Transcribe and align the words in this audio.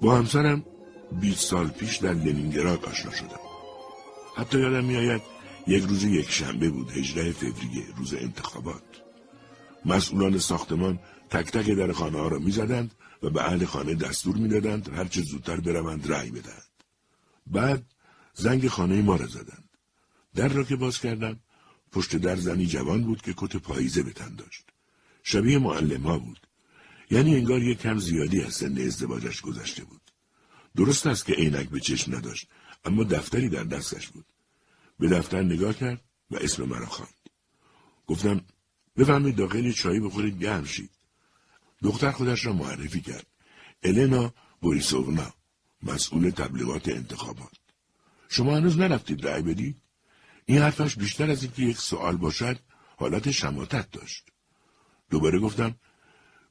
با 0.00 0.14
همسرم 0.14 0.64
20 1.20 1.50
سال 1.50 1.68
پیش 1.68 1.96
در 1.96 2.12
لنینگراد 2.12 2.84
آشنا 2.84 3.12
شدم. 3.12 3.40
حتی 4.36 4.60
یادم 4.60 4.84
میآید 4.84 5.31
یک 5.66 5.84
روز 5.84 6.04
یک 6.04 6.30
شنبه 6.30 6.70
بود 6.70 6.90
18 6.90 7.32
فوریه 7.32 7.84
روز 7.96 8.14
انتخابات. 8.14 8.82
مسئولان 9.84 10.38
ساختمان 10.38 10.98
تک 11.30 11.50
تک 11.50 11.70
در 11.70 11.92
خانه 11.92 12.18
ها 12.18 12.28
را 12.28 12.38
می‌زدند 12.38 12.94
و 13.22 13.30
به 13.30 13.44
اهل 13.44 13.64
خانه 13.64 13.94
دستور 13.94 14.36
می‌دادند 14.36 14.88
هر 14.88 15.04
چه 15.04 15.22
زودتر 15.22 15.60
بروند 15.60 16.12
رأی 16.12 16.30
بدهند. 16.30 16.72
بعد 17.46 17.84
زنگ 18.34 18.68
خانه 18.68 19.02
ما 19.02 19.16
را 19.16 19.26
زدند. 19.26 19.68
در 20.34 20.48
را 20.48 20.64
که 20.64 20.76
باز 20.76 20.98
کردم 20.98 21.40
پشت 21.92 22.16
در 22.16 22.36
زنی 22.36 22.66
جوان 22.66 23.04
بود 23.04 23.22
که 23.22 23.34
کت 23.36 23.56
پاییزه 23.56 24.02
به 24.02 24.12
تن 24.12 24.34
داشت. 24.34 24.64
شبیه 25.22 25.58
معلم 25.58 26.02
ها 26.02 26.18
بود. 26.18 26.46
یعنی 27.10 27.36
انگار 27.36 27.62
یک 27.62 27.80
کم 27.80 27.98
زیادی 27.98 28.42
از 28.42 28.54
سن 28.54 28.78
ازدواجش 28.78 29.40
گذشته 29.40 29.84
بود. 29.84 30.00
درست 30.76 31.06
است 31.06 31.24
که 31.24 31.32
عینک 31.32 31.68
به 31.68 31.80
چشم 31.80 32.16
نداشت 32.16 32.48
اما 32.84 33.04
دفتری 33.04 33.48
در 33.48 33.64
دستش 33.64 34.08
بود. 34.08 34.31
به 35.02 35.08
دفتر 35.08 35.42
نگاه 35.42 35.74
کرد 35.74 36.00
و 36.30 36.36
اسم 36.36 36.64
مرا 36.64 36.86
خواند. 36.86 37.14
گفتم 38.06 38.40
بفهمید 38.96 39.36
داخل 39.36 39.72
چایی 39.72 40.00
بخورید 40.00 40.42
گرم 40.42 40.64
شید. 40.64 40.90
دختر 41.82 42.10
خودش 42.10 42.46
را 42.46 42.52
معرفی 42.52 43.00
کرد. 43.00 43.26
النا 43.82 44.34
بوریسوونا 44.60 45.34
مسئول 45.82 46.30
تبلیغات 46.30 46.88
انتخابات. 46.88 47.52
شما 48.28 48.56
هنوز 48.56 48.78
نرفتید 48.78 49.26
رأی 49.26 49.42
بدید؟ 49.42 49.76
این 50.46 50.58
حرفش 50.58 50.96
بیشتر 50.96 51.30
از 51.30 51.42
اینکه 51.42 51.62
یک 51.62 51.78
سوال 51.78 52.16
باشد 52.16 52.58
حالت 52.96 53.30
شماتت 53.30 53.90
داشت. 53.90 54.24
دوباره 55.10 55.38
گفتم 55.38 55.74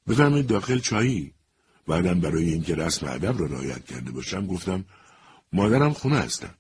بفهمید 0.08 0.48
داخل 0.48 0.80
چایی 0.80 1.34
بعدم 1.88 2.20
برای 2.20 2.50
اینکه 2.50 2.76
رسم 2.76 3.08
ادب 3.08 3.40
را 3.40 3.46
رعایت 3.46 3.86
کرده 3.86 4.12
باشم 4.12 4.48
گفتم 4.48 4.86
مادرم 5.54 5.94
خونه 5.94 6.18
هستم 6.18 6.56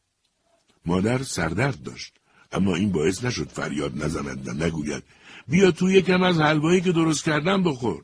مادر 0.85 1.23
سردرد 1.23 1.83
داشت. 1.83 2.13
اما 2.51 2.75
این 2.75 2.91
باعث 2.91 3.23
نشد 3.23 3.49
فریاد 3.49 4.03
نزند 4.03 4.47
و 4.47 4.53
نگوید 4.53 5.03
بیا 5.47 5.71
تو 5.71 5.91
یکم 5.91 6.23
از 6.23 6.39
حلوایی 6.39 6.81
که 6.81 6.91
درست 6.91 7.23
کردم 7.23 7.63
بخور. 7.63 8.03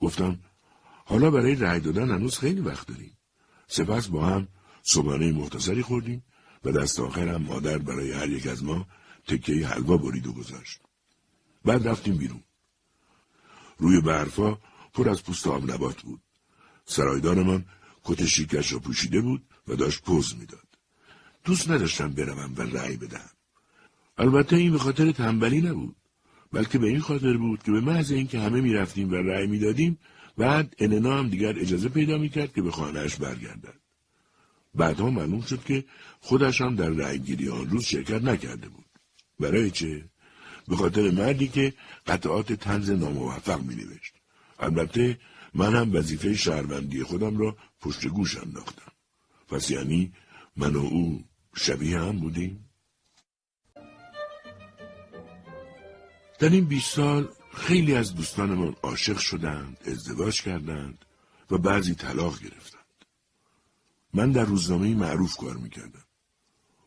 گفتم 0.00 0.38
حالا 1.04 1.30
برای 1.30 1.54
رأی 1.54 1.80
دادن 1.80 2.10
هنوز 2.10 2.38
خیلی 2.38 2.60
وقت 2.60 2.86
داریم. 2.86 3.18
سپس 3.68 4.06
با 4.08 4.26
هم 4.26 4.48
صبحانه 4.82 5.32
مختصری 5.32 5.82
خوردیم 5.82 6.24
و 6.64 6.72
دست 6.72 7.00
آخرم 7.00 7.42
مادر 7.42 7.78
برای 7.78 8.12
هر 8.12 8.28
یک 8.28 8.46
از 8.46 8.64
ما 8.64 8.86
تکه 9.26 9.66
حلوا 9.66 9.96
برید 9.96 10.26
و 10.26 10.32
گذاشت. 10.32 10.80
بعد 11.64 11.88
رفتیم 11.88 12.16
بیرون. 12.16 12.42
روی 13.78 14.00
برفا 14.00 14.58
پر 14.94 15.08
از 15.08 15.22
پوست 15.22 15.46
آب 15.46 15.70
نبات 15.70 16.02
بود. 16.02 16.20
سرایدارمان 16.84 17.64
کت 18.04 18.26
شیکش 18.26 18.72
را 18.72 18.78
پوشیده 18.78 19.20
بود 19.20 19.46
و 19.68 19.74
داشت 19.76 20.02
پوز 20.02 20.36
می‌داد. 20.36 20.65
دوست 21.46 21.70
نداشتم 21.70 22.12
بروم 22.12 22.54
و 22.56 22.62
رأی 22.62 22.96
بدهم. 22.96 23.30
البته 24.18 24.56
این 24.56 24.72
به 24.72 24.78
خاطر 24.78 25.12
تنبلی 25.12 25.60
نبود. 25.60 25.96
بلکه 26.52 26.78
به 26.78 26.86
این 26.86 27.00
خاطر 27.00 27.36
بود 27.36 27.62
که 27.62 27.72
به 27.72 27.80
محض 27.80 28.12
اینکه 28.12 28.40
همه 28.40 28.60
می‌رفتیم 28.60 29.10
و 29.10 29.14
رأی 29.14 29.46
می‌دادیم 29.46 29.98
بعد 30.36 30.74
اننا 30.78 31.18
هم 31.18 31.28
دیگر 31.28 31.58
اجازه 31.58 31.88
پیدا 31.88 32.18
می‌کرد 32.18 32.52
که 32.52 32.62
به 32.62 32.70
خانهاش 32.70 33.16
برگردد. 33.16 33.80
بعدها 34.74 35.10
معلوم 35.10 35.40
شد 35.40 35.64
که 35.64 35.84
خودش 36.20 36.60
هم 36.60 36.76
در 36.76 36.90
رأیگیری 36.90 37.48
آن 37.48 37.70
روز 37.70 37.84
شرکت 37.84 38.22
نکرده 38.22 38.68
بود. 38.68 38.84
برای 39.40 39.70
چه؟ 39.70 40.04
به 40.68 40.76
خاطر 40.76 41.10
مردی 41.10 41.48
که 41.48 41.74
قطعات 42.06 42.52
تنز 42.52 42.90
ناموفق 42.90 43.62
می 43.62 43.74
نوشت. 43.74 44.14
البته 44.58 45.18
من 45.54 45.76
هم 45.76 45.94
وظیفه 45.94 46.34
شهروندی 46.34 47.02
خودم 47.02 47.38
را 47.38 47.56
پشت 47.80 48.06
گوش 48.06 48.36
انداختم. 48.36 48.92
پس 49.48 49.70
یعنی 49.70 50.12
من 50.56 50.76
و 50.76 50.78
او 50.78 51.24
شبیه 51.56 51.98
هم 51.98 52.20
بودیم؟ 52.20 52.68
در 56.38 56.48
این 56.48 56.64
بیست 56.64 56.94
سال 56.94 57.28
خیلی 57.54 57.94
از 57.94 58.14
دوستانمان 58.14 58.76
عاشق 58.82 59.18
شدند، 59.18 59.78
ازدواج 59.86 60.42
کردند 60.42 61.04
و 61.50 61.58
بعضی 61.58 61.94
طلاق 61.94 62.40
گرفتند. 62.40 63.04
من 64.14 64.32
در 64.32 64.44
روزنامه 64.44 64.94
معروف 64.94 65.36
کار 65.36 65.56
می‌کردم. 65.56 66.04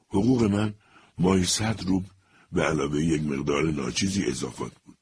حقوق 0.09 0.43
من 0.43 0.73
ماهی 1.17 1.43
صد 1.43 1.83
روب 1.87 2.05
به 2.51 2.63
علاوه 2.63 3.03
یک 3.03 3.21
مقدار 3.21 3.71
ناچیزی 3.71 4.25
اضافات 4.25 4.71
بود. 4.85 4.97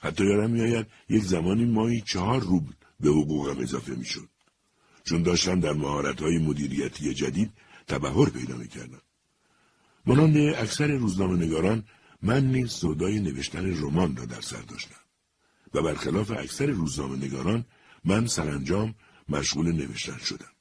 حتی 0.00 0.24
یادم 0.24 0.50
میآید 0.50 0.86
یک 1.08 1.22
زمانی 1.22 1.64
ماهی 1.64 2.00
چهار 2.00 2.40
روبل 2.40 2.72
به 3.00 3.08
حقوقم 3.08 3.58
اضافه 3.58 3.94
می‌شد. 3.94 4.28
چون 5.04 5.22
داشتم 5.22 5.60
در 5.60 5.72
های 6.20 6.38
مدیریتی 6.38 7.14
جدید 7.14 7.52
تبهر 7.86 8.30
پیدا 8.30 8.56
می‌کردم. 8.56 9.02
مانند 10.06 10.36
اکثر 10.36 10.86
روزنامه 10.86 11.46
نگاران 11.46 11.84
من 12.22 12.46
نیز 12.46 12.70
سودای 12.70 13.20
نوشتن 13.20 13.82
رمان 13.82 14.16
را 14.16 14.24
در 14.24 14.40
سر 14.40 14.62
داشتم. 14.62 15.00
و 15.74 15.82
برخلاف 15.82 16.30
اکثر 16.30 16.66
روزنامه 16.66 17.16
نگاران 17.16 17.64
من 18.04 18.26
سرانجام 18.26 18.94
مشغول 19.28 19.72
نوشتن 19.72 20.18
شدم. 20.18 20.52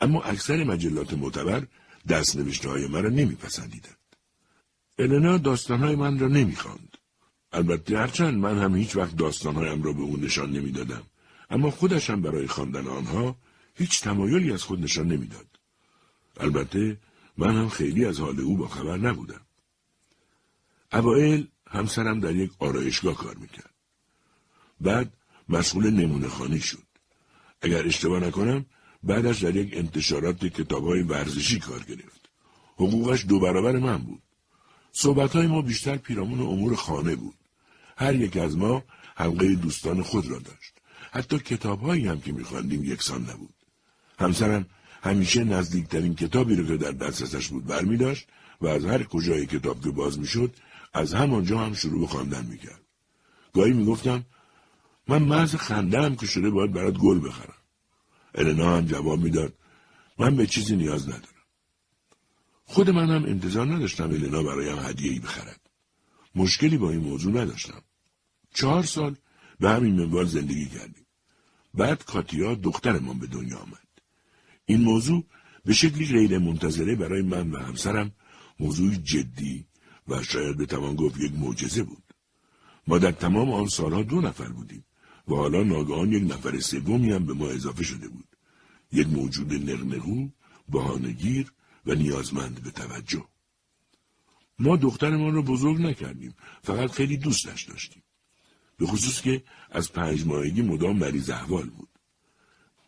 اما 0.00 0.22
اکثر 0.22 0.64
مجلات 0.64 1.14
معتبر 1.14 1.66
دست 2.08 2.36
نوشته 2.36 2.68
های 2.68 2.86
مرا 2.86 3.08
نمیپسندیدند. 3.08 3.96
النا 4.98 5.38
داستانهای 5.38 5.96
من 5.96 6.18
را 6.18 6.28
نمی‌خواند. 6.28 6.96
البته 7.52 7.98
هرچند 7.98 8.34
من 8.34 8.58
هم 8.58 8.76
هیچ 8.76 8.96
وقت 8.96 9.16
داستانهایم 9.16 9.82
را 9.82 9.92
به 9.92 10.00
او 10.02 10.16
نشان 10.16 10.50
نمی‌دادم 10.50 11.02
اما 11.50 11.70
خودش 11.70 12.10
برای 12.10 12.46
خواندن 12.46 12.86
آنها 12.86 13.36
هیچ 13.74 14.00
تمایلی 14.00 14.52
از 14.52 14.62
خود 14.62 14.82
نشان 14.82 15.08
نمی‌داد. 15.08 15.51
البته 16.40 16.98
من 17.36 17.56
هم 17.56 17.68
خیلی 17.68 18.04
از 18.04 18.20
حال 18.20 18.40
او 18.40 18.56
با 18.56 18.68
خبر 18.68 18.96
نبودم. 18.96 19.40
اوائل 20.92 21.44
همسرم 21.66 22.20
در 22.20 22.36
یک 22.36 22.50
آرایشگاه 22.58 23.14
کار 23.14 23.34
می‌کرد. 23.34 23.74
بعد 24.80 25.12
مسئول 25.48 25.90
نمونه 25.90 26.28
خانی 26.28 26.60
شد. 26.60 26.86
اگر 27.60 27.86
اشتباه 27.86 28.20
نکنم 28.20 28.66
بعدش 29.02 29.38
در 29.38 29.56
یک 29.56 29.76
انتشارات 29.76 30.44
کتاب 30.44 30.86
های 30.86 31.02
ورزشی 31.02 31.58
کار 31.58 31.82
گرفت. 31.82 32.30
حقوقش 32.74 33.24
دو 33.26 33.40
برابر 33.40 33.78
من 33.78 33.98
بود. 33.98 34.22
صحبت 34.92 35.36
های 35.36 35.46
ما 35.46 35.62
بیشتر 35.62 35.96
پیرامون 35.96 36.40
امور 36.40 36.74
خانه 36.74 37.16
بود. 37.16 37.34
هر 37.96 38.14
یک 38.14 38.36
از 38.36 38.56
ما 38.56 38.84
حلقه 39.16 39.54
دوستان 39.54 40.02
خود 40.02 40.26
را 40.26 40.38
داشت. 40.38 40.72
حتی 41.10 41.38
کتابهایی 41.38 42.06
هم 42.06 42.20
که 42.20 42.32
میخواندیم 42.32 42.84
یکسان 42.84 43.22
نبود. 43.22 43.54
همسرم 44.18 44.66
همیشه 45.02 45.44
نزدیکترین 45.44 46.14
کتابی 46.14 46.56
رو 46.56 46.66
که 46.66 46.76
در 46.76 46.92
دسترسش 46.92 47.48
بود 47.48 47.66
برمی 47.66 47.96
داشت 47.96 48.28
و 48.60 48.66
از 48.66 48.84
هر 48.84 49.02
کجای 49.02 49.46
کتاب 49.46 49.84
که 49.84 49.90
باز 49.90 50.18
می‌شد 50.18 50.54
از 50.94 51.14
همانجا 51.14 51.58
هم 51.58 51.74
شروع 51.74 52.00
به 52.00 52.06
خواندن 52.06 52.46
می‌کرد. 52.46 52.80
گاهی 53.52 53.72
می‌گفتم 53.72 54.24
من 55.08 55.22
محض 55.22 55.54
خنده 55.54 56.16
که 56.16 56.26
شده 56.26 56.50
باید 56.50 56.72
برات 56.72 56.94
گل 56.94 57.28
بخرم. 57.28 57.54
النا 58.34 58.76
هم 58.76 58.86
جواب 58.86 59.20
می‌داد 59.20 59.52
من 60.18 60.36
به 60.36 60.46
چیزی 60.46 60.76
نیاز 60.76 61.08
ندارم. 61.08 61.26
خود 62.64 62.90
من 62.90 63.10
هم 63.10 63.24
انتظار 63.24 63.66
نداشتم 63.66 64.04
النا 64.04 64.42
برایم 64.42 64.78
هدیه 64.78 65.12
ای 65.12 65.18
بخرد. 65.18 65.60
مشکلی 66.34 66.76
با 66.76 66.90
این 66.90 67.00
موضوع 67.00 67.32
نداشتم. 67.32 67.82
چهار 68.54 68.82
سال 68.82 69.16
به 69.60 69.70
همین 69.70 69.94
منوال 69.94 70.26
زندگی 70.26 70.66
کردیم. 70.66 71.06
بعد 71.74 72.04
کاتیا 72.04 72.54
دخترمان 72.54 73.18
به 73.18 73.26
دنیا 73.26 73.58
آمد. 73.58 73.91
این 74.72 74.80
موضوع 74.80 75.24
به 75.64 75.72
شکلی 75.72 76.06
غیر 76.06 76.38
منتظره 76.38 76.96
برای 76.96 77.22
من 77.22 77.50
و 77.50 77.58
همسرم 77.58 78.12
موضوع 78.60 78.94
جدی 78.94 79.66
و 80.08 80.22
شاید 80.22 80.56
به 80.56 80.66
توان 80.66 80.94
گفت 80.96 81.20
یک 81.20 81.32
معجزه 81.32 81.82
بود. 81.82 82.02
ما 82.86 82.98
در 82.98 83.12
تمام 83.12 83.52
آن 83.52 83.68
سالها 83.68 84.02
دو 84.02 84.20
نفر 84.20 84.48
بودیم 84.48 84.84
و 85.28 85.34
حالا 85.34 85.62
ناگهان 85.62 86.12
یک 86.12 86.32
نفر 86.32 86.60
سومی 86.60 87.12
هم 87.12 87.26
به 87.26 87.34
ما 87.34 87.48
اضافه 87.48 87.82
شده 87.82 88.08
بود. 88.08 88.28
یک 88.92 89.08
موجود 89.08 89.52
نرنهو، 89.52 90.28
بهانهگیر 90.68 91.52
و 91.86 91.94
نیازمند 91.94 92.62
به 92.62 92.70
توجه. 92.70 93.24
ما 94.58 94.76
دخترمان 94.76 95.34
را 95.34 95.42
بزرگ 95.42 95.80
نکردیم 95.80 96.34
فقط 96.62 96.90
خیلی 96.90 97.16
دوستش 97.16 97.64
داشتیم 97.64 98.02
به 98.78 98.86
خصوص 98.86 99.20
که 99.20 99.42
از 99.70 99.92
پنج 99.92 100.26
ماهگی 100.26 100.62
مدام 100.62 100.96
مریض 100.98 101.30
احوال 101.30 101.70
بود 101.70 101.88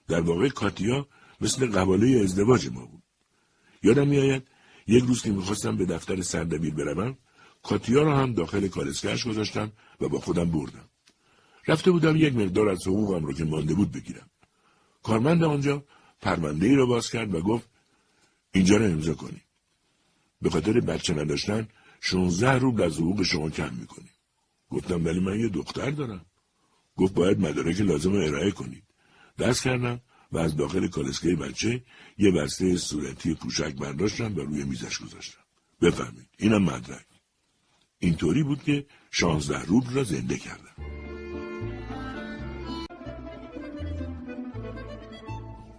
در 0.09 0.21
واقع 0.21 0.49
کاتیا 0.49 1.09
مثل 1.45 1.71
قباله 1.71 2.21
ازدواج 2.21 2.69
ما 2.69 2.87
بود 2.87 3.03
یادم 3.83 4.09
میآید 4.09 4.43
یک 4.87 5.05
روز 5.05 5.23
که 5.23 5.31
می‌خواستم 5.31 5.77
به 5.77 5.85
دفتر 5.85 6.23
سردبیر 6.23 6.75
بروم 6.75 7.17
کاتیا 7.63 8.03
را 8.03 8.17
هم 8.17 8.35
داخل 8.35 8.69
کالسکش 8.69 9.27
گذاشتم 9.27 9.73
و 10.01 10.09
با 10.09 10.21
خودم 10.21 10.51
بردم. 10.51 10.89
رفته 11.69 11.91
بودم 11.91 12.17
یک 12.17 12.35
مقدار 12.37 12.69
از 12.69 12.87
حقوقم 12.87 13.25
رو 13.25 13.33
که 13.33 13.45
مانده 13.45 13.75
بود 13.75 13.93
بگیرم. 13.93 14.31
کارمند 15.03 15.45
آنجا 15.45 15.85
پرونده 16.21 16.67
ای 16.67 16.75
را 16.75 16.87
باز 16.87 17.11
کرد 17.11 17.35
و 17.35 17.41
گفت 17.41 17.69
اینجا 18.53 18.77
را 18.77 18.87
امضا 18.87 19.15
کنی. 19.15 19.41
به 20.43 20.51
خاطر 20.51 20.81
بچه 20.81 21.15
نداشتن 21.15 21.69
16 22.01 22.53
روبل 22.53 22.83
از 22.83 22.97
حقوق 22.97 23.23
شما 23.23 23.51
کم 23.51 23.75
می‌کنی. 23.75 24.11
گفتم 24.71 25.05
ولی 25.05 25.21
من 25.21 25.41
یه 25.41 25.49
دختر 25.49 25.91
دارم. 25.91 26.25
گفت 26.97 27.15
باید 27.15 27.41
مدارک 27.41 27.81
لازم 27.81 28.13
رو 28.13 28.19
ارائه 28.19 28.51
کنید. 28.51 28.83
دست 29.39 29.63
کردم 29.63 30.01
و 30.35 30.39
از 30.39 30.57
داخل 30.57 30.89
کالسکه 30.89 31.37
بچه 31.37 31.83
یه 32.19 32.31
بسته 32.31 32.77
صورتی 32.77 33.35
پوشک 33.35 33.75
برداشتم 33.75 34.37
و 34.37 34.41
روی 34.41 34.65
میزش 34.65 34.99
گذاشتم. 34.99 35.41
بفهمید 35.81 36.29
اینم 36.39 36.63
مدرک. 36.63 37.07
اینطوری 37.99 38.43
بود 38.43 38.63
که 38.63 38.87
شانزده 39.11 39.65
روبل 39.65 39.95
را 39.95 40.05
زنده 40.05 40.37
کردم. 40.37 40.75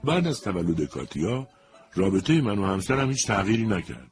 بعد 0.03 0.27
از 0.27 0.41
تولد 0.41 0.85
کاتیا 0.85 1.47
رابطه 1.95 2.41
من 2.41 2.59
و 2.59 2.65
همسرم 2.65 3.09
هیچ 3.09 3.27
تغییری 3.27 3.65
نکرد. 3.65 4.11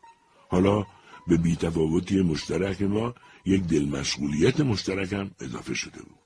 حالا 0.49 0.85
به 1.27 1.37
بیتفاوتی 1.37 2.21
مشترک 2.21 2.81
ما 2.81 3.13
یک 3.45 3.63
دل 3.63 3.85
مشغولیت 3.85 4.59
مشترکم 4.59 5.31
اضافه 5.39 5.73
شده 5.73 6.01
بود. 6.01 6.19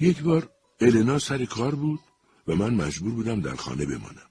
یک 0.00 0.22
بار 0.22 0.50
النا 0.80 1.18
سر 1.18 1.44
کار 1.44 1.74
بود 1.74 2.00
و 2.46 2.54
من 2.54 2.74
مجبور 2.74 3.12
بودم 3.12 3.40
در 3.40 3.54
خانه 3.54 3.86
بمانم. 3.86 4.30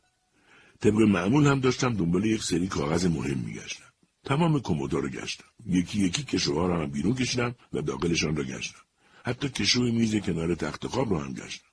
طبق 0.79 1.01
معمول 1.01 1.47
هم 1.47 1.59
داشتم 1.59 1.94
دنبال 1.94 2.25
یک 2.25 2.44
سری 2.44 2.67
کاغذ 2.67 3.06
مهم 3.06 3.38
میگشتم. 3.38 3.85
تمام 4.23 4.59
کمودا 4.59 5.00
رو 5.00 5.09
گشتم. 5.09 5.45
یکی 5.65 6.00
یکی 6.00 6.23
کشوها 6.23 6.67
را 6.67 6.81
هم 6.81 6.91
بیرون 6.91 7.15
کشیدم 7.15 7.56
و 7.73 7.81
داخلشان 7.81 8.35
را 8.35 8.44
گشتم. 8.44 8.79
حتی 9.25 9.50
کشو 9.50 9.81
میز 9.81 10.15
کنار 10.15 10.56
تخت 10.56 10.88
خواب 10.88 11.11
را 11.11 11.19
هم 11.19 11.33
گشتم. 11.33 11.67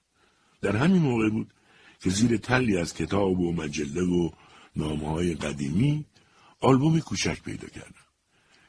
در 0.60 0.76
همین 0.76 1.02
موقع 1.02 1.30
بود 1.30 1.52
که 2.00 2.10
زیر 2.10 2.36
تلی 2.36 2.76
از 2.76 2.94
کتاب 2.94 3.40
و 3.40 3.52
مجله 3.52 4.02
و 4.02 4.30
نامه 4.76 5.08
های 5.08 5.34
قدیمی 5.34 6.06
آلبوم 6.60 7.00
کوچک 7.00 7.42
پیدا 7.42 7.68
کردم. 7.68 8.06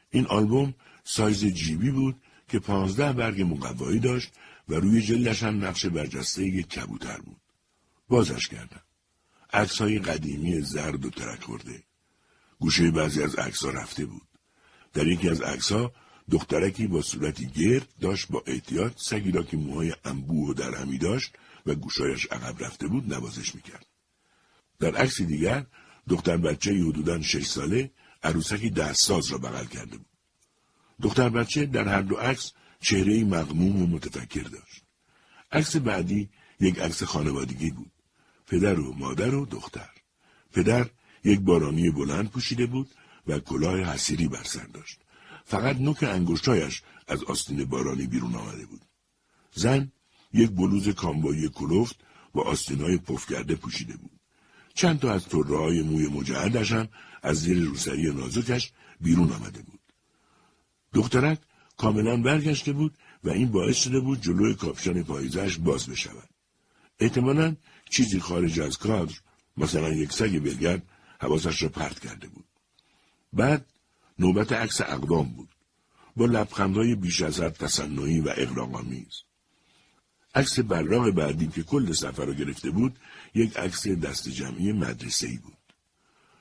این 0.10 0.26
آلبوم 0.26 0.74
سایز 1.04 1.46
جیبی 1.46 1.92
بود 1.92 2.16
که 2.48 2.60
پانزده 2.60 3.14
برگ 3.14 3.42
مقوایی 3.42 4.00
داشت 4.00 4.32
و 4.70 4.74
روی 4.74 5.02
جلدش 5.02 5.44
هم 5.44 5.66
نقش 5.66 5.86
برجسته 5.86 6.46
یک 6.46 6.68
کبوتر 6.68 7.18
بود. 7.18 7.42
بازش 8.10 8.48
کردم. 8.48 8.82
عکس 9.54 9.82
های 9.82 10.00
قدیمی 10.00 10.62
زرد 10.62 11.06
و 11.06 11.10
ترک 11.10 11.44
خورده. 11.44 11.84
گوشه 12.60 12.92
بعضی 12.92 13.24
از 13.24 13.36
عکس 13.36 13.66
رفته 13.66 14.06
بود. 14.06 14.28
در 14.94 15.08
یکی 15.08 15.30
از 15.30 15.42
عکس 15.42 15.72
دخترکی 16.32 16.88
با 16.88 17.02
صورتی 17.02 17.46
گرد 17.46 17.88
داشت 18.02 18.28
با 18.28 18.44
احتیاط 18.46 18.94
سگی 18.98 19.32
را 19.32 19.44
که 19.44 19.58
موهای 19.58 19.94
انبوه 20.06 20.50
و 20.50 20.54
درهمی 20.54 20.98
داشت 20.98 21.34
و 21.66 21.76
گوشایش 21.76 22.26
عقب 22.26 22.64
رفته 22.64 22.88
بود 22.88 23.14
نوازش 23.14 23.56
می‌کرد. 23.56 23.86
در 24.80 24.96
عکس 24.96 25.22
دیگر 25.22 25.66
دختر 26.10 26.38
بچه 26.38 26.72
حدودا 26.72 27.22
شش 27.22 27.46
ساله 27.46 27.92
عروسکی 28.24 28.70
دستساز 28.70 29.28
را 29.32 29.38
بغل 29.38 29.66
کرده 29.66 29.98
بود. 29.98 30.18
دختر 31.02 31.30
بچه 31.30 31.66
در 31.66 31.88
هر 31.88 32.02
دو 32.02 32.16
عکس 32.16 32.52
چهره 32.82 33.24
مغموم 33.24 33.84
و 33.84 33.88
متفکر 33.88 34.44
داشت. 34.44 34.84
عکس 35.52 35.76
بعدی 35.76 36.30
یک 36.60 36.80
عکس 36.80 37.04
خانوادگی 37.04 37.72
بود. 37.72 37.92
پدر 38.48 38.80
و 38.80 38.94
مادر 38.94 39.36
و 39.36 39.46
دختر. 39.46 39.90
پدر 40.54 40.90
یک 41.24 41.40
بارانی 41.40 41.90
بلند 41.90 42.30
پوشیده 42.30 42.66
بود 42.66 42.90
و 43.28 43.40
کلاه 43.40 43.80
حسیری 43.80 44.28
بر 44.28 44.44
سر 44.44 44.66
داشت. 44.66 45.00
فقط 45.46 45.76
نوک 45.76 46.04
انگشتایش 46.04 46.82
از 47.08 47.24
آستین 47.24 47.66
بارانی 47.66 48.08
بیرون 48.08 48.36
آمده 48.36 48.66
بود. 48.66 48.82
زن 49.54 49.92
یک 50.34 50.50
بلوز 50.50 50.90
کامبایی 50.90 51.50
کلوفت 51.50 51.96
با 52.34 52.42
آستینهای 52.44 52.98
پف 52.98 53.34
کرده 53.34 53.56
پوشیده 53.56 53.98
بود. 53.98 54.20
چند 54.74 55.00
تا 55.00 55.14
از 55.14 55.26
طره 55.26 55.58
های 55.58 55.82
موی 55.82 56.08
مجعدش 56.08 56.72
هم 56.72 56.88
از 57.22 57.42
زیر 57.42 57.64
روسری 57.64 58.14
نازکش 58.14 58.72
بیرون 59.02 59.32
آمده 59.32 59.62
بود. 59.62 59.80
دخترک 60.94 61.40
کاملا 61.78 62.18
برگشته 62.18 62.74
بود 62.74 62.98
و 63.24 63.30
این 63.30 63.52
باعث 63.52 63.78
شده 63.78 64.00
بود 64.00 64.22
جلوی 64.22 64.54
کاپشن 64.54 65.04
پاییزش 65.04 65.58
باز 65.58 65.88
بشود. 65.88 66.30
احتمالا 67.00 67.56
چیزی 67.90 68.20
خارج 68.20 68.60
از 68.60 68.78
کادر 68.78 69.14
مثلا 69.58 69.90
یک 69.90 70.12
سگ 70.12 70.40
بلگرد 70.40 70.82
حواسش 71.20 71.64
را 71.64 71.70
پرت 71.70 72.00
کرده 72.00 72.28
بود. 72.28 72.46
بعد 73.34 73.66
نوبت 74.20 74.52
عکس 74.52 74.82
اقدام 74.82 75.30
بود. 75.30 75.50
با 76.16 76.26
لبخندهای 76.26 76.96
بیش 76.96 77.22
از 77.22 77.42
حد 77.42 77.54
تصنعی 77.54 78.20
و 78.20 78.34
اغراقآمیز. 78.38 79.24
عکس 80.36 80.60
براغ 80.60 81.10
بعدی 81.10 81.48
که 81.48 81.64
کل 81.64 81.92
سفر 81.94 82.26
را 82.26 82.34
گرفته 82.34 82.70
بود 82.72 83.00
یک 83.36 83.58
عکس 83.58 83.88
دست 83.88 84.30
جمعی 84.30 84.72
مدرسه 84.72 85.28
ای 85.28 85.38
بود. 85.38 85.58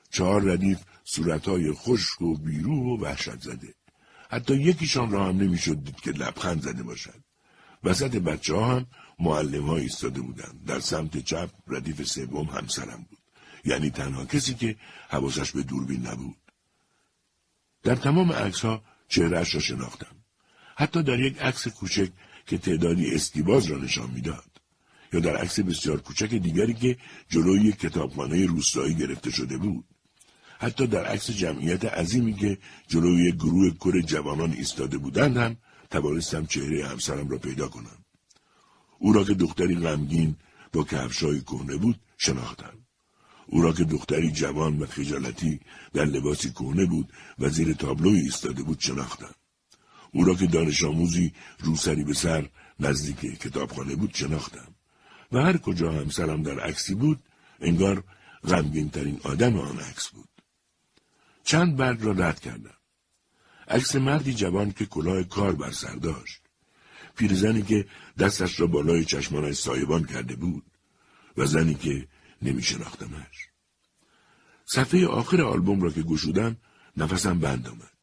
چهار 0.09 0.43
ردیف 0.43 0.79
صورتهای 1.03 1.71
خشک 1.71 2.21
و 2.21 2.37
بیروح 2.37 2.99
و 2.99 3.03
وحشت 3.03 3.41
زده. 3.41 3.73
حتی 4.29 4.55
یکیشان 4.55 5.11
را 5.11 5.25
هم 5.25 5.37
نمی‌شد 5.37 5.83
دید 5.83 5.95
که 5.95 6.11
لبخند 6.11 6.61
زده 6.61 6.83
باشد. 6.83 7.23
وسط 7.83 8.15
بچه 8.15 8.55
ها 8.55 8.75
هم 8.75 8.85
معلم 9.19 9.65
ها 9.65 9.77
ایستاده 9.77 10.21
بودند. 10.21 10.65
در 10.65 10.79
سمت 10.79 11.17
چپ 11.17 11.49
ردیف 11.67 12.03
سوم 12.03 12.45
همسرم 12.45 13.05
بود. 13.09 13.17
یعنی 13.65 13.89
تنها 13.89 14.25
کسی 14.25 14.53
که 14.53 14.75
حواسش 15.09 15.51
به 15.51 15.63
دوربین 15.63 16.07
نبود. 16.07 16.37
در 17.83 17.95
تمام 17.95 18.31
عکس 18.31 18.61
ها 18.61 18.83
چهرهش 19.07 19.55
را 19.55 19.61
شناختم. 19.61 20.15
حتی 20.75 21.03
در 21.03 21.19
یک 21.19 21.41
عکس 21.41 21.67
کوچک 21.67 22.09
که 22.45 22.57
تعدادی 22.57 23.15
اسکیباز 23.15 23.65
را 23.65 23.77
نشان 23.77 24.11
می‌داد. 24.11 24.51
یا 25.13 25.19
در 25.19 25.37
عکس 25.37 25.59
بسیار 25.59 26.01
کوچک 26.01 26.29
دیگری 26.29 26.73
که 26.73 26.97
جلوی 27.29 27.61
یک 27.61 27.79
کتابخانه 27.79 28.45
روستایی 28.45 28.95
گرفته 28.95 29.31
شده 29.31 29.57
بود. 29.57 29.85
حتی 30.59 30.87
در 30.87 31.05
عکس 31.05 31.31
جمعیت 31.31 31.85
عظیمی 31.85 32.33
که 32.33 32.57
جلوی 32.87 33.31
گروه 33.31 33.71
کر 33.79 34.01
جوانان 34.01 34.51
ایستاده 34.51 34.97
بودند 34.97 35.37
هم 35.37 35.57
توانستم 35.89 36.45
چهره 36.45 36.87
همسرم 36.87 37.29
را 37.29 37.37
پیدا 37.37 37.67
کنم. 37.67 38.05
او 38.99 39.13
را 39.13 39.23
که 39.23 39.33
دختری 39.33 39.75
غمگین 39.75 40.35
با 40.73 40.83
کفشای 40.83 41.41
کهنه 41.41 41.77
بود 41.77 41.99
شناختم. 42.17 42.73
او 43.47 43.61
را 43.61 43.73
که 43.73 43.83
دختری 43.83 44.31
جوان 44.31 44.79
و 44.79 44.85
خجالتی 44.85 45.59
در 45.93 46.05
لباسی 46.05 46.51
کهنه 46.51 46.85
بود 46.85 47.13
و 47.39 47.49
زیر 47.49 47.73
تابلوی 47.73 48.19
ایستاده 48.19 48.63
بود 48.63 48.79
شناختم. 48.79 49.35
او 50.11 50.23
را 50.23 50.33
که 50.33 50.47
دانش 50.47 50.83
آموزی 50.83 51.33
روسری 51.59 52.03
به 52.03 52.13
سر 52.13 52.49
نزدیک 52.79 53.19
کتابخانه 53.39 53.95
بود 53.95 54.13
شناختم. 54.13 54.75
و 55.31 55.41
هر 55.41 55.57
کجا 55.57 55.91
همسرم 55.91 56.43
در 56.43 56.59
عکسی 56.59 56.95
بود 56.95 57.23
انگار 57.59 58.03
غمگین 58.43 58.89
ترین 58.89 59.19
آدم 59.23 59.59
آن 59.59 59.79
عکس 59.79 60.07
بود. 60.07 60.29
چند 61.43 61.75
برگ 61.75 62.03
را 62.03 62.11
رد 62.11 62.39
کردم. 62.39 62.77
عکس 63.67 63.95
مردی 63.95 64.33
جوان 64.33 64.71
که 64.71 64.85
کلاه 64.85 65.23
کار 65.23 65.55
بر 65.55 65.71
سر 65.71 65.95
داشت. 65.95 66.46
پیرزنی 67.17 67.61
که 67.61 67.85
دستش 68.19 68.59
را 68.59 68.67
بالای 68.67 69.05
چشمانش 69.05 69.55
سایبان 69.55 70.03
کرده 70.03 70.35
بود 70.35 70.63
و 71.37 71.45
زنی 71.45 71.73
که 71.73 72.07
نمی 72.41 72.63
شناختمش. 72.63 73.49
صفحه 74.65 75.07
آخر 75.07 75.41
آلبوم 75.41 75.81
را 75.81 75.89
که 75.89 76.01
گشودم 76.01 76.57
نفسم 76.97 77.39
بند 77.39 77.67
آمد. 77.67 77.97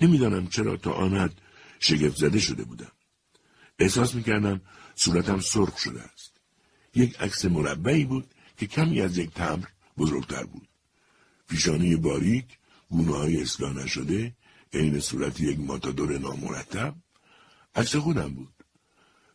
نمی‌دانم 0.00 0.46
چرا 0.46 0.76
تا 0.76 0.92
آن 0.92 1.14
حد 1.14 1.40
شگفت 1.80 2.16
زده 2.16 2.38
شده 2.38 2.64
بودم. 2.64 2.92
احساس 3.78 4.14
می‌کردم 4.14 4.60
صورتم 4.94 5.40
سرخ 5.40 5.78
شده 5.78 6.02
است. 6.02 6.40
یک 6.94 7.20
عکس 7.20 7.44
مربعی 7.44 8.04
بود 8.04 8.34
که 8.56 8.66
کمی 8.66 9.00
از 9.00 9.18
یک 9.18 9.30
تمر 9.30 9.64
بزرگتر 9.98 10.44
بود. 10.44 10.68
پیشانی 11.48 11.96
باریک، 11.96 12.58
گونه 12.88 13.12
های 13.16 13.40
اصلاح 13.40 13.72
نشده، 13.72 14.36
عین 14.72 15.00
صورت 15.00 15.40
یک 15.40 15.60
ماتادور 15.60 16.18
نامرتب، 16.18 16.94
عکس 17.78 17.96
خودم 17.96 18.28
بود. 18.28 18.54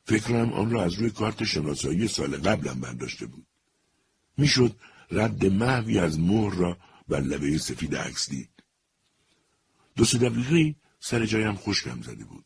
فکرم 0.05 0.53
آن 0.53 0.71
را 0.71 0.83
از 0.83 0.93
روی 0.93 1.09
کارت 1.09 1.43
شناسایی 1.43 2.07
سال 2.07 2.37
قبلم 2.37 2.79
برداشته 2.79 3.25
بود. 3.25 3.45
می‌شد 4.37 4.75
رد 5.11 5.45
محوی 5.45 5.99
از 5.99 6.19
مهر 6.19 6.55
را 6.55 6.77
بر 7.07 7.21
لبه 7.21 7.57
سفید 7.57 7.95
عکس 7.95 8.29
دید. 8.29 8.49
دو 9.95 10.05
سه 10.05 10.17
دقیقه 10.17 10.75
سر 10.99 11.25
جایم 11.25 11.55
خشکم 11.55 12.01
زده 12.01 12.25
بود. 12.25 12.45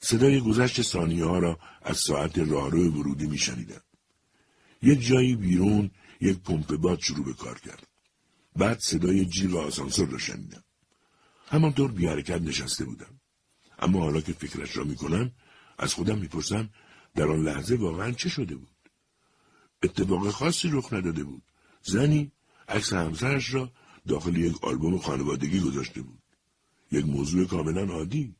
صدای 0.00 0.40
گذشت 0.40 0.82
ثانیه 0.82 1.24
ها 1.24 1.38
را 1.38 1.58
از 1.82 1.98
ساعت 1.98 2.38
راهرو 2.38 2.90
ورودی 2.90 3.26
میشنیدم. 3.26 3.82
یک 4.82 5.06
جایی 5.06 5.36
بیرون 5.36 5.90
یک 6.20 6.38
پمپ 6.38 6.76
باد 6.76 7.00
شروع 7.00 7.24
به 7.24 7.32
کار 7.32 7.58
کرد. 7.58 7.86
بعد 8.56 8.78
صدای 8.78 9.24
جیغ 9.24 9.56
آسانسور 9.56 10.08
را 10.08 10.18
شنیدم. 10.18 10.64
همانطور 11.48 11.92
بی 11.92 12.06
حرکت 12.06 12.40
نشسته 12.42 12.84
بودم. 12.84 13.17
اما 13.78 14.00
حالا 14.00 14.20
که 14.20 14.32
فکرش 14.32 14.76
را 14.76 14.84
می‌کنم 14.84 15.32
از 15.78 15.94
خودم 15.94 16.18
می‌پرسم 16.18 16.68
در 17.14 17.28
آن 17.28 17.42
لحظه 17.42 17.76
واقعا 17.76 18.12
چه 18.12 18.28
شده 18.28 18.56
بود؟ 18.56 18.68
اتفاق 19.82 20.30
خاصی 20.30 20.68
رخ 20.72 20.92
نداده 20.92 21.24
بود. 21.24 21.42
زنی 21.82 22.32
عکس 22.68 22.92
همسرش 22.92 23.54
را 23.54 23.72
داخل 24.08 24.36
یک 24.36 24.64
آلبوم 24.64 24.98
خانوادگی 24.98 25.60
گذاشته 25.60 26.02
بود. 26.02 26.22
یک 26.92 27.06
موضوع 27.06 27.46
کاملا 27.46 27.84
عادی 27.84 28.34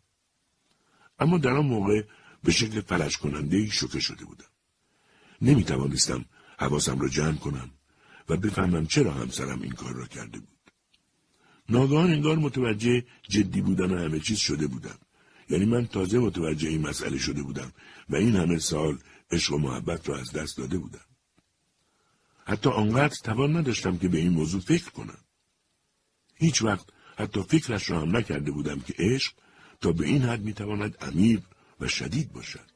اما 1.19 1.39
در 1.39 1.51
آن 1.51 1.67
موقع 1.67 2.03
به 2.45 2.53
شکل 2.53 2.81
فلش 2.81 3.17
کننده 3.17 3.67
شوکه 3.67 4.01
شده 4.01 4.25
بودم 4.25 4.47
نمی 5.43 5.65
توانستم 5.65 6.25
حواسم 6.59 7.01
را 7.01 7.09
جمع 7.09 7.37
کنم 7.37 7.71
و 8.29 8.37
بفهمم 8.37 8.87
چرا 8.87 9.13
همسرم 9.13 9.63
این 9.63 9.73
کار 9.73 9.95
را 9.95 10.07
کرده 10.07 10.39
بود 10.39 10.59
ناگهان 11.69 12.11
انگار 12.11 12.37
متوجه 12.37 13.05
جدی 13.29 13.61
بودن 13.61 13.99
همه 13.99 14.21
چیز 14.21 14.39
شده 14.39 14.67
بودم 14.67 14.99
یعنی 15.51 15.65
من 15.65 15.87
تازه 15.87 16.19
متوجه 16.19 16.69
این 16.69 16.89
مسئله 16.89 17.19
شده 17.19 17.43
بودم 17.43 17.73
و 18.09 18.17
این 18.17 18.37
همه 18.37 18.59
سال 18.59 18.99
عشق 19.31 19.55
و 19.55 19.59
محبت 19.59 20.09
را 20.09 20.19
از 20.19 20.33
دست 20.33 20.59
داده 20.59 20.79
بودم. 20.79 21.05
حتی 22.45 22.71
آنقدر 22.71 23.17
توان 23.25 23.57
نداشتم 23.57 23.99
که 23.99 24.09
به 24.09 24.19
این 24.19 24.33
موضوع 24.33 24.61
فکر 24.61 24.91
کنم. 24.91 25.19
هیچ 26.35 26.63
وقت 26.63 26.87
حتی 27.17 27.43
فکرش 27.43 27.91
را 27.91 28.01
هم 28.01 28.17
نکرده 28.17 28.51
بودم 28.51 28.81
که 28.81 28.95
عشق 28.99 29.33
تا 29.81 29.93
به 29.93 30.07
این 30.07 30.23
حد 30.23 30.43
می‌تواند 30.43 30.97
عمیق 31.01 31.41
و 31.81 31.89
شدید 31.89 32.33
باشد. 32.33 32.71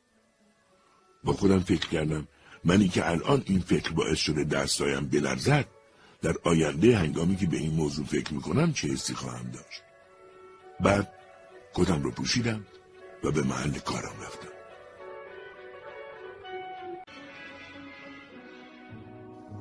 با 1.25 1.33
خودم 1.33 1.61
فکر 1.61 1.89
کردم 1.89 2.29
منی 2.65 2.89
که 2.89 3.11
الان 3.11 3.43
این 3.47 3.61
فکر 3.61 3.93
باعث 3.93 4.19
شده 4.19 4.45
دستایم 4.45 5.07
بلرزد 5.07 5.67
در 6.23 6.35
آینده 6.45 6.99
هنگامی 6.99 7.37
که 7.37 7.47
به 7.47 7.57
این 7.57 7.75
موضوع 7.75 8.07
فکر 8.07 8.35
می‌کنم 8.35 8.73
چه 8.73 8.89
حسی 8.89 9.15
خواهم 9.15 9.51
داشت. 9.51 9.83
بعد 10.81 11.13
کتم 11.75 12.03
رو 12.03 12.11
پوشیدم 12.11 12.67
و 13.25 13.31
به 13.31 13.43
محل 13.43 13.79
کارم 13.79 14.15
رفتم. 14.23 14.49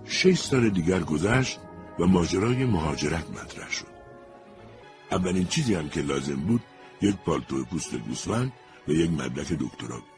شش 0.06 0.38
سال 0.38 0.70
دیگر 0.70 1.00
گذشت 1.00 1.60
و 2.00 2.06
ماجرای 2.06 2.66
مهاجرت 2.66 3.30
مطرح 3.30 3.72
شد. 3.72 3.92
اولین 5.12 5.48
چیزی 5.48 5.76
هم 5.76 5.90
که 5.90 6.02
لازم 6.02 6.36
بود 6.36 6.62
یک 7.02 7.16
پالتو 7.16 7.66
پوست 7.66 7.96
گوسفند 7.96 8.54
و 8.88 8.92
یک 8.92 9.12
مدرک 9.12 9.54
دکترا 9.54 10.00
بود. 10.00 10.12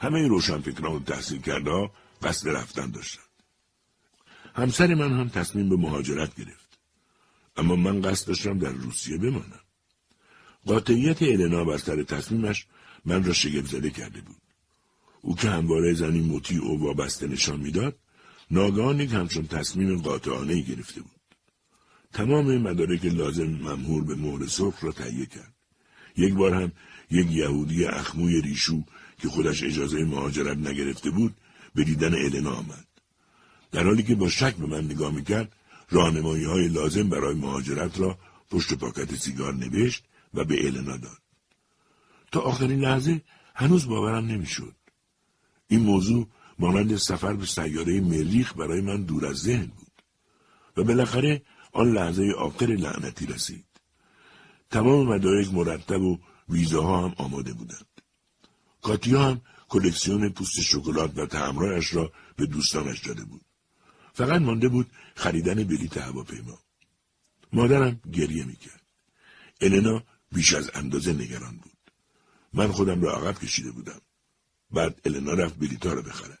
همه 0.00 0.28
روشنفکران 0.28 0.92
و 0.92 1.00
تحصیل 1.00 1.40
کرده 1.40 1.90
قصد 2.22 2.48
رفتن 2.48 2.90
داشتند 2.90 3.24
همسر 4.54 4.94
من 4.94 5.20
هم 5.20 5.28
تصمیم 5.28 5.68
به 5.68 5.76
مهاجرت 5.76 6.34
گرفت. 6.34 6.78
اما 7.56 7.76
من 7.76 8.02
قصد 8.02 8.26
داشتم 8.26 8.58
در 8.58 8.70
روسیه 8.70 9.18
بمانم. 9.18 9.67
قاطعیت 10.68 11.22
النا 11.22 11.64
بر 11.64 11.78
سر 11.78 12.02
تصمیمش 12.02 12.66
من 13.04 13.24
را 13.24 13.32
شگفت 13.32 13.70
زده 13.70 13.90
کرده 13.90 14.20
بود. 14.20 14.42
او 15.22 15.36
که 15.36 15.50
همواره 15.50 15.94
زنی 15.94 16.20
مطیع 16.20 16.64
و 16.64 16.78
وابسته 16.84 17.26
نشان 17.26 17.60
می‌داد 17.60 17.96
ناگهان 18.50 19.00
یک 19.00 19.12
همچون 19.12 19.46
تصمیم 19.46 20.02
قاطعانه 20.02 20.60
گرفته 20.60 21.00
بود. 21.00 21.20
تمام 22.12 22.58
مدارک 22.58 23.04
لازم 23.04 23.46
ممهور 23.46 24.04
به 24.04 24.14
مهر 24.14 24.46
سرخ 24.46 24.84
را 24.84 24.92
تهیه 24.92 25.26
کرد. 25.26 25.54
یک 26.16 26.34
بار 26.34 26.54
هم 26.54 26.72
یک 27.10 27.30
یهودی 27.30 27.84
اخموی 27.84 28.40
ریشو 28.40 28.82
که 29.18 29.28
خودش 29.28 29.62
اجازه 29.62 30.04
مهاجرت 30.04 30.56
نگرفته 30.56 31.10
بود 31.10 31.34
به 31.74 31.84
دیدن 31.84 32.14
النا 32.14 32.54
آمد. 32.54 32.86
در 33.72 33.84
حالی 33.84 34.02
که 34.02 34.14
با 34.14 34.28
شک 34.28 34.54
به 34.56 34.66
من 34.66 34.84
نگاه 34.84 35.14
می‌کرد 35.14 35.52
راهنمایی 35.90 36.44
های 36.44 36.68
لازم 36.68 37.08
برای 37.08 37.34
مهاجرت 37.34 38.00
را 38.00 38.18
پشت 38.50 38.74
پاکت 38.74 39.14
سیگار 39.14 39.54
نوشت 39.54 40.04
و 40.34 40.44
به 40.44 40.66
النا 40.66 40.96
داد 40.96 41.22
تا 42.32 42.40
آخرین 42.40 42.80
لحظه 42.80 43.22
هنوز 43.54 43.86
باورم 43.86 44.26
نمی‌شد. 44.26 44.74
این 45.68 45.80
موضوع 45.80 46.28
مانند 46.58 46.96
سفر 46.96 47.32
به 47.32 47.46
سیاره 47.46 48.00
مریخ 48.00 48.56
برای 48.56 48.80
من 48.80 49.02
دور 49.02 49.26
از 49.26 49.36
ذهن 49.36 49.66
بود 49.66 50.02
و 50.76 50.84
بالاخره 50.84 51.42
آن 51.72 51.92
لحظه 51.92 52.32
آخر 52.38 52.66
لعنتی 52.66 53.26
رسید. 53.26 53.64
تمام 54.70 55.06
مدارک 55.06 55.54
مرتب 55.54 56.00
و 56.00 56.18
ویزاها 56.48 57.04
هم 57.04 57.14
آماده 57.16 57.52
بودند. 57.52 57.86
کاتیا 58.82 59.22
هم 59.22 59.40
کلکسیون 59.68 60.28
پوست 60.28 60.60
شکلات 60.60 61.18
و 61.18 61.26
تعمرایش 61.26 61.94
را 61.94 62.12
به 62.36 62.46
دوستانش 62.46 63.06
داده 63.06 63.24
بود. 63.24 63.40
فقط 64.12 64.40
مانده 64.40 64.68
بود 64.68 64.90
خریدن 65.14 65.64
بلیت 65.64 65.98
هواپیما. 65.98 66.58
مادرم 67.52 68.00
گریه 68.12 68.44
می‌کرد. 68.44 68.82
النا 69.60 70.02
بیش 70.32 70.54
از 70.54 70.70
اندازه 70.74 71.12
نگران 71.12 71.56
بود. 71.56 71.92
من 72.52 72.72
خودم 72.72 73.02
را 73.02 73.16
عقب 73.16 73.38
کشیده 73.38 73.70
بودم. 73.70 74.00
بعد 74.70 75.00
النا 75.04 75.32
رفت 75.32 75.58
بلیتا 75.58 75.92
را 75.92 76.02
بخرد. 76.02 76.38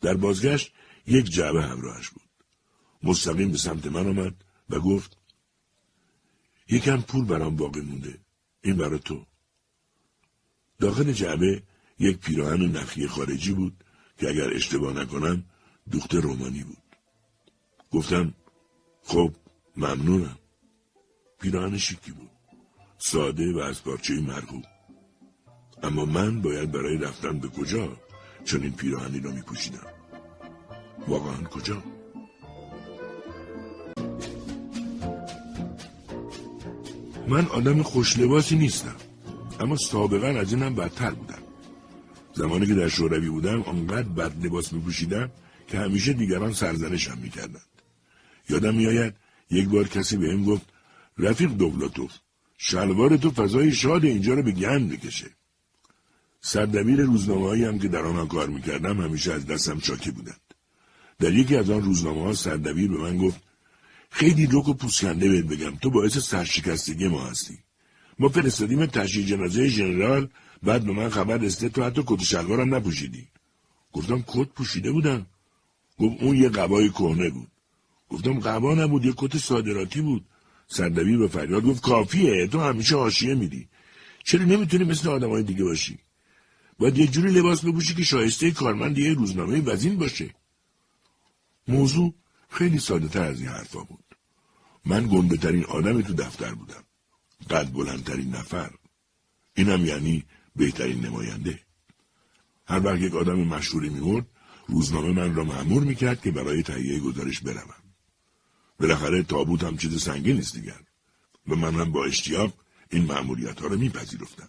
در 0.00 0.14
بازگشت 0.14 0.72
یک 1.06 1.24
جعبه 1.30 1.62
همراهش 1.62 2.08
بود. 2.08 2.30
مستقیم 3.02 3.50
به 3.50 3.58
سمت 3.58 3.86
من 3.86 4.06
آمد 4.06 4.44
و 4.70 4.80
گفت 4.80 5.16
یکم 6.68 7.00
پول 7.00 7.24
برام 7.24 7.56
باقی 7.56 7.80
مونده. 7.80 8.18
این 8.62 8.76
برای 8.76 8.98
تو. 8.98 9.26
داخل 10.78 11.12
جعبه 11.12 11.62
یک 11.98 12.18
پیراهن 12.18 12.62
نخی 12.62 13.06
خارجی 13.06 13.52
بود 13.52 13.84
که 14.18 14.28
اگر 14.28 14.54
اشتباه 14.54 14.92
نکنم 14.92 15.44
دوخت 15.90 16.14
رومانی 16.14 16.64
بود. 16.64 16.96
گفتم 17.90 18.34
خب 19.02 19.34
ممنونم. 19.76 20.38
پیراهن 21.40 21.78
شیکی 21.78 22.12
بود. 22.12 22.29
ساده 23.02 23.52
و 23.52 23.58
از 23.58 23.84
پارچه 23.84 24.20
مرغوب 24.20 24.64
اما 25.82 26.04
من 26.04 26.42
باید 26.42 26.72
برای 26.72 26.98
رفتن 26.98 27.38
به 27.38 27.48
کجا 27.48 27.96
چون 28.44 28.62
این 28.62 28.72
پیراهنی 28.72 29.20
را 29.20 29.30
می 29.30 29.42
پوشیدم 29.42 29.86
واقعا 31.08 31.42
کجا؟ 31.44 31.82
من 37.28 37.46
آدم 37.46 37.82
خوشلباسی 37.82 38.56
نیستم 38.56 38.96
اما 39.60 39.76
سابقا 39.76 40.26
از 40.26 40.52
اینم 40.52 40.74
بدتر 40.74 41.10
بودم. 41.10 41.42
زمانی 42.34 42.66
که 42.66 42.74
در 42.74 42.88
شوروی 42.88 43.28
بودم 43.30 43.62
آنقدر 43.62 44.08
بد 44.08 44.46
لباس 44.46 44.72
می 44.72 44.80
پوشیدم 44.80 45.30
که 45.68 45.78
همیشه 45.78 46.12
دیگران 46.12 46.52
سرزنشم 46.52 47.18
می‌کردند. 47.18 47.82
یادم 48.48 48.74
میآید 48.74 49.14
یک 49.50 49.68
بار 49.68 49.88
کسی 49.88 50.16
به 50.16 50.26
این 50.26 50.44
گفت 50.44 50.66
رفیق 51.18 51.50
دولاتوف 51.50 52.12
شلوار 52.62 53.16
تو 53.16 53.30
فضای 53.30 53.72
شاد 53.72 54.04
اینجا 54.04 54.34
رو 54.34 54.42
به 54.42 54.52
گند 54.52 54.90
بکشه. 54.90 55.30
سردبیر 56.40 57.00
روزنامه 57.00 57.66
هم 57.66 57.78
که 57.78 57.88
در 57.88 58.02
آنها 58.02 58.26
کار 58.26 58.48
می‌کردم 58.48 59.00
همیشه 59.00 59.32
از 59.32 59.46
دستم 59.46 59.80
چاکی 59.80 60.10
بودند. 60.10 60.40
در 61.18 61.32
یکی 61.32 61.56
از 61.56 61.70
آن 61.70 61.82
روزنامه 61.82 62.22
ها 62.22 62.32
سردبیر 62.34 62.90
به 62.90 62.98
من 62.98 63.18
گفت 63.18 63.40
خیلی 64.10 64.48
رک 64.52 64.68
و 64.68 64.74
پوسکنده 64.74 65.28
بهت 65.28 65.44
بگم 65.44 65.76
تو 65.76 65.90
باعث 65.90 66.18
سرشکستگی 66.18 67.08
ما 67.08 67.24
هستی. 67.24 67.58
ما 68.18 68.28
فرستادیم 68.28 68.86
تشییع 68.86 69.26
جنازه 69.26 69.68
ژنرال 69.68 70.28
بعد 70.62 70.84
به 70.84 70.92
من 70.92 71.08
خبر 71.08 71.36
رسیده 71.36 71.68
تو 71.68 71.82
حتی 71.84 72.02
کت 72.06 72.22
شلوارم 72.22 72.74
نپوشیدی. 72.74 73.28
گفتم 73.92 74.24
کت 74.26 74.48
پوشیده 74.48 74.92
بودم؟ 74.92 75.26
گفت 75.98 76.22
اون 76.22 76.36
یه 76.36 76.48
قبای 76.48 76.88
کهنه 76.88 77.30
بود. 77.30 77.48
گفتم 78.08 78.40
قبا 78.40 78.74
نبود 78.74 79.04
یه 79.04 79.14
کت 79.16 79.38
صادراتی 79.38 80.00
بود. 80.00 80.24
سردبیر 80.72 81.18
به 81.18 81.28
فریاد 81.28 81.62
گفت 81.62 81.82
کافیه 81.82 82.46
تو 82.46 82.60
همیشه 82.60 82.96
حاشیه 82.96 83.34
میدی 83.34 83.68
چرا 84.24 84.44
نمی‌تونی 84.44 84.84
مثل 84.84 85.08
آدمای 85.08 85.42
دیگه 85.42 85.64
باشی؟ 85.64 85.98
باید 86.78 86.98
یه 86.98 87.06
جوری 87.06 87.32
لباس 87.32 87.64
بپوشی 87.64 87.94
که 87.94 88.02
شایسته 88.02 88.50
کارمند 88.50 88.98
یه 88.98 89.14
روزنامه 89.14 89.60
وزین 89.60 89.96
باشه. 89.96 90.30
موضوع 91.68 92.14
خیلی 92.48 92.78
ساده 92.78 93.08
تر 93.08 93.22
از 93.22 93.40
این 93.40 93.48
حرفا 93.48 93.80
بود. 93.80 94.04
من 94.84 95.06
گنده 95.06 95.36
ترین 95.36 95.64
آدم 95.64 96.02
تو 96.02 96.14
دفتر 96.14 96.54
بودم. 96.54 96.84
قد 97.50 97.72
بلندترین 97.72 98.30
نفر. 98.30 98.70
اینم 99.54 99.86
یعنی 99.86 100.24
بهترین 100.56 101.06
نماینده. 101.06 101.60
هر 102.66 102.86
وقت 102.86 103.00
یک 103.00 103.14
آدم 103.14 103.38
مشهوری 103.38 103.88
میمرد 103.88 104.26
روزنامه 104.66 105.12
من 105.12 105.34
را 105.34 105.44
معمور 105.44 105.82
می‌کرد 105.82 106.22
که 106.22 106.30
برای 106.30 106.62
تهیه 106.62 107.00
گزارش 107.00 107.40
بروم. 107.40 107.79
بالاخره 108.80 109.22
تابوت 109.22 109.64
هم 109.64 109.76
چیز 109.76 110.02
سنگین 110.02 110.36
نیست 110.36 110.54
دیگر 110.54 110.80
و 111.48 111.54
من 111.54 111.74
هم 111.74 111.92
با 111.92 112.04
اشتیاق 112.04 112.54
این 112.90 113.04
معمولیت 113.04 113.60
ها 113.60 113.66
را 113.66 113.76
میپذیرفتم. 113.76 114.48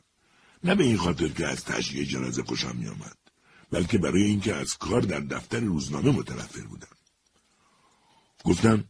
نه 0.64 0.76
به 0.76 0.84
این 0.84 0.98
خاطر 0.98 1.28
که 1.28 1.48
از 1.48 1.66
تشییع 1.66 2.06
جنازه 2.06 2.44
خوشم 2.44 2.76
میآمد 2.76 3.18
بلکه 3.72 3.98
برای 3.98 4.24
اینکه 4.24 4.56
از 4.56 4.78
کار 4.78 5.02
در 5.02 5.20
دفتر 5.20 5.60
روزنامه 5.60 6.12
متنفر 6.12 6.62
بودم. 6.62 6.88
گفتم 8.44 8.84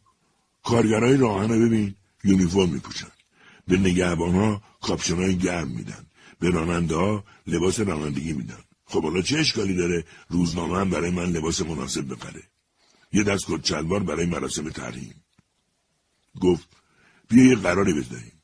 کارگرای 0.64 1.18
راهن 1.18 1.50
رو 1.50 1.66
ببین 1.66 1.96
یونیفرم 2.24 2.70
میپوشن. 2.70 3.12
به 3.68 3.78
نگهبان 3.78 4.36
ها 4.36 4.62
کاپشن 4.82 5.16
های 5.16 5.38
گرم 5.38 5.68
میدن. 5.68 6.06
به 6.40 6.50
راننده 6.50 6.96
ها 6.96 7.24
لباس 7.48 7.80
رانندگی 7.80 8.34
میدن. 8.34 8.64
خب 8.86 9.04
حالا 9.04 9.22
چه 9.22 9.38
اشکالی 9.38 9.76
داره 9.76 10.06
روزنامه 10.30 10.80
هم 10.80 10.90
برای 10.90 11.12
من 11.12 11.26
لباس 11.26 11.62
مناسب 11.62 12.14
بپره؟ 12.14 12.44
یه 13.14 13.24
دست 13.24 13.46
کت 13.48 13.74
برای 13.74 14.26
مراسم 14.26 14.70
تحریم 14.70 15.21
گفت 16.42 16.68
بیا 17.30 17.44
یه 17.44 17.56
قراری 17.56 17.94
بذاریم 17.94 18.42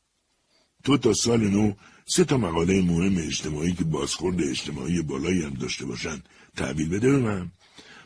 تو 0.84 0.98
تا 0.98 1.13
سال 1.13 1.48
نو 1.48 1.74
سه 2.06 2.24
تا 2.24 2.38
مقاله 2.38 2.82
مهم 2.82 3.17
اجتماعی 3.17 3.74
که 3.74 3.84
بازخورد 3.84 4.41
اجتماعی 4.41 5.01
بالایی 5.01 5.41
هم 5.41 5.53
داشته 5.53 5.86
باشن 5.86 6.24
تحویل 6.56 6.89
بده 6.89 7.12
به 7.12 7.17
من 7.17 7.51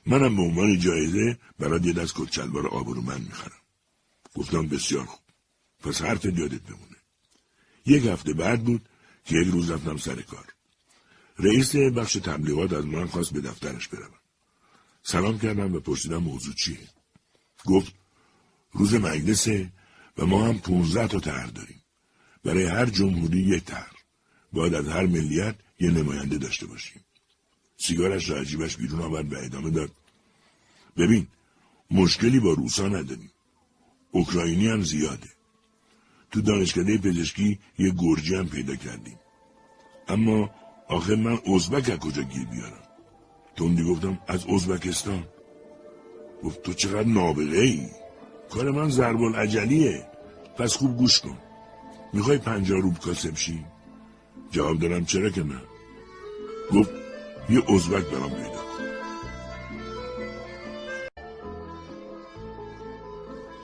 منم 0.06 0.36
به 0.36 0.42
عنوان 0.42 0.80
جایزه 0.80 1.38
برای 1.60 1.82
یه 1.84 1.94
دست 1.94 2.14
کت 2.16 2.40
آبرو 2.40 3.02
من 3.02 3.22
می‌خرم 3.22 3.62
گفتم 4.36 4.68
بسیار 4.68 5.06
خوب 5.06 5.22
پس 5.80 6.02
حرف 6.02 6.26
یادت 6.26 6.62
بمونه 6.62 6.98
یک 7.86 8.06
هفته 8.06 8.34
بعد 8.34 8.64
بود 8.64 8.90
که 9.26 9.36
یک 9.36 9.48
روز 9.48 9.72
رفتم 9.72 9.98
سر 9.98 10.22
کار. 10.22 10.46
رئیس 11.40 11.76
بخش 11.76 12.14
تبلیغات 12.14 12.74
از 12.74 12.86
من 12.86 13.08
خواست 13.08 13.34
به 13.34 13.42
دفترش 13.42 13.88
بروم. 13.88 14.20
سلام 15.04 15.40
کردم 15.40 15.76
و 15.76 15.80
پرسیدم 15.80 16.18
موضوع 16.18 16.54
چیه. 16.54 16.88
گفت 17.66 17.94
روز 18.74 18.94
مجلسه 18.94 19.72
و 20.18 20.26
ما 20.26 20.48
هم 20.48 20.60
پونزده 20.60 21.08
تا 21.08 21.20
طرح 21.20 21.50
داریم. 21.50 21.82
برای 22.44 22.66
هر 22.66 22.86
جمهوری 22.86 23.40
یک 23.40 23.64
طرح. 23.64 23.92
باید 24.54 24.74
از 24.74 24.88
هر 24.88 25.06
ملیت 25.06 25.56
یه 25.80 25.92
نماینده 25.92 26.38
داشته 26.38 26.66
باشیم. 26.66 27.02
سیگارش 27.78 28.30
را 28.30 28.38
عجیبش 28.38 28.78
بیرون 28.78 29.02
آورد 29.02 29.34
و 29.34 29.38
ادامه 29.38 29.70
داد. 29.70 29.92
ببین 30.98 31.28
مشکلی 31.92 32.40
با 32.40 32.54
روسا 32.54 32.88
نداریم. 32.88 33.32
اوکراینی 34.12 34.68
هم 34.68 34.82
زیاده. 34.82 35.30
تو 36.32 36.42
دانشکده 36.42 36.98
پزشکی 36.98 37.60
یه 37.80 37.94
گرجی 37.98 38.36
هم 38.36 38.50
پیدا 38.50 38.76
کردیم. 38.76 39.20
اما 40.08 40.50
آخه 40.88 41.16
من 41.16 41.40
ازبک 41.56 41.90
از 41.90 42.00
کجا 42.00 42.22
گیر 42.22 42.46
بیارم؟ 42.46 42.84
تندی 43.56 43.84
گفتم 43.84 44.20
از 44.28 44.46
ازبکستان. 44.46 45.28
گفت 46.44 46.62
تو 46.62 46.74
چقدر 46.74 47.08
نابغه 47.08 47.60
ای؟ 47.60 47.90
کار 48.54 48.72
من 48.72 48.90
ضرب 48.90 49.22
العجلیه. 49.22 50.08
پس 50.58 50.76
خوب 50.76 50.98
گوش 50.98 51.20
کن. 51.20 51.38
می‌خوای 52.14 52.38
پنجاه 52.38 52.80
روب 52.80 53.00
کاسب 53.00 53.36
شی؟ 53.36 53.66
جواب 54.52 54.80
دارم 54.80 55.06
چرا 55.06 55.30
که 55.30 55.44
نه؟ 55.44 55.62
گفت 56.74 56.90
یه 57.50 57.72
ازبک 57.74 58.06
برام 58.06 58.30
پیدا 58.30 58.62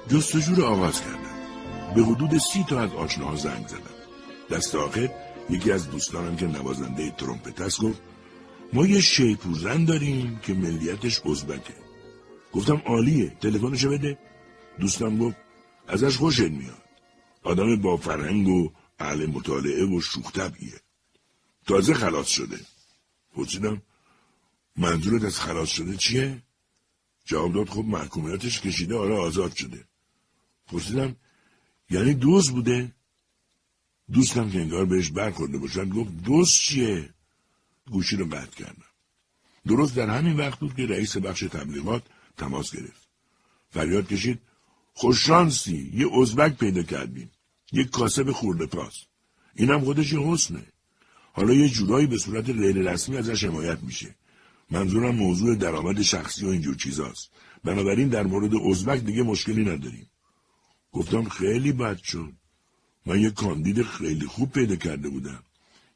جستجو 0.10 0.56
رو 0.56 0.66
آغاز 0.66 1.02
کردم 1.02 1.38
به 1.96 2.04
حدود 2.04 2.38
سی 2.38 2.66
تا 2.70 2.80
از 2.80 2.94
آشناها 2.94 3.36
زنگ 3.36 3.68
زدم 3.68 3.98
دست 4.52 4.76
آخر 4.76 5.10
یکی 5.50 5.72
از 5.72 5.92
دوستانم 5.92 6.36
که 6.36 6.48
نوازنده 6.48 7.12
ترومپت 7.12 7.62
است 7.62 7.82
گفت 7.82 8.02
ما 8.74 8.88
یه 8.88 9.02
شیپورزن 9.02 9.86
داریم 9.86 10.40
که 10.44 10.54
ملیتش 10.54 11.22
ازبکه 11.26 11.74
گفتم 12.54 12.82
عالیه 12.86 13.30
تلفنشو 13.42 13.90
بده 13.90 14.18
دوستم 14.80 15.18
گفت 15.18 15.38
ازش 15.88 16.18
خوشت 16.18 16.40
میاد 16.40 16.84
آدم 17.44 17.76
با 17.76 17.98
فرهنگ 17.98 18.48
و 18.48 18.72
اهل 19.00 19.26
مطالعه 19.26 19.86
و 19.86 20.02
شوخ 20.02 20.32
طبعیه 20.32 20.82
تازه 21.68 21.94
خلاص 21.94 22.28
شده 22.28 22.60
پرسیدم 23.34 23.82
منظورت 24.76 25.24
از 25.24 25.40
خلاص 25.40 25.70
شده 25.70 25.98
چیه؟ 25.98 26.42
جواب 27.26 27.54
داد 27.54 27.70
خب 27.70 27.86
محکومیتش 27.86 28.62
کشیده 28.62 28.96
آره 28.96 29.16
آزاد 29.16 29.56
شده 29.56 29.88
پرسیدم 30.68 31.16
یعنی 31.90 32.14
دوز 32.14 32.52
بوده؟ 32.52 32.92
دوستم 34.12 34.50
که 34.50 34.62
انگار 34.62 34.86
بهش 34.86 35.10
برخورده 35.10 35.58
باشد 35.58 35.90
گفت 35.90 36.24
دوز 36.24 36.52
چیه؟ 36.52 37.14
گوشی 37.92 38.16
رو 38.16 38.26
قطع 38.26 38.64
کردم 38.64 38.84
درست 39.68 39.96
در 39.96 40.10
همین 40.10 40.38
وقت 40.38 40.60
بود 40.60 40.76
که 40.76 40.86
رئیس 40.86 41.18
بخش 41.18 41.40
تبلیغات 41.40 42.04
تماس 42.38 42.76
گرفت 42.76 43.08
فریاد 43.70 44.08
کشید 44.08 44.40
خوششانسی 45.00 45.92
یه 45.94 46.08
ازبک 46.22 46.58
پیدا 46.58 46.84
کردیم. 46.84 47.32
یک 47.72 47.90
کاسب 47.90 48.32
خورده 48.32 48.66
پاس. 48.66 48.96
اینم 49.56 49.82
خودش 49.82 50.14
یه 50.14 50.20
حسنه. 50.20 50.64
حالا 51.34 51.54
یه 51.54 51.70
جورایی 51.70 52.08
به 52.08 52.18
صورت 52.18 52.50
غیر 52.50 52.92
رسمی 52.92 53.18
ازش 53.18 53.44
حمایت 53.44 53.80
میشه. 53.84 54.16
منظورم 54.72 55.16
موضوع 55.16 55.56
درآمد 55.56 56.02
شخصی 56.02 56.46
و 56.46 56.50
اینجور 56.50 56.76
چیزاست. 56.76 57.32
بنابراین 57.64 58.10
در 58.10 58.24
مورد 58.24 58.56
ازبک 58.56 59.00
دیگه 59.00 59.24
مشکلی 59.24 59.66
نداریم. 59.66 60.10
گفتم 60.92 61.24
خیلی 61.30 61.72
بد 61.72 61.98
شد. 61.98 62.34
من 63.06 63.22
یه 63.22 63.32
کاندید 63.32 63.84
خیلی 63.84 64.26
خوب 64.26 64.52
پیدا 64.52 64.76
کرده 64.76 65.10
بودم. 65.10 65.44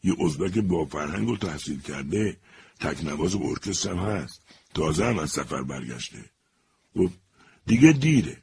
یه 0.03 0.15
ازبک 0.25 0.57
با 0.57 0.85
فرهنگ 0.85 1.29
و 1.29 1.37
تحصیل 1.37 1.81
کرده. 1.81 2.37
تکنواز 2.79 3.35
ارکستر 3.35 3.95
هست. 3.95 4.41
تازه 4.73 5.05
هم 5.05 5.19
از 5.19 5.31
سفر 5.31 5.63
برگشته. 5.63 6.25
گفت 6.95 7.13
دیگه 7.65 7.91
دیره. 7.91 8.37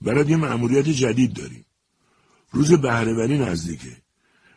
برات 0.00 0.30
یه 0.30 0.36
مأموریت 0.36 0.88
جدید 0.88 1.32
داریم. 1.32 1.64
روز 2.52 2.72
بهرهوری 2.72 3.38
نزدیکه. 3.38 3.96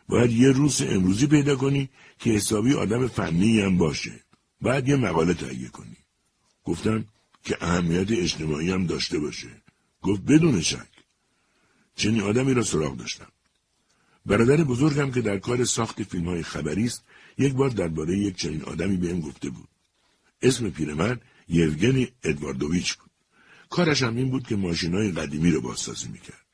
باید 0.08 0.32
یه 0.32 0.52
روز 0.52 0.82
امروزی 0.82 1.26
پیدا 1.26 1.56
کنی 1.56 1.88
که 2.18 2.30
حسابی 2.30 2.72
آدم 2.74 3.08
فنی 3.08 3.60
هم 3.60 3.78
باشه. 3.78 4.20
بعد 4.60 4.88
یه 4.88 4.96
مقاله 4.96 5.34
تهیه 5.34 5.68
کنی. 5.68 5.96
گفتم 6.64 7.04
که 7.44 7.56
اهمیت 7.60 8.12
اجتماعی 8.12 8.70
هم 8.70 8.86
داشته 8.86 9.18
باشه. 9.18 9.62
گفت 10.02 10.22
بدون 10.22 10.60
شک. 10.60 10.88
چنین 11.96 12.20
آدمی 12.20 12.54
را 12.54 12.62
سراغ 12.62 12.96
داشتم. 12.96 13.28
برادر 14.26 14.64
بزرگم 14.64 15.10
که 15.10 15.20
در 15.20 15.38
کار 15.38 15.64
ساخت 15.64 16.02
فیلم 16.02 16.28
های 16.28 16.42
خبری 16.42 16.84
است 16.84 17.04
یک 17.38 17.52
بار 17.52 17.70
درباره 17.70 18.18
یک 18.18 18.36
چنین 18.36 18.62
آدمی 18.62 18.96
بهم 18.96 19.20
گفته 19.20 19.50
بود. 19.50 19.68
اسم 20.42 20.70
پیرمرد 20.70 21.22
یوگنی 21.48 22.08
ادواردوویچ 22.22 22.94
بود. 22.94 23.10
کارش 23.76 24.02
هم 24.02 24.16
این 24.16 24.30
بود 24.30 24.46
که 24.46 24.56
ماشین 24.56 24.94
های 24.94 25.10
قدیمی 25.10 25.50
رو 25.50 25.60
بازسازی 25.60 26.08
می‌کرد. 26.08 26.46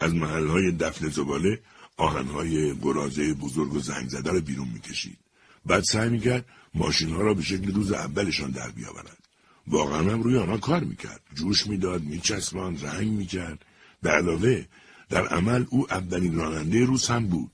از 0.00 0.14
محل 0.14 0.46
های 0.46 0.72
دفن 0.72 1.08
زباله 1.08 1.60
آهنهای 1.96 2.76
گرازه 2.76 3.34
بزرگ 3.34 3.74
و 3.74 3.80
زنگ 3.80 4.08
زده 4.08 4.30
رو 4.30 4.40
بیرون 4.40 4.68
می‌کشید. 4.68 5.18
بعد 5.66 5.84
سعی 5.84 6.08
می‌کرد 6.08 6.44
ماشین 6.74 7.10
ها 7.10 7.22
را 7.22 7.34
به 7.34 7.42
شکل 7.42 7.74
روز 7.74 7.92
اولشان 7.92 8.50
در 8.50 8.70
بیاورد. 8.70 9.18
واقعا 9.66 10.12
هم 10.12 10.22
روی 10.22 10.36
آنها 10.36 10.58
کار 10.58 10.84
می‌کرد. 10.84 11.20
جوش 11.34 11.66
می‌داد 11.66 12.02
میچسباند 12.02 12.86
رنگ 12.86 13.08
می‌کرد. 13.08 13.64
به 14.02 14.10
علاوه 14.10 14.64
در 15.08 15.26
عمل 15.26 15.64
او 15.70 15.92
اولین 15.92 16.34
راننده 16.36 16.84
روز 16.84 17.06
هم 17.06 17.26
بود. 17.26 17.52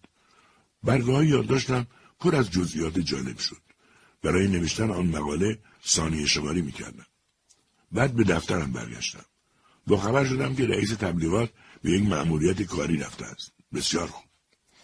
برگاه 0.85 1.27
یادداشتم 1.27 1.87
پر 2.21 2.37
از 2.37 2.51
جزئیات 2.51 2.99
جالب 2.99 3.39
شد. 3.39 3.63
برای 4.23 4.49
نوشتن 4.49 4.91
آن 4.91 5.07
مقاله 5.07 5.59
ثانیه 5.87 6.27
شماری 6.27 6.63
می‌کردم. 6.63 7.07
بعد 7.93 8.15
به 8.15 8.25
دفترم 8.25 8.73
برگشتم. 8.73 9.25
با 9.87 9.97
خبر 9.97 10.25
شدم 10.25 10.55
که 10.55 10.67
رئیس 10.67 10.91
تبلیغات 10.91 11.51
به 11.83 11.91
یک 11.91 12.03
مأموریت 12.03 12.63
کاری 12.63 12.97
رفته 12.97 13.25
است. 13.25 13.53
بسیار 13.75 14.07
خوب. 14.07 14.25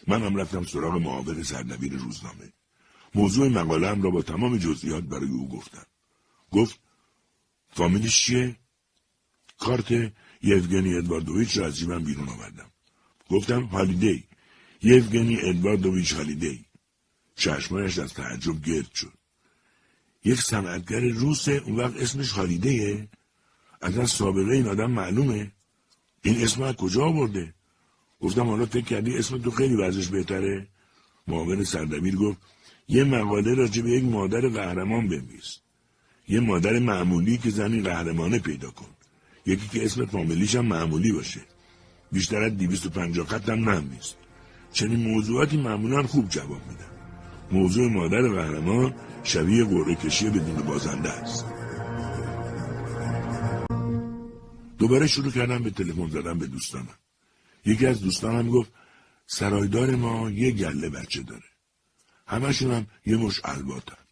من 0.06 0.22
هم 0.22 0.36
رفتم 0.36 0.64
سراغ 0.64 0.94
معاون 0.94 1.42
سردبیر 1.42 1.92
روزنامه. 1.92 2.52
موضوع 3.14 3.48
مقالم 3.48 4.02
را 4.02 4.10
با 4.10 4.22
تمام 4.22 4.58
جزئیات 4.58 5.04
برای 5.04 5.28
او 5.28 5.48
گفتم. 5.48 5.86
گفت 6.50 6.80
فامیلش 7.70 8.24
چیه؟ 8.24 8.56
کارت 9.58 10.12
یوگنی 10.42 10.94
ادواردویچ 10.94 11.58
را 11.58 11.66
از 11.66 11.76
جیبم 11.78 12.04
بیرون 12.04 12.28
آوردم. 12.28 12.70
گفتم 13.30 13.62
هالیدی. 13.64 14.24
یوگنی 14.82 15.40
ادواردویچ 15.40 16.12
هالیدی. 16.12 16.64
چشمانش 17.34 17.98
از 17.98 18.14
تعجب 18.14 18.62
گرد 18.62 18.94
شد. 18.94 19.17
یک 20.28 20.40
صنعتگر 20.40 21.00
روسه 21.00 21.62
اون 21.64 21.76
وقت 21.76 21.96
اسمش 21.96 22.32
هالیدیه 22.32 23.08
از 23.80 23.98
از 23.98 24.10
سابقه 24.10 24.52
این 24.52 24.68
آدم 24.68 24.90
معلومه. 24.90 25.52
این 26.22 26.42
اسم 26.42 26.62
از 26.62 26.74
کجا 26.74 27.04
آورده؟ 27.04 27.54
گفتم 28.20 28.46
حالا 28.46 28.66
فکر 28.66 28.84
کردی 28.84 29.16
اسم 29.16 29.38
تو 29.38 29.50
خیلی 29.50 29.76
وضعش 29.76 30.08
بهتره. 30.08 30.66
معاون 31.28 31.64
سردبیر 31.64 32.16
گفت 32.16 32.38
یه 32.88 33.04
مقاله 33.04 33.54
راجع 33.54 33.82
به 33.82 33.90
یک 33.90 34.04
مادر 34.04 34.48
قهرمان 34.48 35.08
بنویس. 35.08 35.58
یه 36.28 36.40
مادر 36.40 36.78
معمولی 36.78 37.38
که 37.38 37.50
زنی 37.50 37.82
قهرمانه 37.82 38.38
پیدا 38.38 38.70
کن. 38.70 38.90
یکی 39.46 39.68
که 39.68 39.84
اسم 39.84 40.06
فامیلیش 40.06 40.56
هم 40.56 40.66
معمولی 40.66 41.12
باشه. 41.12 41.40
بیشتر 42.12 42.42
از 42.42 42.56
دیویست 42.56 42.86
و 42.86 42.90
پنجاه 42.90 43.26
خط 43.26 43.48
هم 43.48 43.68
نمیست 43.70 44.16
چنین 44.72 45.12
موضوعاتی 45.12 45.56
معمولا 45.56 46.02
خوب 46.02 46.28
جواب 46.28 46.60
میدن. 46.68 46.90
موضوع 47.52 47.90
مادر 47.90 48.28
قهرمان 48.28 48.94
شبیه 49.22 49.64
قرعه 49.64 49.94
کشی 49.94 50.30
بدون 50.30 50.62
بازنده 50.62 51.10
است. 51.10 51.44
دوباره 54.78 55.06
شروع 55.06 55.32
کردم 55.32 55.62
به 55.62 55.70
تلفن 55.70 56.08
زدن 56.08 56.38
به 56.38 56.46
دوستانم. 56.46 56.98
یکی 57.64 57.86
از 57.86 58.00
دوستانم 58.00 58.50
گفت 58.50 58.72
سرایدار 59.26 59.96
ما 59.96 60.30
یه 60.30 60.50
گله 60.50 60.88
بچه 60.88 61.22
داره. 61.22 61.42
همشون 62.26 62.70
هم 62.70 62.86
یه 63.06 63.16
مش 63.16 63.40
الباتن. 63.44 64.04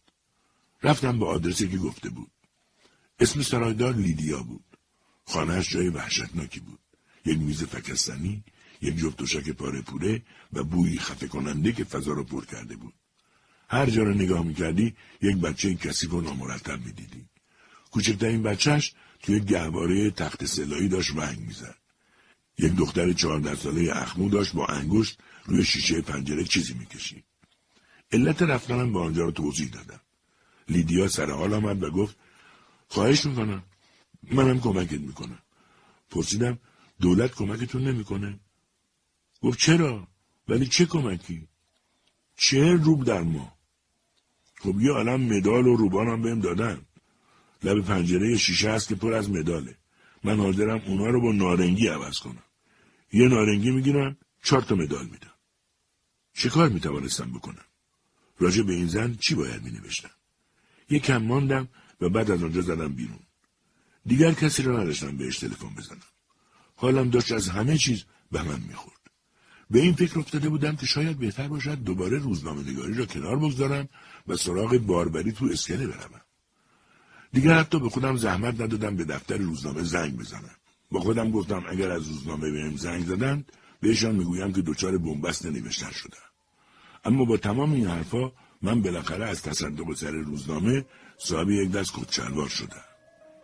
رفتم 0.83 1.19
به 1.19 1.25
آدرسی 1.25 1.67
که 1.67 1.77
گفته 1.77 2.09
بود. 2.09 2.31
اسم 3.19 3.41
سرایدار 3.41 3.93
لیدیا 3.93 4.43
بود. 4.43 4.77
خانهش 5.25 5.69
جای 5.69 5.89
وحشتناکی 5.89 6.59
بود. 6.59 6.79
یک 7.25 7.37
میز 7.37 7.63
فکستنی 7.63 8.43
یک 8.81 8.95
جفت 8.95 9.17
تشک 9.17 9.49
پاره 9.49 9.81
پوره 9.81 10.21
و 10.53 10.63
بویی 10.63 10.99
خفه 10.99 11.27
کننده 11.27 11.71
که 11.71 11.83
فضا 11.83 12.13
را 12.13 12.23
پر 12.23 12.45
کرده 12.45 12.75
بود. 12.75 12.93
هر 13.69 13.89
جا 13.89 14.03
را 14.03 14.13
نگاه 14.13 14.43
می‌کردی 14.45 14.95
یک 15.21 15.37
بچه 15.37 15.75
کثیف 15.75 16.13
و 16.13 16.21
نامرتب 16.21 16.85
می‌دیدی. 16.85 17.25
کوچکترین 17.91 18.43
بچهش 18.43 18.93
توی 19.23 19.39
گهواره 19.39 20.11
تخت 20.11 20.45
سلایی 20.45 20.89
داشت 20.89 21.15
رنگ 21.15 21.39
می‌زد. 21.39 21.75
یک 22.57 22.75
دختر 22.75 23.13
چهارده 23.13 23.55
ساله 23.55 23.97
اخمو 23.97 24.29
داشت 24.29 24.53
با 24.53 24.65
انگشت 24.65 25.19
روی 25.45 25.65
شیشه 25.65 26.01
پنجره 26.01 26.43
چیزی 26.43 26.73
می‌کشید. 26.73 27.23
علت 28.11 28.41
رفتنم 28.41 28.93
به 28.93 28.99
آنجا 28.99 29.23
را 29.23 29.31
توضیح 29.31 29.69
دادم. 29.69 30.01
لیدیا 30.69 31.07
سر 31.07 31.31
حال 31.31 31.53
آمد 31.53 31.83
و 31.83 31.91
گفت 31.91 32.17
خواهش 32.87 33.25
می‌کنم. 33.25 33.63
منم 34.31 34.59
کمکت 34.59 34.99
می‌کنم. 34.99 35.39
پرسیدم 36.09 36.59
دولت 37.01 37.35
کمکتون 37.35 37.87
نمی‌کنه؟ 37.87 38.39
گفت 39.41 39.59
چرا؟ 39.59 40.07
ولی 40.47 40.67
چه 40.67 40.85
کمکی؟ 40.85 41.47
چهل 42.37 42.83
روب 42.83 43.03
در 43.03 43.21
ماه. 43.21 43.56
خب 44.59 44.81
یه 44.81 44.91
عالم 44.91 45.21
مدال 45.21 45.67
و 45.67 45.75
روبان 45.75 46.07
هم 46.07 46.21
بهم 46.21 46.39
دادن. 46.39 46.81
لب 47.63 47.85
پنجره 47.85 48.37
شیشه 48.37 48.71
هست 48.71 48.87
که 48.87 48.95
پر 48.95 49.13
از 49.13 49.29
مداله. 49.29 49.77
من 50.23 50.37
حاضرم 50.37 50.81
اونا 50.85 51.07
رو 51.07 51.21
با 51.21 51.31
نارنگی 51.31 51.87
عوض 51.87 52.19
کنم. 52.19 52.43
یه 53.13 53.27
نارنگی 53.27 53.71
می‌گیرم 53.71 54.17
چهار 54.43 54.61
تا 54.61 54.75
مدال 54.75 55.05
میدم 55.05 55.33
چه 56.33 56.49
کار 56.49 56.69
می‌توانستم 56.69 57.31
بکنم؟ 57.31 57.65
راجع 58.39 58.63
به 58.63 58.73
این 58.73 58.87
زن 58.87 59.15
چی 59.19 59.35
باید 59.35 59.63
می 59.63 59.71
نوشتم 59.71 60.09
یه 60.89 60.99
کم 60.99 61.17
ماندم 61.17 61.67
و 62.01 62.09
بعد 62.09 62.31
از 62.31 62.43
آنجا 62.43 62.61
زدم 62.61 62.93
بیرون. 62.93 63.19
دیگر 64.05 64.33
کسی 64.33 64.63
را 64.63 64.81
نداشتم 64.81 65.17
بهش 65.17 65.37
تلفن 65.37 65.69
بزنم. 65.69 66.01
حالم 66.75 67.09
داشت 67.09 67.31
از 67.31 67.49
همه 67.49 67.77
چیز 67.77 68.03
به 68.31 68.43
من 68.43 68.59
می‌خورد. 68.67 68.97
به 69.69 69.79
این 69.79 69.93
فکر 69.93 70.19
افتاده 70.19 70.49
بودم 70.49 70.75
که 70.75 70.85
شاید 70.85 71.19
بهتر 71.19 71.47
باشد 71.47 71.83
دوباره 71.83 72.17
روزنامه 72.17 72.71
نگاری 72.71 72.93
را 72.93 73.05
کنار 73.05 73.39
بگذارم 73.39 73.89
و 74.27 74.37
سراغ 74.37 74.77
باربری 74.77 75.31
تو 75.31 75.45
اسکله 75.45 75.87
بروم 75.87 76.21
دیگر 77.33 77.53
حتی 77.59 77.79
به 77.79 77.89
خودم 77.89 78.17
زحمت 78.17 78.61
ندادم 78.61 78.95
به 78.95 79.05
دفتر 79.05 79.37
روزنامه 79.37 79.83
زنگ 79.83 80.17
بزنم. 80.17 80.55
با 80.91 80.99
خودم 80.99 81.31
گفتم 81.31 81.63
اگر 81.69 81.91
از 81.91 82.07
روزنامه 82.07 82.51
بهم 82.51 82.77
زنگ 82.77 83.05
زدند 83.05 83.51
بهشان 83.81 84.15
می‌گویم 84.15 84.53
که 84.53 84.61
دچار 84.61 84.97
بنبست 84.97 85.45
نوشتن 85.45 85.91
شدم. 85.91 86.17
اما 87.05 87.25
با 87.25 87.37
تمام 87.37 87.73
این 87.73 87.87
حرفها 87.87 88.33
من 88.61 88.81
بالاخره 88.81 89.25
از 89.25 89.41
تصدق 89.41 89.93
سر 89.93 90.11
روزنامه 90.11 90.85
صاحب 91.17 91.49
یک 91.49 91.71
دست 91.71 91.93
کت‌شلوار 91.93 92.49
شدم. 92.49 92.85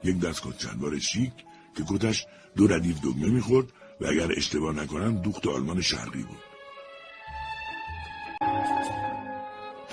یک 0.03 0.19
دست 0.19 0.41
کت‌شلوار 0.43 0.99
شیک 0.99 1.33
که 1.77 1.83
کتش 1.87 2.25
دو 2.55 2.67
ردیف 2.67 3.01
دگمه 3.01 3.29
می‌خورد 3.29 3.67
و 4.01 4.05
اگر 4.07 4.31
اشتباه 4.37 4.75
نکنم 4.75 5.21
دوخت 5.21 5.47
آلمان 5.47 5.81
شرقی 5.81 6.23
بود. 6.23 6.52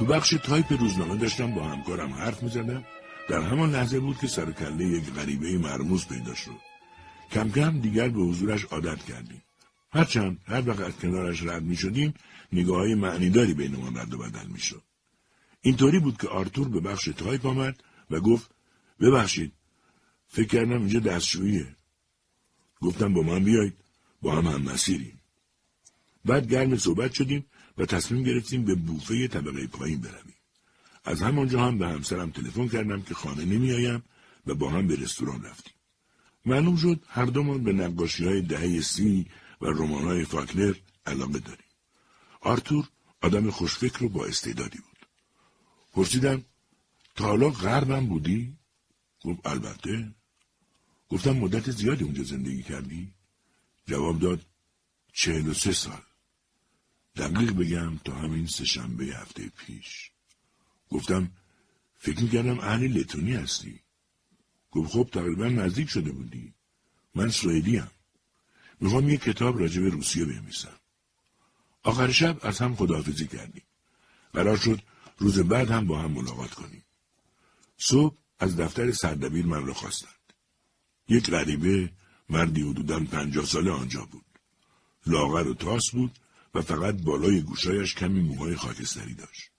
تو 0.01 0.07
بخش 0.07 0.31
تایپ 0.31 0.73
روزنامه 0.73 1.17
داشتم 1.17 1.55
با 1.55 1.69
همکارم 1.69 2.13
حرف 2.13 2.43
می‌زدم. 2.43 2.85
در 3.29 3.43
همان 3.43 3.71
لحظه 3.71 4.01
بود 4.01 4.19
که 4.19 4.27
سر 4.27 4.53
کله 4.53 4.85
یک 4.85 5.13
غریبه 5.13 5.59
مرموز 5.59 6.07
پیدا 6.07 6.35
شد. 6.35 6.61
کم 7.33 7.51
کم 7.51 7.81
دیگر 7.81 8.09
به 8.09 8.21
حضورش 8.21 8.65
عادت 8.65 9.05
کردیم. 9.05 9.43
هرچند 9.93 10.39
هر 10.47 10.69
وقت 10.69 10.81
از 10.81 10.97
کنارش 10.97 11.43
رد 11.43 11.63
می 11.63 11.77
شدیم 11.77 12.15
نگاه 12.53 12.79
های 12.79 12.95
معنیداری 12.95 13.55
بینمان 13.55 13.97
رد 13.97 14.15
و 14.15 14.19
بدل 14.19 14.47
می 14.47 14.61
شد. 14.61 14.83
اینطوری 15.61 15.99
بود 15.99 16.17
که 16.19 16.29
آرتور 16.29 16.69
به 16.69 16.81
بخش 16.81 17.05
تایپ 17.05 17.47
آمد 17.47 17.83
و 18.11 18.21
گفت 18.21 18.51
ببخشید 19.01 19.53
فکر 20.29 20.49
کردم 20.49 20.79
اینجا 20.79 21.01
دستشوییه. 21.01 21.77
گفتم 22.81 23.15
با 23.15 23.23
من 23.23 23.45
بیایید 23.45 23.77
با 24.23 24.37
هم 24.37 24.47
هم 24.47 24.63
مسیریم. 24.63 25.21
بعد 26.25 26.51
گرم 26.51 26.77
صحبت 26.77 27.13
شدیم 27.13 27.47
و 27.81 27.87
تصمیم 27.87 28.23
گرفتیم 28.23 28.65
به 28.65 28.75
بوفه 28.75 29.29
طبقه 29.29 29.67
پایین 29.67 30.01
برویم. 30.01 30.35
از 31.05 31.23
همانجا 31.23 31.67
هم 31.67 31.79
به 31.79 31.89
همسرم 31.89 32.31
تلفن 32.31 32.69
کردم 32.69 33.03
که 33.03 33.15
خانه 33.15 33.45
نمیآیم 33.45 34.03
و 34.47 34.55
با 34.55 34.71
هم 34.71 34.87
به 34.87 34.97
رستوران 34.97 35.45
رفتیم. 35.45 35.73
معلوم 36.47 36.77
شد 36.77 37.05
هر 37.09 37.25
دومان 37.25 37.65
به 37.65 37.73
نقاشی 37.73 38.25
های 38.25 38.43
دهه 38.43 38.81
سی 38.81 39.27
و 39.61 39.67
رمان 39.67 40.05
های 40.05 40.25
فاکنر 40.25 40.75
علاقه 41.07 41.39
داریم. 41.39 41.71
آرتور 42.41 42.89
آدم 43.23 43.51
خوشفکر 43.51 44.05
و 44.05 44.09
با 44.09 44.27
استعدادی 44.27 44.79
بود. 44.79 45.07
پرسیدم 45.93 46.45
تا 47.15 47.25
حالا 47.25 47.51
غربم 47.51 48.07
بودی؟ 48.07 48.57
گفت 49.25 49.47
البته. 49.47 50.15
گفتم 51.09 51.33
مدت 51.33 51.71
زیادی 51.71 52.05
اونجا 52.05 52.23
زندگی 52.23 52.63
کردی؟ 52.63 53.13
جواب 53.87 54.19
داد 54.19 54.41
چهل 55.13 55.49
و 55.49 55.55
سه 55.55 55.73
سال. 55.73 56.03
دقیق 57.17 57.53
بگم 57.53 57.99
تا 57.99 58.15
همین 58.15 58.47
سه 58.47 58.65
شنبه 58.65 59.05
هفته 59.05 59.49
پیش. 59.49 60.11
گفتم 60.91 61.31
فکر 61.99 62.23
می‌کردم 62.23 62.61
اهل 62.61 62.87
لتونی 62.87 63.33
هستی. 63.33 63.81
گفت 64.71 64.93
خب 64.93 65.09
تقریبا 65.13 65.49
نزدیک 65.49 65.89
شده 65.89 66.13
بودی. 66.13 66.55
من 67.15 67.29
سوئدی 67.29 67.77
هم 67.77 67.91
می‌خوام 68.81 69.09
یه 69.09 69.17
کتاب 69.17 69.59
راجع 69.59 69.83
به 69.83 69.89
روسیه 69.89 70.25
بنویسم. 70.25 70.81
آخر 71.83 72.11
شب 72.11 72.39
از 72.43 72.59
هم 72.59 72.77
خداحافظی 72.77 73.27
کردیم. 73.27 73.63
قرار 74.33 74.57
شد 74.57 74.83
روز 75.19 75.39
بعد 75.39 75.71
هم 75.71 75.87
با 75.87 75.99
هم 75.99 76.11
ملاقات 76.11 76.55
کنیم. 76.55 76.85
صبح 77.79 78.17
از 78.39 78.57
دفتر 78.57 78.93
سردبیر 78.93 79.47
من 79.47 79.67
را 79.67 79.75
خواستند. 79.75 80.33
یک 81.09 81.31
غریبه 81.31 81.93
مردی 82.29 82.63
حدودا 82.63 83.01
پنجاه 83.01 83.45
ساله 83.45 83.71
آنجا 83.71 84.05
بود. 84.05 84.25
لاغر 85.07 85.49
و 85.49 85.55
تاس 85.55 85.91
بود. 85.93 86.19
و 86.55 86.63
فقط 86.63 86.95
بالای 86.95 87.41
گوشایش 87.41 87.95
کمی 87.95 88.21
موهای 88.21 88.57
خاکستری 88.57 89.15
داشت 89.15 89.51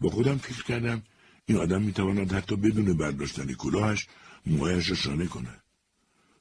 با 0.00 0.10
خودم 0.10 0.38
فکر 0.38 0.64
کردم 0.64 1.02
این 1.46 1.58
آدم 1.58 1.82
می‌تواند 1.82 2.32
حتی 2.32 2.56
بدون 2.56 2.96
برداشتن 2.96 3.52
کلاهش 3.52 4.06
موهایش 4.46 4.90
را 4.90 4.96
شانه 4.96 5.26
کند 5.26 5.62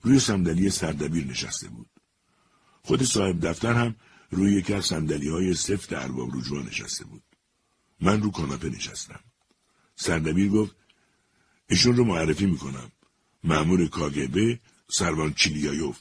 روی 0.02 0.20
صندلی 0.20 0.70
سردبیر 0.70 1.28
نشسته 1.28 1.70
بود 1.70 1.90
خود 2.84 3.04
صاحب 3.04 3.48
دفتر 3.48 3.74
هم 3.74 3.96
روی 4.32 4.54
یکی 4.54 4.74
از 4.74 4.86
سندلی 4.86 5.30
های 5.30 5.54
سفت 5.54 5.94
ارباب 5.94 6.36
رجوع 6.36 6.64
نشسته 6.66 7.06
بود. 7.06 7.24
من 8.02 8.22
رو 8.22 8.32
کاناپه 8.32 8.70
نشستم. 8.70 9.20
سردبیر 9.96 10.50
گفت 10.50 10.76
ایشون 11.70 11.96
رو 11.96 12.04
معرفی 12.04 12.46
می‌کنم. 12.46 12.92
معمور 13.44 13.88
کاگبه 13.88 14.60
سروان 14.88 15.34
چیلیایوف. 15.34 16.00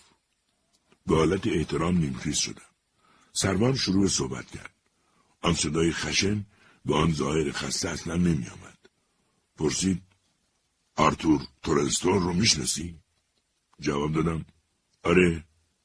به 1.06 1.16
حالت 1.16 1.46
احترام 1.46 1.98
نیمخیز 1.98 2.36
شدم. 2.36 2.71
سروان 3.32 3.76
شروع 3.76 4.08
صحبت 4.08 4.50
کرد. 4.50 4.74
آن 5.40 5.54
صدای 5.54 5.92
خشن 5.92 6.46
به 6.84 6.94
آن 6.94 7.12
ظاهر 7.12 7.52
خسته 7.52 7.88
اصلا 7.88 8.16
نمی 8.16 8.48
آمد. 8.48 8.78
پرسید 9.56 10.02
آرتور 10.96 11.42
تورنستون 11.62 12.22
رو 12.22 12.32
می‌شناسی؟ 12.32 12.98
جواب 13.80 14.12
دادم 14.12 14.44
آره 15.02 15.44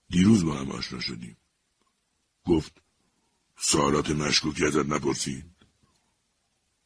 دیروز 0.09 0.45
با 0.45 0.57
هم 0.57 0.71
آشنا 0.71 0.99
شدیم. 0.99 1.37
گفت 2.45 2.81
سوالات 3.57 4.09
مشکوکی 4.09 4.65
ازت 4.65 4.85
نپرسید 4.85 5.45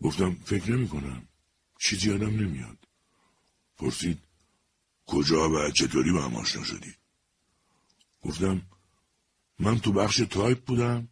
گفتم 0.01 0.35
فکر 0.45 0.71
نمی 0.71 0.87
کنم 0.87 1.27
چیزی 1.79 2.09
یادم 2.09 2.39
نمیاد 2.39 2.77
پرسید 3.77 4.19
کجا 5.05 5.49
و 5.49 5.71
چطوری 5.71 6.11
با 6.11 6.21
هم 6.21 6.35
آشنا 6.35 6.63
شدید 6.63 6.97
گفتم 8.21 8.61
من 9.61 9.79
تو 9.79 9.91
بخش 9.91 10.17
تایپ 10.17 10.65
بودم. 10.65 11.07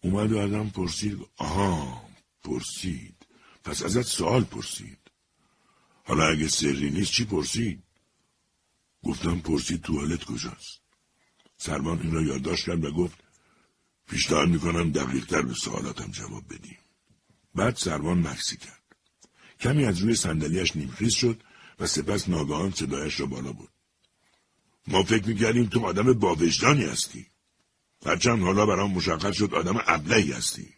اومد 0.00 0.32
و 0.32 0.38
ازم 0.38 0.68
پرسید 0.68 1.18
آها 1.36 2.02
پرسید. 2.44 3.26
پس 3.64 3.82
ازت 3.82 4.02
سوال 4.02 4.44
پرسید. 4.44 4.98
حالا 6.04 6.28
اگه 6.28 6.48
سری 6.48 6.90
نیست 6.90 7.12
چی 7.12 7.24
پرسید؟ 7.24 7.82
گفتم 9.02 9.40
پرسید 9.40 9.82
توالت 9.82 10.24
کجاست. 10.24 10.80
سرمان 11.56 12.00
این 12.00 12.12
را 12.12 12.22
یادداشت 12.22 12.66
کرد 12.66 12.84
و 12.84 12.90
گفت 12.90 13.18
پیشنهاد 14.10 14.48
می‌کنم 14.48 14.90
دقیقتر 14.90 15.42
به 15.42 15.54
سوالاتم 15.54 16.10
جواب 16.10 16.44
بدیم. 16.54 16.78
بعد 17.54 17.76
سروان 17.76 18.26
مکسی 18.26 18.56
کرد. 18.56 18.82
کمی 19.60 19.84
از 19.84 19.98
روی 19.98 20.14
صندلیاش 20.14 20.76
نیمخیز 20.76 21.14
شد 21.14 21.42
و 21.78 21.86
سپس 21.86 22.28
ناگهان 22.28 22.70
صدایش 22.70 23.20
را 23.20 23.26
بالا 23.26 23.52
بود 23.52 23.70
ما 24.86 25.02
فکر 25.02 25.28
می‌کردیم 25.28 25.66
تو 25.66 25.86
آدم 25.86 26.12
باوجدانی 26.12 26.84
هستی. 26.84 27.26
هرچند 28.06 28.42
حالا 28.42 28.66
برام 28.66 28.90
مشخص 28.90 29.34
شد 29.34 29.54
آدم 29.54 29.82
ابلهی 29.86 30.32
هستی 30.32 30.68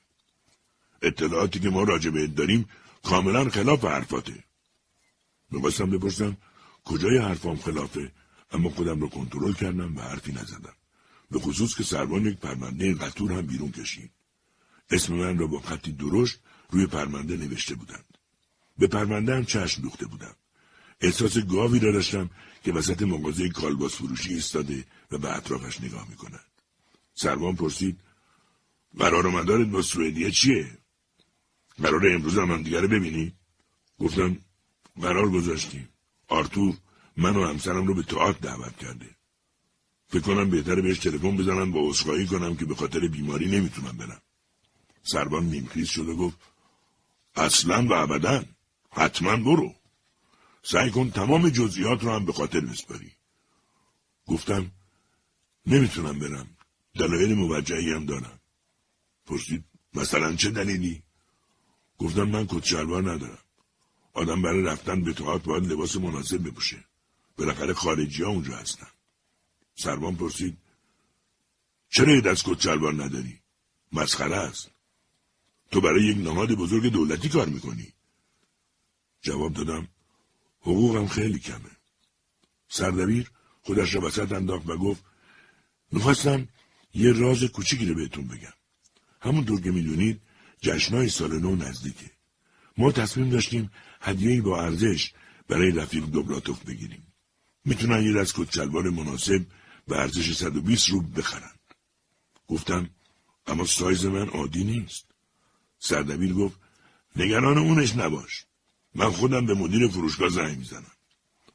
اطلاعاتی 1.02 1.60
که 1.60 1.70
ما 1.70 1.82
راجع 1.82 2.10
بهت 2.10 2.34
داریم 2.34 2.68
کاملا 3.02 3.50
خلاف 3.50 3.84
حرفاته 3.84 4.44
می‌خواستم 5.50 5.90
بپرسم 5.90 6.36
کجای 6.84 7.18
حرفام 7.18 7.56
خلافه 7.56 8.12
اما 8.52 8.70
خودم 8.70 9.00
رو 9.00 9.08
کنترل 9.08 9.52
کردم 9.52 9.96
و 9.96 10.00
حرفی 10.00 10.32
نزدم 10.32 10.74
به 11.30 11.38
خصوص 11.38 11.74
که 11.74 11.84
سروان 11.84 12.26
یک 12.26 12.38
پرونده 12.38 12.94
قطور 12.94 13.32
هم 13.32 13.46
بیرون 13.46 13.72
کشید. 13.72 14.10
اسم 14.90 15.14
من 15.14 15.38
را 15.38 15.46
با 15.46 15.60
خطی 15.60 15.92
درشت 15.92 16.38
روی 16.70 16.86
پرونده 16.86 17.36
نوشته 17.36 17.74
بودند. 17.74 18.04
به 18.78 18.86
پرونده 18.86 19.36
هم 19.36 19.44
چشم 19.44 19.82
دوخته 19.82 20.06
بودم. 20.06 20.34
احساس 21.00 21.38
گاوی 21.38 21.78
را 21.78 21.92
داشتم 21.92 22.30
که 22.64 22.72
وسط 22.72 23.02
مغازه 23.02 23.48
کالباس 23.48 23.94
فروشی 23.94 24.34
ایستاده 24.34 24.84
و 25.10 25.18
به 25.18 25.36
اطرافش 25.36 25.80
نگاه 25.80 26.06
می 26.08 26.16
کند. 26.16 26.49
سروان 27.14 27.56
پرسید 27.56 28.00
قرار 28.98 29.26
مدارت 29.26 29.68
با 29.68 29.82
سوئدیه 29.82 30.30
چیه؟ 30.30 30.78
قرار 31.82 32.08
امروز 32.08 32.38
هم 32.38 32.50
هم 32.50 32.62
دیگره 32.62 32.86
ببینی؟ 32.86 33.32
گفتم 33.98 34.36
قرار 35.00 35.30
گذاشتیم. 35.30 35.88
آرتور 36.28 36.74
من 37.16 37.36
و 37.36 37.46
همسرم 37.46 37.86
رو 37.86 37.94
به 37.94 38.02
تئاتر 38.02 38.38
دعوت 38.38 38.76
کرده. 38.76 39.16
فکر 40.08 40.20
کنم 40.22 40.50
بهتره 40.50 40.82
بهش 40.82 40.98
تلفن 40.98 41.36
بزنم 41.36 41.72
با 41.72 41.80
عذرخواهی 41.80 42.26
کنم 42.26 42.56
که 42.56 42.64
به 42.64 42.74
خاطر 42.74 43.08
بیماری 43.08 43.46
نمی‌تونم 43.46 43.96
برم 43.96 44.22
سربان 45.02 45.44
نیمخیز 45.44 45.88
شد 45.88 46.08
و 46.08 46.16
گفت 46.16 46.38
اصلا 47.36 47.86
و 47.86 47.92
ابدا 47.92 48.44
حتما 48.90 49.36
برو 49.36 49.74
سعی 50.62 50.90
کن 50.90 51.10
تمام 51.10 51.48
جزئیات 51.48 52.04
رو 52.04 52.10
هم 52.10 52.24
به 52.24 52.32
خاطر 52.32 52.60
بسپاری 52.60 53.12
گفتم 54.26 54.70
نمی‌تونم 55.66 56.18
برم 56.18 56.46
دلایل 56.94 57.34
موجهی 57.34 57.92
هم 57.92 58.06
دارم 58.06 58.40
پرسید 59.26 59.64
مثلا 59.94 60.36
چه 60.36 60.50
دلیلی؟ 60.50 61.02
گفتم 61.98 62.22
من 62.22 62.46
کتشلوار 62.46 63.12
ندارم. 63.12 63.44
آدم 64.12 64.42
برای 64.42 64.62
رفتن 64.62 65.00
به 65.00 65.12
تئاتر 65.12 65.46
باید 65.46 65.72
لباس 65.72 65.96
مناسب 65.96 66.48
بپوشه. 66.48 66.84
بالاخره 67.36 67.74
خارجی 67.74 68.22
ها 68.22 68.30
اونجا 68.30 68.56
هستن. 68.56 68.86
سربان 69.74 70.16
پرسید 70.16 70.58
چرا 71.90 72.14
یه 72.14 72.20
دست 72.20 72.44
کتشلوار 72.44 73.04
نداری؟ 73.04 73.40
مسخره 73.92 74.36
است. 74.36 74.70
تو 75.70 75.80
برای 75.80 76.04
یک 76.04 76.16
نهاد 76.16 76.52
بزرگ 76.52 76.92
دولتی 76.92 77.28
کار 77.28 77.48
می‌کنی. 77.48 77.92
جواب 79.22 79.52
دادم 79.52 79.88
حقوقم 80.60 81.06
خیلی 81.06 81.38
کمه. 81.38 81.70
سردبیر 82.68 83.30
خودش 83.62 83.94
را 83.94 84.00
وسط 84.00 84.32
انداخت 84.32 84.68
و 84.68 84.76
گفت 84.76 85.04
می‌خواستم 85.92 86.48
یه 86.94 87.12
راز 87.12 87.44
کوچیکی 87.44 87.86
رو 87.86 87.94
بهتون 87.94 88.28
بگم. 88.28 88.52
همونطور 89.20 89.60
که 89.60 89.70
می‌دونید 89.70 90.20
جشنهای 90.60 91.08
سال 91.08 91.38
نو 91.38 91.56
نزدیکه. 91.56 92.10
ما 92.78 92.92
تصمیم 92.92 93.30
داشتیم 93.30 93.70
هدیه‌ای 94.00 94.40
با 94.40 94.62
ارزش 94.62 95.12
برای 95.48 95.70
رفیق 95.70 96.04
دوبلاتوف 96.04 96.64
بگیریم. 96.64 97.06
می‌تونن 97.64 98.02
یه 98.02 98.12
دست 98.12 98.34
کتچلوار 98.36 98.90
مناسب 98.90 99.46
به 99.88 99.98
ارزش 99.98 100.36
120 100.36 100.88
روب 100.88 101.18
بخرن. 101.18 101.54
گفتم 102.48 102.90
اما 103.46 103.64
سایز 103.64 104.04
من 104.04 104.28
عادی 104.28 104.64
نیست. 104.64 105.04
سردبیر 105.78 106.32
گفت 106.32 106.60
نگران 107.16 107.58
اونش 107.58 107.96
نباش. 107.96 108.44
من 108.94 109.10
خودم 109.10 109.46
به 109.46 109.54
مدیر 109.54 109.88
فروشگاه 109.88 110.28
زنگ 110.28 110.58
می‌زنم. 110.58 110.92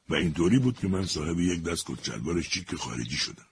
و 0.10 0.15
اینطوری 0.15 0.60
بود 0.60 0.80
که 0.80 0.88
من 0.88 1.06
صاحب 1.06 1.39
یک 1.39 1.63
دست 1.63 1.86
کتچلوار 1.88 2.41
شیک 2.41 2.76
خارجی 2.76 3.17
شدم. 3.17 3.45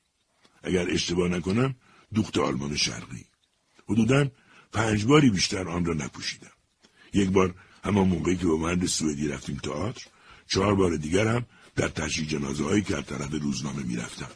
اگر 0.64 0.90
اشتباه 0.90 1.28
نکنم 1.30 1.76
دوخت 2.14 2.38
آلمان 2.38 2.76
شرقی. 2.76 3.26
حدودا 3.90 4.32
پنج 4.74 5.06
باری 5.06 5.30
بیشتر 5.30 5.70
آن 5.70 5.86
را 5.86 5.94
نپوشیدم. 5.94 6.52
یک 7.14 7.30
بار 7.30 7.56
همان 7.84 8.08
موقعی 8.08 8.36
که 8.36 8.46
با 8.46 8.58
مرد 8.58 8.86
سوئدی 8.86 9.28
رفتیم 9.28 9.58
تئاتر 9.58 10.02
چهار 10.48 10.76
بار 10.76 10.96
دیگر 10.96 11.28
هم 11.28 11.46
در 11.76 11.88
تشریح 11.88 12.28
جنازه 12.28 12.64
هایی 12.64 12.82
که 12.82 12.98
از 12.98 13.06
طرف 13.06 13.32
روزنامه 13.32 13.84
می‌رفتم. 13.84 14.30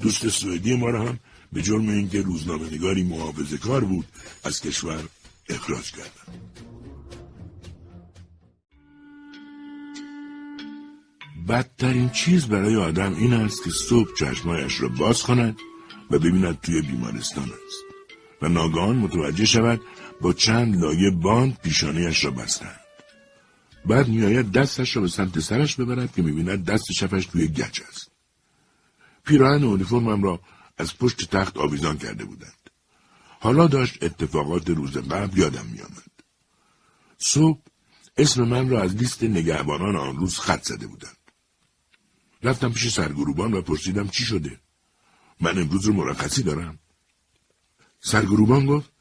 دوست 0.00 0.28
سوئدی 0.28 0.76
ما 0.76 0.90
را 0.90 1.08
هم 1.08 1.18
به 1.52 1.62
جرم 1.62 1.88
اینکه 1.88 2.22
روزنامه 2.22 2.74
نگاری 2.74 3.02
محافظه 3.02 3.58
کار 3.58 3.84
بود 3.84 4.06
از 4.44 4.60
کشور 4.60 5.08
اخراج 5.48 5.90
کردم 5.90 6.40
بدترین 11.50 12.10
چیز 12.10 12.46
برای 12.46 12.76
آدم 12.76 13.14
این 13.14 13.32
است 13.32 13.64
که 13.64 13.70
صبح 13.70 14.14
چشمایش 14.18 14.80
را 14.80 14.88
باز 14.88 15.22
کند 15.22 15.56
و 16.10 16.18
ببیند 16.18 16.60
توی 16.60 16.82
بیمارستان 16.82 17.44
است 17.44 17.84
و 18.42 18.48
ناگهان 18.48 18.96
متوجه 18.96 19.44
شود 19.44 19.80
با 20.20 20.32
چند 20.32 20.76
لایه 20.76 21.10
باند 21.10 21.58
پیشانیش 21.62 22.24
را 22.24 22.30
بستند. 22.30 22.80
بعد 23.86 24.08
میآید 24.08 24.52
دستش 24.52 24.96
را 24.96 25.02
به 25.02 25.08
سمت 25.08 25.40
سرش 25.40 25.76
ببرد 25.76 26.12
که 26.12 26.22
می‌بیند 26.22 26.64
دست 26.64 26.92
شفش 26.92 27.26
توی 27.26 27.48
گچ 27.48 27.80
است. 27.88 28.10
پیراهن 29.24 29.64
اونیفرمم 29.64 30.22
را 30.22 30.40
از 30.78 30.98
پشت 30.98 31.30
تخت 31.30 31.56
آویزان 31.56 31.98
کرده 31.98 32.24
بودند. 32.24 32.70
حالا 33.40 33.66
داشت 33.66 34.02
اتفاقات 34.04 34.70
روز 34.70 34.96
قبل 34.96 35.38
یادم 35.38 35.66
میآمد. 35.72 36.10
صبح 37.18 37.60
اسم 38.16 38.42
من 38.42 38.68
را 38.68 38.82
از 38.82 38.96
لیست 38.96 39.22
نگهبانان 39.22 39.96
آن 39.96 40.16
روز 40.16 40.38
خط 40.38 40.62
زده 40.62 40.86
بودند 40.86 41.19
رفتم 42.42 42.72
پیش 42.72 42.88
سرگروبان 42.88 43.54
و 43.54 43.62
پرسیدم 43.62 44.08
چی 44.08 44.24
شده. 44.24 44.60
من 45.40 45.58
امروز 45.58 45.84
رو 45.84 45.92
مرخصی 45.92 46.42
دارم. 46.42 46.78
سرگروبان 48.00 48.66
گفت 48.66 48.92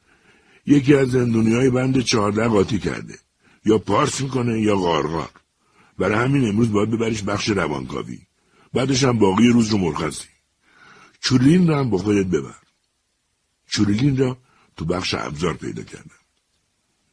یکی 0.65 0.95
از 0.95 1.11
زندونی 1.11 1.69
بند 1.69 1.99
چهارده 1.99 2.47
قاطی 2.47 2.79
کرده. 2.79 3.19
یا 3.65 3.77
پارس 3.77 4.21
می‌کنه 4.21 4.61
یا 4.61 4.75
غارغار 4.75 5.31
برای 5.97 6.17
همین 6.17 6.47
امروز 6.47 6.71
باید 6.71 6.91
ببریش 6.91 7.21
بخش 7.23 7.49
روانکاوی. 7.49 8.19
بعدش 8.73 9.03
هم 9.03 9.19
باقی 9.19 9.47
روز 9.47 9.69
رو 9.69 9.77
مرخصی. 9.77 10.27
چوریلین 11.19 11.67
را 11.67 11.79
هم 11.79 11.89
با 11.89 11.97
خودت 11.97 12.25
ببر. 12.25 12.55
چوریلین 13.67 14.17
را 14.17 14.37
تو 14.77 14.85
بخش 14.85 15.13
ابزار 15.13 15.53
پیدا 15.53 15.83
کردم. 15.83 16.19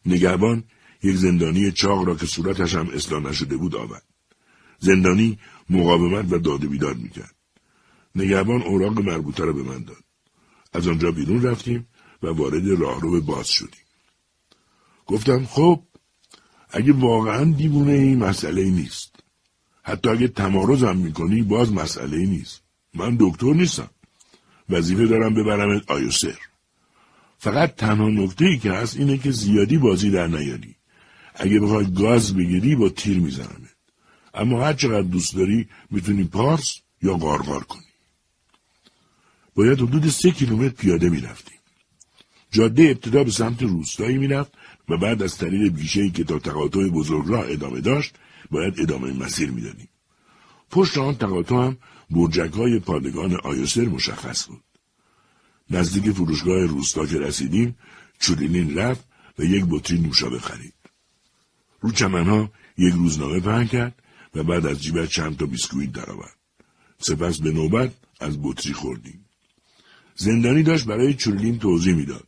نگهبان 0.07 0.65
یک 1.03 1.17
زندانی 1.17 1.73
چاق 1.73 2.05
را 2.05 2.15
که 2.15 2.27
صورتش 2.27 2.75
هم 2.75 2.89
اصلاح 2.89 3.23
نشده 3.23 3.57
بود 3.57 3.75
آورد. 3.77 4.03
زندانی 4.79 5.39
مقاومت 5.71 6.33
و 6.33 6.39
داده 6.39 6.67
بیداد 6.67 6.97
می‌کرد. 6.97 7.35
نگهبان 8.15 8.63
اوراق 8.63 9.01
مربوطه 9.01 9.45
را 9.45 9.53
به 9.53 9.63
من 9.63 9.85
داد. 9.85 10.05
از 10.73 10.89
آنجا 10.89 11.11
بیرون 11.11 11.43
رفتیم 11.43 11.87
و 12.23 12.27
وارد 12.27 12.69
راهرو 12.81 13.21
باز 13.21 13.49
شدیم. 13.49 13.85
گفتم 15.07 15.45
خب 15.45 15.83
اگه 16.71 16.93
واقعا 16.93 17.45
دیوونه 17.45 17.93
این 17.93 18.19
مسئله 18.19 18.65
نیست. 18.65 19.17
حتی 19.83 20.09
اگه 20.09 20.29
تمارزم 20.29 20.97
می‌کنی 20.97 21.43
باز 21.43 21.73
مسئله 21.73 22.27
نیست. 22.27 22.63
من 22.95 23.17
دکتر 23.21 23.53
نیستم. 23.53 23.91
وظیفه 24.71 25.07
دارم 25.07 25.35
ببرمت 25.35 25.91
آیوسر. 25.91 26.39
فقط 27.39 27.75
تنها 27.75 28.09
نکته 28.09 28.45
ای 28.45 28.59
که 28.59 28.73
هست 28.73 28.97
اینه 28.97 29.19
که 29.19 29.31
زیادی 29.31 29.79
بازی 29.79 30.11
در 30.11 30.27
نیاری. 30.27 30.77
اگه 31.35 31.61
بخوای 31.61 31.93
گاز 31.93 32.35
بگیری 32.35 32.77
با 32.77 32.89
تیر 32.89 33.19
میزنمت. 33.19 33.76
اما 34.37 34.65
هر 34.65 34.73
چقدر 34.73 35.03
دوست 35.03 35.37
داری 35.37 35.69
می‌تونی 35.91 36.25
پارس 36.25 36.75
یا 37.03 37.15
غارغار 37.15 37.65
کنی. 37.65 37.83
باید 39.55 39.81
حدود 39.81 40.09
سه 40.09 40.31
کیلومتر 40.31 40.75
پیاده 40.75 41.09
می‌رفتیم 41.09 41.59
جاده 42.51 42.83
ابتدا 42.83 43.25
به 43.25 43.31
سمت 43.31 43.63
روستایی 43.63 44.19
می‌رفت 44.19 44.53
و 44.89 44.97
بعد 44.97 45.23
از 45.23 45.39
طریق 45.39 45.73
بیشهای 45.73 46.11
که 46.11 46.25
تا 46.25 46.39
تقاطع 46.39 46.89
بزرگ 46.89 47.29
راه 47.29 47.45
ادامه 47.49 47.81
داشت 47.81 48.15
باید 48.51 48.81
ادامه 48.81 49.13
مسیر 49.13 49.51
می‌دادیم 49.51 49.89
پشت 50.71 50.99
آن 50.99 51.17
تقاطع 51.17 51.55
هم 51.55 51.77
برجک 52.11 52.53
های 52.53 52.79
پادگان 52.79 53.35
آیوسر 53.35 53.85
مشخص 53.85 54.47
بود. 54.47 54.63
نزدیک 55.71 56.11
فروشگاه 56.11 56.67
روستا 56.67 57.07
که 57.07 57.19
رسیدیم 57.19 57.77
چولینین 58.19 58.79
رفت 58.79 59.05
و 59.39 59.45
یک 59.45 59.65
بطری 59.71 59.99
نوشابه 59.99 60.39
خرید. 60.39 60.75
رو 61.81 61.93
چمنها 61.93 62.51
یک 62.79 62.95
روزنامه 62.95 63.41
پهن 63.41 63.67
کرد 63.67 64.03
و 64.37 64.43
بعد 64.43 64.67
از 64.67 64.83
جیبش 64.83 65.09
چند 65.09 65.37
تا 65.37 65.47
بیسکویت 65.47 65.93
درآورد. 65.93 66.37
سپس 66.99 67.41
به 67.41 67.53
نوبت 67.53 67.93
از 68.21 68.43
بطری 68.43 68.73
خوردیم 68.73 69.25
زندانی 70.15 70.63
داشت 70.63 70.87
برای 70.87 71.15
چورلین 71.15 71.59
توضیح 71.59 71.95
می‌داد. 71.95 72.27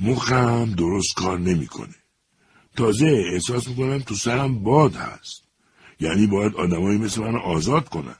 مخم 0.00 0.74
درست 0.74 1.14
کار 1.14 1.38
نمی‌کنه. 1.38 1.94
تازه 2.76 3.06
احساس 3.32 3.68
می‌کنم 3.68 3.98
تو 3.98 4.14
سرم 4.14 4.62
باد 4.62 4.94
هست. 4.94 5.42
یعنی 6.00 6.26
باید 6.26 6.54
آدمایی 6.54 6.98
مثل 6.98 7.20
من 7.20 7.36
آزاد 7.36 7.88
کنن. 7.88 8.16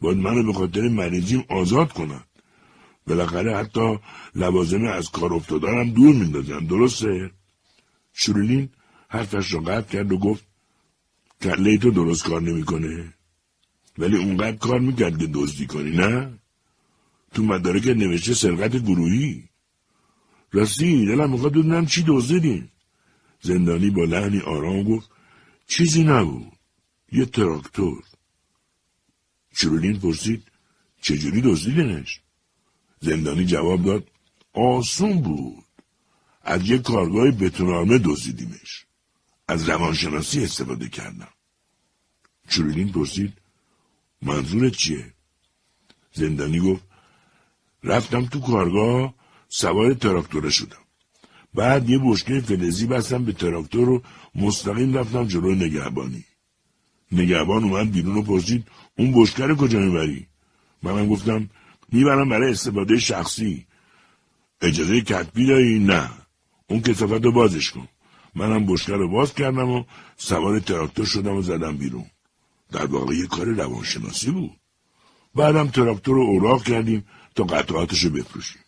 باید 0.00 0.18
منو 0.18 0.42
به 0.42 0.52
خاطر 0.52 0.88
مریضیم 0.88 1.44
آزاد 1.48 1.92
کنن. 1.92 2.24
بالاخره 3.06 3.56
حتی 3.56 3.98
لوازم 4.34 4.84
از 4.84 5.10
کار 5.10 5.34
افتادارم 5.34 5.90
دور 5.90 6.14
میندازن. 6.14 6.58
درسته؟ 6.58 7.30
شورلین 8.12 8.68
حرفش 9.08 9.54
را 9.54 9.60
قطع 9.60 9.92
کرد 9.92 10.12
و 10.12 10.18
گفت 10.18 10.47
کله 11.40 11.78
تو 11.78 11.90
درست 11.90 12.24
کار 12.24 12.42
نمی‌کنه؟ 12.42 13.14
ولی 13.98 14.16
اونقدر 14.16 14.56
کار 14.56 14.80
می‌کرد 14.80 15.18
که 15.18 15.26
دزدی 15.26 15.66
کنی 15.66 15.90
نه؟ 15.90 16.38
تو 17.34 17.42
مدارک 17.42 17.86
نوشته 17.86 18.34
سرقت 18.34 18.76
گروهی. 18.76 19.48
راستی 20.52 21.06
دلم 21.06 21.30
می‌خواد 21.30 21.52
بدونم 21.52 21.86
چی 21.86 22.04
دزدیدین 22.06 22.68
زندانی 23.40 23.90
با 23.90 24.04
لحنی 24.04 24.40
آرام 24.40 24.82
گفت 24.82 25.10
چیزی 25.66 26.04
نبود. 26.04 26.52
یه 27.12 27.24
تراکتور. 27.24 28.04
چرولین 29.56 29.98
پرسید 29.98 30.42
چجوری 31.00 31.40
دزدیدنش؟ 31.40 32.20
زندانی 33.00 33.44
جواب 33.44 33.84
داد 33.84 34.10
آسون 34.52 35.20
بود. 35.20 35.64
از 36.42 36.70
یه 36.70 36.78
کارگاه 36.78 37.30
بتونارمه 37.30 37.98
دزدیدیمش. 37.98 38.87
از 39.48 39.68
روانشناسی 39.68 40.44
استفاده 40.44 40.88
کردم. 40.88 41.28
چرولین 42.48 42.92
پرسید 42.92 43.32
منظورت 44.22 44.72
چیه؟ 44.72 45.12
زندانی 46.12 46.60
گفت 46.60 46.82
رفتم 47.84 48.26
تو 48.26 48.40
کارگاه 48.40 49.14
سوار 49.48 49.94
تراکتوره 49.94 50.50
شدم. 50.50 50.84
بعد 51.54 51.90
یه 51.90 51.98
بشکه 51.98 52.40
فلزی 52.40 52.86
بستم 52.86 53.24
به 53.24 53.32
تراکتور 53.32 53.88
و 53.88 54.02
مستقیم 54.34 54.98
رفتم 54.98 55.26
جلوی 55.26 55.54
نگهبانی. 55.54 56.24
نگهبان 57.12 57.64
اومد 57.64 57.92
بیرون 57.92 58.16
و 58.16 58.22
پرسید 58.22 58.66
اون 58.98 59.12
بشکه 59.12 59.46
رو 59.46 59.56
کجا 59.56 59.78
می‌بری؟ 59.78 60.26
منم 60.82 61.08
گفتم 61.08 61.50
می‌برم 61.92 62.28
برای 62.28 62.50
استفاده 62.50 62.98
شخصی. 62.98 63.66
اجازه 64.60 65.00
کتبی 65.00 65.46
داری؟ 65.46 65.78
نه. 65.78 66.10
اون 66.66 66.80
کسافت 66.80 67.24
رو 67.24 67.32
بازش 67.32 67.70
کن. 67.70 67.88
منم 68.38 68.66
بشکه 68.66 68.92
رو 68.92 69.08
باز 69.08 69.34
کردم 69.34 69.68
و 69.68 69.84
سوار 70.16 70.60
تراکتور 70.60 71.06
شدم 71.06 71.36
و 71.36 71.42
زدم 71.42 71.76
بیرون. 71.76 72.06
در 72.72 72.86
واقع 72.86 73.14
یه 73.14 73.26
کار 73.26 73.46
روانشناسی 73.46 74.30
بود. 74.30 74.56
بعدم 75.34 75.68
تراکتور 75.68 76.14
رو 76.14 76.22
اوراق 76.22 76.62
کردیم 76.64 77.04
تا 77.34 77.44
قطعاتش 77.44 78.04
رو 78.04 78.10
بفروشیم. 78.10 78.62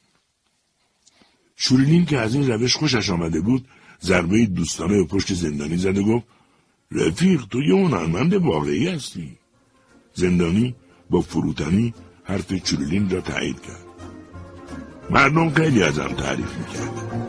چورلین 1.57 2.07
که 2.07 2.19
از 2.19 2.35
این 2.35 2.51
روش 2.51 2.77
خوشش 2.77 3.11
آمده 3.11 3.41
بود 3.41 3.69
ضربه 4.03 4.47
دوستانه 4.47 4.97
به 4.97 5.05
پشت 5.05 5.35
زندانی 5.35 5.77
زد 5.77 5.99
و 5.99 6.05
گفت 6.05 6.27
رفیق 6.93 7.45
تو 7.51 7.63
یه 7.63 7.75
هنرمند 7.75 8.35
واقعی 8.35 8.89
هستی. 8.89 9.39
زندانی 10.15 10.75
با 11.11 11.21
فروتنی 11.21 11.95
حرف 12.25 12.55
چورلین 12.55 13.11
را 13.11 13.21
تایید 13.21 13.63
کرد. 13.63 13.85
مردم 15.11 15.51
خیلی 15.51 15.83
ازم 15.83 16.09
تعریف 16.09 16.59
می‌کرد 16.59 17.21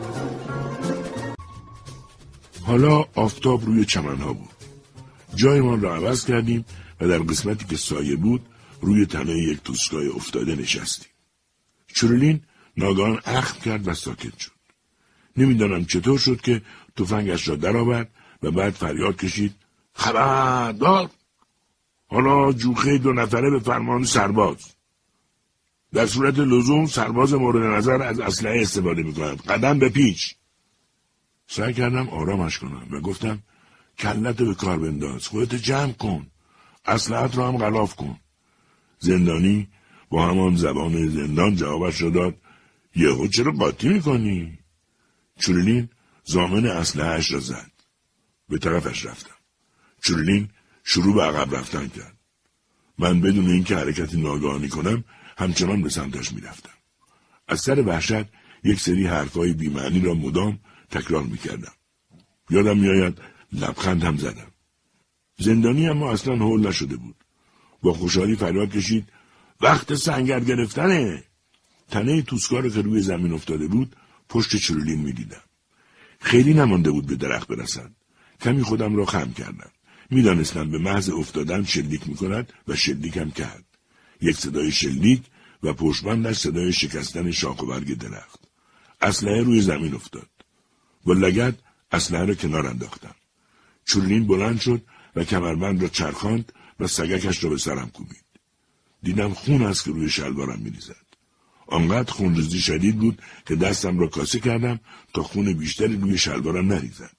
حالا 2.66 3.04
آفتاب 3.14 3.64
روی 3.64 3.84
چمنها 3.84 4.32
بود. 4.32 4.50
جایمان 5.34 5.80
را 5.80 5.96
عوض 5.96 6.24
کردیم 6.24 6.64
و 7.00 7.08
در 7.08 7.18
قسمتی 7.18 7.64
که 7.64 7.76
سایه 7.76 8.16
بود 8.16 8.46
روی 8.80 9.06
تنه 9.06 9.32
یک 9.32 9.62
توسکای 9.62 10.08
افتاده 10.08 10.54
نشستیم. 10.54 11.08
چورلین 11.86 12.40
ناگان 12.76 13.20
اخم 13.24 13.60
کرد 13.60 13.88
و 13.88 13.94
ساکت 13.94 14.38
شد. 14.38 14.52
نمی‌دانم 15.36 15.84
چطور 15.84 16.18
شد 16.18 16.40
که 16.40 16.62
تفنگش 16.96 17.48
را 17.48 17.56
درآورد 17.56 18.10
و 18.42 18.50
بعد 18.50 18.72
فریاد 18.72 19.16
کشید 19.16 19.54
خبردار! 19.92 21.10
حالا 22.06 22.52
جوخه 22.52 22.98
دو 22.98 23.12
نفره 23.12 23.50
به 23.50 23.58
فرمان 23.58 24.04
سرباز. 24.04 24.56
در 25.92 26.06
صورت 26.06 26.38
لزوم 26.38 26.86
سرباز 26.86 27.34
مورد 27.34 27.76
نظر 27.76 28.02
از 28.02 28.20
اسلحه 28.20 28.62
استفاده 28.62 29.02
می 29.02 29.14
کند. 29.14 29.42
قدم 29.42 29.78
به 29.78 29.88
پیچ. 29.88 30.34
سعی 31.54 31.72
کردم 31.72 32.08
آرامش 32.08 32.58
کنم 32.58 32.86
و 32.90 33.00
گفتم 33.00 33.42
کلت 33.98 34.36
به 34.36 34.54
کار 34.54 34.78
بنداز 34.78 35.26
خودت 35.26 35.54
جمع 35.54 35.92
کن 35.92 36.26
اسلحت 36.86 37.36
را 37.36 37.48
هم 37.48 37.56
غلاف 37.56 37.96
کن. 37.96 38.18
زندانی 38.98 39.68
با 40.08 40.28
همان 40.28 40.56
زبان 40.56 41.08
زندان 41.08 41.56
جوابش 41.56 42.02
را 42.02 42.10
داد 42.10 42.36
یهو 42.96 43.26
چرا 43.26 43.52
قاطی 43.52 43.88
می‌کنی؟ 43.88 44.58
چورلین 45.38 45.88
زامن 46.24 46.66
اسلحهاش 46.66 47.32
را 47.32 47.40
زد. 47.40 47.70
به 48.48 48.58
طرفش 48.58 49.06
رفتم. 49.06 49.36
چورلین 50.02 50.48
شروع 50.84 51.14
به 51.14 51.22
عقب 51.22 51.56
رفتن 51.56 51.88
کرد. 51.88 52.16
من 52.98 53.20
بدون 53.20 53.50
اینکه 53.50 53.76
حرکتی 53.76 54.22
ناگهانی 54.22 54.68
کنم 54.68 55.04
همچنان 55.38 55.82
به 55.82 55.88
سمتش 55.88 56.32
می‌رفتم. 56.32 56.74
از 57.48 57.60
سر 57.60 57.82
وحشت 57.82 58.24
یک 58.64 58.80
سری 58.80 59.06
حرفهای 59.06 59.52
بیمعنی 59.52 60.00
را 60.00 60.14
مدام 60.14 60.58
تکرار 60.92 61.22
می‌کردم. 61.22 61.72
یادم 62.50 62.78
میآید 62.78 63.18
لبخند 63.52 64.04
هم 64.04 64.16
زدم. 64.16 64.50
زندانی 65.38 65.88
اما 65.88 66.12
اصلا 66.12 66.36
حول 66.36 66.66
نشده 66.66 66.96
بود. 66.96 67.16
با 67.82 67.92
خوشحالی 67.92 68.36
فریاد 68.36 68.70
کشید. 68.70 69.08
وقت 69.60 69.94
سنگر 69.94 70.40
گرفتنه. 70.40 71.24
تنه 71.90 72.22
توسکار 72.22 72.70
که 72.70 72.82
روی 72.82 73.00
زمین 73.00 73.32
افتاده 73.32 73.66
بود 73.66 73.96
پشت 74.28 74.56
چرولین 74.56 75.00
می‌دیدم. 75.00 75.42
خیلی 76.20 76.54
نمانده 76.54 76.90
بود 76.90 77.06
به 77.06 77.16
درخت 77.16 77.48
برسد. 77.48 77.90
کمی 78.40 78.62
خودم 78.62 78.96
را 78.96 79.04
خم 79.04 79.32
کردم. 79.32 79.70
می‌دانستم 80.10 80.70
به 80.70 80.78
محض 80.78 81.10
افتادن 81.10 81.64
شلیک 81.64 82.08
می‌کند 82.08 82.52
و 82.68 82.76
شلیکم 82.76 83.30
کرد. 83.30 83.64
یک 84.20 84.36
صدای 84.36 84.72
شلیک 84.72 85.22
و 85.62 85.72
پشتبندش 85.72 86.36
صدای 86.36 86.72
شکستن 86.72 87.30
شاخ 87.30 87.62
و 87.62 87.66
برگ 87.66 87.98
درخت. 87.98 88.40
اسلحه 89.00 89.42
روی 89.42 89.60
زمین 89.60 89.94
افتاد. 89.94 90.28
با 91.04 91.12
لگت 91.12 91.54
اسلحه 91.92 92.24
را 92.24 92.34
کنار 92.34 92.66
انداختم. 92.66 93.14
چورلین 93.84 94.26
بلند 94.26 94.60
شد 94.60 94.82
و 95.16 95.24
کمربند 95.24 95.82
را 95.82 95.88
چرخاند 95.88 96.52
و 96.80 96.86
سگکش 96.86 97.44
را 97.44 97.50
به 97.50 97.58
سرم 97.58 97.90
کوبید. 97.90 98.24
دیدم 99.02 99.34
خون 99.34 99.62
است 99.62 99.84
که 99.84 99.90
روی 99.90 100.10
شلوارم 100.10 100.58
میریزد. 100.58 101.06
آنقدر 101.66 102.12
خونریزی 102.12 102.60
شدید 102.60 102.98
بود 102.98 103.22
که 103.46 103.56
دستم 103.56 103.98
را 103.98 104.06
کاسه 104.06 104.40
کردم 104.40 104.80
تا 105.14 105.22
خون 105.22 105.52
بیشتری 105.52 105.96
روی 105.96 106.18
شلوارم 106.18 106.72
نریزد. 106.72 107.16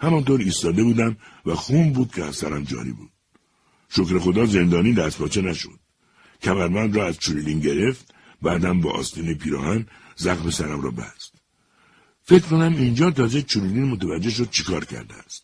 همانطور 0.00 0.40
ایستاده 0.40 0.82
بودم 0.82 1.16
و 1.46 1.54
خون 1.54 1.92
بود 1.92 2.14
که 2.14 2.24
از 2.24 2.36
سرم 2.36 2.64
جاری 2.64 2.92
بود. 2.92 3.10
شکر 3.88 4.18
خدا 4.18 4.46
زندانی 4.46 4.92
دست 4.92 5.18
باچه 5.18 5.42
نشد. 5.42 5.80
کمربند 6.42 6.96
را 6.96 7.06
از 7.06 7.18
چوریلین 7.18 7.60
گرفت 7.60 8.14
بعدم 8.42 8.80
با 8.80 8.92
آستین 8.92 9.34
پیراهن 9.34 9.86
زخم 10.16 10.50
سرم 10.50 10.80
را 10.80 10.90
بست. 10.90 11.39
فکر 12.24 12.46
کنم 12.46 12.74
اینجا 12.76 13.10
تازه 13.10 13.42
چوریلین 13.42 13.84
متوجه 13.84 14.30
شد 14.30 14.50
چیکار 14.50 14.84
کرده 14.84 15.14
است. 15.14 15.42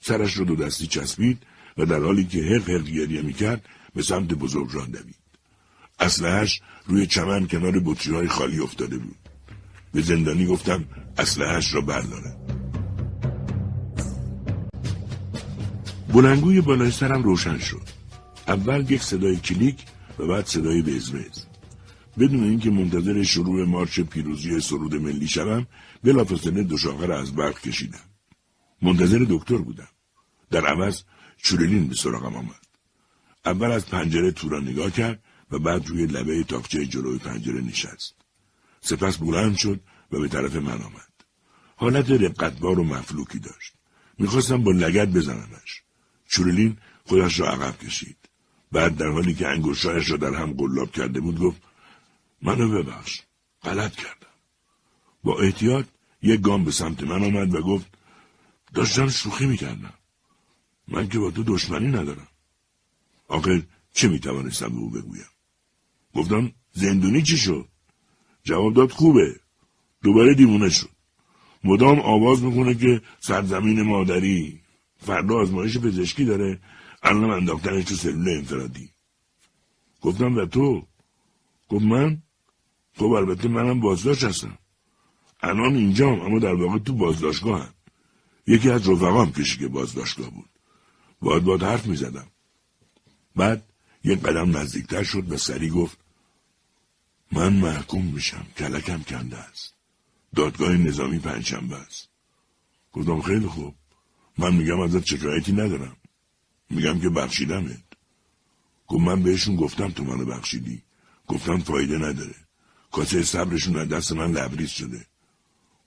سرش 0.00 0.38
را 0.38 0.44
دو 0.44 0.56
دستی 0.56 0.86
چسبید 0.86 1.42
و 1.78 1.86
در 1.86 2.00
حالی 2.00 2.24
که 2.24 2.42
حق 2.42 2.70
حق 2.70 2.84
گریه 2.84 3.22
می‌کرد 3.22 3.64
به 3.94 4.02
سمت 4.02 4.28
بزرگران 4.28 4.90
دوید. 4.90 5.14
روی 6.86 7.06
چمن 7.06 7.46
کنار 7.46 7.80
بطری 7.84 8.14
های 8.14 8.28
خالی 8.28 8.60
افتاده 8.60 8.98
بود. 8.98 9.16
به 9.92 10.02
زندانی 10.02 10.46
گفتم 10.46 10.84
اسلحهش 11.18 11.74
را 11.74 11.80
برداره 11.80 12.36
بلنگوی 16.12 16.60
بالای 16.60 16.90
سرم 16.90 17.22
روشن 17.22 17.58
شد. 17.58 17.88
اول 18.48 18.90
یک 18.90 19.02
صدای 19.02 19.36
کلیک 19.36 19.84
و 20.18 20.26
بعد 20.26 20.46
صدای 20.46 20.82
بزمز. 20.82 21.47
بدون 22.18 22.44
اینکه 22.44 22.70
منتظر 22.70 23.22
شروع 23.22 23.64
مارچ 23.64 24.00
پیروزی 24.00 24.60
سرود 24.60 24.94
ملی 24.94 25.28
شوم 25.28 25.66
بلافاصله 26.04 26.62
دو 26.62 26.78
شاخه 26.78 27.06
را 27.06 27.20
از 27.20 27.34
برق 27.34 27.60
کشیدم. 27.60 28.08
منتظر 28.82 29.26
دکتر 29.28 29.56
بودم. 29.56 29.88
در 30.50 30.66
عوض 30.66 31.02
چورلین 31.36 31.88
به 31.88 31.94
سراغم 31.94 32.36
آمد. 32.36 32.66
اول 33.44 33.70
از 33.70 33.86
پنجره 33.86 34.30
تو 34.30 34.48
را 34.48 34.60
نگاه 34.60 34.90
کرد 34.90 35.22
و 35.50 35.58
بعد 35.58 35.86
روی 35.86 36.06
لبه 36.06 36.44
تاقچه 36.44 36.86
جلوی 36.86 37.18
پنجره 37.18 37.60
نشست. 37.60 38.14
سپس 38.80 39.16
بلند 39.16 39.56
شد 39.56 39.80
و 40.12 40.20
به 40.20 40.28
طرف 40.28 40.56
من 40.56 40.82
آمد. 40.82 41.12
حالت 41.76 42.10
رقتبار 42.10 42.78
و 42.78 42.84
مفلوکی 42.84 43.38
داشت. 43.38 43.72
می‌خواستم 44.18 44.62
با 44.62 44.72
لگت 44.72 45.08
بزنمش. 45.08 45.82
چورلین 46.28 46.76
خودش 47.04 47.40
را 47.40 47.48
عقب 47.48 47.78
کشید. 47.78 48.16
بعد 48.72 48.96
در 48.96 49.08
حالی 49.08 49.34
که 49.34 49.48
انگشتایش 49.48 50.10
را 50.10 50.16
در 50.16 50.34
هم 50.34 50.52
قلاب 50.52 50.92
کرده 50.92 51.20
بود 51.20 51.38
گفت 51.38 51.62
منو 52.42 52.68
ببخش. 52.68 53.22
غلط 53.62 53.96
کردم. 53.96 54.26
با 55.24 55.40
احتیاط 55.40 55.86
یک 56.22 56.40
گام 56.40 56.64
به 56.64 56.70
سمت 56.70 57.02
من 57.02 57.24
آمد 57.24 57.54
و 57.54 57.62
گفت 57.62 57.86
داشتم 58.74 59.08
شوخی 59.08 59.46
می‌کردم. 59.46 59.94
من 60.88 61.08
که 61.08 61.18
با 61.18 61.30
تو 61.30 61.42
دشمنی 61.42 61.88
ندارم. 61.88 62.28
آخر 63.28 63.62
چه 63.92 64.08
می‌توانستم 64.08 64.68
به 64.68 64.76
او 64.76 64.90
بگویم؟ 64.90 65.30
گفتم 66.14 66.52
زندونی 66.72 67.22
چی 67.22 67.36
شد؟ 67.36 67.68
جواب 68.44 68.74
داد 68.74 68.90
خوبه. 68.90 69.40
دوباره 70.02 70.34
دیوونه 70.34 70.68
شد. 70.68 70.90
مدام 71.64 72.00
آواز 72.00 72.42
می‌کنه 72.42 72.74
که 72.74 73.02
سرزمین 73.20 73.82
مادری 73.82 74.60
فردا 74.98 75.34
آزمایش 75.34 75.78
پزشکی 75.78 76.24
داره. 76.24 76.60
الان 77.02 77.30
انداختنش 77.30 77.84
تو 77.84 77.94
سلول 77.94 78.28
انفرادی. 78.28 78.90
گفتم 80.00 80.36
و 80.36 80.46
تو؟ 80.46 80.86
گفت 81.68 81.84
من؟ 81.84 82.22
خب 82.98 83.04
البته 83.04 83.48
منم 83.48 83.80
بازداشت 83.80 84.24
هستم. 84.24 84.58
الان 85.40 85.76
اینجام 85.76 86.20
اما 86.20 86.38
در 86.38 86.54
واقع 86.54 86.78
تو 86.78 86.92
بازداشتگاه 86.92 87.60
هم. 87.60 87.74
یکی 88.46 88.70
از 88.70 88.88
رفقام 88.88 89.32
کشی 89.32 89.58
که 89.58 89.68
بازداشتگاه 89.68 90.30
بود. 90.30 90.48
باید 91.20 91.44
باید 91.44 91.62
حرف 91.62 91.86
می‌زدم. 91.86 92.26
بعد 93.36 93.72
یک 94.04 94.20
قدم 94.20 94.56
نزدیکتر 94.56 95.02
شد 95.02 95.32
و 95.32 95.36
سری 95.36 95.70
گفت 95.70 95.98
من 97.32 97.52
محکوم 97.52 98.04
میشم 98.04 98.46
کلکم 98.56 99.02
کنده 99.02 99.36
است. 99.36 99.74
دادگاه 100.34 100.72
نظامی 100.76 101.18
پنجشنبه 101.18 101.76
است. 101.76 102.08
گفتم 102.92 103.20
خیلی 103.20 103.46
خوب. 103.46 103.74
من 104.38 104.54
میگم 104.54 104.80
ازت 104.80 105.06
شکایتی 105.06 105.52
ندارم. 105.52 105.96
میگم 106.70 107.00
که 107.00 107.08
بخشیدمت. 107.08 107.82
گفت 108.86 109.02
من 109.02 109.22
بهشون 109.22 109.56
گفتم 109.56 109.90
تو 109.90 110.04
منو 110.04 110.24
بخشیدی. 110.24 110.82
گفتم 111.26 111.58
فایده 111.58 111.98
نداره. 111.98 112.47
کاسه 112.92 113.22
صبرشون 113.22 113.76
از 113.76 113.88
دست 113.88 114.12
من 114.12 114.32
لبریز 114.32 114.70
شده. 114.70 115.06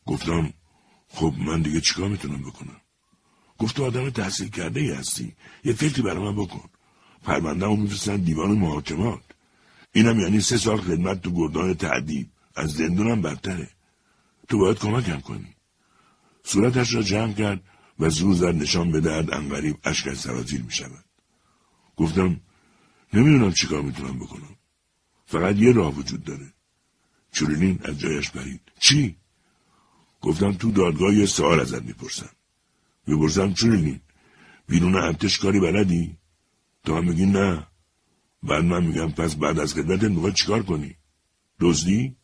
گفتم 0.05 0.53
خب 1.07 1.33
من 1.37 1.61
دیگه 1.61 1.81
چیکار 1.81 2.09
می‌تونم 2.09 2.41
بکنم؟ 2.41 2.81
گفت 3.57 3.75
تو 3.75 3.85
آدم 3.85 4.09
تحصیل 4.09 4.49
کرده 4.49 4.79
ای 4.79 4.91
هستی. 4.91 5.35
یه 5.63 5.73
فکری 5.73 6.01
برای 6.01 6.23
من 6.23 6.35
بکن. 6.35 6.69
پرونده 7.23 7.65
رو 7.65 7.75
میفرستن 7.75 8.17
دیوان 8.17 8.51
محاکمات. 8.51 9.21
اینم 9.93 10.19
یعنی 10.19 10.41
سه 10.41 10.57
سال 10.57 10.81
خدمت 10.81 11.21
تو 11.21 11.31
گردان 11.31 11.73
تعدیب. 11.73 12.27
از 12.55 12.71
زندونم 12.71 13.21
بدتره. 13.21 13.69
تو 14.47 14.57
باید 14.57 14.77
کمکم 14.77 15.19
کنی. 15.19 15.55
صورتش 16.43 16.93
را 16.93 17.03
جمع 17.03 17.33
کرد 17.33 17.61
و 17.99 18.09
زور 18.09 18.35
زد 18.35 18.55
نشان 18.55 18.91
بدهد 18.91 19.33
انقریب 19.33 19.77
اشک 19.83 20.07
از 20.07 20.17
سرازیر 20.17 20.61
می 20.61 20.71
شود. 20.71 21.05
گفتم 21.97 22.41
نمی‌دونم 23.13 23.53
چیکار 23.53 23.81
می‌تونم 23.81 24.19
بکنم. 24.19 24.55
فقط 25.25 25.55
یه 25.55 25.71
راه 25.71 25.95
وجود 25.95 26.23
داره. 26.23 26.53
چورینین 27.31 27.79
از 27.83 27.99
جایش 27.99 28.29
برید. 28.29 28.61
چی؟ 28.79 29.15
گفتم 30.21 30.53
تو 30.53 30.71
دادگاه 30.71 31.15
یه 31.15 31.25
سوال 31.25 31.59
ازت 31.59 31.81
می‌پرسم. 31.81 32.29
می‌پرسم 33.07 33.53
چورینین 33.53 34.01
بیرون 34.67 34.95
ارتش 34.95 35.39
کاری 35.39 35.59
بلدی؟ 35.59 36.17
تو 36.85 36.95
هم 36.95 37.05
میگی 37.05 37.25
نه. 37.25 37.67
بعد 38.43 38.63
من 38.63 38.83
میگم 38.83 39.11
پس 39.11 39.35
بعد 39.35 39.59
از 39.59 39.73
خدمتت 39.73 40.03
می‌خوای 40.03 40.33
چیکار 40.33 40.63
کنی؟ 40.63 40.95
دزدی؟ 41.59 42.15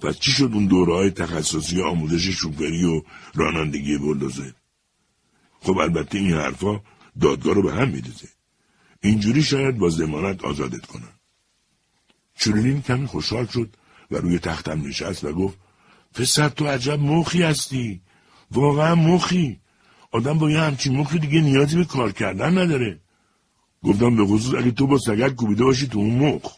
پس 0.00 0.18
چی 0.18 0.30
شد 0.30 0.50
اون 0.52 0.66
دوره 0.66 0.94
های 0.94 1.10
تخصصی 1.10 1.82
آموزش 1.82 2.28
شوفری 2.28 2.84
و 2.84 3.02
رانندگی 3.34 3.98
بلدوزر 3.98 4.52
خب 5.60 5.78
البته 5.78 6.18
این 6.18 6.32
حرفا 6.32 6.80
دادگاه 7.20 7.54
رو 7.54 7.62
به 7.62 7.72
هم 7.72 7.88
میریزه 7.88 8.28
اینجوری 9.02 9.42
شاید 9.42 9.78
با 9.78 9.88
زمانت 9.88 10.44
آزادت 10.44 10.86
کنن 10.86 11.12
چرلین 12.36 12.82
کمی 12.82 13.06
خوشحال 13.06 13.46
شد 13.46 13.76
و 14.10 14.16
روی 14.16 14.38
تختم 14.38 14.86
نشست 14.86 15.24
و 15.24 15.32
گفت 15.32 15.58
پسر 16.14 16.48
تو 16.48 16.66
عجب 16.66 17.00
مخی 17.00 17.42
هستی. 17.42 18.00
واقعا 18.50 18.94
مخی. 18.94 19.60
آدم 20.12 20.38
با 20.38 20.50
یه 20.50 20.60
همچین 20.60 20.96
مخی 20.96 21.18
دیگه 21.18 21.40
نیازی 21.40 21.76
به 21.76 21.84
کار 21.84 22.12
کردن 22.12 22.58
نداره. 22.58 23.00
گفتم 23.82 24.16
به 24.16 24.26
خصوص 24.26 24.54
اگه 24.54 24.70
تو 24.70 24.86
با 24.86 24.98
سگک 24.98 25.34
کوبیده 25.34 25.64
باشی 25.64 25.86
تو 25.86 25.98
اون 25.98 26.14
مخ. 26.14 26.56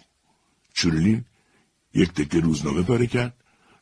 چرلین 0.75 1.25
یک 1.95 2.13
تکه 2.13 2.41
روزنامه 2.41 2.83
پاره 2.83 3.07
کرد 3.07 3.35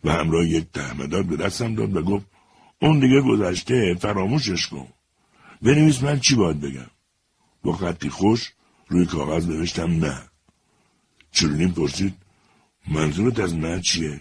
و 0.05 0.13
همراه 0.13 0.47
یک 0.47 0.67
تهمداد 0.73 1.27
به 1.27 1.37
دستم 1.37 1.75
داد 1.75 1.97
و 1.97 2.03
گفت 2.03 2.27
اون 2.83 3.01
دیگه 3.01 3.21
گذشته 3.21 3.95
فراموشش 4.01 4.67
کن. 4.67 4.87
بنویس 5.63 6.03
من 6.03 6.21
چی 6.21 6.35
باید 6.35 6.61
بگم. 6.61 6.91
با 7.63 7.73
خطی 7.73 8.09
خوش 8.09 8.53
روی 8.89 9.07
کاغذ 9.07 9.49
نوشتم 9.49 9.91
نه. 10.05 10.23
چرلین 11.33 11.73
پرسید 11.73 12.15
منظورت 12.91 13.41
از 13.41 13.55
نه 13.55 13.81
چیه؟ 13.81 14.21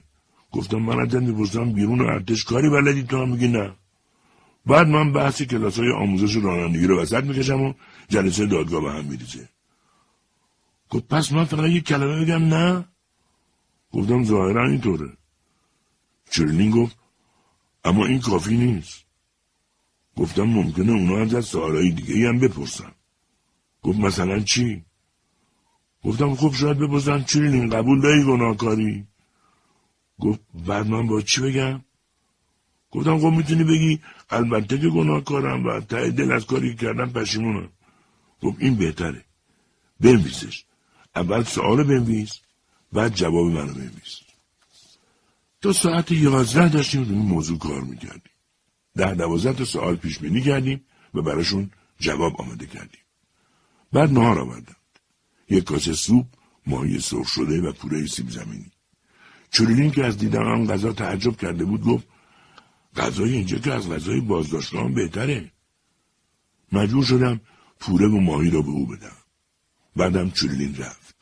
گفتم 0.51 0.77
من 0.77 0.99
ازت 0.99 1.15
می‌پرسم 1.15 1.73
بیرون 1.73 2.01
ارتش 2.01 2.43
کاری 2.43 2.69
بلدی 2.69 3.03
تو 3.03 3.21
هم؟ 3.21 3.29
میگی 3.29 3.47
نه. 3.47 3.75
بعد 4.65 4.87
من 4.87 5.13
بحث 5.13 5.41
کلاس 5.41 5.79
های 5.79 5.91
آموزش 5.91 6.35
رانندگی 6.35 6.87
رو 6.87 7.01
وسط 7.01 7.23
می‌کشم 7.23 7.61
و 7.61 7.73
جلسه 8.09 8.45
دادگاه 8.45 8.81
به 8.81 8.91
هم 8.91 9.05
میریزه. 9.05 9.49
گفت 10.89 11.07
پس 11.07 11.31
من 11.31 11.45
فقط 11.45 11.69
یک 11.69 11.83
کلمه 11.83 12.25
بگم 12.25 12.53
نه؟ 12.53 12.85
گفتم 13.91 14.23
ظاهرا 14.23 14.69
اینطوره. 14.69 15.17
چرلین 16.31 16.71
گفت 16.71 16.97
اما 17.83 18.05
این 18.05 18.19
کافی 18.19 18.57
نیست. 18.57 19.05
گفتم 20.15 20.43
ممکنه 20.43 20.91
اونا 20.91 21.37
از 21.37 21.45
سوالای 21.45 21.91
دیگه 21.91 22.27
هم 22.27 22.39
بپرسن. 22.39 22.91
گفت 23.81 23.99
مثلا 23.99 24.39
چی؟ 24.39 24.85
گفتم 26.03 26.35
خب 26.35 26.53
شاید 26.53 26.77
بپرسن 26.77 27.23
چرلین 27.23 27.69
قبول 27.69 28.01
داری 28.01 28.23
گناهکاری؟ 28.23 29.07
گفت 30.19 30.39
بعد 30.67 30.87
من 30.87 31.07
با 31.07 31.21
چی 31.21 31.41
بگم؟ 31.41 31.81
گفتم 32.91 33.19
خب 33.19 33.25
می‌تونی 33.25 33.63
بگی 33.63 33.99
البته 34.29 34.79
که 34.79 34.89
گناهکارم 34.89 35.65
و 35.65 35.79
ته 35.79 36.09
دل 36.09 36.31
از 36.31 36.45
کاری 36.45 36.75
کردم 36.75 37.09
پشیمونم 37.09 37.69
گفت 38.41 38.57
این 38.59 38.75
بهتره. 38.75 39.25
بنویسش. 39.99 40.65
اول 41.15 41.43
سوال 41.43 41.83
بنویس 41.83 42.39
بعد 42.93 43.15
جواب 43.15 43.45
منو 43.45 43.73
بنویس. 43.73 44.19
تا 45.61 45.73
ساعت 45.73 46.11
یازده 46.11 46.69
داشتیم 46.69 47.03
روی 47.03 47.17
موضوع 47.17 47.57
کار 47.57 47.81
می‌کردیم. 47.81 48.31
ده 48.97 49.13
دوازده 49.13 49.53
تا 49.53 49.65
سوال 49.65 49.95
پیش 49.95 50.19
بینی 50.19 50.41
کردیم 50.41 50.85
و 51.13 51.21
براشون 51.21 51.71
جواب 51.99 52.41
آماده 52.41 52.65
کردیم. 52.65 53.01
بعد 53.93 54.11
نهار 54.11 54.39
آوردند 54.39 54.78
یک 55.49 55.63
کاسه 55.63 55.93
سوپ 55.93 56.25
ماهی 56.67 56.99
سرخ 56.99 57.27
شده 57.27 57.61
و 57.61 57.71
پوره 57.71 58.05
سیب 58.05 58.29
زمینی. 58.29 58.71
چولین 59.51 59.91
که 59.91 60.05
از 60.05 60.17
دیدن 60.17 60.43
آن 60.43 60.67
غذا 60.67 60.93
تعجب 60.93 61.37
کرده 61.37 61.65
بود 61.65 61.83
گفت 61.83 62.07
غذای 62.95 63.33
اینجا 63.33 63.57
که 63.57 63.73
از 63.73 63.89
غذای 63.89 64.19
بازداشتگاه 64.19 64.91
بهتره. 64.91 65.51
مجبور 66.71 67.03
شدم 67.03 67.41
پوره 67.79 68.07
و 68.07 68.19
ماهی 68.19 68.49
را 68.49 68.61
به 68.61 68.69
او 68.69 68.85
بدم. 68.85 69.17
بعدم 69.95 70.31
چولین 70.31 70.75
رفت. 70.77 71.15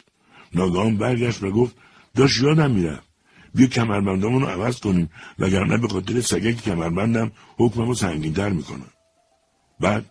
ناگهان 0.54 0.98
برگشت 0.98 1.44
و 1.44 1.52
گفت 1.52 1.76
داشت 2.16 2.44
یادم 2.44 2.72
می‌رفت. 2.72 3.08
بیا 3.56 3.68
کمربندامون 3.68 4.42
رو 4.42 4.48
عوض 4.48 4.80
کنیم 4.80 5.10
وگرنه 5.40 5.78
به 5.78 5.88
خاطر 5.88 6.22
سگک 6.22 6.64
کمربندم 6.64 7.32
حکممو 7.58 7.94
سنگینتر 7.94 8.50
می‌کنم 8.50 8.92
بعد 9.80 10.06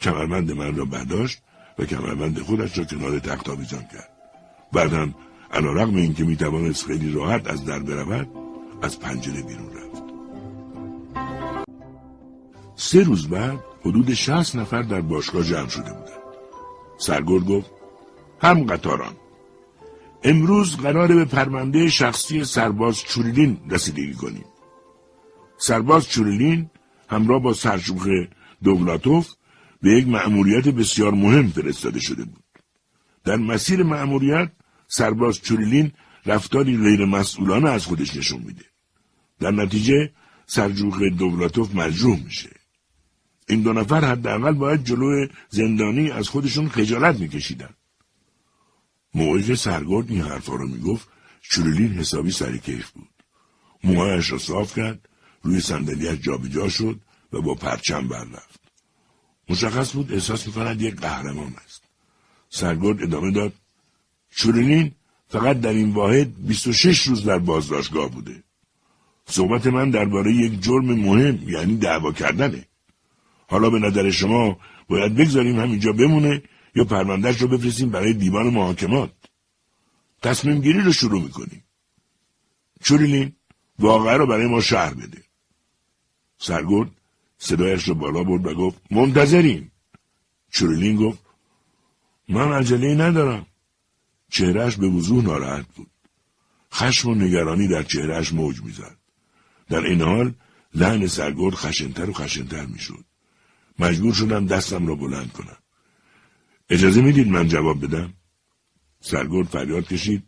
کمربند 0.00 0.52
من 0.52 0.76
را 0.76 0.84
برداشت 0.84 1.38
کمربند 1.84 2.38
خودش 2.38 2.78
را 2.78 2.84
کنار 2.84 3.18
تخت 3.18 3.48
آویزان 3.48 3.82
کرد. 3.82 4.08
بعدم 4.72 5.14
علا 5.52 5.72
رقم 5.72 5.96
این 5.96 6.14
که 6.14 6.24
می‌توانست 6.24 6.86
خیلی 6.86 7.12
راحت 7.12 7.50
از 7.50 7.64
در 7.64 7.78
برود 7.78 8.28
از 8.82 9.00
پنجره 9.00 9.42
بیرون 9.42 9.66
رفت. 9.66 10.02
سه 12.76 13.02
روز 13.02 13.28
بعد 13.28 13.58
حدود 13.80 14.14
شهست 14.14 14.56
نفر 14.56 14.82
در 14.82 15.00
باشگاه 15.00 15.42
جمع 15.42 15.68
شده 15.68 15.92
بودند. 15.92 16.22
سرگرد 16.98 17.44
گفت 17.44 17.70
هم 18.40 18.64
قطاران 18.66 19.16
امروز 20.24 20.76
قراره 20.76 21.14
به 21.14 21.24
پرونده 21.24 21.88
شخصی 21.88 22.44
سرباز 22.44 23.02
چوریلین 23.02 23.60
رسیدگی 23.70 24.14
کنیم. 24.14 24.44
سرباز 25.58 26.08
چوریلین 26.08 26.70
همراه 27.08 27.42
با 27.42 27.52
سرشوخ 27.52 28.08
دولاتوف 28.64 29.28
به 29.82 29.90
یک 29.90 30.08
مأموریت 30.08 30.68
بسیار 30.68 31.14
مهم 31.14 31.48
فرستاده 31.48 32.00
شده 32.00 32.24
بود. 32.24 32.44
در 33.24 33.36
مسیر 33.36 33.82
مأموریت 33.82 34.52
سرباز 34.88 35.40
چوریلین 35.40 35.92
رفتاری 36.26 36.76
غیر 36.76 37.04
مسئولانه 37.04 37.70
از 37.70 37.86
خودش 37.86 38.16
نشون 38.16 38.42
میده. 38.42 38.64
در 39.40 39.50
نتیجه 39.50 40.12
سرجوخ 40.46 41.02
دولاتوف 41.02 41.74
مجروح 41.74 42.24
میشه. 42.24 42.50
این 43.48 43.62
دو 43.62 43.72
نفر 43.72 44.04
حداقل 44.04 44.52
باید 44.52 44.84
جلو 44.84 45.26
زندانی 45.48 46.10
از 46.10 46.28
خودشون 46.28 46.68
خجالت 46.68 47.20
میکشیدن. 47.20 47.74
موقعی 49.14 49.56
سرگرد 49.56 50.10
این 50.10 50.20
حرفا 50.20 50.54
رو 50.54 50.68
می‌گفت 50.68 51.08
چولین 51.40 51.92
حسابی 51.92 52.30
سر 52.30 52.56
کیف 52.56 52.90
بود 52.90 53.08
موهایش 53.84 54.32
را 54.32 54.38
صاف 54.38 54.74
کرد 54.76 55.08
روی 55.42 55.60
صندلیاش 55.60 56.18
جابجا 56.18 56.68
شد 56.68 57.00
و 57.32 57.42
با 57.42 57.54
پرچم 57.54 58.08
بررفت 58.08 58.61
مشخص 59.48 59.92
بود 59.92 60.12
احساس 60.12 60.46
می‌کند 60.46 60.82
یک 60.82 60.96
قهرمان 60.96 61.54
است. 61.64 61.82
سرگرد 62.50 63.02
ادامه 63.02 63.30
داد. 63.30 63.52
چولین 64.30 64.92
فقط 65.28 65.60
در 65.60 65.72
این 65.72 65.90
واحد 65.90 66.46
26 66.46 67.02
روز 67.02 67.24
در 67.24 67.38
بازداشتگاه 67.38 68.10
بوده. 68.10 68.42
صحبت 69.26 69.66
من 69.66 69.90
درباره 69.90 70.32
یک 70.32 70.62
جرم 70.62 70.84
مهم 70.84 71.48
یعنی 71.48 71.76
دعوا 71.76 72.12
کردنه. 72.12 72.66
حالا 73.46 73.70
به 73.70 73.78
نظر 73.78 74.10
شما 74.10 74.58
باید 74.88 75.14
بگذاریم 75.14 75.60
همینجا 75.60 75.92
بمونه 75.92 76.42
یا 76.74 76.84
پروندهش 76.84 77.42
رو 77.42 77.48
بفرستیم 77.48 77.90
برای 77.90 78.12
دیوان 78.12 78.46
محاکمات. 78.46 79.12
تصمیم 80.22 80.60
گیری 80.60 80.80
رو 80.80 80.92
شروع 80.92 81.22
می‌کنیم. 81.22 81.64
چوریلین 82.82 83.32
واقعه 83.78 84.16
رو 84.16 84.26
برای 84.26 84.46
ما 84.46 84.60
شهر 84.60 84.94
بده. 84.94 85.22
سرگرد 86.38 86.90
صدایش 87.44 87.88
رو 87.88 87.94
بالا 87.94 88.24
برد 88.24 88.46
و 88.46 88.54
گفت 88.54 88.80
منتظریم 88.90 89.72
چوریلین 90.50 90.96
گفت 90.96 91.18
من 92.28 92.52
عجله 92.52 92.94
ندارم 92.94 93.46
چهرهش 94.30 94.76
به 94.76 94.88
وضوح 94.88 95.24
ناراحت 95.24 95.66
بود 95.74 95.90
خشم 96.72 97.08
و 97.08 97.14
نگرانی 97.14 97.68
در 97.68 97.82
چهرهش 97.82 98.32
موج 98.32 98.62
می‌زد 98.62 98.96
در 99.68 99.80
این 99.80 100.02
حال 100.02 100.34
لحن 100.74 101.06
سرگرد 101.06 101.54
خشنتر 101.54 102.10
و 102.10 102.12
خشنتر 102.12 102.66
می‌شد 102.66 103.04
مجبور 103.78 104.14
شدم 104.14 104.46
دستم 104.46 104.86
را 104.86 104.94
بلند 104.94 105.32
کنم 105.32 105.58
اجازه 106.70 107.02
می‌دید 107.02 107.28
من 107.28 107.48
جواب 107.48 107.84
بدم؟ 107.84 108.14
سرگرد 109.00 109.46
فریاد 109.46 109.88
کشید. 109.88 110.22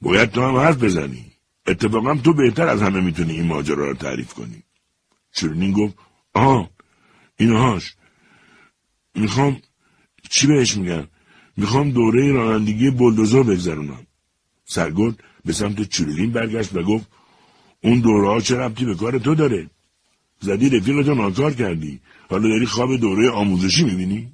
باید 0.00 0.30
تو 0.30 0.42
هم 0.42 0.56
حرف 0.56 0.76
بزنی. 0.76 1.32
اتفاقا 1.66 2.14
تو 2.14 2.32
بهتر 2.32 2.68
از 2.68 2.82
همه 2.82 3.00
می‌تونی 3.00 3.32
این 3.32 3.46
ماجرا 3.46 3.88
رو 3.88 3.94
تعریف 3.94 4.34
کنی. 4.34 4.62
چرنین 5.32 5.72
گفت 5.72 5.94
آه 6.34 6.70
اینهاش 7.36 7.94
می‌خوام 9.14 9.62
چی 10.30 10.46
بهش 10.46 10.76
میگن؟ 10.76 11.08
می‌خوام 11.56 11.90
دوره 11.90 12.32
رانندگی 12.32 12.90
بلدوزر 12.90 13.42
بگذرونم. 13.42 14.06
سرگرد 14.64 15.14
به 15.44 15.52
سمت 15.52 15.82
چرلین 15.82 16.32
برگشت 16.32 16.76
و 16.76 16.82
گفت 16.82 17.06
اون 17.82 18.00
دوره 18.00 18.28
ها 18.28 18.40
چه 18.40 18.56
ربطی 18.56 18.84
به 18.84 18.94
کار 18.94 19.18
تو 19.18 19.34
داره؟ 19.34 19.70
زدی 20.40 20.68
رفیقتو 20.68 21.14
ناکار 21.14 21.54
کردی. 21.54 22.00
حالا 22.30 22.48
داری 22.48 22.66
خواب 22.66 22.96
دوره 22.96 23.30
آموزشی 23.30 23.84
می‌بینی؟ 23.84 24.32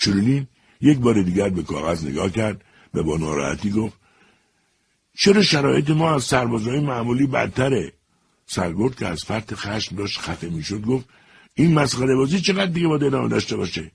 چرولین 0.00 0.46
یک 0.80 0.98
بار 0.98 1.22
دیگر 1.22 1.48
به 1.48 1.62
کاغذ 1.62 2.04
نگاه 2.04 2.30
کرد 2.30 2.64
و 2.94 3.02
با 3.02 3.16
ناراحتی 3.16 3.70
گفت 3.70 3.98
چرا 5.16 5.42
شرایط 5.42 5.90
ما 5.90 6.14
از 6.14 6.24
سربازهای 6.24 6.80
معمولی 6.80 7.26
بدتره؟ 7.26 7.92
سرگرد 8.46 8.96
که 8.96 9.06
از 9.06 9.20
فرط 9.24 9.54
خشم 9.54 9.96
داشت 9.96 10.20
خفه 10.20 10.48
می‌شد 10.48 10.82
گفت 10.82 11.08
این 11.54 11.74
مسخره 11.74 12.16
بازی 12.16 12.40
چقدر 12.40 12.66
دیگه 12.66 12.88
باید 12.88 13.04
ادامه 13.04 13.28
داشته 13.28 13.56
باشه؟ 13.56 13.92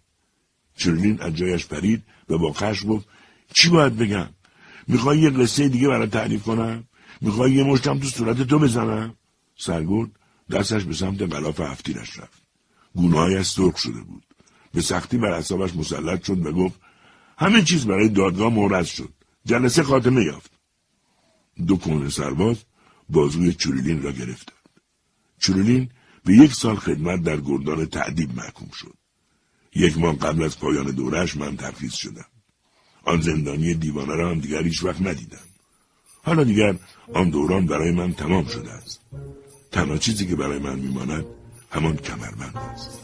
چرولین 0.78 1.22
از 1.22 1.36
جایش 1.36 1.66
پرید 1.66 2.04
و 2.30 2.38
با 2.38 2.54
خشم 2.54 2.88
گفت 2.88 3.08
چی 3.54 3.70
باید 3.70 3.98
بگم؟ 3.98 4.30
می‌خوای 4.88 5.20
یه 5.20 5.30
قصه 5.30 5.70
دیگه 5.70 5.88
برای 5.88 6.08
تعریف 6.08 6.44
کنم؟ 6.44 6.84
می‌خوای 7.22 7.52
یه 7.52 7.64
مشتم 7.64 8.00
تو 8.00 8.08
صورت 8.08 8.42
تو 8.42 8.60
بزنم؟ 8.60 9.16
سرگرد 9.58 10.10
دستش 10.52 10.84
به 10.84 10.94
سمت 10.94 11.22
غلاف 11.22 11.60
هفتیرش 11.60 12.20
رفت. 12.20 12.42
گونههایش 12.96 13.48
سرخ 13.48 13.78
شده 13.78 14.02
بود. 14.02 14.24
به 14.74 14.82
سختی 14.82 15.18
بر 15.18 15.32
اعصابش 15.32 15.76
مسلط 15.76 16.26
شد 16.26 16.46
و 16.46 16.52
گفت 16.52 16.80
همه 17.38 17.62
چیز 17.62 17.86
برای 17.86 18.10
دادگاه 18.10 18.54
مورد 18.54 18.86
شد. 18.86 19.14
جلسه 19.46 19.84
خاتمه 19.84 20.24
یافت. 20.24 20.52
دو 21.68 21.78
کن 21.78 22.10
سرباز 22.10 22.58
بازوی 23.10 23.54
چوریلین 23.54 24.02
را 24.04 24.12
گرفتند. 24.12 24.56
چوریلین 25.40 25.90
به 26.26 26.34
یک 26.34 26.54
سال 26.54 26.76
خدمت 26.76 27.24
در 27.24 27.38
گردان 27.38 27.86
تعدیب 27.86 28.36
محکوم 28.36 28.70
شد. 28.74 28.94
یک 29.76 29.98
ماه 29.98 30.16
قبل 30.16 30.44
از 30.44 30.60
پایان 30.60 30.92
دورش 30.92 31.38
من 31.38 31.58
ترخیص 31.58 31.94
شدم. 31.94 32.26
آن 33.06 33.22
زندانی 33.22 33.74
دیوانه 33.74 34.16
را 34.16 34.32
هم 34.32 34.40
دیگر 34.40 34.64
هیچ 34.64 34.84
وقت 34.84 35.02
ندیدم. 35.02 35.48
حالا 36.24 36.44
دیگر 36.44 36.76
آن 37.14 37.30
دوران 37.30 37.66
برای 37.66 37.92
من 37.92 38.14
تمام 38.14 38.46
شده 38.46 38.72
است. 38.72 39.00
تنها 39.72 39.98
چیزی 39.98 40.28
که 40.28 40.36
برای 40.36 40.60
من 40.60 40.80
میماند 40.80 41.26
همان 41.72 41.98
کمربند 41.98 42.58
است. 42.58 43.00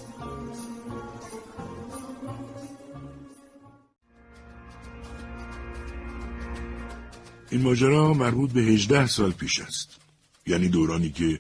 این 7.52 7.62
ماجرا 7.62 8.14
مربوط 8.14 8.52
به 8.52 8.62
هجده 8.62 9.08
سال 9.08 9.32
پیش 9.32 9.60
است. 9.60 9.95
یعنی 10.46 10.70
دورانی 10.70 11.12
که 11.12 11.40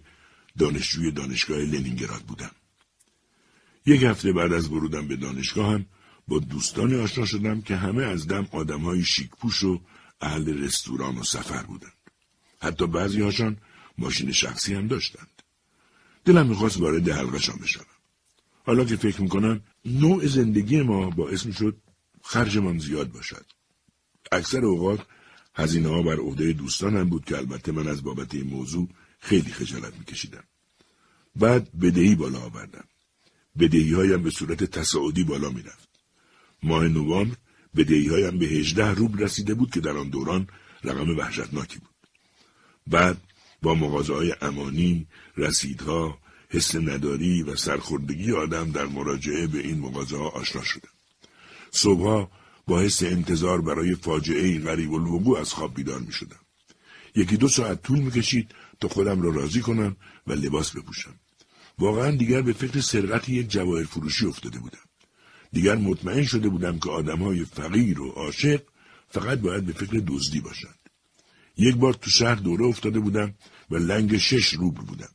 دانشجوی 0.57 1.11
دانشگاه 1.11 1.57
لنینگراد 1.57 2.21
بودم. 2.21 2.51
یک 3.85 4.03
هفته 4.03 4.33
بعد 4.33 4.53
از 4.53 4.71
ورودم 4.71 5.07
به 5.07 5.15
دانشگاه 5.15 5.73
هم 5.73 5.85
با 6.27 6.39
دوستانی 6.39 6.95
آشنا 6.95 7.25
شدم 7.25 7.61
که 7.61 7.75
همه 7.75 8.03
از 8.03 8.27
دم 8.27 8.47
آدمهای 8.51 9.03
شیک 9.03 9.29
پوش 9.29 9.63
و 9.63 9.81
اهل 10.21 10.63
رستوران 10.63 11.17
و 11.17 11.23
سفر 11.23 11.63
بودند. 11.63 11.91
حتی 12.61 12.87
بعضی 12.87 13.21
هاشان 13.21 13.57
ماشین 13.97 14.31
شخصی 14.31 14.73
هم 14.73 14.87
داشتند. 14.87 15.41
دلم 16.25 16.47
می‌خواست 16.47 16.77
وارد 16.77 17.09
حلقشان 17.09 17.57
بشوم. 17.57 17.85
حالا 18.65 18.85
که 18.85 18.95
فکر 18.95 19.21
می‌کنم 19.21 19.61
نوع 19.85 20.27
زندگی 20.27 20.81
ما 20.81 21.09
باعث 21.09 21.45
می‌شد 21.45 21.77
خرجمان 22.23 22.79
زیاد 22.79 23.11
باشد. 23.11 23.45
اکثر 24.31 24.65
اوقات 24.65 25.05
هزینه 25.55 25.89
ها 25.89 26.01
بر 26.01 26.17
عهده 26.17 26.53
دوستانم 26.53 27.09
بود 27.09 27.25
که 27.25 27.37
البته 27.37 27.71
من 27.71 27.87
از 27.87 28.03
بابت 28.03 28.35
این 28.35 28.47
موضوع 28.47 28.89
خیلی 29.19 29.51
خجالت 29.51 29.93
میکشیدم. 29.99 30.43
بعد 31.35 31.79
بدهی 31.79 32.15
بالا 32.15 32.39
آوردم. 32.39 32.83
بدهی 33.59 33.93
هایم 33.93 34.23
به 34.23 34.29
صورت 34.29 34.63
تصاعدی 34.63 35.23
بالا 35.23 35.49
می‌رفت. 35.49 35.89
ماه 36.63 36.87
نوامبر 36.87 37.37
بدهی 37.75 38.07
هایم 38.07 38.37
به 38.39 38.45
هجده 38.45 38.91
روبل 38.91 39.23
رسیده 39.23 39.53
بود 39.53 39.71
که 39.71 39.79
در 39.79 39.97
آن 39.97 40.09
دوران 40.09 40.47
رقم 40.83 41.17
وحشتناکی 41.17 41.79
بود. 41.79 41.95
بعد 42.87 43.17
با 43.61 43.75
مغازه 43.75 44.13
های 44.13 44.35
امانی، 44.41 45.07
رسیدها، 45.37 46.17
حس 46.49 46.75
نداری 46.75 47.43
و 47.43 47.55
سرخوردگی 47.55 48.31
آدم 48.31 48.71
در 48.71 48.85
مراجعه 48.85 49.47
به 49.47 49.59
این 49.59 49.79
مغازه 49.79 50.17
ها 50.17 50.29
آشنا 50.29 50.63
شدم. 50.63 50.89
صبحها 51.71 52.31
با 52.67 52.79
حس 52.79 53.03
انتظار 53.03 53.61
برای 53.61 53.95
فاجعه 53.95 54.59
غریب 54.59 54.93
الوقوع 54.93 55.39
از 55.39 55.53
خواب 55.53 55.73
بیدار 55.73 55.99
می 55.99 56.11
شدم. 56.11 56.39
یکی 57.15 57.37
دو 57.37 57.47
ساعت 57.47 57.83
طول 57.83 57.99
می 57.99 58.11
کشید 58.11 58.51
تا 58.79 58.87
خودم 58.87 59.21
را 59.21 59.29
راضی 59.29 59.61
کنم 59.61 59.95
و 60.27 60.33
لباس 60.33 60.71
بپوشم. 60.71 61.19
واقعا 61.79 62.11
دیگر 62.11 62.41
به 62.41 62.53
فکر 62.53 62.81
سرقت 62.81 63.29
یک 63.29 63.49
جواهر 63.49 63.83
فروشی 63.83 64.25
افتاده 64.25 64.59
بودم. 64.59 64.85
دیگر 65.51 65.75
مطمئن 65.75 66.23
شده 66.23 66.49
بودم 66.49 66.79
که 66.79 66.89
آدمهای 66.89 67.45
فقیر 67.45 68.01
و 68.01 68.09
عاشق 68.09 68.61
فقط 69.09 69.39
باید 69.39 69.65
به 69.65 69.73
فکر 69.73 70.03
دزدی 70.07 70.41
باشند. 70.41 70.79
یک 71.57 71.75
بار 71.75 71.93
تو 71.93 72.09
شهر 72.09 72.35
دوره 72.35 72.65
افتاده 72.65 72.99
بودم 72.99 73.33
و 73.71 73.75
لنگ 73.75 74.17
شش 74.17 74.53
روبل 74.53 74.81
بودم. 74.81 75.09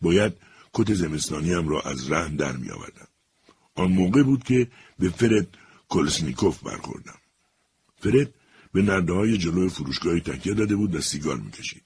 باید 0.00 0.32
کت 0.72 0.94
زمستانیم 0.94 1.68
را 1.68 1.80
از 1.80 2.10
رهن 2.10 2.36
در 2.36 2.56
می 2.56 2.70
آوردم. 2.70 3.08
آن 3.74 3.92
موقع 3.92 4.22
بود 4.22 4.44
که 4.44 4.68
به 4.98 5.10
فرد 5.10 5.46
کلسنیکوف 5.88 6.62
برخوردم. 6.62 7.18
فرد 8.00 8.34
به 8.72 8.82
نرده 8.82 9.12
های 9.12 9.38
جلوی 9.38 9.68
فروشگاهی 9.68 10.20
تکیه 10.20 10.54
داده 10.54 10.76
بود 10.76 10.94
و 10.94 11.00
سیگار 11.00 11.36
می‌کشید. 11.36 11.82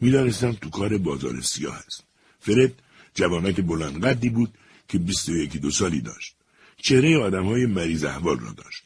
می‌دانستم 0.00 0.52
تو 0.52 0.70
کار 0.70 0.98
بازار 0.98 1.40
سیاه 1.40 1.76
است. 1.86 2.04
فرد 2.40 2.82
جوانک 3.14 3.60
بلند 3.60 4.04
قدی 4.04 4.28
بود 4.28 4.58
که 4.88 4.98
بیست 4.98 5.28
و 5.28 5.36
یکی 5.36 5.58
دو 5.58 5.70
سالی 5.70 6.00
داشت. 6.00 6.36
چهره 6.76 7.18
آدم 7.18 7.44
های 7.44 7.66
مریض 7.66 8.04
احوال 8.04 8.38
را 8.38 8.52
داشت. 8.52 8.82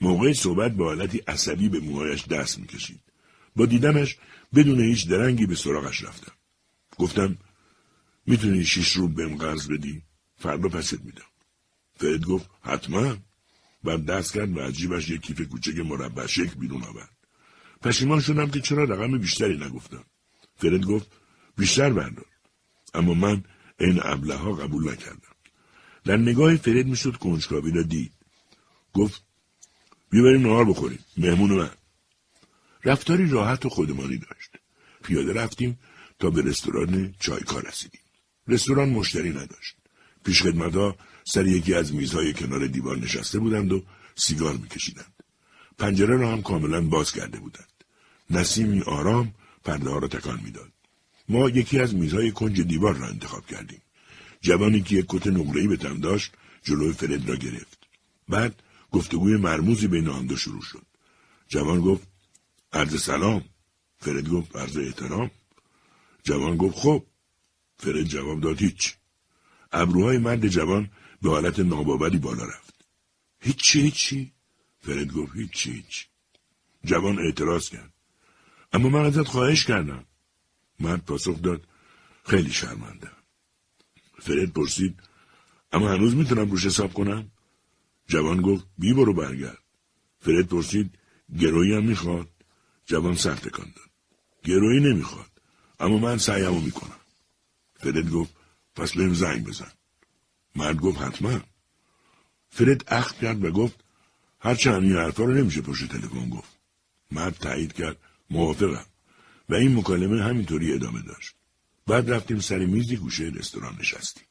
موقع 0.00 0.32
صحبت 0.32 0.72
با 0.72 0.84
حالتی 0.84 1.18
عصبی 1.18 1.68
به 1.68 1.80
موهایش 1.80 2.26
دست 2.26 2.58
می‌کشید. 2.58 3.00
با 3.56 3.66
دیدمش 3.66 4.16
بدون 4.54 4.80
هیچ 4.80 5.08
درنگی 5.08 5.46
به 5.46 5.54
سراغش 5.54 6.02
رفتم. 6.02 6.32
گفتم 6.98 7.36
می‌تونی 8.26 8.64
شیش 8.64 8.92
رو 8.92 9.08
بهم 9.08 9.36
قرض 9.36 9.68
بدی؟ 9.68 10.02
فردا 10.36 10.68
پست 10.68 11.04
میدم. 11.04 11.30
فرد 11.96 12.24
گفت 12.24 12.50
حتما. 12.62 13.16
بعد 13.84 14.06
دست 14.06 14.34
کرد 14.34 14.56
و 14.56 14.60
عجیبش 14.60 15.08
یک 15.08 15.20
کیف 15.20 15.40
کوچک 15.40 15.78
مربع 15.78 16.26
شکل 16.26 16.54
بیرون 16.54 16.84
آورد. 16.84 17.16
پشیمان 17.82 18.20
شدم 18.20 18.50
که 18.50 18.60
چرا 18.60 18.84
رقم 18.84 19.18
بیشتری 19.18 19.56
نگفتم. 19.56 20.04
فرد 20.56 20.84
گفت 20.84 21.12
بیشتر 21.56 21.92
بردار. 21.92 22.26
اما 22.94 23.14
من 23.14 23.44
این 23.80 24.00
ابله 24.02 24.34
ها 24.34 24.52
قبول 24.52 24.92
نکردم. 24.92 25.34
در 26.04 26.16
نگاه 26.16 26.56
فرد 26.56 26.86
می‌شد 26.86 27.16
کنجکاوی 27.16 27.70
را 27.70 27.82
دید. 27.82 28.12
گفت 28.92 29.24
بیبریم 30.10 30.42
نهار 30.42 30.64
بخوریم. 30.64 31.04
مهمون 31.16 31.52
من. 31.52 31.70
رفتاری 32.84 33.28
راحت 33.28 33.66
و 33.66 33.68
خودمانی 33.68 34.16
داشت. 34.16 34.50
پیاده 35.02 35.32
رفتیم 35.32 35.78
تا 36.18 36.30
به 36.30 36.42
رستوران 36.42 37.14
چایکار 37.20 37.68
رسیدیم. 37.68 38.00
رستوران 38.48 38.88
مشتری 38.88 39.30
نداشت. 39.30 39.76
پیشخدمتها 40.24 40.96
سر 41.32 41.46
یکی 41.46 41.74
از 41.74 41.94
میزهای 41.94 42.32
کنار 42.32 42.66
دیوار 42.66 42.98
نشسته 42.98 43.38
بودند 43.38 43.72
و 43.72 43.82
سیگار 44.14 44.56
میکشیدند. 44.56 45.14
پنجره 45.78 46.16
را 46.16 46.32
هم 46.32 46.42
کاملا 46.42 46.80
باز 46.80 47.12
کرده 47.12 47.40
بودند. 47.40 47.84
نسیمی 48.30 48.80
آرام 48.80 49.34
پرده 49.64 49.90
ها 49.90 49.98
را 49.98 50.08
تکان 50.08 50.40
می‌داد. 50.44 50.72
ما 51.28 51.48
یکی 51.48 51.78
از 51.78 51.94
میزهای 51.94 52.32
کنج 52.32 52.60
دیوار 52.60 52.96
را 52.96 53.06
انتخاب 53.06 53.46
کردیم. 53.46 53.82
جوانی 54.40 54.82
که 54.82 54.96
یک 54.96 55.04
کت 55.08 55.26
نقره‌ای 55.26 55.66
به 55.66 55.76
تن 55.76 56.00
داشت 56.00 56.32
جلوی 56.62 56.92
فرد 56.92 57.28
را 57.28 57.36
گرفت. 57.36 57.78
بعد 58.28 58.62
گفتگوی 58.90 59.36
مرموزی 59.36 59.86
بین 59.86 60.08
آن 60.08 60.26
دو 60.26 60.36
شروع 60.36 60.62
شد. 60.62 60.86
جوان 61.48 61.80
گفت 61.80 62.08
عرض 62.72 63.02
سلام. 63.02 63.44
فرد 63.98 64.28
گفت 64.28 64.56
عرض 64.56 64.76
احترام. 64.76 65.30
جوان 66.22 66.56
گفت 66.56 66.76
خب. 66.76 67.02
فرد 67.78 68.02
جواب 68.02 68.40
داد 68.40 68.60
هیچ. 68.60 68.94
ابروهای 69.72 70.18
مرد 70.18 70.48
جوان 70.48 70.90
به 71.22 71.30
حالت 71.30 71.58
ناباوری 71.58 72.18
بالا 72.18 72.44
رفت. 72.44 72.84
هیچی 73.40 73.80
هیچی؟ 73.80 74.32
فرد 74.80 75.12
گفت 75.12 75.36
هیچی 75.36 75.72
هیچ. 75.72 76.06
جوان 76.84 77.18
اعتراض 77.18 77.68
کرد. 77.68 77.92
اما 78.72 78.88
من 78.88 79.04
ازت 79.04 79.26
خواهش 79.26 79.64
کردم. 79.64 80.04
مرد 80.80 81.04
پاسخ 81.04 81.42
داد 81.42 81.66
خیلی 82.24 82.50
شرمنده. 82.50 83.10
فرد 84.18 84.52
پرسید 84.52 85.00
اما 85.72 85.90
هنوز 85.90 86.14
می‌تونم 86.14 86.50
روش 86.50 86.66
حساب 86.66 86.92
کنم؟ 86.92 87.30
جوان 88.08 88.40
گفت 88.40 88.66
بی 88.78 88.92
برو 88.92 89.14
برگرد. 89.14 89.58
فرد 90.20 90.48
پرسید 90.48 90.98
گروهی 91.40 91.74
هم 91.74 91.84
می‌خواد؟ 91.84 92.28
جوان 92.86 93.14
سر 93.14 93.34
تکان 93.34 93.72
داد. 93.76 93.90
گروهی 94.44 94.80
نمی‌خواد. 94.80 95.30
اما 95.80 95.98
من 95.98 96.18
سعیمو 96.18 96.60
می‌کنم. 96.60 97.00
فرد 97.80 98.10
گفت 98.10 98.36
پس 98.74 98.96
بهم 98.96 99.14
زنگ 99.14 99.44
بزن. 99.44 99.72
مرد 100.56 100.76
گفت 100.76 101.00
حتما. 101.00 101.40
فرد 102.50 102.84
اخت 102.88 103.18
کرد 103.18 103.44
و 103.44 103.50
گفت 103.50 103.84
هرچند 104.40 104.82
این 104.82 104.96
حرفا 104.96 105.24
رو 105.24 105.34
نمیشه 105.34 105.60
پشت 105.60 105.88
تلفن 105.88 106.28
گفت. 106.28 106.58
مرد 107.10 107.34
تایید 107.34 107.72
کرد 107.72 107.96
موافقم 108.30 108.86
و 109.48 109.54
این 109.54 109.76
مکالمه 109.76 110.22
همینطوری 110.22 110.72
ادامه 110.72 111.02
داشت. 111.02 111.34
بعد 111.86 112.10
رفتیم 112.10 112.40
سر 112.40 112.58
میزی 112.58 112.96
گوشه 112.96 113.24
رستوران 113.24 113.76
نشستیم. 113.80 114.24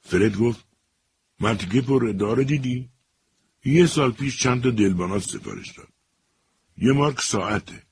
فرد 0.00 0.36
گفت 0.36 0.64
مرتیکه 1.40 1.80
پر 1.80 2.06
اداره 2.08 2.44
دیدی؟ 2.44 2.90
یه 3.64 3.86
سال 3.86 4.12
پیش 4.12 4.38
چند 4.38 4.62
تا 4.62 4.70
دلبانات 4.70 5.22
سفارش 5.22 5.72
داد. 5.72 5.88
یه 6.78 6.92
مارک 6.92 7.20
ساعته. 7.20 7.82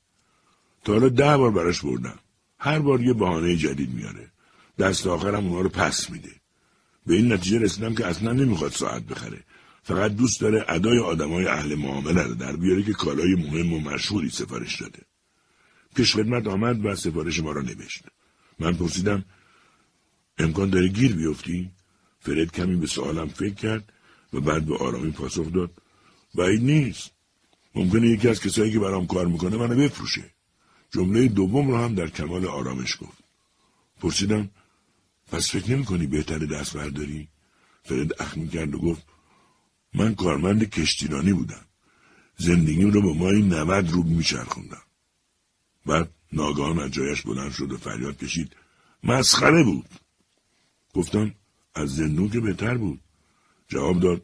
تا 0.85 0.93
حالا 0.93 1.09
ده 1.09 1.37
بار 1.37 1.51
براش 1.51 1.81
بردم. 1.81 2.19
هر 2.59 2.79
بار 2.79 3.01
یه 3.01 3.13
بهانه 3.13 3.57
جدید 3.57 3.91
میاره. 3.91 4.33
دست 4.79 5.07
آخرم 5.07 5.47
اونا 5.47 5.61
رو 5.61 5.69
پس 5.69 6.11
میده. 6.11 6.42
به 7.07 7.15
این 7.15 7.33
نتیجه 7.33 7.59
رسیدم 7.59 7.95
که 7.95 8.07
اصلا 8.07 8.33
نمی‌خواد 8.33 8.73
ساعت 8.73 9.03
بخره. 9.03 9.45
فقط 9.83 10.11
دوست 10.11 10.41
داره 10.41 10.65
ادای 10.69 10.99
آدمای 10.99 11.47
اهل 11.47 11.75
معامله 11.75 12.23
رو 12.23 12.35
در 12.35 12.57
بیاره 12.57 12.83
که 12.83 12.93
کالای 12.93 13.35
مهم 13.35 13.73
و 13.73 13.81
مشهوری 13.81 14.31
سفارش 14.31 14.81
داده. 14.81 15.03
پیشخدمت 15.95 16.47
آمد 16.47 16.85
و 16.85 16.97
سفارش 16.97 17.41
ما 17.41 17.53
را 17.53 17.63
نوشت. 17.63 18.05
من 18.59 18.75
پرسیدم 18.75 19.25
امکان 20.39 20.71
داره 20.71 20.89
گیر 20.89 21.13
بیفتی؟ 21.13 21.71
فرد 22.21 22.53
کمی 22.53 22.77
به 22.77 22.87
سوالم 22.87 23.29
فکر 23.29 23.55
کرد 23.55 23.93
و 24.33 24.41
بعد 24.41 24.67
به 24.67 24.77
آرامی 24.77 25.11
پاسخ 25.11 25.53
داد 25.53 25.71
بعید 26.35 26.63
نیست. 26.63 27.11
ممکنه 27.75 28.09
یکی 28.09 28.29
از 28.29 28.41
کسایی 28.41 28.73
که 28.73 28.79
برام 28.79 29.07
کار 29.07 29.27
می‌کنه 29.27 29.57
منو 29.57 29.77
بفروشه. 29.77 30.25
جمله 30.91 31.29
دوم 31.29 31.71
رو 31.71 31.77
هم 31.77 31.95
در 31.95 32.09
کمال 32.09 32.47
آرامش 32.47 32.97
گفت. 33.01 33.19
پرسیدم 34.01 34.51
پس 35.33 35.51
فکر 35.51 35.71
نمی 35.71 35.85
کنی 35.85 36.07
بهتر 36.07 36.39
دست 36.39 36.77
برداری؟ 36.77 37.29
فرد 37.85 38.23
اخمی 38.23 38.49
کرد 38.49 38.75
و 38.75 38.79
گفت 38.79 39.07
من 39.95 40.15
کارمند 40.15 40.71
کشتیرانی 40.71 41.33
بودم. 41.33 41.65
زندگیم 42.37 42.91
رو 42.91 43.03
با 43.03 43.13
مایی 43.13 43.43
نود 43.43 43.91
روب 43.91 44.07
میچرخوندم. 44.07 44.83
بعد 45.87 46.11
ناگهان 46.33 46.79
از 46.79 46.91
جایش 46.91 47.23
بلند 47.23 47.53
شد 47.53 47.73
و 47.73 47.77
فریاد 47.77 48.17
کشید 48.19 48.57
مسخره 49.05 49.63
بود 49.63 49.89
گفتم 50.95 51.35
از 51.75 51.97
زندون 51.97 52.31
که 52.31 52.41
بهتر 52.41 52.77
بود 52.77 53.01
جواب 53.69 54.01
داد 54.01 54.23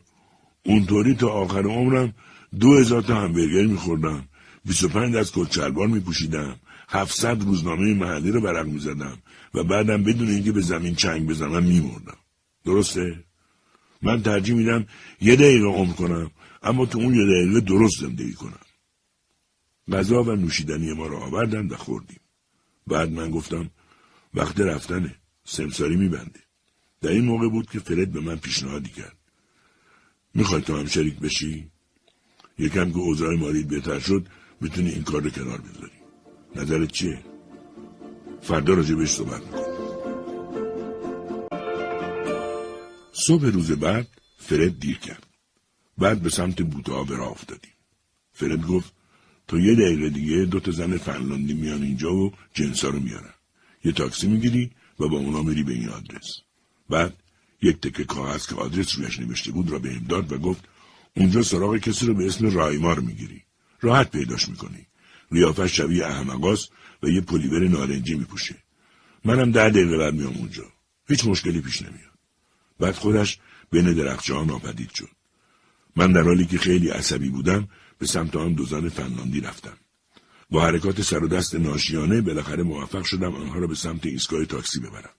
اونطوری 0.64 1.14
تا 1.14 1.28
آخر 1.28 1.62
عمرم 1.66 2.14
دو 2.60 2.74
هزار 2.74 3.02
تا 3.02 3.20
همبرگر 3.20 3.66
میخوردم 3.66 4.28
بیست 4.64 4.84
و 4.84 4.88
پنج 4.88 5.16
از 5.16 5.32
کچلبار 5.32 5.86
میپوشیدم 5.86 6.56
هفتصد 6.88 7.42
روزنامه 7.42 7.94
محلی 7.94 8.30
رو 8.30 8.40
برق 8.40 8.66
می‌زدم 8.66 9.18
و 9.54 9.64
بعدم 9.64 10.02
بدون 10.02 10.28
اینکه 10.28 10.52
به 10.52 10.60
زمین 10.60 10.94
چنگ 10.94 11.26
بزنم 11.26 11.62
میمردم. 11.62 12.16
درسته؟ 12.64 13.24
من 14.02 14.22
ترجیح 14.22 14.54
میدم 14.54 14.86
یه 15.20 15.36
دقیقه 15.36 15.66
عمر 15.66 15.92
کنم 15.92 16.30
اما 16.62 16.86
تو 16.86 16.98
اون 16.98 17.14
یه 17.14 17.24
دقیقه 17.24 17.60
درست 17.60 18.00
زندگی 18.00 18.32
کنم. 18.32 18.60
غذا 19.92 20.22
و 20.22 20.30
نوشیدنی 20.30 20.92
ما 20.92 21.06
را 21.06 21.18
آوردن 21.18 21.66
و 21.66 21.76
خوردیم. 21.76 22.20
بعد 22.86 23.12
من 23.12 23.30
گفتم 23.30 23.70
وقت 24.34 24.60
رفتنه. 24.60 25.14
سمساری 25.44 25.96
میبنده 25.96 26.40
در 27.00 27.10
این 27.10 27.24
موقع 27.24 27.48
بود 27.48 27.70
که 27.70 27.78
فرد 27.78 28.12
به 28.12 28.20
من 28.20 28.36
پیشنهادی 28.36 28.88
کرد. 28.88 29.16
می‌خوای 30.34 30.62
تو 30.62 30.76
هم 30.76 30.86
شریک 30.86 31.18
بشی؟ 31.18 31.70
یکم 32.58 32.90
که 32.90 32.98
اوضاع 32.98 33.36
مالی 33.36 33.62
بهتر 33.62 33.98
شد 33.98 34.26
می‌تونی 34.60 34.90
این 34.90 35.02
کار 35.02 35.22
رو 35.22 35.30
کنار 35.30 35.60
بذاری. 35.60 35.98
نظرت 36.56 36.92
چیه؟ 36.92 37.27
فردا 38.48 38.74
راجع 38.74 38.94
بهش 38.94 39.10
صحبت 39.10 39.42
می‌کنم 39.42 39.64
صبح 43.12 43.44
روز 43.46 43.72
بعد 43.72 44.08
فرد 44.38 44.80
دیر 44.80 44.98
کرد. 44.98 45.26
بعد 45.98 46.22
به 46.22 46.30
سمت 46.30 46.62
بوتا 46.62 47.04
به 47.04 47.16
راه 47.16 47.30
افتادیم. 47.30 47.72
فرد 48.32 48.66
گفت 48.66 48.92
تا 49.48 49.58
یه 49.58 49.74
دقیقه 49.74 50.08
دیگه 50.08 50.44
دو 50.44 50.60
تا 50.60 50.70
زن 50.70 50.96
فنلاندی 50.96 51.54
میان 51.54 51.82
اینجا 51.82 52.14
و 52.14 52.32
جنسا 52.54 52.88
رو 52.88 53.00
میارن. 53.00 53.34
یه 53.84 53.92
تاکسی 53.92 54.28
می‌گیری 54.28 54.70
و 55.00 55.08
با 55.08 55.18
اونا 55.18 55.42
میری 55.42 55.62
به 55.62 55.72
این 55.72 55.88
آدرس. 55.88 56.40
بعد 56.90 57.14
یک 57.62 57.80
تکه 57.80 58.04
کاغذ 58.04 58.46
که 58.46 58.54
آدرس 58.54 58.96
رویش 58.96 59.20
نوشته 59.20 59.52
بود 59.52 59.70
را 59.70 59.78
به 59.78 60.00
داد 60.08 60.32
و 60.32 60.38
گفت 60.38 60.64
اونجا 61.16 61.42
سراغ 61.42 61.76
کسی 61.76 62.06
رو 62.06 62.14
به 62.14 62.26
اسم 62.26 62.50
رایمار 62.50 63.00
می‌گیری. 63.00 63.42
راحت 63.80 64.10
پیداش 64.10 64.48
می‌کنی. 64.48 64.86
قیافش 65.30 65.76
شبیه 65.76 66.06
احمقاست 66.06 66.68
و 67.02 67.08
یه 67.08 67.20
پلیور 67.20 67.68
نارنجی 67.68 68.14
میپوشه. 68.14 68.56
منم 69.24 69.52
ده 69.52 69.70
دقیقه 69.70 69.98
بعد 69.98 70.14
میام 70.14 70.36
اونجا. 70.36 70.64
هیچ 71.08 71.26
مشکلی 71.26 71.60
پیش 71.60 71.82
نمیاد. 71.82 72.18
بعد 72.80 72.94
خودش 72.94 73.38
بین 73.70 73.92
درخچه 73.92 74.34
ها 74.34 74.44
ناپدید 74.44 74.90
شد. 74.94 75.10
من 75.96 76.12
در 76.12 76.22
حالی 76.22 76.46
که 76.46 76.58
خیلی 76.58 76.88
عصبی 76.88 77.28
بودم 77.28 77.68
به 77.98 78.06
سمت 78.06 78.36
آن 78.36 78.52
دو 78.52 78.64
زن 78.64 78.88
فنلاندی 78.88 79.40
رفتم. 79.40 79.76
با 80.50 80.62
حرکات 80.62 81.02
سر 81.02 81.24
و 81.24 81.28
دست 81.28 81.54
ناشیانه 81.54 82.20
بالاخره 82.20 82.62
موفق 82.62 83.02
شدم 83.02 83.34
آنها 83.34 83.58
را 83.58 83.66
به 83.66 83.74
سمت 83.74 84.06
ایستگاه 84.06 84.44
تاکسی 84.44 84.80
ببرم. 84.80 85.14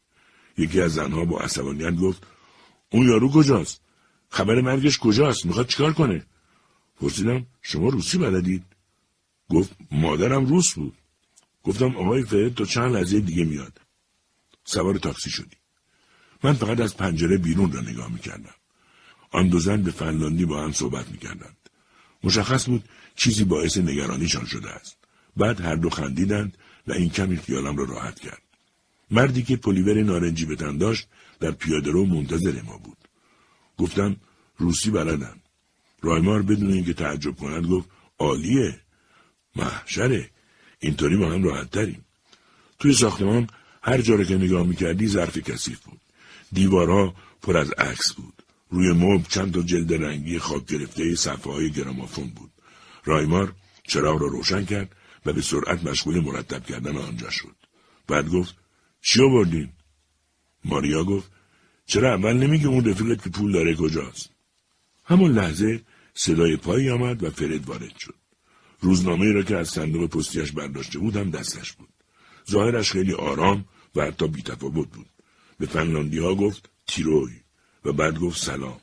یکی 0.58 0.82
از 0.82 0.94
زنها 0.94 1.26
با 1.26 1.40
عصبانیت 1.40 1.96
گفت 1.96 2.28
اون 2.92 3.08
یارو 3.08 3.32
کجاست؟ 3.32 3.82
خبر 4.30 4.62
مرگش 4.62 4.98
کجاست؟ 4.98 5.46
می‌خواد 5.46 5.68
چیکار 5.68 5.94
کنه؟ 5.94 6.26
پرسیدم 7.02 7.46
شما 7.62 7.90
روسی 7.90 8.18
بلدید؟ 8.18 8.64
گفت 9.50 9.76
مادرم 9.92 10.46
روس 10.46 10.74
بود. 10.74 10.98
گفتم 11.70 11.98
آقای 11.98 12.24
فرد 12.24 12.54
تا 12.56 12.66
چند 12.66 12.96
لحظه 12.96 13.20
دیگه 13.20 13.44
میاد. 13.44 13.82
سوار 14.66 14.96
تاکسی 14.98 15.30
شدی. 15.30 15.58
من 16.44 16.54
فقط 16.54 16.80
از 16.80 16.98
پنجره 16.98 17.38
بیرون 17.38 17.72
را 17.72 17.82
نگاه 17.82 18.12
می‌کردم. 18.12 18.56
آن 19.32 19.50
دو 19.50 19.60
زن 19.60 19.82
به 19.82 19.92
فنلاندی 19.92 20.46
با 20.46 20.64
هم 20.64 20.72
صحبت 20.72 21.08
می‌کردند. 21.10 21.70
مشخص 22.24 22.66
بود 22.66 22.90
چیزی 23.16 23.44
باعث 23.44 23.78
نگرانیشان 23.78 24.46
شده 24.46 24.70
است. 24.70 24.98
بعد 25.38 25.62
هر 25.62 25.76
دو 25.76 25.90
خندیدند 25.90 26.58
و 26.88 26.92
این 26.92 27.10
کمی 27.10 27.38
خیالم 27.38 27.78
را 27.78 27.84
راحت 27.84 28.20
کرد. 28.20 28.42
مردی 29.12 29.44
که 29.44 29.58
پلیور 29.58 30.04
نارنجی 30.04 30.46
به 30.46 30.56
تن 30.56 30.78
داشت 30.78 31.08
در 31.40 31.52
پیاده 31.52 31.92
رو 31.92 32.06
منتظر 32.06 32.62
ما 32.62 32.78
بود. 32.78 32.98
گفتم 33.78 34.16
روسی 34.58 34.92
بلدم 34.92 35.40
رایمار 36.02 36.42
بدون 36.42 36.72
اینکه 36.72 36.94
تعجب 36.94 37.36
کند 37.36 37.66
گفت 37.68 37.90
عالیه. 38.20 38.80
محشره. 39.56 40.30
اینطوری 40.80 41.16
ما 41.16 41.32
هم 41.32 41.44
راحت 41.44 41.72
تریم. 41.72 42.06
توی 42.80 42.94
ساختمان 42.94 43.48
هر 43.82 44.02
جا 44.02 44.24
که 44.24 44.36
نگاه 44.36 44.68
می‌کردی 44.68 45.08
ظرف 45.08 45.38
کثیف 45.38 45.80
بود. 45.80 46.00
دیوارها 46.54 47.16
پر 47.42 47.58
از 47.58 47.72
عکس 47.72 48.14
بود. 48.14 48.34
روی 48.70 48.94
مبل 48.94 49.24
چند 49.30 49.54
تا 49.54 49.62
جلد 49.62 49.94
رنگی 49.94 50.40
خاک 50.40 50.66
گرفته 50.66 51.16
صفحه 51.16 51.54
های 51.54 51.72
گرامافون 51.72 52.28
بود. 52.28 52.52
رایمار 53.06 53.54
چراغ 53.88 54.22
را 54.22 54.28
روشن 54.28 54.66
کرد 54.66 54.96
و 55.26 55.34
به 55.34 55.42
سرعت 55.42 55.84
مشغول 55.84 56.20
مرتب 56.20 56.66
کردن 56.66 56.98
آنجا 56.98 57.30
شد. 57.30 57.56
بعد 58.08 58.30
گفت 58.30 58.56
چی 59.02 59.22
آوردین؟ 59.22 59.70
ماریا 60.66 61.04
گفت 61.04 61.32
چرا 61.86 62.14
اول 62.14 62.34
نمیگه 62.34 62.68
اون 62.68 62.86
رفیقت 62.86 63.24
که 63.24 63.30
پول 63.30 63.52
داره 63.52 63.76
کجاست؟ 63.76 64.30
همون 65.06 65.32
لحظه 65.32 65.82
صدای 66.14 66.58
پایی 66.58 66.90
آمد 66.90 67.24
و 67.24 67.30
فرد 67.30 67.70
وارد 67.70 67.98
شد. 68.00 68.16
روزنامه 68.80 69.32
را 69.32 69.44
که 69.44 69.58
از 69.58 69.70
صندوق 69.70 70.10
پستیش 70.10 70.52
برداشته 70.52 71.00
بود 71.00 71.16
هم 71.16 71.32
دستش 71.32 71.72
بود. 71.72 71.90
ظاهرش 72.52 72.92
خیلی 72.92 73.14
آرام 73.14 73.66
و 73.96 74.06
حتی 74.06 74.28
بیتفاوت 74.28 74.88
بود. 74.92 75.10
به 75.60 75.66
فنلاندی 75.66 76.20
ها 76.20 76.36
گفت 76.36 76.70
تیروی. 76.88 77.34
و 77.86 77.94
بعد 77.94 78.20
گفت 78.20 78.42
سلام. 78.42 78.80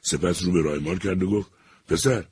سپس 0.00 0.42
رو 0.42 0.52
به 0.52 0.62
رایمار 0.62 0.98
کرد 0.98 1.22
و 1.22 1.30
گفت 1.30 1.50
پسر 1.88 2.24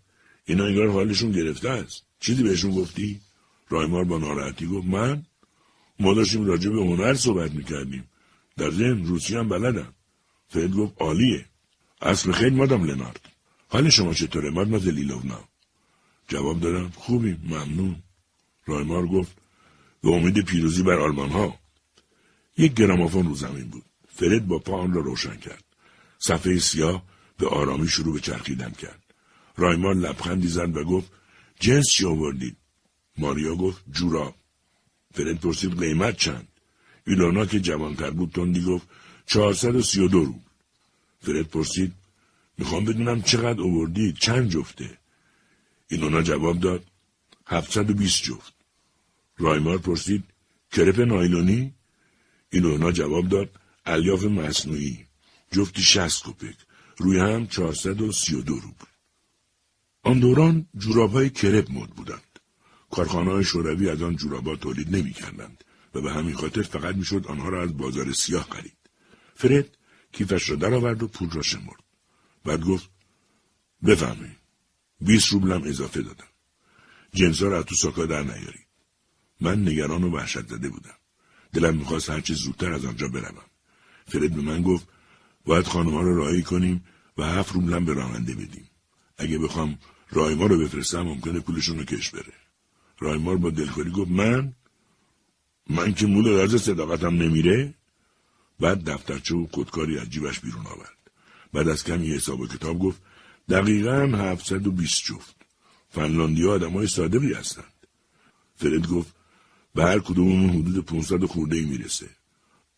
اینا 0.44 0.64
انگار 0.64 0.88
حالشون 0.88 1.30
گرفته 1.30 1.70
است. 1.70 2.02
چیزی 2.20 2.42
بهشون 2.42 2.70
گفتی؟ 2.70 3.20
رایمار 3.68 4.04
با 4.04 4.18
ناراحتی 4.18 4.66
گفت 4.66 4.86
من؟ 4.86 5.26
ما 6.00 6.14
داشتیم 6.14 6.46
راجع 6.46 6.70
به 6.70 6.76
هنر 6.76 7.14
صحبت 7.14 7.50
می‌کردیم. 7.50 8.04
در 8.56 8.70
ذهن 8.70 9.06
روسی 9.06 9.36
هم 9.36 9.48
بلدم. 9.48 9.94
فرد 10.48 10.72
گفت 10.72 11.02
عالیه. 11.02 11.46
اصل 12.02 12.32
خیلی 12.32 12.56
مادام 12.56 12.84
لنارد. 12.84 13.28
حال 13.68 13.88
شما 13.88 14.14
چطوره 14.14 14.50
مادمازل 14.50 14.94
لیلونا 14.94 15.49
جواب 16.30 16.60
دادم 16.60 16.88
خوبیم 16.88 17.40
ممنون. 17.44 17.96
رایمار 18.66 19.06
گفت 19.06 19.36
به 20.02 20.10
امید 20.10 20.44
پیروزی 20.44 20.82
بر 20.82 20.98
آلمان 20.98 21.28
ها 21.28 21.58
یک 22.58 22.74
گرامافون 22.74 23.26
رو 23.26 23.34
زمین 23.34 23.68
بود. 23.68 23.84
فرد 24.08 24.46
با 24.46 24.58
پا 24.58 24.80
آن 24.80 24.92
را 24.92 25.00
روشن 25.00 25.36
کرد. 25.36 25.64
صفحه 26.18 26.58
سیاه 26.58 27.02
به 27.38 27.48
آرامی 27.48 27.88
شروع 27.88 28.14
به 28.14 28.20
چرخیدن 28.20 28.70
کرد. 28.70 29.02
رایمار 29.56 29.94
لبخندی 29.94 30.48
زد 30.48 30.76
و 30.76 30.84
گفت 30.84 31.12
جنس 31.60 31.86
چی 31.90 32.06
آوردید؟ 32.06 32.56
ماریا 33.18 33.54
گفت 33.54 33.84
جوراب. 33.92 34.34
فرد 35.14 35.40
پرسید 35.40 35.78
قیمت 35.78 36.16
چند؟ 36.16 36.48
ایلانا 37.06 37.46
که 37.46 37.60
جوانتر 37.60 38.10
بود 38.10 38.32
تندی 38.32 38.62
گفت 38.62 38.88
چهارصد 39.26 39.74
و 39.74 39.82
سی 39.82 40.00
و 40.00 40.08
دو 40.08 40.24
روبل 40.24 40.40
فرد 41.20 41.42
پرسید 41.42 41.92
می‌خوام 42.58 42.84
بدونم 42.84 43.22
چقدر 43.22 43.60
آوردید؟ 43.60 44.16
چند 44.16 44.48
جفته؟ 44.48 44.99
اینونا 45.90 46.22
جواب 46.22 46.60
داد. 46.60 46.84
هفتصد 47.46 47.90
و 47.90 47.94
بیست 47.94 48.22
جفت. 48.22 48.54
رایمار 49.38 49.78
پرسید 49.78 50.24
کرپ 50.72 51.00
نایلونی؟ 51.00 51.74
اینونا 52.52 52.92
جواب 52.92 53.28
داد 53.28 53.50
الیاف 53.86 54.24
مصنوعی. 54.24 55.06
جفتی 55.52 55.82
شست 55.82 56.22
کپک 56.24 56.56
روی 56.96 57.18
هم 57.18 57.46
چهارصد 57.46 58.00
و 58.00 58.12
سی 58.12 58.34
و 58.34 58.42
دو 58.42 58.54
روبل. 58.54 58.84
آن 60.02 60.18
دوران 60.18 60.66
جوراب 60.76 61.12
های 61.12 61.30
کرپ 61.30 61.70
مد 61.70 61.90
بودند. 61.90 62.38
کارخانه 62.90 63.42
شوروی 63.42 63.88
از 63.88 64.02
آن 64.02 64.16
جورابا 64.16 64.56
تولید 64.56 64.96
نمی 64.96 65.12
کردند 65.12 65.64
و 65.94 66.00
به 66.00 66.12
همین 66.12 66.34
خاطر 66.34 66.62
فقط 66.62 66.94
می‌شد 66.94 67.26
آنها 67.26 67.48
را 67.48 67.62
از 67.62 67.76
بازار 67.76 68.12
سیاه 68.12 68.48
خرید. 68.50 68.76
فرد 69.34 69.76
کیفش 70.12 70.50
را 70.50 70.56
درآورد 70.56 71.02
و 71.02 71.08
پول 71.08 71.30
را 71.30 71.42
شمرد. 71.42 71.84
بعد 72.44 72.60
گفت 72.60 72.90
بفهمید. 73.86 74.39
بیست 75.00 75.32
روبلم 75.32 75.62
اضافه 75.64 76.02
دادم. 76.02 76.24
جنسا 77.14 77.48
را 77.48 77.62
تو 77.62 77.74
ساکا 77.74 78.06
در 78.06 78.22
نیارید. 78.22 78.66
من 79.40 79.68
نگران 79.68 80.04
و 80.04 80.10
وحشت 80.10 80.48
زده 80.48 80.68
بودم. 80.68 80.94
دلم 81.52 81.76
می‌خواست 81.76 82.10
هرچه 82.10 82.34
زودتر 82.34 82.72
از 82.72 82.84
آنجا 82.84 83.08
بروم. 83.08 83.44
فرد 84.06 84.34
به 84.34 84.42
من 84.42 84.62
گفت 84.62 84.88
باید 85.44 85.66
خانمها 85.66 86.00
رو 86.00 86.16
راهی 86.16 86.42
کنیم 86.42 86.84
و 87.18 87.24
هفت 87.24 87.52
روبلم 87.52 87.84
به 87.84 87.92
راننده 87.92 88.34
بدیم. 88.34 88.70
اگه 89.18 89.38
بخوام 89.38 89.78
رایما 90.10 90.46
رو 90.46 90.58
بفرستم 90.58 91.02
ممکنه 91.02 91.40
پولشون 91.40 91.78
رو 91.78 91.84
کش 91.84 92.10
بره. 92.10 92.32
رایمار 92.98 93.36
با 93.36 93.50
دلخوری 93.50 93.90
گفت 93.90 94.10
من 94.10 94.54
من 95.70 95.94
که 95.94 96.06
مول 96.06 96.28
راز 96.28 96.62
صداقتم 96.62 97.14
نمیره 97.14 97.74
بعد 98.60 98.90
دفترچه 98.90 99.34
و 99.34 99.46
خودکاری 99.52 99.98
از 99.98 100.10
جیبش 100.10 100.40
بیرون 100.40 100.66
آورد 100.66 100.96
بعد 101.52 101.68
از 101.68 101.84
کمی 101.84 102.14
حساب 102.14 102.40
و 102.40 102.46
کتاب 102.46 102.78
گفت 102.78 103.02
دقیقا 103.50 104.16
هفتصد 104.16 104.66
و 104.66 104.72
بیست 104.72 105.04
جفت 105.04 105.36
فنلاندی 105.88 106.42
ها 106.42 106.52
آدم 106.52 106.72
های 106.72 106.86
صادقی 106.86 107.32
هستند 107.32 107.86
فرد 108.56 108.86
گفت 108.88 109.14
به 109.74 109.84
هر 109.84 109.98
کدوم 109.98 110.50
حدود 110.50 110.84
پونصد 110.84 111.24
خورده 111.24 111.56
ای 111.56 111.64
می‌رسه 111.64 112.10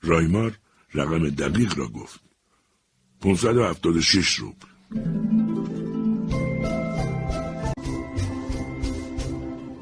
رایمار 0.03 0.59
رقم 0.95 1.29
دقیق 1.29 1.79
را 1.79 1.89
گفت 1.89 2.21
پونصد 3.21 3.57
و 3.57 3.65
هفتاد 3.65 3.97
و 3.97 4.01
شش 4.01 4.35
روبل 4.35 4.67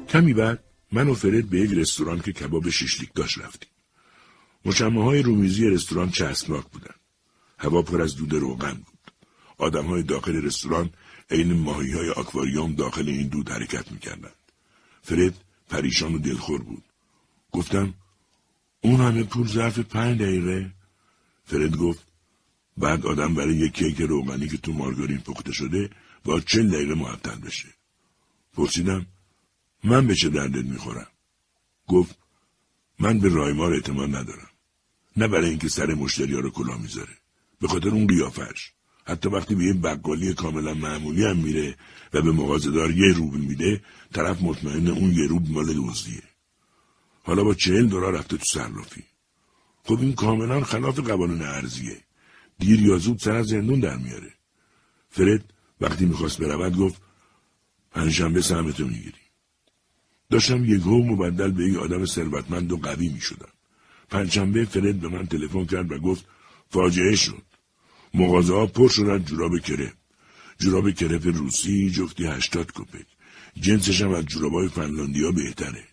کمی 0.09 0.33
بعد 0.33 0.63
من 0.91 1.09
و 1.09 1.13
فرد 1.13 1.49
به 1.49 1.59
یک 1.59 1.71
رستوران 1.71 2.21
که 2.21 2.33
کباب 2.33 2.69
شیشلیک 2.69 3.13
داشت 3.13 3.37
رفتیم. 3.39 3.69
مشمه 4.65 5.03
های 5.03 5.21
رومیزی 5.21 5.69
رستوران 5.69 6.09
چسبناک 6.09 6.65
بودن. 6.65 6.95
هوا 7.57 7.81
پر 7.81 8.01
از 8.01 8.15
دود 8.15 8.33
روغن 8.33 8.73
بود. 8.73 8.90
آدم 9.61 9.85
های 9.85 10.03
داخل 10.03 10.35
رستوران 10.35 10.89
عین 11.29 11.53
ماهی 11.53 11.91
های 11.91 12.09
آکواریوم 12.09 12.75
داخل 12.75 13.09
این 13.09 13.27
دود 13.27 13.49
حرکت 13.49 13.91
می‌کردند. 13.91 14.35
فرد 15.01 15.33
پریشان 15.69 16.15
و 16.15 16.19
دلخور 16.19 16.61
بود. 16.61 16.83
گفتم 17.51 17.93
اون 18.81 19.01
همه 19.01 19.23
پول 19.23 19.47
ظرف 19.47 19.79
پنج 19.79 20.21
دقیقه؟ 20.21 20.71
فرد 21.45 21.77
گفت 21.77 22.07
بعد 22.77 23.05
آدم 23.05 23.33
برای 23.33 23.55
یک 23.55 23.73
کیک 23.73 24.01
روغنی 24.01 24.47
که 24.47 24.57
تو 24.57 24.73
مارگارین 24.73 25.17
پخته 25.17 25.51
شده 25.51 25.89
با 26.23 26.39
چل 26.39 26.67
دقیقه 26.69 26.93
معطل 26.93 27.39
بشه. 27.39 27.69
پرسیدم 28.53 29.05
من 29.83 30.07
به 30.07 30.15
چه 30.15 30.29
دردت 30.29 30.65
می‌خورم؟ 30.65 31.07
گفت 31.87 32.17
من 32.99 33.19
به 33.19 33.29
رایمار 33.29 33.73
اعتماد 33.73 34.09
ندارم. 34.15 34.49
نه 35.17 35.27
برای 35.27 35.49
اینکه 35.49 35.69
سر 35.69 35.93
مشتری 35.93 36.33
ها 36.33 36.39
رو 36.39 36.49
کلا 36.49 36.77
می‌ذاره. 36.77 37.17
به 37.59 37.67
خاطر 37.67 37.89
اون 37.89 38.07
قیافش. 38.07 38.71
حتی 39.05 39.29
وقتی 39.29 39.55
به 39.55 39.63
یه 39.63 39.73
بقالی 39.73 40.33
کاملا 40.33 40.73
معمولی 40.73 41.25
هم 41.25 41.37
میره 41.37 41.75
و 42.13 42.21
به 42.21 42.31
مغازهدار 42.31 42.91
یه 42.91 43.13
روبل 43.13 43.39
میده 43.39 43.81
طرف 44.13 44.41
مطمئن 44.41 44.87
اون 44.87 45.11
یه 45.11 45.27
روبل 45.27 45.51
مال 45.51 45.73
دزدیه. 45.73 46.23
حالا 47.23 47.43
با 47.43 47.53
چهل 47.53 47.87
دلار 47.87 48.13
رفته 48.13 48.37
تو 48.37 48.43
سرلافی. 48.53 49.03
خب 49.83 49.99
این 49.99 50.13
کاملا 50.13 50.61
خلاف 50.61 50.99
قوانین 50.99 51.41
ارزیه. 51.41 51.97
دیر 52.59 52.81
یا 52.81 52.97
زود 52.97 53.19
سر 53.19 53.35
از 53.35 53.47
زندون 53.47 53.79
در 53.79 53.97
میاره. 53.97 54.33
فرد 55.09 55.53
وقتی 55.81 56.05
می‌خواست 56.05 56.41
برود 56.41 56.77
گفت 56.77 57.01
پنجشنبه 57.91 58.41
سهمتو 58.41 58.87
می‌گیری. 58.87 59.13
داشتم 60.29 60.65
یکهو 60.65 61.03
مبدل 61.03 61.51
به 61.51 61.63
یک 61.65 61.77
آدم 61.77 62.05
ثروتمند 62.05 62.71
و 62.71 62.77
قوی 62.77 63.09
می‌شدم. 63.09 63.49
پنجشنبه 64.09 64.65
فرد 64.65 64.99
به 64.99 65.07
من 65.07 65.27
تلفن 65.27 65.65
کرد 65.65 65.91
و 65.91 65.99
گفت 65.99 66.25
فاجعه 66.69 67.15
شد. 67.15 67.50
مغازه 68.13 68.53
ها 68.53 68.65
پر 68.65 68.89
شدن 68.89 69.23
جوراب 69.23 69.59
کرپ. 69.59 69.93
جوراب 70.59 70.91
کرپ 70.91 71.27
روسی 71.27 71.89
جفتی 71.89 72.25
هشتاد 72.25 72.71
کپک. 72.71 73.05
جنسش 73.59 74.01
هم 74.01 74.13
از 74.13 74.25
جورابای 74.25 74.67
فنلاندیا 74.67 75.31
بهتره. 75.31 75.83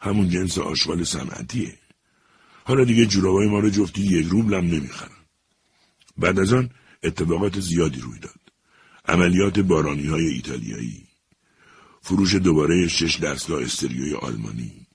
همون 0.00 0.28
جنس 0.28 0.58
آشغال 0.58 1.04
صنعتیه. 1.04 1.78
حالا 2.64 2.84
دیگه 2.84 3.06
جورابای 3.06 3.48
ما 3.48 3.58
رو 3.58 3.70
جفتی 3.70 4.02
یک 4.02 4.26
روبلم 4.26 4.64
نمی‌خرن. 4.64 5.22
بعد 6.18 6.38
از 6.38 6.52
آن 6.52 6.70
اتفاقات 7.02 7.60
زیادی 7.60 8.00
روی 8.00 8.18
داد. 8.18 8.40
عملیات 9.08 9.58
بارانی 9.58 10.06
های 10.06 10.26
ایتالیایی. 10.26 11.06
فروش 12.02 12.34
دوباره 12.34 12.88
شش 12.88 13.20
دستگاه 13.20 13.62
استریوی 13.62 14.14
آلمانی. 14.14 14.86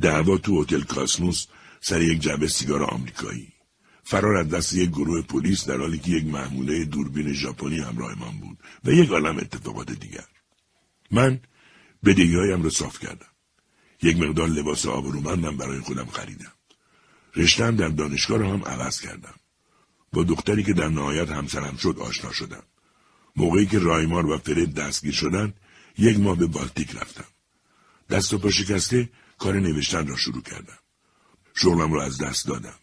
دعوا 0.00 0.38
تو 0.38 0.62
هتل 0.62 0.82
کاسموس 0.82 1.46
سر 1.80 2.02
یک 2.02 2.18
جعبه 2.20 2.48
سیگار 2.48 2.82
آمریکایی. 2.82 3.55
فرار 4.06 4.36
از 4.36 4.48
دست 4.48 4.74
یک 4.74 4.90
گروه 4.90 5.22
پلیس 5.22 5.64
در 5.64 5.76
حالی 5.76 5.98
که 5.98 6.10
یک 6.10 6.24
محموله 6.24 6.84
دوربین 6.84 7.32
ژاپنی 7.32 7.78
همراهمان 7.78 8.38
بود 8.38 8.58
و 8.84 8.90
یک 8.90 9.10
عالم 9.10 9.38
اتفاقات 9.38 9.92
دیگر. 9.92 10.24
من 11.10 11.40
بدهیهایم 12.04 12.62
را 12.62 12.70
صاف 12.70 12.98
کردم. 12.98 13.26
یک 14.02 14.16
مقدار 14.16 14.48
لباس 14.48 14.86
آبرومندم 14.86 15.56
برای 15.56 15.80
خودم 15.80 16.06
خریدم. 16.06 16.52
رشتم 17.36 17.76
در 17.76 17.88
دانشگاه 17.88 18.38
را 18.38 18.52
هم 18.52 18.64
عوض 18.64 19.00
کردم. 19.00 19.34
با 20.12 20.22
دختری 20.22 20.62
که 20.62 20.72
در 20.72 20.88
نهایت 20.88 21.30
همسرم 21.30 21.76
شد 21.76 21.98
آشنا 21.98 22.32
شدم. 22.32 22.62
موقعی 23.36 23.66
که 23.66 23.78
رایمار 23.78 24.26
و 24.26 24.38
فرد 24.38 24.74
دستگیر 24.74 25.12
شدند 25.12 25.54
یک 25.98 26.20
ماه 26.20 26.36
به 26.36 26.46
بالتیک 26.46 26.96
رفتم. 26.96 27.28
دست 28.10 28.34
و 28.34 28.38
پا 28.38 28.50
شکسته 28.50 29.10
کار 29.38 29.60
نوشتن 29.60 30.06
را 30.06 30.16
شروع 30.16 30.42
کردم. 30.42 30.78
شغلم 31.54 31.92
را 31.92 32.04
از 32.04 32.18
دست 32.18 32.48
دادم. 32.48 32.78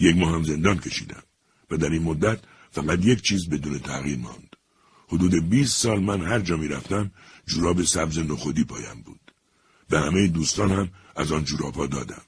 یک 0.00 0.16
ماه 0.16 0.34
هم 0.34 0.42
زندان 0.42 0.78
کشیدم 0.78 1.22
و 1.70 1.76
در 1.76 1.90
این 1.90 2.02
مدت 2.02 2.38
فقط 2.70 3.04
یک 3.04 3.22
چیز 3.22 3.48
بدون 3.48 3.78
تغییر 3.78 4.18
ماند. 4.18 4.56
حدود 5.08 5.48
20 5.50 5.76
سال 5.76 6.00
من 6.00 6.20
هر 6.20 6.40
جا 6.40 6.56
می 6.56 6.68
رفتم 6.68 7.10
جوراب 7.46 7.82
سبز 7.82 8.18
نخودی 8.18 8.64
پایم 8.64 9.02
بود. 9.04 9.32
به 9.88 10.00
همه 10.00 10.26
دوستان 10.26 10.70
هم 10.70 10.90
از 11.16 11.32
آن 11.32 11.44
جوراب 11.44 11.74
ها 11.74 11.86
دادم. 11.86 12.22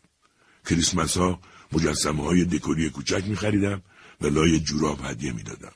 کریسمس 0.67 1.17
ها 1.17 1.41
مجسمه 1.73 2.23
های 2.23 2.45
دکوری 2.45 2.91
کوچک 2.91 3.25
می 3.27 3.37
خریدم 3.37 3.83
و 4.21 4.27
لای 4.27 4.61
جوراب 4.61 5.01
هدیه 5.05 5.33
می 5.33 5.43
دادم. 5.43 5.73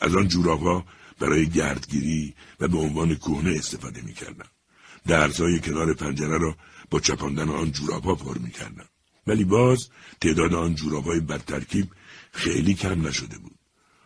از 0.00 0.16
آن 0.16 0.28
جوراب 0.28 0.60
ها 0.60 0.84
برای 1.18 1.46
گردگیری 1.48 2.34
و 2.60 2.68
به 2.68 2.78
عنوان 2.78 3.14
کهنه 3.14 3.50
استفاده 3.50 4.02
می 4.02 4.12
کردم. 4.12 4.48
درزهای 5.06 5.60
کنار 5.60 5.94
پنجره 5.94 6.38
را 6.38 6.56
با 6.90 7.00
چپاندن 7.00 7.48
آن 7.48 7.72
جوراب 7.72 8.04
ها 8.04 8.14
پر 8.14 8.38
می 8.38 8.50
کردم. 8.50 8.86
ولی 9.26 9.44
باز 9.44 9.88
تعداد 10.20 10.54
آن 10.54 10.74
جوراب 10.74 11.04
های 11.04 11.20
بدترکیب 11.20 11.88
خیلی 12.32 12.74
کم 12.74 13.06
نشده 13.06 13.38
بود. 13.38 13.58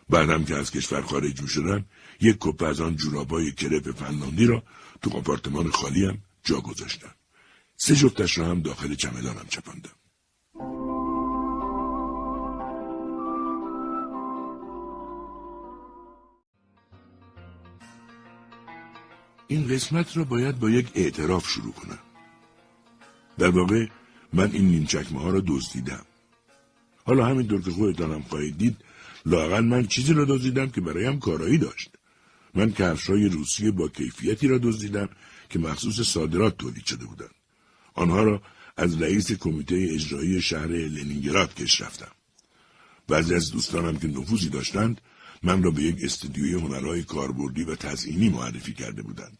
بعدم 0.09 0.45
که 0.45 0.55
از 0.55 0.71
کشور 0.71 1.01
خارج 1.01 1.41
می 1.41 1.85
یک 2.21 2.37
کپه 2.39 2.65
از 2.65 2.81
آن 2.81 2.95
جوراب 2.95 3.29
های 3.29 3.51
کرپ 3.51 3.91
فنلاندی 3.91 4.45
را 4.45 4.63
تو 5.01 5.17
آپارتمان 5.17 5.71
خالیم 5.71 6.23
جا 6.43 6.61
گذاشتم. 6.61 7.15
سه 7.77 7.95
جفتش 7.95 8.37
را 8.37 8.45
هم 8.45 8.61
داخل 8.61 8.95
چمدانم 8.95 9.45
چپاندم. 9.49 9.89
این 19.47 19.67
قسمت 19.67 20.17
را 20.17 20.23
باید 20.23 20.59
با 20.59 20.69
یک 20.69 20.91
اعتراف 20.95 21.47
شروع 21.47 21.73
کنم. 21.73 21.99
در 23.37 23.49
واقع 23.49 23.87
من 24.33 24.51
این 24.51 24.67
نیم 24.67 24.85
چکمه 24.85 25.21
ها 25.21 25.29
را 25.29 25.43
دزدیدم. 25.47 26.05
حالا 27.05 27.25
همینطور 27.25 27.61
که 27.61 27.71
خودتانم 27.71 28.21
خواهید 28.21 28.57
دید 28.57 28.77
لاقل 29.25 29.65
من 29.65 29.87
چیزی 29.87 30.13
را 30.13 30.25
دزدیدم 30.25 30.69
که 30.69 30.81
برایم 30.81 31.19
کارایی 31.19 31.57
داشت. 31.57 31.89
من 32.53 32.73
های 33.07 33.29
روسیه 33.29 33.71
با 33.71 33.87
کیفیتی 33.87 34.47
را 34.47 34.57
دزدیدم 34.57 35.09
که 35.49 35.59
مخصوص 35.59 36.01
صادرات 36.01 36.57
تولید 36.57 36.85
شده 36.85 37.05
بودند. 37.05 37.35
آنها 37.93 38.23
را 38.23 38.41
از 38.77 39.01
رئیس 39.01 39.31
کمیته 39.31 39.87
اجرایی 39.91 40.41
شهر 40.41 40.67
لنینگراد 40.67 41.55
کش 41.55 41.81
رفتم. 41.81 42.11
بعضی 43.07 43.35
از 43.35 43.51
دوستانم 43.51 43.97
که 43.97 44.07
نفوذی 44.07 44.49
داشتند 44.49 45.01
من 45.43 45.63
را 45.63 45.71
به 45.71 45.81
یک 45.81 45.97
استودیوی 46.03 46.53
هنرهای 46.53 47.03
کاربردی 47.03 47.63
و 47.63 47.75
تزئینی 47.75 48.29
معرفی 48.29 48.73
کرده 48.73 49.01
بودند. 49.01 49.37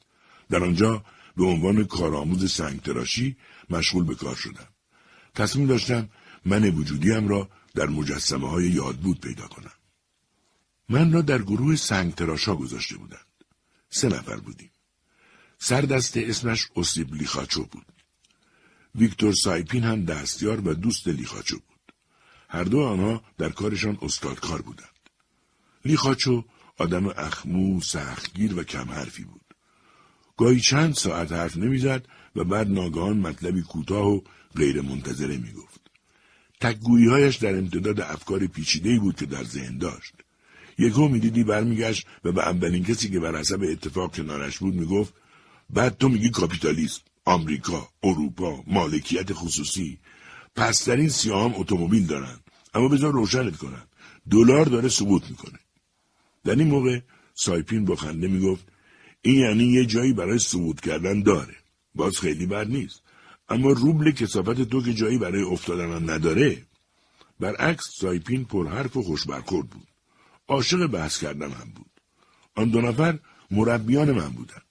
در 0.50 0.64
آنجا 0.64 1.04
به 1.38 1.46
عنوان 1.46 1.84
کارآموز 1.84 2.52
سنگتراشی 2.52 3.38
مشغول 3.70 4.04
به 4.04 4.16
کار 4.16 4.36
شدم. 4.36 4.68
تصمیم 5.38 5.68
داشتم 5.68 6.10
من 6.46 6.64
وجودیم 6.64 7.28
را 7.28 7.50
در 7.76 7.86
مجسمه 7.86 8.50
های 8.50 8.70
یادبود 8.70 9.20
پیدا 9.20 9.48
کنم. 9.48 9.72
من 10.90 11.14
را 11.14 11.22
در 11.22 11.42
گروه 11.42 11.76
سنگتراشا 11.76 12.56
گذاشته 12.56 12.98
بودند. 12.98 13.26
سه 13.90 14.08
نفر 14.08 14.36
بودیم. 14.36 14.72
سردست 15.60 16.18
اسمش 16.18 16.68
اسیب 16.76 17.14
لیخاچو 17.14 17.64
بود. 17.64 17.86
ویکتور 18.96 19.34
سایپین 19.34 19.84
هم 19.84 20.06
دستیار 20.06 20.68
و 20.68 20.74
دوست 20.74 21.08
لیخاچو 21.08 21.56
بود. 21.56 21.94
هر 22.50 22.64
دو 22.64 22.82
آنها 22.82 23.24
در 23.38 23.50
کارشان 23.50 23.98
استادکار 24.02 24.62
بودند. 24.62 25.00
لیخاچو 25.86 26.44
آدم 26.78 27.08
اخمو، 27.08 27.82
سختگیر 27.82 28.60
و 28.60 28.64
کم 28.64 28.92
حرفی 28.92 29.24
بود. 29.24 29.42
گاهی 30.38 30.60
چند 30.60 30.94
ساعت 30.94 31.32
حرف 31.32 31.58
نمی‌زد 31.58 32.08
و 32.36 32.44
بعد 32.44 32.68
ناگهان 32.68 33.18
مطلبی 33.18 33.62
کوتاه 33.62 34.08
و 34.08 34.22
غیر 34.58 34.82
منتظره 34.82 35.38
می‌گفت. 35.38 35.82
تکگوییهایش 36.62 37.36
در 37.36 37.58
امتداد 37.58 38.02
افکار 38.02 38.48
پیچیده‌ای 38.48 39.00
بود 39.00 39.16
که 39.16 39.26
در 39.26 39.44
ذهن 39.44 39.78
داشت. 39.78 40.14
یکو 40.78 41.08
می‌دیدی 41.08 41.44
برمیگشت 41.44 42.08
و 42.24 42.32
به 42.32 42.42
اولین 42.42 42.84
کسی 42.84 43.10
که 43.10 43.20
بر 43.20 43.40
حسب 43.40 43.62
اتفاق 43.64 44.16
کنارش 44.16 44.58
بود 44.58 44.76
می‌گفت 44.76 45.14
بعد 45.70 45.98
تو 45.98 46.10
میگی 46.10 46.30
کاپیتالیسم 46.30 47.02
آمریکا 47.26 47.90
اروپا 48.04 48.64
مالکیت 48.68 49.34
خصوصی. 49.34 49.98
پس 50.56 50.90
در 50.90 50.96
این 50.96 51.10
سیاه 51.10 51.54
اتومبیل 51.56 52.06
دارن 52.06 52.40
اما 52.74 52.88
بذار 52.88 53.14
روشنت 53.14 53.58
کنن 53.58 53.84
دلار 54.30 54.66
داره 54.66 54.90
ثبوت 54.90 55.30
می‌کنه. 55.30 55.60
در 56.44 56.56
این 56.56 56.68
موقع 56.68 57.00
سایپین 57.36 57.86
با 57.86 57.96
خنده 57.96 58.28
می‌گفت 58.28 58.66
این 59.22 59.36
یعنی 59.36 59.64
یه 59.64 59.86
جایی 59.86 60.14
برای 60.14 60.40
صعود 60.40 60.82
کردن 60.82 61.22
داره. 61.22 61.56
باز 61.96 62.20
خیلی 62.20 62.46
بد 62.46 62.68
نیست. 62.68 63.02
اما 63.50 63.72
روبل 63.72 64.12
کسافت 64.12 64.62
تو 64.62 64.84
که 64.84 64.94
جایی 64.94 65.18
برای 65.18 65.44
افتادن 65.44 66.10
نداره 66.10 66.64
برعکس 67.40 67.84
سایپین 68.00 68.46
پرحرف 68.46 68.98
و 68.98 69.04
خوش 69.04 69.26
برخورد 69.26 69.70
بود. 69.70 69.88
عاشق 70.48 70.88
بحث 70.88 71.20
کردن 71.20 71.52
هم 71.52 71.72
بود. 71.76 71.92
آن 72.56 72.70
دو 72.70 72.82
نفر 72.82 73.20
مربیان 73.52 74.12
من 74.12 74.30
بودند. 74.30 74.62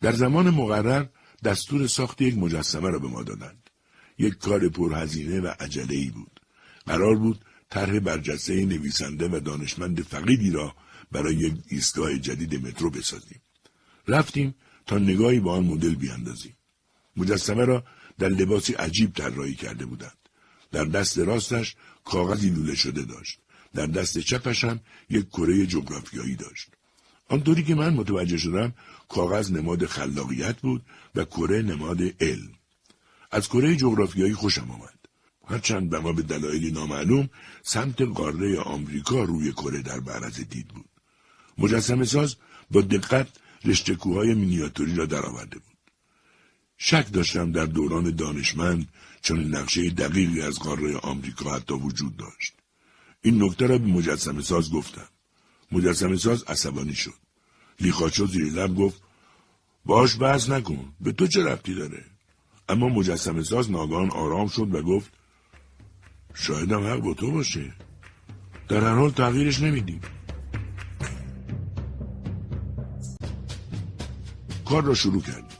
در 0.00 0.12
زمان 0.12 0.50
مقرر 0.50 1.06
دستور 1.44 1.86
ساخت 1.86 2.22
یک 2.22 2.38
مجسمه 2.38 2.90
را 2.90 2.98
به 2.98 3.08
ما 3.08 3.22
دادند. 3.22 3.70
یک 4.18 4.38
کار 4.38 4.68
پرهزینه 4.68 5.40
و 5.40 5.46
عجله 5.60 5.94
ای 5.94 6.10
بود. 6.10 6.40
قرار 6.86 7.16
بود 7.16 7.44
طرح 7.70 7.98
برجسته 7.98 8.64
نویسنده 8.64 9.28
و 9.28 9.40
دانشمند 9.40 10.02
فقیدی 10.02 10.50
را 10.50 10.74
برای 11.12 11.34
یک 11.34 11.54
ایستگاه 11.68 12.18
جدید 12.18 12.66
مترو 12.66 12.90
بسازیم. 12.90 13.42
رفتیم 14.08 14.54
تا 14.86 14.98
نگاهی 14.98 15.40
به 15.40 15.50
آن 15.50 15.64
مدل 15.64 15.94
بیاندازیم. 15.94 16.56
مجسمه 17.16 17.64
را 17.64 17.84
در 18.18 18.28
لباسی 18.28 18.72
عجیب 18.74 19.12
طراحی 19.12 19.54
کرده 19.54 19.86
بودند. 19.86 20.16
در 20.72 20.84
دست 20.84 21.18
راستش 21.18 21.76
کاغذی 22.04 22.50
لوله 22.50 22.74
شده 22.74 23.02
داشت. 23.02 23.38
در 23.74 23.86
دست 23.86 24.18
چپش 24.18 24.64
هم 24.64 24.80
یک 25.10 25.28
کره 25.28 25.66
جغرافیایی 25.66 26.36
داشت. 26.36 26.68
آنطوری 27.28 27.64
که 27.64 27.74
من 27.74 27.94
متوجه 27.94 28.36
شدم 28.36 28.74
کاغذ 29.08 29.52
نماد 29.52 29.86
خلاقیت 29.86 30.60
بود 30.60 30.82
و 31.14 31.24
کره 31.24 31.62
نماد 31.62 32.02
علم. 32.20 32.52
از 33.30 33.48
کره 33.48 33.76
جغرافیایی 33.76 34.34
خوشم 34.34 34.70
آمد. 34.70 34.98
هرچند 35.48 35.90
به 35.90 35.98
ما 35.98 36.12
به 36.12 36.22
دلایلی 36.22 36.70
نامعلوم 36.70 37.28
سمت 37.62 38.02
قاره 38.02 38.60
آمریکا 38.60 39.24
روی 39.24 39.52
کره 39.52 39.82
در 39.82 40.00
معرض 40.00 40.40
دید 40.40 40.68
بود. 40.68 40.88
مجسم 41.58 42.04
ساز 42.04 42.36
با 42.70 42.80
دقت 42.80 43.28
رشته 43.64 43.94
کوههای 43.94 44.34
مینیاتوری 44.34 44.94
را 44.94 45.06
درآورده 45.06 45.58
بود. 45.58 45.71
شک 46.84 47.12
داشتم 47.12 47.52
در 47.52 47.66
دوران 47.66 48.10
دانشمند 48.10 48.88
چون 49.20 49.54
نقشه 49.54 49.90
دقیقی 49.90 50.42
از 50.42 50.58
قاره 50.58 50.96
آمریکا 50.96 51.54
حتی 51.54 51.74
وجود 51.74 52.16
داشت. 52.16 52.54
این 53.22 53.42
نکته 53.42 53.66
را 53.66 53.78
به 53.78 53.86
مجسم 53.86 54.40
ساز 54.40 54.72
گفتم. 54.72 55.08
مجسم 55.72 56.16
ساز 56.16 56.42
عصبانی 56.42 56.94
شد. 56.94 57.14
لیخاچو 57.80 58.26
زیر 58.26 58.44
لب 58.44 58.74
گفت 58.76 59.02
باش 59.84 60.20
بحث 60.20 60.48
نکن. 60.48 60.92
به 61.00 61.12
تو 61.12 61.26
چه 61.26 61.44
ربطی 61.44 61.74
داره؟ 61.74 62.04
اما 62.68 62.88
مجسم 62.88 63.42
ساز 63.42 63.70
ناگان 63.70 64.10
آرام 64.10 64.48
شد 64.48 64.74
و 64.74 64.82
گفت 64.82 65.12
شایدم 66.34 66.86
حق 66.86 66.98
با 67.00 67.14
تو 67.14 67.30
باشه. 67.30 67.74
در 68.68 68.80
هر 68.80 68.94
حال 68.94 69.10
تغییرش 69.10 69.60
نمیدیم. 69.60 70.00
کار 74.64 74.84
را 74.84 74.94
شروع 74.94 75.22
کردیم. 75.22 75.51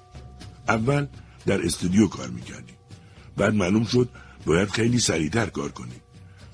اول 0.69 1.07
در 1.47 1.65
استودیو 1.65 2.07
کار 2.07 2.29
می‌کردیم. 2.29 2.77
بعد 3.37 3.55
معلوم 3.55 3.85
شد 3.85 4.09
باید 4.47 4.71
خیلی 4.71 4.99
سریعتر 4.99 5.47
کار 5.47 5.73
کنیم. 5.73 6.01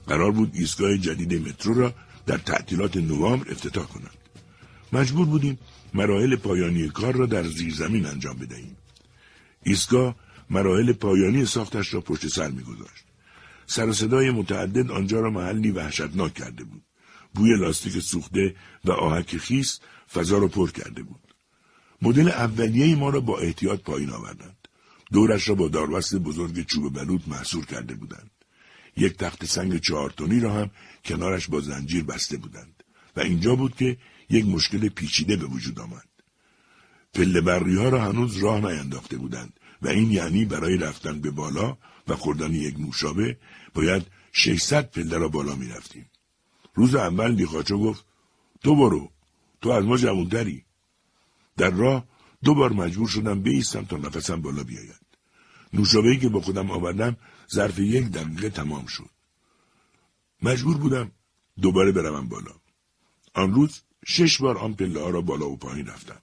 قرار 0.07 0.31
بود 0.31 0.51
ایستگاه 0.55 0.97
جدید 0.97 1.49
مترو 1.49 1.75
را 1.75 1.95
در 2.27 2.39
تعطیلات 2.39 2.97
نوامبر 2.97 3.51
افتتاح 3.51 3.87
کنند. 3.87 4.19
مجبور 4.93 5.27
بودیم 5.27 5.59
مراحل 5.95 6.37
پایانی 6.37 6.89
کار 6.89 7.15
را 7.15 7.27
در 7.27 7.43
زیرزمین 7.43 8.07
انجام 8.07 8.37
بدهیم. 8.37 8.77
ایستگاه 9.63 10.17
مراحل 10.51 10.93
پایانی 10.93 11.47
ساختش 11.47 11.95
را 11.95 12.01
پشت 12.01 12.29
سر 12.29 12.51
میگذاشت. 12.51 13.05
سر 13.67 13.89
و 13.89 13.93
صدای 13.93 14.31
متعدد 14.31 14.91
آنجا 14.91 15.21
را 15.21 15.31
محلی 15.31 15.71
وحشتناک 15.71 16.35
کرده 16.35 16.65
بود. 16.65 16.83
بوی 17.35 17.57
لاستیک 17.57 17.99
سوخته 17.99 18.55
و 18.85 18.93
آهک 18.93 19.37
خیس 19.37 19.81
فضا 20.13 20.39
را 20.39 20.49
پر 20.49 20.71
کرده 20.71 21.03
بود. 21.03 21.28
مدل 22.03 22.29
اولیه 22.29 22.97
ما 22.97 23.11
را 23.11 23.21
با 23.21 23.39
احتیاط 23.39 23.81
پایین 23.81 24.11
آوردند. 24.11 24.69
دورش 25.13 25.49
را 25.49 25.55
با 25.55 25.69
داربست 25.69 26.17
بزرگ 26.17 26.67
چوب 26.67 26.95
بلوط 26.95 27.29
محصور 27.29 27.67
کرده 27.67 27.95
بودند. 27.95 28.31
یک 28.97 29.17
تخت 29.17 29.45
سنگ 29.45 29.81
چهارتونی 29.81 30.41
را 30.41 30.53
هم 30.53 30.71
کنارش 31.05 31.49
با 31.49 31.61
زنجیر 31.61 32.05
بسته 32.05 32.37
بودند 32.37 32.85
و 33.17 33.21
اینجا 33.21 33.57
بود 33.57 33.77
که 33.77 33.97
یک 34.31 34.47
مشکل 34.47 34.89
پیچیده 34.89 35.37
به 35.37 35.47
وجود 35.47 35.81
آمد. 35.81 36.09
پله 37.15 37.41
بری 37.41 37.77
ها 37.77 37.89
را 37.89 38.05
هنوز 38.05 38.37
راه 38.37 38.61
نینداخته 38.61 39.17
بودند 39.17 39.61
و 39.83 39.89
این 39.89 40.11
یعنی 40.11 40.45
برای 40.45 40.77
رفتن 40.77 41.21
به 41.21 41.31
بالا 41.31 41.77
و 42.09 42.17
خوردن 42.17 42.55
یک 42.55 42.81
نوشابه 42.81 43.37
باید 43.75 44.07
600 44.33 44.91
پله 44.91 45.19
را 45.19 45.29
بالا 45.29 45.55
می 45.55 45.69
رفتیم. 45.69 46.11
روز 46.75 46.95
اول 46.95 47.31
لیخاچو 47.31 47.79
گفت 47.79 48.05
تو 48.63 48.77
برو 48.77 49.11
تو 49.61 49.71
از 49.71 49.85
ما 49.85 49.97
جوانتری 49.97 50.65
در 51.59 51.71
راه 51.71 52.05
دو 52.45 52.55
بار 52.55 52.73
مجبور 52.73 53.09
شدم 53.09 53.41
بیستم 53.41 53.85
تا 53.85 53.97
نفسم 53.97 54.43
بالا 54.43 54.65
بیاید. 54.65 55.01
نوشابهی 55.73 56.19
که 56.19 56.29
با 56.29 56.41
خودم 56.41 56.71
آوردم 56.71 57.17
ظرف 57.53 57.79
یک 57.79 58.05
دقیقه 58.05 58.51
تمام 58.51 58.87
شد. 58.87 59.11
مجبور 60.43 60.77
بودم 60.77 61.11
دوباره 61.63 61.93
بروم 61.93 62.29
بالا. 62.29 62.55
آن 63.35 63.55
روز 63.55 63.83
شش 64.07 64.41
بار 64.41 64.59
آن 64.59 64.75
پله 64.75 65.11
را 65.11 65.21
بالا 65.21 65.49
و 65.49 65.57
پایین 65.57 65.87
رفتم. 65.87 66.23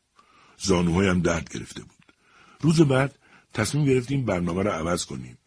زانوهایم 0.58 1.22
درد 1.22 1.54
گرفته 1.54 1.84
بود. 1.84 2.14
روز 2.62 2.82
بعد 2.82 3.20
تصمیم 3.54 3.86
گرفتیم 3.86 4.26
برنامه 4.26 4.64
را 4.64 4.74
عوض 4.74 5.06
کنیم. 5.06 5.38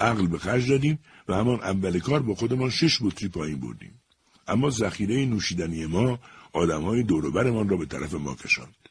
عقل 0.00 0.26
به 0.26 0.38
خرج 0.38 0.70
دادیم 0.70 0.98
و 1.28 1.34
همان 1.34 1.60
اول 1.60 1.98
کار 1.98 2.22
با 2.22 2.34
خودمان 2.34 2.70
شش 2.70 3.02
بطری 3.02 3.28
پایین 3.28 3.60
بردیم. 3.60 4.00
اما 4.48 4.70
ذخیره 4.70 5.26
نوشیدنی 5.26 5.86
ما 5.86 6.18
آدمهای 6.52 7.02
دوروبرمان 7.02 7.68
را 7.68 7.76
به 7.76 7.86
طرف 7.86 8.14
ما 8.14 8.34
کشاند. 8.34 8.83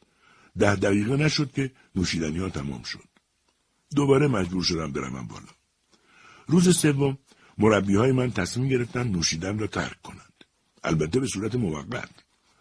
ده 0.58 0.74
دقیقه 0.74 1.16
نشد 1.16 1.52
که 1.52 1.70
نوشیدنی 1.94 2.38
ها 2.38 2.48
تمام 2.48 2.82
شد. 2.82 3.08
دوباره 3.96 4.26
مجبور 4.28 4.62
شدم 4.62 4.92
بروم 4.92 5.26
بالا. 5.26 5.52
روز 6.46 6.78
سوم 6.78 7.18
مربی 7.58 7.94
های 7.94 8.12
من 8.12 8.30
تصمیم 8.30 8.68
گرفتن 8.68 9.08
نوشیدن 9.08 9.58
را 9.58 9.66
ترک 9.66 10.02
کنند. 10.02 10.44
البته 10.84 11.20
به 11.20 11.26
صورت 11.26 11.54
موقت. 11.54 12.10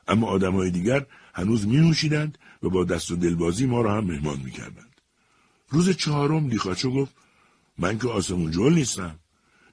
اما 0.08 0.28
آدم 0.28 0.56
های 0.56 0.72
دیگر 0.72 1.06
هنوز 1.34 1.68
می 1.68 1.78
نوشیدند 1.78 2.38
و 2.64 2.70
با 2.70 2.84
دست 2.84 3.12
و 3.12 3.16
دلبازی 3.16 3.66
ما 3.66 3.82
را 3.82 3.98
هم 3.98 4.04
مهمان 4.04 4.40
می 4.40 4.52
کردند. 4.52 5.02
روز 5.70 5.90
چهارم 5.90 6.48
لیخاچو 6.48 6.92
گفت 6.92 7.16
من 7.78 8.00
که 8.00 8.08
آسمون 8.08 8.52
جول 8.52 8.74
نیستم. 8.74 9.20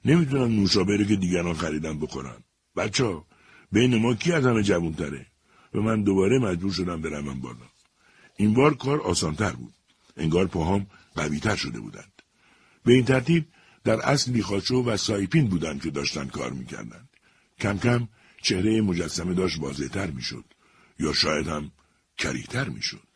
نمی‌تونم 0.05 0.59
نوشابه 0.59 1.05
که 1.05 1.15
دیگران 1.15 1.53
خریدن 1.53 1.99
بخورم. 1.99 2.43
بچه 2.75 3.05
ها 3.05 3.25
بین 3.71 3.95
ما 3.95 4.15
کی 4.15 4.31
از 4.31 4.45
همه 4.45 4.63
جوون 4.63 4.93
تره؟ 4.93 5.25
و 5.73 5.79
من 5.79 6.03
دوباره 6.03 6.39
مجبور 6.39 6.71
شدم 6.71 7.01
بروم 7.01 7.39
بالا. 7.39 7.70
این 8.41 8.53
بار 8.53 8.77
کار 8.77 9.01
آسانتر 9.01 9.51
بود. 9.51 9.73
انگار 10.17 10.47
پاهام 10.47 10.87
قویتر 11.15 11.55
شده 11.55 11.79
بودند. 11.79 12.13
به 12.83 12.93
این 12.93 13.05
ترتیب 13.05 13.47
در 13.83 13.99
اصل 13.99 14.31
لیخاچو 14.31 14.83
و 14.83 14.97
سایپین 14.97 15.47
بودند 15.47 15.81
که 15.81 15.91
داشتن 15.91 16.27
کار 16.27 16.51
می‌کردند. 16.51 17.09
کم 17.59 17.77
کم 17.77 18.07
چهره 18.41 18.81
مجسمه 18.81 19.33
داشت 19.33 19.59
واضحتر 19.59 20.11
می‌شد 20.11 20.45
یا 20.99 21.13
شاید 21.13 21.47
هم 21.47 21.71
کریتر 22.17 22.69
می‌شد. 22.69 23.07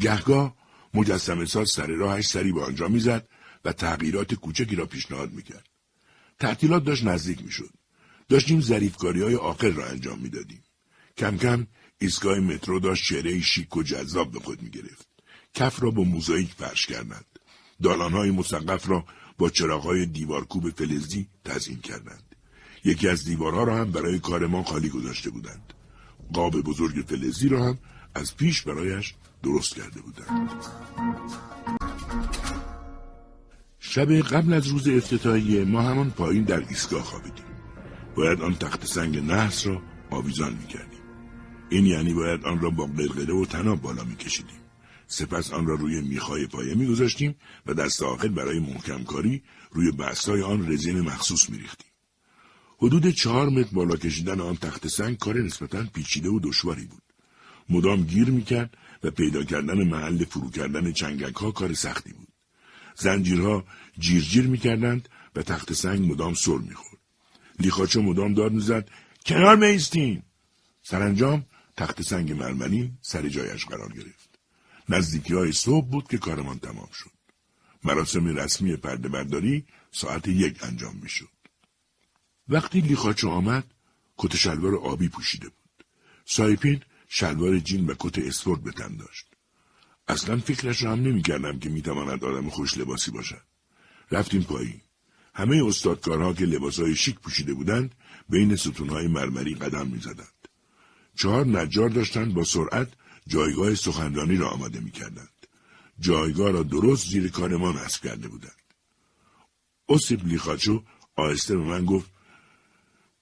گهگاه 0.00 0.56
مجسمه 0.94 1.44
ساز 1.44 1.70
سر 1.70 1.86
راهش 1.86 2.26
سری 2.26 2.52
به 2.52 2.62
آنجا 2.64 2.88
می‌زد 2.88 3.28
و 3.64 3.72
تغییرات 3.72 4.34
کوچکی 4.34 4.76
را 4.76 4.86
پیشنهاد 4.86 5.32
می‌کرد. 5.32 5.66
تعطیلات 6.38 6.84
داشت 6.84 7.04
نزدیک 7.04 7.42
می‌شد. 7.42 7.70
داشتیم 8.28 8.60
ظریفکاری 8.60 9.22
های 9.22 9.34
آخر 9.34 9.68
را 9.68 9.86
انجام 9.86 10.18
می‌دادیم. 10.18 10.62
کم 11.16 11.36
کم 11.36 11.66
ایستگاه 12.02 12.38
مترو 12.38 12.80
داشت 12.80 13.04
چهره 13.04 13.40
شیک 13.40 13.76
و 13.76 13.82
جذاب 13.82 14.32
به 14.32 14.40
خود 14.40 14.62
می‌گرفت. 14.62 15.08
کف 15.54 15.82
را 15.82 15.90
با 15.90 16.02
موزاییک 16.02 16.52
فرش 16.58 16.86
کردند. 16.86 17.38
دالانهای 17.82 18.30
مسقف 18.30 18.88
را 18.88 19.04
با 19.38 19.50
چراغهای 19.50 20.06
دیوارکوب 20.06 20.70
فلزی 20.70 21.26
تزیین 21.44 21.80
کردند. 21.80 22.34
یکی 22.84 23.08
از 23.08 23.24
دیوارها 23.24 23.64
را 23.64 23.76
هم 23.76 23.90
برای 23.90 24.18
کار 24.18 24.46
ما 24.46 24.62
خالی 24.62 24.88
گذاشته 24.88 25.30
بودند. 25.30 25.72
قاب 26.32 26.60
بزرگ 26.60 27.04
فلزی 27.06 27.48
را 27.48 27.64
هم 27.64 27.78
از 28.14 28.36
پیش 28.36 28.62
برایش 28.62 29.14
درست 29.42 29.74
کرده 29.74 30.00
بودند. 30.00 30.50
شب 33.78 34.12
قبل 34.12 34.52
از 34.52 34.66
روز 34.66 34.88
افتتاحیه 34.88 35.64
ما 35.64 35.82
همان 35.82 36.10
پایین 36.10 36.44
در 36.44 36.60
ایستگاه 36.68 37.02
خوابیدیم. 37.02 37.44
باید 38.16 38.40
آن 38.40 38.54
تخت 38.54 38.86
سنگ 38.86 39.18
نحس 39.18 39.66
را 39.66 39.82
آویزان 40.10 40.52
می‌کردیم. 40.52 40.89
این 41.70 41.86
یعنی 41.86 42.14
باید 42.14 42.44
آن 42.44 42.60
را 42.60 42.70
با 42.70 42.86
قلقله 42.86 43.34
و 43.34 43.44
تناب 43.44 43.82
بالا 43.82 44.04
میکشیدیم. 44.04 44.60
سپس 45.06 45.50
آن 45.50 45.66
را 45.66 45.74
روی 45.74 46.00
میخای 46.00 46.46
پایه 46.46 46.74
میگذاشتیم 46.74 47.34
و 47.66 47.74
دست 47.74 48.02
آخر 48.02 48.28
برای 48.28 48.58
محکم 48.58 49.04
کاری 49.04 49.42
روی 49.70 49.92
بستای 49.92 50.42
آن 50.42 50.72
رزین 50.72 51.00
مخصوص 51.00 51.50
میریختیم. 51.50 51.90
حدود 52.78 53.10
چهار 53.10 53.48
متر 53.48 53.70
بالا 53.72 53.96
کشیدن 53.96 54.40
آن 54.40 54.56
تخت 54.56 54.88
سنگ 54.88 55.18
کار 55.18 55.40
نسبتا 55.40 55.86
پیچیده 55.94 56.28
و 56.28 56.40
دشواری 56.42 56.86
بود. 56.86 57.02
مدام 57.68 58.02
گیر 58.02 58.30
می‌کرد 58.30 58.76
و 59.02 59.10
پیدا 59.10 59.44
کردن 59.44 59.84
محل 59.84 60.24
فرو 60.24 60.50
کردن 60.50 60.92
چنگک 60.92 61.36
ها 61.36 61.50
کار 61.50 61.74
سختی 61.74 62.12
بود. 62.12 62.28
زنجیرها 62.96 63.64
جیرجیر 63.98 64.46
می‌کردند 64.46 65.08
و 65.36 65.42
تخت 65.42 65.72
سنگ 65.72 66.12
مدام 66.12 66.34
سر 66.34 66.58
می‌خورد. 66.58 67.00
لیخاچه 67.58 68.00
مدام 68.00 68.34
داد 68.34 68.52
می‌زد 68.52 68.88
کنار 69.26 69.56
میستین 69.56 70.22
سرانجام 70.82 71.44
تخت 71.80 72.02
سنگ 72.02 72.32
مرمری 72.32 72.92
سر 73.00 73.28
جایش 73.28 73.66
قرار 73.66 73.92
گرفت. 73.92 74.38
نزدیکی 74.88 75.34
های 75.34 75.52
صبح 75.52 75.86
بود 75.86 76.08
که 76.08 76.18
کارمان 76.18 76.58
تمام 76.58 76.88
شد. 76.92 77.10
مراسم 77.84 78.26
رسمی 78.26 78.76
پرده 78.76 79.08
برداری 79.08 79.64
ساعت 79.92 80.28
یک 80.28 80.64
انجام 80.64 80.96
می 81.02 81.08
شد. 81.08 81.28
وقتی 82.48 82.80
لیخاچو 82.80 83.28
آمد 83.28 83.64
کت 84.16 84.36
شلوار 84.36 84.74
آبی 84.74 85.08
پوشیده 85.08 85.48
بود. 85.48 85.84
سایپین 86.24 86.80
شلوار 87.08 87.58
جین 87.58 87.86
و 87.86 87.94
کت 87.98 88.18
اسپورت 88.18 88.60
به 88.60 88.72
تن 88.72 88.96
داشت. 88.96 89.26
اصلا 90.08 90.38
فکرش 90.38 90.82
را 90.82 90.92
هم 90.92 91.00
نمی 91.00 91.22
کردم 91.22 91.58
که 91.58 91.68
می 91.68 91.82
تواند 91.82 92.24
آدم 92.24 92.50
خوش 92.50 92.78
لباسی 92.78 93.10
باشد. 93.10 93.42
رفتیم 94.10 94.42
پایین. 94.42 94.80
همه 95.34 95.64
استادکارها 95.66 96.32
که 96.32 96.44
لباسهای 96.44 96.96
شیک 96.96 97.20
پوشیده 97.20 97.54
بودند 97.54 97.94
بین 98.28 98.56
ستونهای 98.56 99.06
مرمری 99.06 99.54
قدم 99.54 99.86
می 99.86 100.00
زدند. 100.00 100.39
چهار 101.16 101.46
نجار 101.46 101.88
داشتند 101.88 102.34
با 102.34 102.44
سرعت 102.44 102.88
جایگاه 103.26 103.74
سخنرانی 103.74 104.36
را 104.36 104.48
آماده 104.48 104.80
می 104.80 104.90
کردند. 104.90 105.46
جایگاه 106.00 106.50
را 106.50 106.62
درست 106.62 107.08
زیر 107.08 107.30
کار 107.30 107.56
ما 107.56 107.72
نصب 107.72 108.02
کرده 108.02 108.28
بودند. 108.28 108.52
اوسیپ 109.86 110.24
لیخاچو 110.24 110.82
آهسته 111.16 111.56
به 111.56 111.62
من 111.62 111.84
گفت 111.84 112.10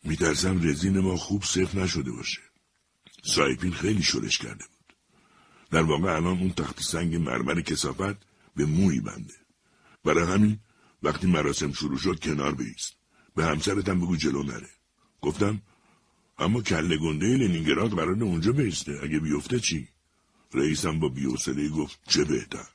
میترسم 0.05 0.68
رزین 0.68 0.99
ما 0.99 1.16
خوب 1.16 1.45
صف 1.45 1.74
نشده 1.74 2.11
باشه. 2.11 2.41
سایپین 3.24 3.72
خیلی 3.72 4.03
شورش 4.03 4.39
کرده 4.39 4.64
بود. 4.64 4.97
در 5.70 5.82
واقع 5.82 6.16
الان 6.16 6.39
اون 6.39 6.53
تخت 6.53 6.82
سنگ 6.82 7.16
مرمر 7.16 7.61
کسافت 7.61 8.16
به 8.57 8.66
موی 8.66 9.01
بنده. 9.01 9.34
برای 10.05 10.32
همین 10.32 10.59
وقتی 11.03 11.26
مراسم 11.26 11.72
شروع 11.72 11.99
شد 11.99 12.20
کنار 12.20 12.55
بیست. 12.55 12.93
به 13.34 13.45
همسرتم 13.45 14.01
بگو 14.01 14.16
جلو 14.16 14.43
نره. 14.43 14.70
گفتم 15.20 15.62
اما 16.39 16.62
کله 16.62 16.97
گنده 16.97 17.26
لنینگراد 17.26 17.91
قرار 17.91 18.22
اونجا 18.22 18.53
بیسته 18.53 19.01
اگه 19.03 19.18
بیفته 19.18 19.61
چی؟ 19.61 19.89
رئیسم 20.55 21.01
با 21.01 21.09
بیوسله 21.09 21.68
گفت 21.68 21.99
چه 22.09 22.24
بهتر. 22.24 22.68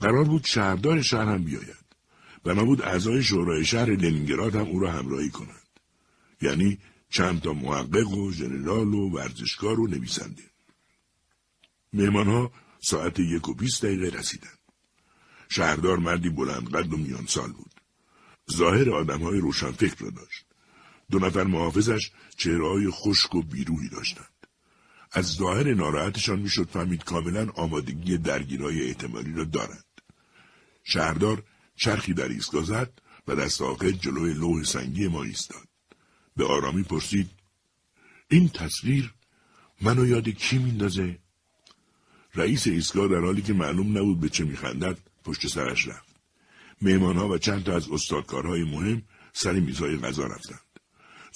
قرار 0.00 0.24
بود 0.24 0.44
شهردار 0.44 1.02
شهر 1.02 1.24
هم 1.24 1.44
بیاید. 1.44 1.82
بنا 2.44 2.64
بود 2.64 2.82
اعضای 2.82 3.22
شورای 3.22 3.64
شهر 3.64 3.90
لنینگراد 3.90 4.54
هم 4.54 4.66
او 4.66 4.80
را 4.80 4.92
همراهی 4.92 5.30
کنند. 5.30 5.68
یعنی 6.42 6.78
چند 7.10 7.40
تا 7.40 7.52
محقق 7.52 8.08
و 8.08 8.32
ژنرال 8.32 8.94
و 8.94 9.10
ورزشکار 9.10 9.80
و 9.80 9.86
نویسنده. 9.86 10.42
مهمان 11.92 12.26
ها 12.26 12.52
ساعت 12.80 13.18
یک 13.18 13.48
و 13.48 13.54
بیست 13.54 13.84
دقیقه 13.84 14.18
رسیدند. 14.18 14.58
شهردار 15.48 15.98
مردی 15.98 16.30
بلند 16.30 16.70
قد 16.70 16.92
و 16.92 16.96
میان 16.96 17.26
سال 17.26 17.52
بود. 17.52 17.70
ظاهر 18.52 18.90
آدم 18.90 19.22
های 19.22 19.38
روشنفکر 19.38 20.04
را 20.04 20.10
داشت. 20.10 20.51
دو 21.12 21.18
نفر 21.18 21.44
محافظش 21.44 22.10
چهره 22.36 22.90
خشک 22.90 23.34
و 23.34 23.42
بیروهی 23.42 23.88
داشتند. 23.88 24.46
از 25.12 25.26
ظاهر 25.26 25.74
ناراحتشان 25.74 26.38
می‌شد 26.38 26.68
فهمید 26.68 27.04
کاملا 27.04 27.50
آمادگی 27.54 28.18
درگیرای 28.18 28.86
احتمالی 28.86 29.32
را 29.32 29.44
دارند. 29.44 29.84
شهردار 30.84 31.42
چرخی 31.76 32.14
در 32.14 32.28
ایستگاه 32.28 32.64
زد 32.64 32.92
و 33.28 33.34
دست 33.36 33.62
آخر 33.62 33.90
جلوی 33.90 34.32
لوح 34.32 34.62
سنگی 34.62 35.08
ما 35.08 35.22
ایستاد. 35.22 35.68
به 36.36 36.44
آرامی 36.44 36.82
پرسید 36.82 37.30
این 38.28 38.48
تصویر 38.48 39.14
منو 39.80 40.06
یاد 40.06 40.28
کی 40.28 40.58
میندازه؟ 40.58 41.18
رئیس 42.34 42.66
ایستگاه 42.66 43.08
در 43.08 43.20
حالی 43.20 43.42
که 43.42 43.52
معلوم 43.52 43.98
نبود 43.98 44.20
به 44.20 44.28
چه 44.28 44.44
میخندد 44.44 44.98
پشت 45.24 45.46
سرش 45.46 45.88
رفت. 45.88 46.16
مهمانها 46.82 47.28
و 47.28 47.38
چند 47.38 47.64
تا 47.64 47.76
از 47.76 47.90
استادکارهای 47.90 48.64
مهم 48.64 49.02
سر 49.32 49.52
میزهای 49.52 49.96
غذا 49.96 50.26
رفتند. 50.26 50.71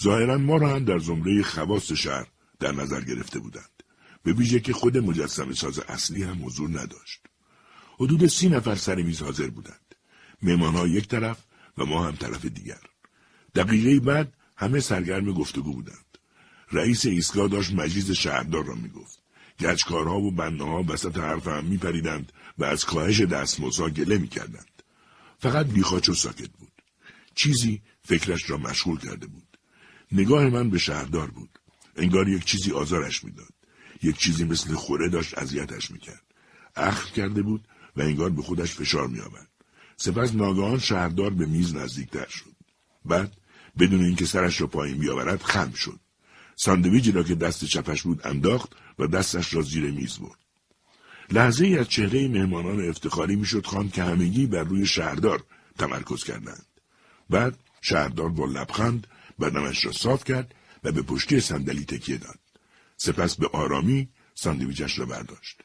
ظاهرا 0.02 0.38
ما 0.38 0.56
را 0.56 0.68
هم 0.68 0.84
در 0.84 0.98
زمره 0.98 1.42
خواست 1.42 1.94
شهر 1.94 2.26
در 2.60 2.72
نظر 2.72 3.00
گرفته 3.00 3.38
بودند. 3.38 3.82
به 4.22 4.32
ویژه 4.32 4.60
که 4.60 4.72
خود 4.72 4.98
مجسم 4.98 5.52
ساز 5.52 5.78
اصلی 5.78 6.22
هم 6.22 6.46
حضور 6.46 6.68
نداشت. 6.80 7.20
حدود 7.94 8.26
سی 8.26 8.48
نفر 8.48 8.74
سر 8.74 8.94
میز 8.94 9.22
حاضر 9.22 9.46
بودند. 9.46 9.94
مهمانها 10.42 10.86
یک 10.86 11.08
طرف 11.08 11.38
و 11.78 11.84
ما 11.84 12.06
هم 12.06 12.16
طرف 12.16 12.44
دیگر. 12.44 12.80
دقیقه 13.54 14.00
بعد 14.00 14.32
همه 14.56 14.80
سرگرم 14.80 15.32
گفتگو 15.32 15.72
بودند. 15.72 16.18
رئیس 16.72 17.06
ایستگاه 17.06 17.48
داشت 17.48 17.72
مجیز 17.72 18.10
شهردار 18.10 18.64
را 18.64 18.74
می‌گفت. 18.74 19.22
گچکارها 19.60 20.20
و 20.20 20.30
بنده 20.30 20.64
ها 20.64 20.84
وسط 20.88 21.16
حرف 21.16 21.48
هم 21.48 21.64
میپریدند 21.64 22.32
و 22.58 22.64
از 22.64 22.84
کاهش 22.84 23.20
دستمزدها 23.20 23.90
گله 23.90 24.18
می‌کردند. 24.18 24.82
فقط 25.38 25.66
بیخاچ 25.66 26.08
و 26.08 26.14
ساکت 26.14 26.50
بود. 26.50 26.72
چیزی 27.34 27.82
فکرش 28.02 28.50
را 28.50 28.56
مشغول 28.56 28.98
کرده 28.98 29.26
بود. 29.26 29.45
نگاه 30.16 30.48
من 30.48 30.70
به 30.70 30.78
شهردار 30.78 31.30
بود. 31.30 31.58
انگار 31.96 32.28
یک 32.28 32.44
چیزی 32.44 32.72
آزارش 32.72 33.24
می‌داد. 33.24 33.52
یک 34.02 34.16
چیزی 34.18 34.44
مثل 34.44 34.74
خوره 34.74 35.08
داشت 35.08 35.38
اذیتش 35.38 35.90
می‌کرد. 35.90 36.22
اخم 36.76 37.14
کرده 37.14 37.42
بود 37.42 37.68
و 37.96 38.02
انگار 38.02 38.30
به 38.30 38.42
خودش 38.42 38.74
فشار 38.74 39.06
میآورد. 39.06 39.48
سپس 39.96 40.34
ناگهان 40.34 40.78
شهردار 40.78 41.30
به 41.30 41.46
میز 41.46 41.74
نزدیکتر 41.74 42.28
شد. 42.28 42.56
بعد 43.04 43.36
بدون 43.78 44.04
اینکه 44.04 44.26
سرش 44.26 44.60
را 44.60 44.66
پایین 44.66 44.98
بیاورد 44.98 45.42
خم 45.42 45.72
شد. 45.72 46.00
ساندویجی 46.56 47.12
را 47.12 47.22
که 47.22 47.34
دست 47.34 47.64
چپش 47.64 48.02
بود 48.02 48.26
انداخت 48.26 48.72
و 48.98 49.06
دستش 49.06 49.54
را 49.54 49.62
زیر 49.62 49.90
میز 49.90 50.18
برد. 50.18 50.38
لحظه 51.30 51.64
ای 51.66 51.78
از 51.78 51.88
چهره 51.88 52.28
مهمانان 52.28 52.88
افتخاری 52.88 53.36
می‌شد 53.36 53.66
خواند 53.66 53.92
که 53.92 54.02
همگی 54.02 54.46
بر 54.46 54.62
روی 54.62 54.86
شهردار 54.86 55.44
تمرکز 55.78 56.24
کردند. 56.24 56.66
بعد 57.30 57.58
شهردار 57.80 58.28
با 58.28 58.44
لبخند 58.44 59.06
بدنش 59.40 59.84
را 59.84 59.92
صاف 59.92 60.24
کرد 60.24 60.54
و 60.84 60.92
به 60.92 61.02
پشتی 61.02 61.40
صندلی 61.40 61.84
تکیه 61.84 62.16
داد. 62.16 62.38
سپس 62.96 63.36
به 63.36 63.48
آرامی 63.52 64.08
ساندویچش 64.34 64.98
را 64.98 65.06
برداشت. 65.06 65.62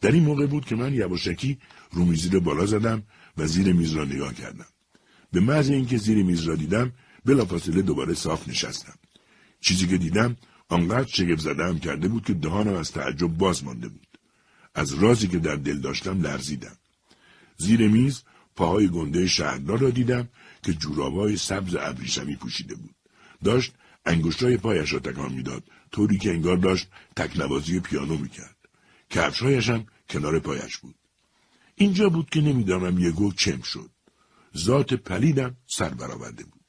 در 0.00 0.12
این 0.12 0.24
موقع 0.24 0.46
بود 0.46 0.64
که 0.64 0.76
من 0.76 0.94
یواشکی 0.94 1.58
رو 1.90 2.04
میزی 2.04 2.28
را 2.28 2.40
بالا 2.40 2.66
زدم 2.66 3.02
و 3.36 3.46
زیر 3.46 3.72
میز 3.72 3.92
را 3.92 4.04
نگاه 4.04 4.34
کردم. 4.34 4.66
به 5.32 5.40
محض 5.40 5.70
اینکه 5.70 5.96
زیر 5.96 6.24
میز 6.24 6.42
را 6.42 6.54
دیدم 6.54 6.92
بلافاصله 7.24 7.82
دوباره 7.82 8.14
صاف 8.14 8.48
نشستم. 8.48 8.98
چیزی 9.60 9.86
که 9.86 9.98
دیدم 9.98 10.36
آنقدر 10.68 11.08
شگفت 11.08 11.42
زدم 11.42 11.78
کرده 11.78 12.08
بود 12.08 12.24
که 12.24 12.34
دهانم 12.34 12.74
از 12.74 12.92
تعجب 12.92 13.26
باز 13.26 13.64
مانده 13.64 13.88
بود. 13.88 14.18
از 14.74 14.94
رازی 14.94 15.28
که 15.28 15.38
در 15.38 15.56
دل 15.56 15.78
داشتم 15.78 16.22
لرزیدم. 16.22 16.76
زیر 17.56 17.88
میز 17.88 18.22
پاهای 18.56 18.88
گنده 18.88 19.26
شهردار 19.26 19.78
را 19.78 19.90
دیدم 19.90 20.28
که 20.62 20.74
جورابای 20.74 21.36
سبز 21.36 21.76
ابریشمی 21.80 22.36
پوشیده 22.36 22.74
بود. 22.74 22.94
داشت 23.44 23.72
انگشتای 24.06 24.56
پایش 24.56 24.92
را 24.92 24.98
تکان 24.98 25.32
می‌داد 25.32 25.64
طوری 25.90 26.18
که 26.18 26.30
انگار 26.30 26.56
داشت 26.56 26.88
تکنوازی 27.16 27.80
پیانو 27.80 28.16
می‌کرد. 28.16 28.56
کفشهایش 29.10 29.68
هم 29.70 29.86
کنار 30.08 30.38
پایش 30.38 30.76
بود. 30.76 30.94
اینجا 31.74 32.08
بود 32.08 32.30
که 32.30 32.40
نمی‌دانم 32.40 32.98
یگو 32.98 33.32
چم 33.32 33.62
شد. 33.62 33.90
ذات 34.56 34.94
پلیدم 34.94 35.56
سر 35.66 35.88
برآورده 35.88 36.44
بود. 36.44 36.60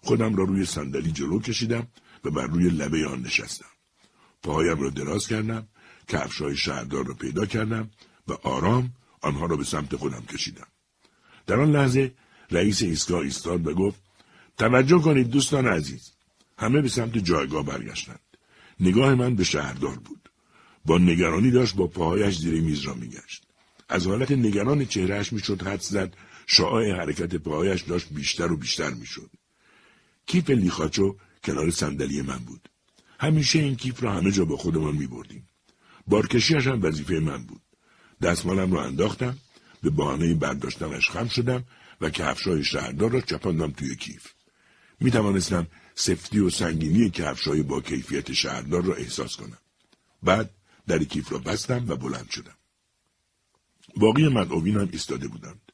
خودم 0.00 0.36
را 0.36 0.44
روی 0.44 0.64
صندلی 0.64 1.12
جلو 1.12 1.40
کشیدم 1.40 1.86
و 2.24 2.30
بر 2.30 2.46
روی 2.46 2.68
لبه 2.68 3.06
آن 3.06 3.20
نشستم. 3.20 3.66
پاهایم 4.42 4.80
را 4.80 4.90
دراز 4.90 5.26
کردم، 5.26 5.68
کفشهای 6.08 6.56
شهردار 6.56 7.06
را 7.06 7.14
پیدا 7.14 7.46
کردم 7.46 7.90
و 8.28 8.32
آرام 8.32 8.92
آنها 9.20 9.46
را 9.46 9.56
به 9.56 9.64
سمت 9.64 9.96
خودم 9.96 10.20
کشیدم. 10.20 10.66
در 11.46 11.60
آن 11.60 11.72
لحظه 11.72 12.14
رئیس 12.52 12.82
ایستگاه 12.82 13.20
ایستاد 13.20 13.66
و 13.66 13.74
گفت 13.74 14.00
توجه 14.58 14.98
کنید 14.98 15.30
دوستان 15.30 15.66
عزیز. 15.66 16.12
همه 16.58 16.80
به 16.80 16.88
سمت 16.88 17.18
جایگاه 17.18 17.64
برگشتند. 17.64 18.20
نگاه 18.80 19.14
من 19.14 19.34
به 19.34 19.44
شهردار 19.44 19.98
بود. 19.98 20.28
با 20.84 20.98
نگرانی 20.98 21.50
داشت 21.50 21.74
با 21.74 21.86
پاهایش 21.86 22.38
زیر 22.38 22.60
میز 22.60 22.80
را 22.80 22.94
میگشت. 22.94 23.42
از 23.88 24.06
حالت 24.06 24.30
نگران 24.30 24.84
چهرهش 24.84 25.32
می‌شد 25.32 25.62
حد 25.62 25.80
زد 25.80 26.14
شعاع 26.46 26.92
حرکت 26.92 27.34
پاهایش 27.34 27.82
داشت 27.82 28.08
بیشتر 28.10 28.52
و 28.52 28.56
بیشتر 28.56 28.90
می‌شد. 28.90 29.30
کیف 30.26 30.50
لیخاچو 30.50 31.16
کنار 31.44 31.70
صندلی 31.70 32.22
من 32.22 32.38
بود. 32.38 32.68
همیشه 33.20 33.58
این 33.58 33.76
کیف 33.76 34.02
را 34.02 34.12
همه 34.12 34.30
جا 34.30 34.44
با 34.44 34.56
خودمان 34.56 34.94
می 34.94 35.06
بردیم. 35.06 35.48
بارکشیش 36.06 36.66
هم 36.66 36.82
وظیفه 36.82 37.20
من 37.20 37.44
بود. 37.44 37.62
دستمالم 38.22 38.72
را 38.72 38.84
انداختم، 38.84 39.38
به 39.82 39.90
بهانه 39.90 40.34
برداشتنش 40.34 41.10
خم 41.10 41.28
شدم 41.28 41.64
و 42.02 42.10
کفشای 42.10 42.64
شهردار 42.64 43.10
را 43.10 43.20
چپاندم 43.20 43.70
توی 43.70 43.96
کیف. 43.96 44.26
می 45.00 45.10
توانستم 45.10 45.66
سفتی 45.94 46.38
و 46.38 46.50
سنگینی 46.50 47.10
کفشای 47.10 47.62
با 47.62 47.80
کیفیت 47.80 48.32
شهردار 48.32 48.82
را 48.84 48.94
احساس 48.94 49.36
کنم. 49.36 49.58
بعد 50.22 50.50
در 50.86 51.04
کیف 51.04 51.32
را 51.32 51.38
بستم 51.38 51.84
و 51.88 51.96
بلند 51.96 52.30
شدم. 52.30 52.56
باقی 53.96 54.28
مدعوین 54.28 54.76
هم 54.76 54.88
ایستاده 54.92 55.28
بودند. 55.28 55.72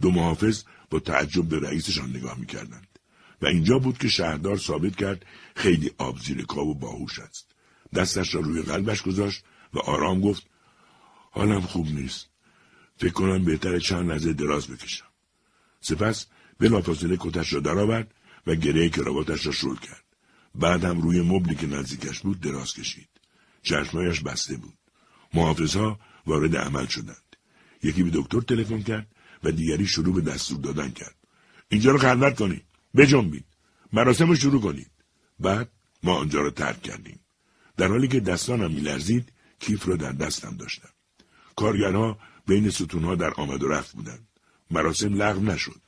دو 0.00 0.10
محافظ 0.10 0.64
با 0.90 1.00
تعجب 1.00 1.48
به 1.48 1.60
رئیسشان 1.60 2.10
نگاه 2.10 2.38
می‌کردند. 2.38 2.98
و 3.42 3.46
اینجا 3.46 3.78
بود 3.78 3.98
که 3.98 4.08
شهردار 4.08 4.56
ثابت 4.56 4.96
کرد 4.96 5.26
خیلی 5.56 5.90
آب 5.98 6.18
زیر 6.18 6.52
و 6.52 6.74
باهوش 6.74 7.18
است. 7.18 7.54
دستش 7.94 8.34
را 8.34 8.40
روی 8.40 8.62
قلبش 8.62 9.02
گذاشت 9.02 9.44
و 9.74 9.78
آرام 9.78 10.20
گفت 10.20 10.46
حالم 11.30 11.60
خوب 11.60 11.86
نیست. 11.86 12.28
فکر 12.96 13.12
کنم 13.12 13.44
بهتر 13.44 13.78
چند 13.78 14.10
لحظه 14.10 14.32
دراز 14.32 14.66
بکشم. 14.68 15.07
سپس 15.88 16.26
بلافاصله 16.58 17.16
کتش 17.20 17.52
را 17.52 17.60
درآورد 17.60 18.14
و 18.46 18.54
گره 18.54 18.88
کراواتش 18.88 19.46
را 19.46 19.52
شل 19.52 19.76
کرد. 19.76 20.04
بعد 20.54 20.84
هم 20.84 21.00
روی 21.00 21.20
مبلی 21.20 21.54
که 21.54 21.66
نزدیکش 21.66 22.20
بود 22.20 22.40
دراز 22.40 22.72
کشید. 22.72 23.08
چشمایش 23.62 24.20
بسته 24.20 24.56
بود. 24.56 24.78
محافظها 25.34 25.98
وارد 26.26 26.56
عمل 26.56 26.86
شدند. 26.86 27.36
یکی 27.82 28.02
به 28.02 28.10
دکتر 28.14 28.40
تلفن 28.40 28.82
کرد 28.82 29.08
و 29.44 29.50
دیگری 29.50 29.86
شروع 29.86 30.14
به 30.14 30.20
دستور 30.20 30.60
دادن 30.60 30.90
کرد. 30.90 31.16
اینجا 31.68 31.90
رو 31.90 31.98
خلوت 31.98 32.38
کنید. 32.38 32.64
بجنبید. 32.96 33.44
مراسم 33.92 34.28
رو 34.28 34.36
شروع 34.36 34.60
کنید. 34.60 34.90
بعد 35.40 35.70
ما 36.02 36.14
آنجا 36.14 36.40
را 36.40 36.50
ترک 36.50 36.82
کردیم. 36.82 37.20
در 37.76 37.88
حالی 37.88 38.08
که 38.08 38.20
دستانم 38.20 38.70
میلرزید 38.70 39.32
کیف 39.58 39.88
را 39.88 39.96
در 39.96 40.12
دستم 40.12 40.56
داشتم. 40.56 40.88
کارگرها 41.56 42.18
بین 42.46 42.70
ستونها 42.70 43.14
در 43.14 43.34
آمد 43.34 43.62
و 43.62 43.68
رفت 43.68 43.92
بودند. 43.92 44.27
مراسم 44.70 45.14
لغو 45.14 45.42
نشد. 45.42 45.80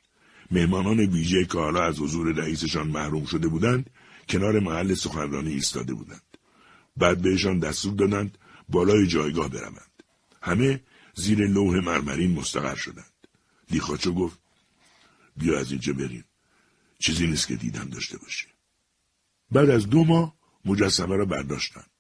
مهمانان 0.50 1.00
ویژه 1.00 1.44
که 1.44 1.58
حالا 1.58 1.82
از 1.82 1.98
حضور 1.98 2.32
رئیسشان 2.32 2.88
محروم 2.88 3.24
شده 3.24 3.48
بودند 3.48 3.90
کنار 4.28 4.60
محل 4.60 4.94
سخنرانی 4.94 5.52
ایستاده 5.52 5.94
بودند. 5.94 6.36
بعد 6.96 7.22
بهشان 7.22 7.58
دستور 7.58 7.94
دادند 7.94 8.38
بالای 8.68 9.06
جایگاه 9.06 9.48
بروند. 9.48 10.02
همه 10.42 10.80
زیر 11.14 11.46
لوح 11.46 11.84
مرمرین 11.84 12.32
مستقر 12.32 12.74
شدند. 12.74 13.12
لیخاچو 13.70 14.12
گفت 14.12 14.38
بیا 15.36 15.58
از 15.58 15.70
اینجا 15.70 15.92
بریم 15.92 16.24
چیزی 16.98 17.26
نیست 17.26 17.48
که 17.48 17.56
دیدن 17.56 17.88
داشته 17.88 18.18
باشی 18.18 18.46
بعد 19.50 19.70
از 19.70 19.90
دو 19.90 20.04
ماه 20.04 20.36
مجسمه 20.64 21.16
را 21.16 21.24
برداشتند 21.24 21.90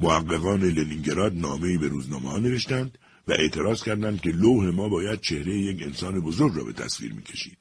محققان 0.00 0.60
لنینگراد 0.60 1.34
نامهای 1.34 1.78
به 1.78 1.88
روزنامه 1.88 2.30
ها 2.30 2.38
نوشتند 2.38 2.98
و 3.30 3.32
اعتراض 3.32 3.82
کردند 3.82 4.20
که 4.20 4.30
لوح 4.30 4.64
ما 4.64 4.88
باید 4.88 5.20
چهره 5.20 5.58
یک 5.58 5.82
انسان 5.82 6.20
بزرگ 6.20 6.56
را 6.56 6.64
به 6.64 6.72
تصویر 6.72 7.12
می‌کشید. 7.12 7.58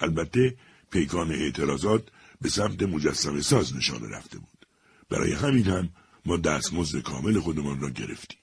البته 0.00 0.56
پیکان 0.90 1.32
اعتراضات 1.32 2.02
به 2.40 2.48
سمت 2.48 2.82
مجسمه 2.82 3.40
ساز 3.40 3.76
نشانه 3.76 4.16
رفته 4.16 4.38
بود. 4.38 4.66
برای 5.10 5.32
همین 5.32 5.64
هم 5.64 5.88
ما 6.26 6.36
دستمزد 6.36 7.02
کامل 7.02 7.38
خودمان 7.38 7.80
را 7.80 7.90
گرفتیم. 7.90 8.38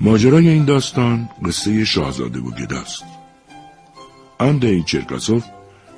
ماجرای 0.00 0.48
این 0.48 0.64
داستان 0.64 1.28
قصه 1.44 1.84
شاهزاده 1.84 2.38
و 2.38 2.50
گداست. 2.50 3.04
آندری 4.38 4.82
چرکاسوف 4.82 5.44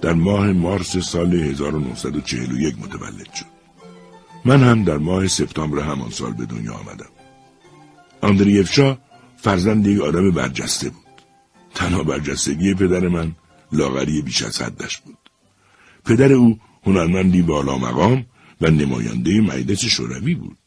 در 0.01 0.13
ماه 0.13 0.53
مارس 0.53 0.97
سال 0.97 1.35
1941 1.35 2.79
متولد 2.79 3.35
شد. 3.35 3.47
من 4.45 4.63
هم 4.63 4.85
در 4.85 4.97
ماه 4.99 5.27
سپتامبر 5.27 5.83
همان 5.83 6.11
سال 6.11 6.33
به 6.33 6.47
دنیا 6.47 6.75
آمدم. 6.75 7.11
آندریفشا 8.21 8.99
فرزند 9.37 9.87
یک 9.87 10.01
آدم 10.01 10.31
برجسته 10.31 10.89
بود. 10.89 11.05
تنها 11.75 12.03
برجستگی 12.03 12.75
پدر 12.75 13.09
من 13.09 13.33
لاغری 13.73 14.23
بیش 14.23 14.43
از 14.43 14.63
حدش 14.63 14.99
بود. 14.99 15.19
پدر 16.05 16.33
او 16.33 16.59
هنرمندی 16.87 17.43
بالا 17.43 17.79
مقام 17.79 18.27
و 18.61 18.71
نماینده 18.71 19.41
مجلس 19.41 19.85
شوروی 19.85 20.35
بود. 20.35 20.59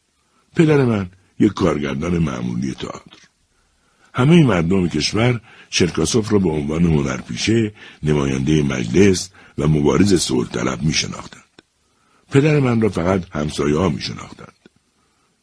پدر 0.56 0.84
من 0.84 1.10
یک 1.38 1.52
کارگردان 1.52 2.18
معمولی 2.18 2.74
تئاتر. 2.74 3.18
همه 4.14 4.44
مردم 4.44 4.88
کشور 4.88 5.40
چرکاسوف 5.72 6.32
را 6.32 6.38
به 6.38 6.48
عنوان 6.48 6.84
هنرپیشه، 6.84 7.72
نماینده 8.02 8.62
مجلس 8.62 9.30
و 9.58 9.68
مبارز 9.68 10.14
صلح 10.14 10.48
طلب 10.48 10.82
می 10.82 10.92
شناختند. 10.92 11.62
پدر 12.30 12.60
من 12.60 12.80
را 12.80 12.88
فقط 12.88 13.22
همسایه 13.32 13.76
ها 13.76 13.88
می 13.88 14.00
شناختند. 14.00 14.52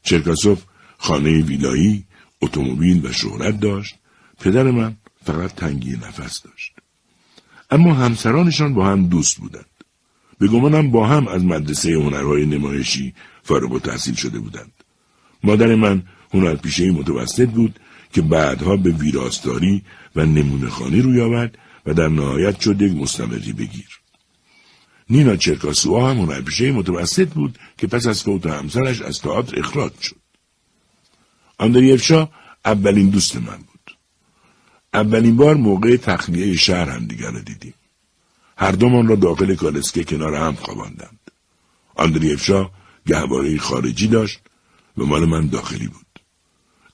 چرکاسوف 0.03 0.63
خانه 0.97 1.41
ویلایی، 1.41 2.03
اتومبیل 2.41 3.05
و 3.05 3.11
شهرت 3.11 3.59
داشت. 3.59 3.95
پدر 4.39 4.63
من 4.63 4.95
فقط 5.25 5.55
تنگی 5.55 5.91
نفس 5.91 6.41
داشت. 6.41 6.73
اما 7.71 7.93
همسرانشان 7.93 8.73
با 8.73 8.85
هم 8.85 9.07
دوست 9.07 9.37
بودند. 9.37 9.65
به 10.39 10.47
گمانم 10.47 10.91
با 10.91 11.07
هم 11.07 11.27
از 11.27 11.43
مدرسه 11.43 11.93
هنرهای 11.93 12.45
نمایشی 12.45 13.13
فارغ 13.43 13.71
و 13.71 13.79
تحصیل 13.79 14.15
شده 14.15 14.39
بودند. 14.39 14.71
مادر 15.43 15.75
من 15.75 16.03
هنرپیشه 16.33 16.91
متوسط 16.91 17.49
بود 17.49 17.79
که 18.13 18.21
بعدها 18.21 18.77
به 18.77 18.89
ویراستاری 18.89 19.83
و 20.15 20.25
نمونه 20.25 20.69
خانی 20.69 21.01
روی 21.01 21.21
آورد 21.21 21.57
و 21.85 21.93
در 21.93 22.07
نهایت 22.07 22.59
شد 22.59 22.81
یک 22.81 22.93
مستمری 22.93 23.53
بگیر. 23.53 23.99
نینا 25.09 25.35
چرکاسوها 25.35 26.09
هم 26.09 26.17
هنرپیشه 26.17 26.71
متوسط 26.71 27.29
بود 27.29 27.59
که 27.77 27.87
پس 27.87 28.07
از 28.07 28.23
فوت 28.23 28.45
همسرش 28.45 29.01
از 29.01 29.21
تئاتر 29.21 29.59
اخراج 29.59 29.91
شد. 30.01 30.15
آندریفشا 31.57 32.29
اولین 32.65 33.09
دوست 33.09 33.35
من 33.35 33.57
بود. 33.57 33.97
اولین 34.93 35.35
بار 35.35 35.55
موقع 35.55 35.97
تخلیه 35.97 36.55
شهر 36.57 36.89
هم 36.89 37.05
دیگر 37.05 37.31
را 37.31 37.39
دیدیم. 37.39 37.73
هر 38.57 38.71
دومان 38.71 39.07
را 39.07 39.15
داخل 39.15 39.55
کالسکه 39.55 40.03
کنار 40.03 40.35
هم 40.35 40.55
خواباندند. 40.55 41.19
آندریفشا 41.95 42.69
گهواره 43.07 43.57
خارجی 43.57 44.07
داشت 44.07 44.39
و 44.97 45.05
مال 45.05 45.25
من 45.25 45.47
داخلی 45.47 45.87
بود. 45.87 46.05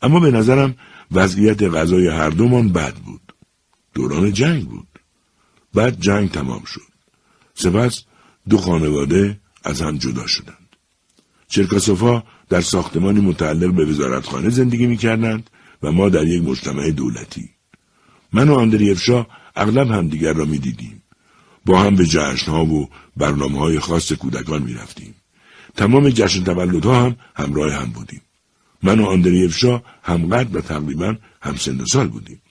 اما 0.01 0.19
به 0.19 0.31
نظرم 0.31 0.75
وضعیت 1.11 1.63
غذای 1.63 2.07
هر 2.07 2.29
دومان 2.29 2.69
بد 2.69 2.95
بود. 2.95 3.33
دوران 3.93 4.33
جنگ 4.33 4.67
بود. 4.67 4.87
بعد 5.73 5.99
جنگ 5.99 6.31
تمام 6.31 6.63
شد. 6.63 6.81
سپس 7.53 8.03
دو 8.49 8.57
خانواده 8.57 9.39
از 9.63 9.81
هم 9.81 9.97
جدا 9.97 10.27
شدند. 10.27 10.75
چرکاسوفا 11.47 12.23
در 12.49 12.61
ساختمانی 12.61 13.21
متعلق 13.21 13.73
به 13.73 13.85
وزارتخانه 13.85 14.49
زندگی 14.49 14.87
می 14.87 14.97
کردند 14.97 15.49
و 15.83 15.91
ما 15.91 16.09
در 16.09 16.27
یک 16.27 16.43
مجتمع 16.43 16.91
دولتی. 16.91 17.49
من 18.33 18.49
و 18.49 18.53
آندریفشا 18.53 19.27
اغلب 19.55 19.91
همدیگر 19.91 20.33
را 20.33 20.45
می 20.45 20.59
دیدیم. 20.59 21.03
با 21.65 21.79
هم 21.83 21.95
به 21.95 22.05
جشنها 22.05 22.65
و 22.65 22.89
برنامه 23.17 23.59
های 23.59 23.79
خاص 23.79 24.11
کودکان 24.11 24.61
می 24.63 24.73
رفتیم. 24.73 25.15
تمام 25.75 26.09
جشن 26.09 26.43
تولدها 26.43 27.05
هم 27.05 27.15
همراه 27.35 27.71
هم 27.71 27.89
بودیم. 27.89 28.21
من 28.85 28.99
و 28.99 29.05
آندریفشا 29.05 29.81
همقدر 30.03 30.57
و 30.57 30.61
تقریبا 30.61 31.15
هم 31.41 31.55
سن 31.55 31.81
و 31.81 31.85
سال 31.85 32.07
بودیم. 32.07 32.41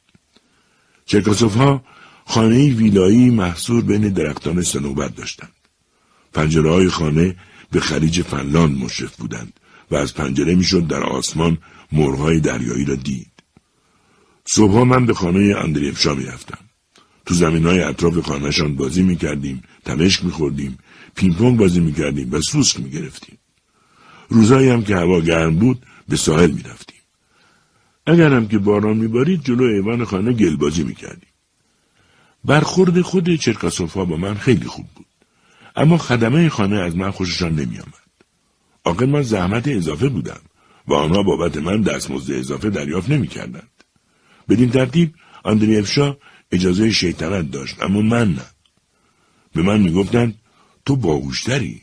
چرکاسوف 1.07 1.55
ها 1.55 1.85
خانه 2.24 2.74
ویلایی 2.74 3.30
محصور 3.30 3.82
بین 3.82 4.09
درختان 4.09 4.62
سنوبت 4.62 5.16
داشتند. 5.16 5.53
پنجره 6.32 6.70
های 6.70 6.89
خانه 6.89 7.37
به 7.70 7.80
خلیج 7.80 8.22
فنلاند 8.22 8.78
مشرف 8.78 9.16
بودند 9.16 9.53
و 9.91 9.97
از 9.97 10.14
پنجره 10.14 10.55
می‌شد 10.55 10.87
در 10.87 11.03
آسمان 11.03 11.59
مرغهای 11.93 12.41
دریایی 12.41 12.85
را 12.85 12.95
دید. 12.95 13.30
صبحها 14.45 14.85
من 14.85 15.07
به 15.07 15.14
خانه 15.14 15.55
اندریفشا 15.59 16.14
می‌رفتم. 16.14 16.59
تو 17.26 17.35
زمین 17.35 17.66
های 17.66 17.80
اطراف 17.80 18.18
خانهشان 18.18 18.76
بازی 18.76 19.03
می‌کردیم، 19.03 19.62
تمشک 19.85 20.24
میخوردیم، 20.24 20.78
پینگ 21.14 21.57
بازی 21.57 21.80
می‌کردیم 21.80 22.32
و 22.32 22.41
سوسک 22.41 22.80
می‌گرفتیم. 22.80 23.39
روزایی 24.28 24.68
هم 24.68 24.85
که 24.85 24.97
هوا 24.97 25.20
گرم 25.20 25.57
بود 25.57 25.87
به 26.09 26.16
ساحل. 26.16 26.59
اگر 28.07 28.32
هم 28.32 28.48
که 28.48 28.59
باران 28.59 28.96
میبارید 28.96 29.44
جلو 29.44 29.64
ایوان 29.64 30.05
خانه 30.05 30.32
گلبازی 30.32 30.82
می‌کردیم. 30.82 31.28
برخورد 32.44 33.00
خود 33.00 33.34
چرکاسوفا 33.34 34.05
با 34.05 34.16
من 34.16 34.34
خیلی 34.34 34.66
خوب 34.66 34.86
بود. 34.94 35.07
اما 35.76 35.98
خدمه 35.98 36.48
خانه 36.48 36.76
از 36.76 36.96
من 36.96 37.11
خوششان 37.11 37.52
نمیآمد. 37.52 38.05
آقا 38.84 39.07
من 39.07 39.22
زحمت 39.22 39.68
اضافه 39.68 40.09
بودم 40.09 40.40
و 40.88 40.94
آنها 40.94 41.22
بابت 41.22 41.57
من 41.57 41.82
دستمزد 41.82 42.32
اضافه 42.32 42.70
دریافت 42.70 43.11
نمی‌کردند. 43.11 43.84
بدین 44.48 44.70
ترتیب 44.70 45.14
آندریفشا 45.44 46.16
اجازه 46.52 46.90
شیطنت 46.90 47.50
داشت 47.50 47.82
اما 47.82 48.00
من 48.00 48.32
نه. 48.32 48.47
به 49.55 49.62
من 49.62 49.81
می‌گفتند 49.81 50.40
تو 50.86 50.97
باهوشتری 50.97 51.82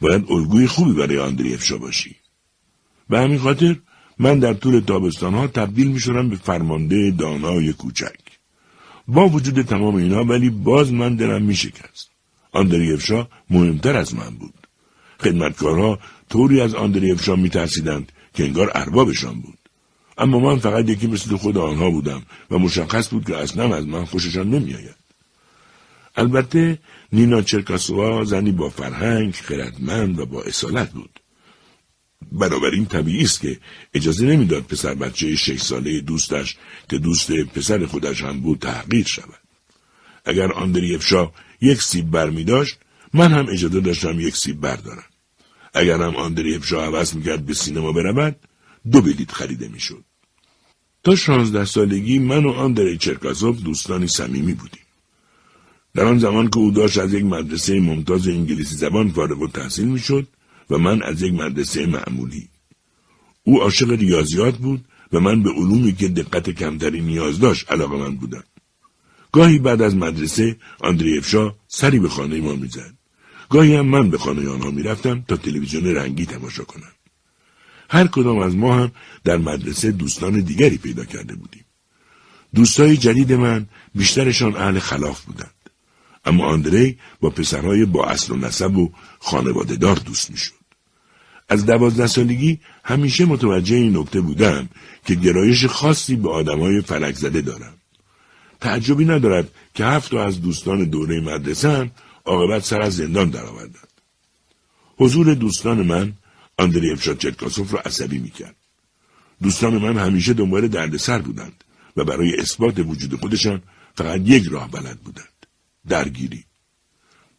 باید 0.00 0.24
الگوی 0.30 0.66
خوبی 0.66 0.92
برای 0.92 1.18
آندریفشا 1.18 1.78
باشی. 1.78 2.16
به 3.08 3.20
همین 3.20 3.38
خاطر 3.38 3.76
من 4.18 4.38
در 4.38 4.54
طول 4.54 4.80
تابستانها 4.80 5.46
تبدیل 5.46 5.86
می 5.86 6.00
شدم 6.00 6.28
به 6.28 6.36
فرمانده 6.36 7.10
دانای 7.10 7.72
کوچک. 7.72 8.16
با 9.08 9.28
وجود 9.28 9.62
تمام 9.62 9.94
اینا 9.94 10.24
ولی 10.24 10.50
باز 10.50 10.92
من 10.92 11.16
دلم 11.16 11.42
می 11.42 11.54
شکست. 11.54 12.10
آندریفشا 12.52 13.28
مهمتر 13.50 13.96
از 13.96 14.14
من 14.14 14.30
بود. 14.30 14.54
خدمتکارها 15.20 15.98
طوری 16.30 16.60
از 16.60 16.74
آندریفشا 16.74 17.36
می 17.36 17.48
ترسیدند 17.48 18.12
که 18.34 18.44
انگار 18.44 18.70
اربابشان 18.74 19.40
بود. 19.40 19.58
اما 20.18 20.38
من 20.38 20.58
فقط 20.58 20.88
یکی 20.88 21.06
مثل 21.06 21.36
خود 21.36 21.58
آنها 21.58 21.90
بودم 21.90 22.22
و 22.50 22.58
مشخص 22.58 23.08
بود 23.08 23.26
که 23.26 23.36
اصلا 23.36 23.76
از 23.76 23.86
من 23.86 24.04
خوششان 24.04 24.50
نمیآید. 24.50 24.96
البته 26.16 26.78
نینا 27.12 27.42
چرکاسوا 27.42 28.24
زنی 28.24 28.52
با 28.52 28.68
فرهنگ، 28.68 29.34
خردمند 29.34 30.18
و 30.18 30.26
با 30.26 30.42
اصالت 30.42 30.90
بود. 30.90 31.20
بنابراین 32.32 32.86
طبیعی 32.86 33.24
است 33.24 33.40
که 33.40 33.58
اجازه 33.94 34.26
نمی‌داد 34.26 34.62
پسر 34.62 34.94
بچه 34.94 35.36
شش 35.36 35.60
ساله 35.60 36.00
دوستش 36.00 36.56
که 36.88 36.98
دوست 36.98 37.32
پسر 37.32 37.86
خودش 37.86 38.22
هم 38.22 38.40
بود 38.40 38.58
تحقیر 38.58 39.06
شود. 39.06 39.40
اگر 40.24 40.52
آندریفشا 40.52 41.32
یک 41.60 41.82
سیب 41.82 42.10
بر 42.10 42.30
می 42.30 42.44
داشت 42.44 42.78
من 43.14 43.32
هم 43.32 43.46
اجازه 43.48 43.80
داشتم 43.80 44.20
یک 44.20 44.36
سیب 44.36 44.60
بردارم. 44.60 45.04
اگر 45.74 46.02
هم 46.02 46.16
آندریفشا 46.16 46.84
عوض 46.84 47.14
می‌کرد 47.14 47.46
به 47.46 47.54
سینما 47.54 47.92
برود 47.92 48.36
دو 48.92 49.00
بلیت 49.00 49.32
خریده 49.32 49.68
می‌شد. 49.68 50.04
تا 51.04 51.16
شانزده 51.16 51.64
سالگی 51.64 52.18
من 52.18 52.44
و 52.44 52.50
آندری 52.50 52.98
چرکاسوف 52.98 53.62
دوستانی 53.62 54.08
صمیمی 54.08 54.54
بودیم. 54.54 54.80
در 55.94 56.04
آن 56.04 56.18
زمان 56.18 56.48
که 56.50 56.58
او 56.58 56.70
داشت 56.70 56.98
از 56.98 57.14
یک 57.14 57.24
مدرسه 57.24 57.80
ممتاز 57.80 58.28
انگلیسی 58.28 58.76
زبان 58.76 59.10
فارغ 59.10 59.40
و 59.42 59.48
تحصیل 59.48 59.84
می‌شد 59.84 60.28
و 60.70 60.78
من 60.78 61.02
از 61.02 61.22
یک 61.22 61.34
مدرسه 61.34 61.86
معمولی. 61.86 62.48
او 63.42 63.60
عاشق 63.60 63.90
ریاضیات 63.90 64.56
بود 64.56 64.84
و 65.12 65.20
من 65.20 65.42
به 65.42 65.50
علومی 65.50 65.92
که 65.92 66.08
دقت 66.08 66.50
کمتری 66.50 67.00
نیاز 67.00 67.38
داشت 67.38 67.72
علاقه 67.72 67.96
من 67.96 68.16
بودم. 68.16 68.44
گاهی 69.32 69.58
بعد 69.58 69.82
از 69.82 69.96
مدرسه 69.96 70.56
آندریفشا 70.80 71.54
سری 71.68 71.98
به 71.98 72.08
خانه 72.08 72.40
ما 72.40 72.54
می‌زد. 72.54 72.94
گاهی 73.50 73.74
هم 73.74 73.86
من 73.86 74.10
به 74.10 74.18
خانه 74.18 74.48
آنها 74.48 74.70
می‌رفتم 74.70 75.24
تا 75.28 75.36
تلویزیون 75.36 75.84
رنگی 75.86 76.26
تماشا 76.26 76.64
کنم. 76.64 76.92
هر 77.90 78.06
کدام 78.06 78.38
از 78.38 78.56
ما 78.56 78.78
هم 78.78 78.92
در 79.24 79.36
مدرسه 79.36 79.90
دوستان 79.90 80.40
دیگری 80.40 80.78
پیدا 80.78 81.04
کرده 81.04 81.34
بودیم. 81.34 81.64
دوستای 82.54 82.96
جدید 82.96 83.32
من 83.32 83.66
بیشترشان 83.94 84.56
اهل 84.56 84.78
خلاف 84.78 85.24
بودند. 85.24 85.53
اما 86.24 86.46
آندری 86.46 86.98
با 87.20 87.30
پسرهای 87.30 87.84
با 87.84 88.06
اصل 88.06 88.32
و 88.32 88.36
نسب 88.36 88.76
و 88.76 88.92
خانواده 89.18 89.76
دار 89.76 89.96
دوست 89.96 90.30
می‌شد. 90.30 90.64
از 91.48 91.66
دوازده 91.66 92.06
سالگی 92.06 92.60
همیشه 92.84 93.24
متوجه 93.24 93.76
این 93.76 93.96
نکته 93.96 94.20
بودم 94.20 94.68
که 95.06 95.14
گرایش 95.14 95.64
خاصی 95.66 96.16
به 96.16 96.30
آدمای 96.30 96.80
فلک 96.80 97.14
زده 97.14 97.40
دارم. 97.40 97.74
تعجبی 98.60 99.04
ندارد 99.04 99.50
که 99.74 99.84
هفت 99.84 100.14
از 100.14 100.42
دوستان 100.42 100.84
دوره 100.84 101.20
مدرسه 101.20 101.90
عاقبت 102.24 102.64
سر 102.64 102.80
از 102.80 102.96
زندان 102.96 103.30
درآوردند. 103.30 103.88
حضور 104.96 105.34
دوستان 105.34 105.82
من 105.86 106.12
آندری 106.58 106.92
افشاد 106.92 107.18
چرکاسوف 107.18 107.74
را 107.74 107.80
عصبی 107.80 108.18
می‌کرد. 108.18 108.56
دوستان 109.42 109.78
من 109.78 109.98
همیشه 109.98 110.32
دنبال 110.32 110.68
دردسر 110.68 111.18
بودند 111.18 111.64
و 111.96 112.04
برای 112.04 112.40
اثبات 112.40 112.78
وجود 112.78 113.20
خودشان 113.20 113.62
فقط 113.94 114.20
یک 114.24 114.44
راه 114.50 114.70
بلد 114.70 114.98
بودند. 115.00 115.33
درگیری. 115.88 116.44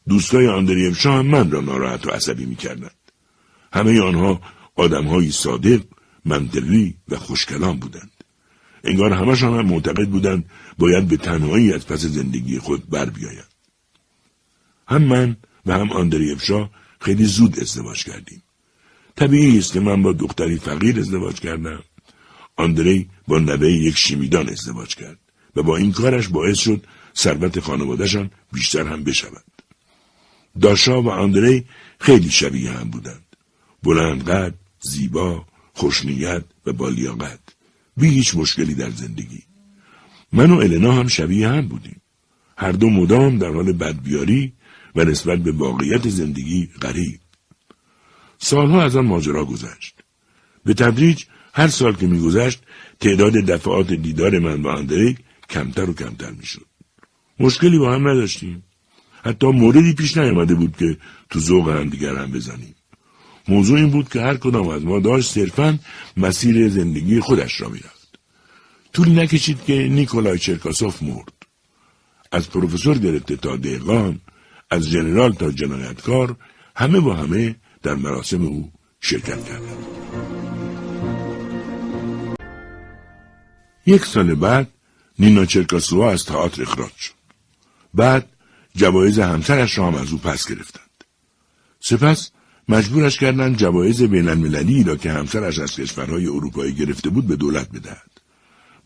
دوستای 0.09 0.47
آندری 0.47 0.87
افشا 0.87 1.11
هم 1.11 1.25
من 1.25 1.51
را 1.51 1.61
ناراحت 1.61 2.07
و 2.07 2.09
عصبی 2.09 2.45
می‌کردند. 2.45 3.11
همه 3.73 4.01
آنها 4.01 4.41
آدمهایی 4.75 5.31
صادق، 5.31 5.81
منطقی 6.25 6.95
و 7.09 7.17
خوشکلام 7.17 7.79
بودند. 7.79 8.11
انگار 8.83 9.13
همشان 9.13 9.59
هم 9.59 9.65
معتقد 9.65 10.09
بودند 10.09 10.45
باید 10.77 11.07
به 11.07 11.17
تنهایی 11.17 11.73
از 11.73 11.87
پس 11.87 11.99
زندگی 11.99 12.59
خود 12.59 12.89
بر 12.89 13.09
بیایند. 13.09 13.53
هم 14.87 15.03
من 15.03 15.37
و 15.65 15.73
هم 15.73 15.91
آندری 15.91 16.31
افشا 16.31 16.69
خیلی 16.99 17.25
زود 17.25 17.59
ازدواج 17.59 18.03
کردیم. 18.03 18.43
طبیعی 19.15 19.57
است 19.57 19.73
که 19.73 19.79
من 19.79 20.01
با 20.01 20.11
دختری 20.11 20.57
فقیر 20.57 20.99
ازدواج 20.99 21.39
کردم. 21.39 21.83
آندری 22.55 23.09
با 23.27 23.39
نوه 23.39 23.71
یک 23.71 23.97
شیمیدان 23.97 24.49
ازدواج 24.49 24.95
کرد 24.95 25.19
و 25.55 25.63
با 25.63 25.77
این 25.77 25.91
کارش 25.91 26.27
باعث 26.27 26.59
شد 26.59 26.85
ثروت 27.17 27.59
خانوادهشان 27.59 28.31
بیشتر 28.53 28.87
هم 28.87 29.03
بشود. 29.03 29.43
داشا 30.61 31.01
و 31.01 31.09
آندری 31.09 31.65
خیلی 31.99 32.29
شبیه 32.29 32.71
هم 32.71 32.89
بودند. 32.89 33.35
بلند 33.83 34.29
قد، 34.29 34.53
زیبا، 34.81 35.45
خوشنیت 35.73 36.43
و 36.65 36.73
بالیاقت. 36.73 37.39
بی 37.97 38.09
هیچ 38.09 38.35
مشکلی 38.35 38.73
در 38.73 38.89
زندگی. 38.89 39.43
من 40.33 40.51
و 40.51 40.57
النا 40.57 40.91
هم 40.91 41.07
شبیه 41.07 41.49
هم 41.49 41.67
بودیم. 41.67 42.01
هر 42.57 42.71
دو 42.71 42.89
مدام 42.89 43.37
در 43.37 43.51
حال 43.53 43.73
بدبیاری 43.73 44.53
و 44.95 45.05
نسبت 45.05 45.39
به 45.39 45.51
واقعیت 45.51 46.09
زندگی 46.09 46.69
غریب. 46.81 47.19
سالها 48.37 48.83
از 48.83 48.95
آن 48.95 49.05
ماجرا 49.05 49.45
گذشت. 49.45 50.03
به 50.63 50.73
تدریج 50.73 51.23
هر 51.53 51.67
سال 51.67 51.95
که 51.95 52.07
میگذشت 52.07 52.63
تعداد 52.99 53.33
دفعات 53.33 53.93
دیدار 53.93 54.39
من 54.39 54.61
با 54.61 54.73
اندریک 54.73 55.17
کمتر 55.49 55.89
و 55.89 55.93
کمتر 55.93 56.31
می‌شد. 56.31 56.65
مشکلی 57.39 57.77
با 57.77 57.93
هم 57.93 58.07
نداشتیم. 58.07 58.63
حتی 59.23 59.47
موردی 59.47 59.93
پیش 59.93 60.17
نیامده 60.17 60.55
بود 60.55 60.77
که 60.77 60.97
تو 61.29 61.39
ذوق 61.39 61.69
هم 61.69 61.89
دیگر 61.89 62.15
هم 62.15 62.31
بزنیم. 62.31 62.75
موضوع 63.47 63.77
این 63.77 63.89
بود 63.89 64.09
که 64.09 64.21
هر 64.21 64.37
کدام 64.37 64.67
از 64.67 64.85
ما 64.85 64.99
داشت 64.99 65.31
صرفا 65.31 65.79
مسیر 66.17 66.69
زندگی 66.69 67.19
خودش 67.19 67.61
را 67.61 67.69
می‌رفت. 67.69 68.19
طولی 68.93 69.13
نکشید 69.13 69.63
که 69.63 69.87
نیکولای 69.87 70.39
چرکاسوف 70.39 71.03
مرد. 71.03 71.33
از 72.31 72.49
پروفسور 72.49 72.97
گرفته 72.97 73.35
تا 73.35 73.55
دهقان، 73.55 74.21
از 74.71 74.89
جنرال 74.89 75.33
تا 75.33 75.51
جنایتکار 75.51 76.35
همه 76.75 76.99
با 76.99 77.15
همه 77.15 77.55
در 77.83 77.95
مراسم 77.95 78.45
او 78.45 78.71
شرکت 79.01 79.45
کردند. 79.45 79.85
یک 83.85 84.05
سال 84.05 84.35
بعد 84.35 84.67
نینا 85.19 85.45
چرکاسوها 85.45 86.11
از 86.11 86.25
تئاتر 86.25 86.61
اخراج 86.61 86.91
شد. 86.97 87.24
بعد 87.95 88.29
جوایز 88.75 89.19
همسرش 89.19 89.77
را 89.77 89.87
هم 89.87 89.95
از 89.95 90.11
او 90.11 90.17
پس 90.17 90.47
گرفتند. 90.49 91.03
سپس 91.79 92.31
مجبورش 92.69 93.19
کردند 93.19 93.57
جوایز 93.57 94.03
بین 94.03 94.29
المللی 94.29 94.83
را 94.83 94.95
که 94.95 95.11
همسرش 95.11 95.59
از 95.59 95.71
کشورهای 95.71 96.27
اروپایی 96.27 96.73
گرفته 96.73 97.09
بود 97.09 97.27
به 97.27 97.35
دولت 97.35 97.69
بدهد. 97.69 98.11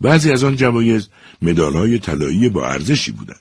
بعضی 0.02 0.32
از 0.32 0.44
آن 0.44 0.56
جوایز 0.56 1.08
مدالهای 1.42 2.00
طلایی 2.00 2.50
با 2.50 2.68
ارزشی 2.68 3.12
بودند. 3.12 3.40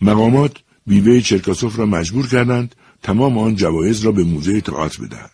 مقامات 0.00 0.56
بیوه 0.86 1.20
چرکاسوف 1.20 1.78
را 1.78 1.86
مجبور 1.86 2.28
کردند 2.28 2.74
تمام 3.02 3.38
آن 3.38 3.54
جوایز 3.54 4.00
را 4.00 4.12
به 4.12 4.24
موزه 4.24 4.60
تئاتر 4.60 5.02
بدهد. 5.02 5.30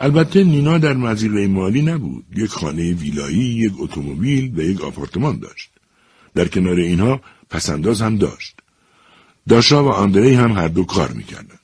البته 0.00 0.44
نینا 0.44 0.78
در 0.78 0.92
مزیقه 0.92 1.46
مالی 1.46 1.82
نبود. 1.82 2.24
یک 2.36 2.50
خانه 2.50 2.92
ویلایی، 2.92 3.44
یک 3.44 3.72
اتومبیل 3.78 4.58
و 4.58 4.62
یک 4.62 4.80
آپارتمان 4.80 5.38
داشت. 5.38 5.70
در 6.34 6.48
کنار 6.48 6.76
اینها 6.76 7.20
پسنداز 7.50 8.02
هم 8.02 8.16
داشت. 8.16 8.56
داشا 9.48 9.84
و 9.84 9.88
آندری 9.88 10.34
هم 10.34 10.52
هر 10.52 10.68
دو 10.68 10.84
کار 10.84 11.12
می‌کردند. 11.12 11.60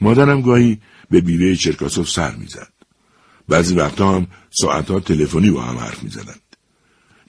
مادرم 0.00 0.42
گاهی 0.42 0.78
به 1.10 1.20
بیوه 1.20 1.54
چرکاسوف 1.54 2.10
سر 2.10 2.34
می‌زد. 2.34 2.72
بعضی 3.48 3.74
وقتا 3.74 4.14
هم 4.14 4.26
ساعتها 4.50 5.00
تلفنی 5.00 5.50
با 5.50 5.62
هم 5.62 5.78
حرف 5.78 6.02
می‌زدند. 6.02 6.40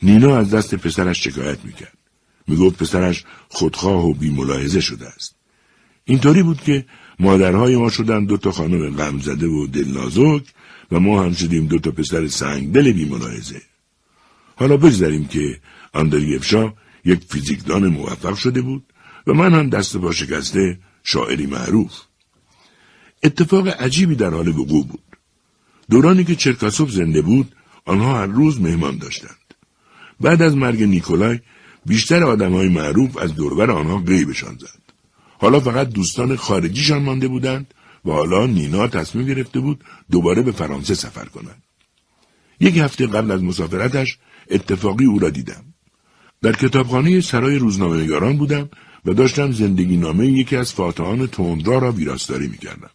نینا 0.04 0.38
از 0.38 0.54
دست 0.54 0.76
پسرش 0.76 1.24
شکایت 1.24 1.66
می‌کرد. 1.66 1.98
می‌گفت 2.48 2.78
پسرش 2.78 3.24
خودخواه 3.50 4.06
و 4.06 4.14
بیملاحظه 4.14 4.82
شده 4.82 5.08
است. 5.08 5.36
اینطوری 6.06 6.44
بود 6.44 6.62
که 6.62 6.86
مادرهای 7.20 7.76
ما 7.76 7.90
شدن 7.90 8.26
دو 8.26 8.38
تا 8.38 8.52
خانم 8.52 8.96
غمزده 8.96 9.48
و 9.48 9.68
دلنازک 9.68 10.44
و 10.92 11.00
ما 11.00 11.24
هم 11.24 11.34
شدیم 11.34 11.68
دو 11.68 11.80
تا 11.80 11.92
پسر 11.92 12.28
سنگ 12.28 12.72
دل 12.72 12.92
بیملاحظه. 12.92 13.62
حالا 14.56 14.78
بگذاریم 14.78 15.28
که 15.28 15.60
افشا 15.94 16.74
یک 17.06 17.24
فیزیکدان 17.30 17.88
موفق 17.88 18.36
شده 18.36 18.62
بود 18.62 18.84
و 19.28 19.34
من 19.34 19.54
هم 19.54 19.70
دست 19.70 19.98
با 19.98 20.12
شکسته 20.12 20.80
شاعری 21.04 21.46
معروف. 21.46 21.94
اتفاق 23.24 23.68
عجیبی 23.68 24.16
در 24.16 24.30
حال 24.30 24.48
وقوع 24.48 24.88
بود. 24.88 25.04
دورانی 25.90 26.24
که 26.24 26.36
چرکاسوف 26.36 26.92
زنده 26.92 27.22
بود 27.22 27.56
آنها 27.86 28.20
هر 28.20 28.26
روز 28.26 28.62
مهمان 28.62 28.98
داشتند. 28.98 29.54
بعد 30.20 30.42
از 30.42 30.56
مرگ 30.56 30.84
نیکولای 30.84 31.40
بیشتر 31.86 32.24
آدم 32.24 32.54
های 32.54 32.70
معروف 32.70 33.18
از 33.18 33.36
دوربر 33.36 33.72
آنها 33.72 33.98
غیبشان 33.98 34.58
زد. 34.58 34.82
حالا 35.40 35.60
فقط 35.60 35.90
دوستان 35.90 36.36
خارجیشان 36.36 37.04
مانده 37.04 37.28
بودند 37.28 37.74
و 38.06 38.12
حالا 38.12 38.46
نینا 38.46 38.88
تصمیم 38.88 39.26
گرفته 39.26 39.60
بود 39.60 39.84
دوباره 40.12 40.42
به 40.42 40.52
فرانسه 40.52 40.94
سفر 40.94 41.26
کند. 41.26 41.64
یک 42.60 42.78
هفته 42.78 43.08
قبل 43.08 43.32
از 43.32 43.44
مسافرتش 43.44 44.18
اتفاقی 44.50 45.06
او 45.06 45.20
را 45.20 45.30
دیدم. 45.30 45.64
در 46.42 46.52
کتابخانه 46.52 47.22
سرای 47.22 47.58
روزنامه‌نگاران 47.58 48.38
بودم 48.38 48.70
و 49.06 49.14
داشتم 49.14 49.52
زندگی 49.52 49.98
نامه 49.98 50.28
یکی 50.28 50.56
از 50.56 50.74
فاتحان 50.74 51.28
تندرا 51.28 51.80
را 51.80 51.92
ویراستاری 51.92 52.48
می‌کردم. 52.48 52.90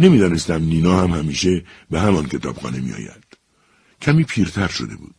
نمی‌دانستم 0.00 0.62
نینا 0.62 1.02
هم 1.02 1.10
همیشه 1.10 1.64
به 1.90 2.00
همان 2.00 2.26
کتابخانه 2.26 2.80
میآید. 2.80 3.24
کمی 4.02 4.24
پیرتر 4.24 4.68
شده 4.68 4.96
بود. 4.96 5.14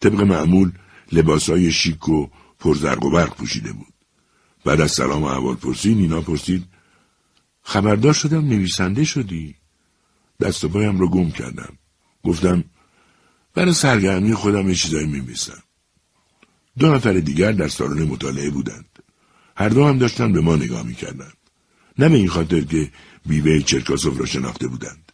طبق 0.00 0.20
معمول 0.20 0.72
لباسای 1.12 1.72
شیک 1.72 2.08
و 2.08 2.26
پرزرگ 2.58 3.04
و 3.04 3.10
برق 3.10 3.36
پوشیده 3.36 3.72
بود. 3.72 3.94
بعد 4.64 4.80
از 4.80 4.90
سلام 4.90 5.22
و 5.22 5.26
اول 5.26 5.54
پرسی 5.54 5.94
نینا 5.94 6.20
پرسید 6.20 6.64
خبردار 7.62 8.12
شدم 8.12 8.48
نویسنده 8.48 9.04
شدی. 9.04 9.54
دست 10.40 10.64
و 10.64 10.68
پایم 10.68 10.98
رو 10.98 11.08
گم 11.08 11.30
کردم. 11.30 11.78
گفتم 12.24 12.64
برای 13.54 13.72
سرگرمی 13.72 14.34
خودم 14.34 14.68
یه 14.68 14.74
چیزایی 14.74 15.06
میمیسم. 15.06 15.62
دو 16.78 16.94
نفر 16.94 17.12
دیگر 17.12 17.52
در 17.52 17.68
سالن 17.68 18.02
مطالعه 18.02 18.50
بودند. 18.50 18.98
هر 19.56 19.68
دو 19.68 19.86
هم 19.86 19.98
داشتن 19.98 20.32
به 20.32 20.40
ما 20.40 20.56
نگاه 20.56 20.82
می‌کردند. 20.82 21.36
نه 21.98 22.08
به 22.08 22.16
این 22.16 22.28
خاطر 22.28 22.60
که 22.60 22.90
بیوه 23.26 23.60
چرکاسوف 23.60 24.20
را 24.20 24.26
شناخته 24.26 24.68
بودند. 24.68 25.12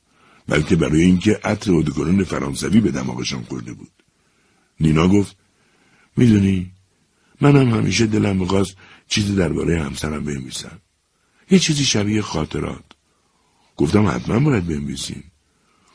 بلکه 0.48 0.76
برای 0.76 1.02
اینکه 1.02 1.40
عطر 1.44 1.72
اودوکرون 1.72 2.24
فرانسوی 2.24 2.80
به 2.80 2.90
دماغشان 2.90 3.42
خورده 3.42 3.72
بود. 3.72 3.92
نینا 4.80 5.08
گفت 5.08 5.36
می‌دونی 6.16 6.70
منم 7.40 7.74
همیشه 7.74 8.06
دلم 8.06 8.36
می‌خواست 8.36 8.76
چیزی 9.08 9.34
درباره 9.34 9.82
همسرم 9.82 10.24
بنویسم 10.24 10.80
یه 11.50 11.58
چیزی 11.58 11.84
شبیه 11.84 12.22
خاطرات 12.22 12.84
گفتم 13.76 14.06
حتما 14.06 14.40
باید 14.40 14.66
بنویسیم 14.66 15.24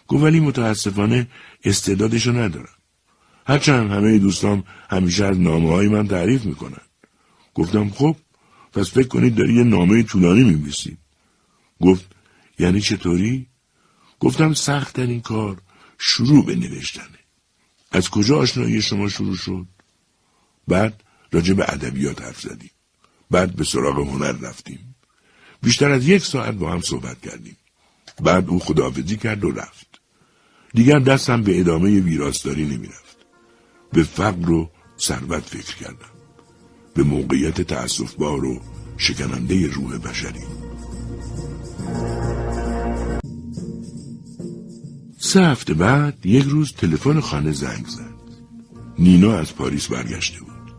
گفت 0.07 0.23
ولی 0.23 0.39
متاسفانه 0.39 1.27
استعدادشو 1.63 2.31
ندارم 2.31 2.80
هرچند 3.47 3.91
همه 3.91 4.17
دوستام 4.17 4.63
همیشه 4.89 5.25
از 5.25 5.39
نامه 5.39 5.69
های 5.69 5.87
من 5.87 6.07
تعریف 6.07 6.45
می‌کنن 6.45 6.81
گفتم 7.53 7.89
خب 7.89 8.15
پس 8.73 8.91
فکر 8.91 9.07
کنید 9.07 9.35
داری 9.35 9.53
یه 9.53 9.63
نامه 9.63 10.03
طولانی 10.03 10.43
میمیسید 10.43 10.97
گفت 11.81 12.05
یعنی 12.59 12.81
چطوری؟ 12.81 13.47
گفتم 14.19 14.53
سخت 14.53 14.99
این 14.99 15.21
کار 15.21 15.61
شروع 15.97 16.45
به 16.45 16.55
نوشتنه 16.55 17.21
از 17.91 18.09
کجا 18.09 18.37
آشنایی 18.37 18.81
شما 18.81 19.09
شروع 19.09 19.35
شد؟ 19.35 19.65
بعد 20.67 21.03
راجع 21.31 21.53
به 21.53 21.73
ادبیات 21.73 22.21
حرف 22.21 22.41
زدیم. 22.41 22.71
بعد 23.31 23.55
به 23.55 23.63
سراغ 23.63 23.99
هنر 23.99 24.31
رفتیم. 24.31 24.95
بیشتر 25.61 25.91
از 25.91 26.07
یک 26.07 26.25
ساعت 26.25 26.53
با 26.53 26.71
هم 26.71 26.81
صحبت 26.81 27.21
کردیم. 27.21 27.57
بعد 28.21 28.49
او 28.49 28.59
خداحافظی 28.59 29.17
کرد 29.17 29.43
و 29.43 29.51
رفت. 29.51 30.01
دیگر 30.73 30.99
دستم 30.99 31.43
به 31.43 31.59
ادامه 31.59 31.99
ویراستاری 31.99 32.65
نمی‌رفت. 32.65 33.10
به 33.93 34.03
فقر 34.03 34.51
و 34.51 34.69
ثروت 34.99 35.43
فکر 35.43 35.75
کردم. 35.75 36.11
به 36.93 37.03
موقعیت 37.03 37.61
تأصفبار 37.61 38.45
و 38.45 38.61
شکننده 38.97 39.67
روح 39.67 39.97
بشری. 39.97 40.43
سه 45.19 45.41
هفته 45.41 45.73
بعد 45.73 46.25
یک 46.25 46.43
روز 46.43 46.73
تلفن 46.73 47.19
خانه 47.19 47.51
زنگ 47.51 47.85
زد. 47.87 48.11
نینا 48.99 49.37
از 49.37 49.55
پاریس 49.55 49.87
برگشته 49.87 50.39
بود. 50.39 50.75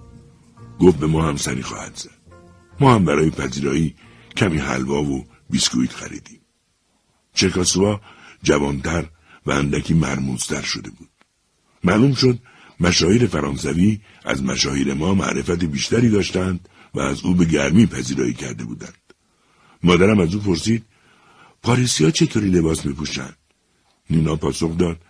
گفت 0.81 0.99
به 0.99 1.07
ما 1.07 1.29
هم 1.29 1.37
سری 1.37 1.63
خواهد 1.63 1.97
زد. 1.97 2.23
ما 2.81 2.95
هم 2.95 3.05
برای 3.05 3.31
پذیرایی 3.31 3.95
کمی 4.37 4.59
حلوا 4.59 5.03
و 5.03 5.27
بیسکویت 5.51 5.93
خریدیم. 5.93 6.41
چکاسوا 7.35 8.01
جوانتر 8.43 9.09
و 9.47 9.51
اندکی 9.51 9.95
مرموزتر 9.95 10.63
شده 10.63 10.91
بود. 10.91 11.09
معلوم 11.85 12.15
شد 12.15 12.39
مشاهیر 12.83 13.27
فرانسوی 13.27 14.01
از 14.25 14.43
مشاهیر 14.43 14.95
ما 14.95 15.15
معرفت 15.15 15.65
بیشتری 15.65 16.09
داشتند 16.09 16.69
و 16.95 17.01
از 17.01 17.25
او 17.25 17.35
به 17.35 17.45
گرمی 17.45 17.87
پذیرایی 17.87 18.35
کرده 18.35 18.65
بودند. 18.65 19.03
مادرم 19.83 20.21
از 20.21 20.35
او 20.35 20.41
پرسید 20.41 20.85
پاریسیا 21.63 22.11
چطوری 22.11 22.51
لباس 22.51 22.87
میپوشند؟ 22.87 23.37
نینا 24.11 24.37
پاسخ 24.37 24.77
داد 24.77 25.01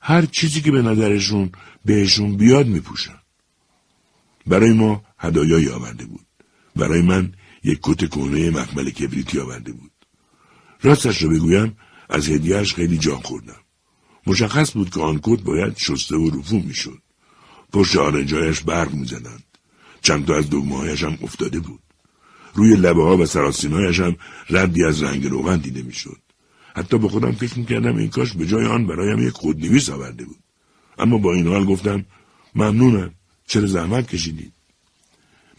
هر 0.00 0.26
چیزی 0.26 0.60
که 0.60 0.70
به 0.70 0.82
نظرشون 0.82 1.52
بهشون 1.84 2.36
بیاد 2.36 2.66
میپوشن 2.66 3.18
برای 4.46 4.72
ما 4.72 5.02
هدایایی 5.18 5.68
آورده 5.68 6.06
بود. 6.06 6.26
برای 6.76 7.02
من 7.02 7.32
یک 7.64 7.78
کت 7.82 8.10
کهنه 8.10 8.50
مخمل 8.50 8.90
کبریتی 8.90 9.40
آورده 9.40 9.72
بود. 9.72 9.90
راستش 10.82 11.22
رو 11.22 11.30
بگویم 11.30 11.76
از 12.08 12.28
هدیهش 12.28 12.74
خیلی 12.74 12.98
جان 12.98 13.20
خوردم. 13.20 13.60
مشخص 14.26 14.72
بود 14.72 14.90
که 14.90 15.00
آن 15.00 15.20
کت 15.22 15.42
باید 15.42 15.76
شسته 15.76 16.16
و 16.16 16.30
رفو 16.38 16.56
می‌شد. 16.58 17.02
پشت 17.72 17.96
آرنجایش 17.96 18.60
برق 18.60 18.94
می‌زدند. 18.94 19.44
چند 20.02 20.26
تا 20.26 20.36
از 20.36 20.50
دگمههایش 20.50 21.04
هم 21.04 21.18
افتاده 21.22 21.60
بود. 21.60 21.80
روی 22.54 22.76
لبه 22.76 23.02
ها 23.02 23.16
و 23.16 23.26
سراسینهایش 23.26 24.00
هم 24.00 24.16
ردی 24.50 24.84
از 24.84 25.02
رنگ 25.02 25.26
روغن 25.26 25.56
دیده 25.56 25.82
می‌شد. 25.82 26.18
حتی 26.76 26.98
به 26.98 27.08
خودم 27.08 27.32
فکر 27.32 27.58
می‌کردم 27.58 27.96
این 27.96 28.08
کاش 28.08 28.32
به 28.32 28.46
جای 28.46 28.66
آن 28.66 28.86
برایم 28.86 29.28
یک 29.28 29.32
خودنویس 29.32 29.90
آورده 29.90 30.24
بود. 30.24 30.38
اما 30.98 31.18
با 31.18 31.34
این 31.34 31.46
حال 31.46 31.64
گفتم 31.64 32.04
ممنونم. 32.54 33.14
چرا 33.46 33.66
زحمت 33.66 34.08
کشیدید؟ 34.08 34.52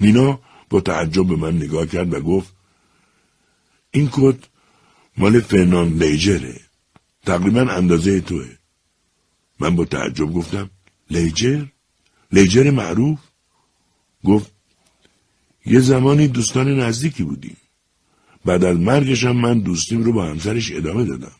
نینا 0.02 0.40
با 0.70 0.82
تعجب 0.82 1.28
به 1.28 1.36
من 1.36 1.56
نگاه 1.56 1.86
کرد 1.86 2.14
و 2.14 2.20
گفت 2.20 2.54
این 3.92 4.10
کت 4.12 4.38
مال 5.18 5.40
فرنان 5.40 5.88
لیجره. 5.88 6.62
تقریبا 7.26 7.62
اندازه 7.62 8.22
توه. 8.22 8.58
من 9.60 9.76
با 9.76 9.86
تعجب 9.86 10.34
گفتم 10.34 10.70
لیجر؟ 11.10 11.66
لیجر 12.32 12.72
معروف. 12.72 13.20
گفت 14.24 14.52
یه 15.66 15.80
زمانی 15.80 16.28
دوستان 16.28 16.80
نزدیکی 16.80 17.24
بودیم. 17.24 17.58
بعد 18.46 18.64
از 18.64 18.78
مرگشم 18.78 19.32
من 19.32 19.60
دوستیم 19.60 20.04
رو 20.04 20.14
با 20.14 20.26
همسرش 20.26 20.72
ادامه 20.72 21.06
دادم. 21.06 21.36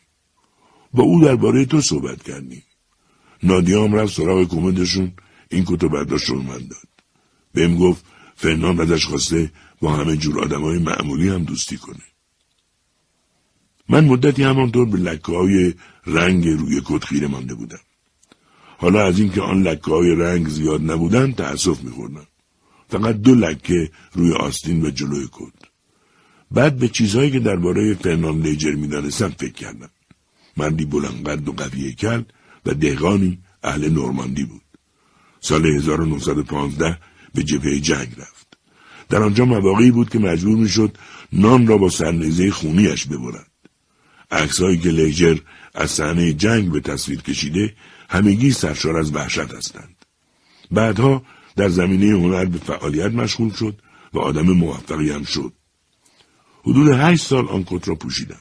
با 0.92 1.02
او 1.02 1.24
درباره 1.24 1.64
تو 1.64 1.80
صحبت 1.80 2.22
کردیم. 2.22 2.62
نادیام 3.42 3.94
رفت 3.94 4.14
سراغ 4.14 4.48
کمدشون 4.48 5.12
این 5.50 5.64
کتو 5.66 5.88
برداشت 5.88 6.30
من 6.30 6.58
داد. 6.58 6.88
بهم 7.52 7.76
گفت 7.76 8.04
فرنان 8.36 8.80
ازش 8.80 9.06
خواسته 9.06 9.52
با 9.80 9.92
همه 9.92 10.16
جور 10.16 10.44
آدمای 10.44 10.78
معمولی 10.78 11.28
هم 11.28 11.44
دوستی 11.44 11.76
کنه. 11.76 12.02
من 13.88 14.04
مدتی 14.04 14.42
همانطور 14.42 14.86
به 14.86 14.98
لکه 14.98 15.32
های 15.32 15.74
رنگ 16.06 16.48
روی 16.48 16.82
کت 16.84 17.04
خیره 17.04 17.26
مانده 17.26 17.54
بودم. 17.54 17.80
حالا 18.80 19.06
از 19.06 19.18
اینکه 19.18 19.40
آن 19.40 19.62
لکه 19.62 19.90
های 19.90 20.14
رنگ 20.14 20.48
زیاد 20.48 20.90
نبودن 20.90 21.32
تأسف 21.32 21.82
میخوردم. 21.82 22.26
فقط 22.88 23.16
دو 23.16 23.34
لکه 23.34 23.90
روی 24.12 24.32
آستین 24.32 24.86
و 24.86 24.90
جلوی 24.90 25.26
کت. 25.32 25.68
بعد 26.50 26.78
به 26.78 26.88
چیزهایی 26.88 27.30
که 27.30 27.40
درباره 27.40 27.94
فرنان 27.94 28.40
لیجر 28.40 28.74
می‌دانستم 28.74 29.28
فکر 29.28 29.52
کردم. 29.52 29.90
مردی 30.56 30.84
بلندقد 30.84 31.48
و 31.48 31.52
قوی 31.52 31.92
کل 31.92 32.22
و 32.66 32.74
دهقانی 32.74 33.38
اهل 33.62 33.90
نورماندی 33.90 34.44
بود. 34.44 34.62
سال 35.40 35.66
1915 35.66 36.98
به 37.34 37.42
جبهه 37.42 37.80
جنگ 37.80 38.08
رفت. 38.18 38.58
در 39.08 39.22
آنجا 39.22 39.44
مواقعی 39.44 39.90
بود 39.90 40.10
که 40.10 40.18
مجبور 40.18 40.56
می‌شد 40.56 40.98
نان 41.32 41.66
را 41.66 41.78
با 41.78 41.88
سرنیزه 41.88 42.50
خونیش 42.50 43.06
ببرد. 43.06 43.50
عکسهایی 44.30 44.78
که 44.78 44.88
لیجر 44.88 45.36
از 45.74 45.90
صحنه 45.90 46.32
جنگ 46.32 46.72
به 46.72 46.80
تصویر 46.80 47.20
کشیده 47.20 47.74
همگی 48.10 48.52
سرشار 48.52 48.96
از 48.96 49.14
وحشت 49.14 49.54
هستند 49.54 49.96
بعدها 50.70 51.22
در 51.56 51.68
زمینه 51.68 52.06
هنر 52.06 52.44
به 52.44 52.58
فعالیت 52.58 53.12
مشغول 53.12 53.52
شد 53.52 53.82
و 54.12 54.18
آدم 54.18 54.50
موفقی 54.50 55.10
هم 55.10 55.24
شد 55.24 55.52
حدود 56.64 56.88
هشت 56.88 57.26
سال 57.26 57.48
آن 57.48 57.64
کت 57.66 57.88
را 57.88 57.94
پوشیدم. 57.94 58.40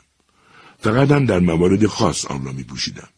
فقط 0.80 1.12
هم 1.12 1.26
در 1.26 1.40
موارد 1.40 1.86
خاص 1.86 2.26
آن 2.26 2.46
را 2.46 2.52
می 2.52 2.64
پوشیدم. 2.64 3.10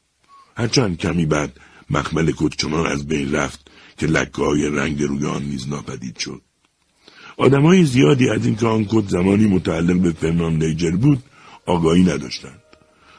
هرچند 0.57 0.97
کمی 0.97 1.25
بعد 1.25 1.59
مخمل 1.89 2.31
کت 2.37 2.55
چنان 2.57 2.85
از 2.85 3.07
بین 3.07 3.31
رفت 3.31 3.71
که 3.97 4.07
لکه 4.07 4.41
های 4.41 4.69
رنگ 4.69 5.03
روی 5.03 5.25
آن 5.25 5.43
نیز 5.43 5.69
ناپدید 5.69 6.17
شد. 6.17 6.41
های 7.37 7.85
زیادی 7.85 8.29
از 8.29 8.45
اینکه 8.45 8.67
آن 8.67 8.85
کت 8.85 9.09
زمانی 9.09 9.47
متعلق 9.47 9.99
به 9.99 10.11
فرنان 10.11 10.57
لیجر 10.57 10.91
بود 10.91 11.23
آگاهی 11.65 12.03
نداشتند. 12.03 12.61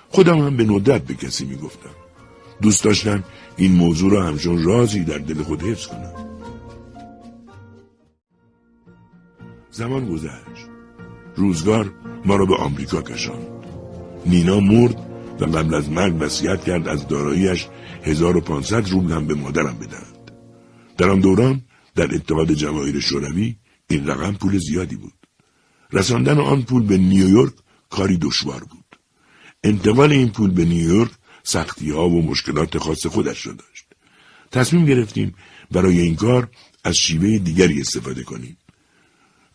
خودم 0.08 0.38
هم 0.38 0.56
به 0.56 0.64
ندرت 0.64 1.04
به 1.04 1.14
کسی 1.14 1.44
می 1.44 1.56
گفتم. 1.56 2.01
دوست 2.62 2.84
داشتم 2.84 3.24
این 3.56 3.72
موضوع 3.72 4.12
را 4.12 4.22
همچون 4.22 4.64
رازی 4.64 5.04
در 5.04 5.18
دل 5.18 5.42
خود 5.42 5.62
حفظ 5.62 5.86
کنم. 5.86 6.12
زمان 9.70 10.08
گذشت. 10.08 10.72
روزگار 11.36 11.92
ما 12.24 12.36
را 12.36 12.46
به 12.46 12.56
آمریکا 12.56 13.02
کشاند 13.02 13.46
نینا 14.26 14.60
مرد 14.60 14.96
و 15.40 15.44
قبل 15.44 15.74
از 15.74 15.90
مرگ 15.90 16.16
وصیت 16.20 16.64
کرد 16.64 16.88
از 16.88 17.08
داراییش 17.08 17.66
1500 18.02 18.88
روبل 18.88 19.12
هم 19.12 19.26
به 19.26 19.34
مادرم 19.34 19.78
بدهند 19.78 20.30
در 20.98 21.10
آن 21.10 21.20
دوران 21.20 21.62
در 21.94 22.14
اتحاد 22.14 22.52
جماهیر 22.52 23.00
شوروی 23.00 23.56
این 23.90 24.06
رقم 24.06 24.32
پول 24.32 24.58
زیادی 24.58 24.96
بود 24.96 25.12
رساندن 25.92 26.38
آن 26.38 26.62
پول 26.62 26.82
به 26.82 26.98
نیویورک 26.98 27.52
کاری 27.90 28.16
دشوار 28.16 28.60
بود 28.60 28.98
انتقال 29.64 30.12
این 30.12 30.28
پول 30.28 30.50
به 30.50 30.64
نیویورک 30.64 31.10
سختی 31.42 31.90
ها 31.90 32.08
و 32.08 32.22
مشکلات 32.22 32.78
خاص 32.78 33.06
خودش 33.06 33.46
را 33.46 33.52
داشت 33.52 33.86
تصمیم 34.52 34.84
گرفتیم 34.86 35.34
برای 35.70 36.00
این 36.00 36.16
کار 36.16 36.48
از 36.84 36.96
شیوه 36.96 37.38
دیگری 37.38 37.80
استفاده 37.80 38.22
کنیم 38.22 38.56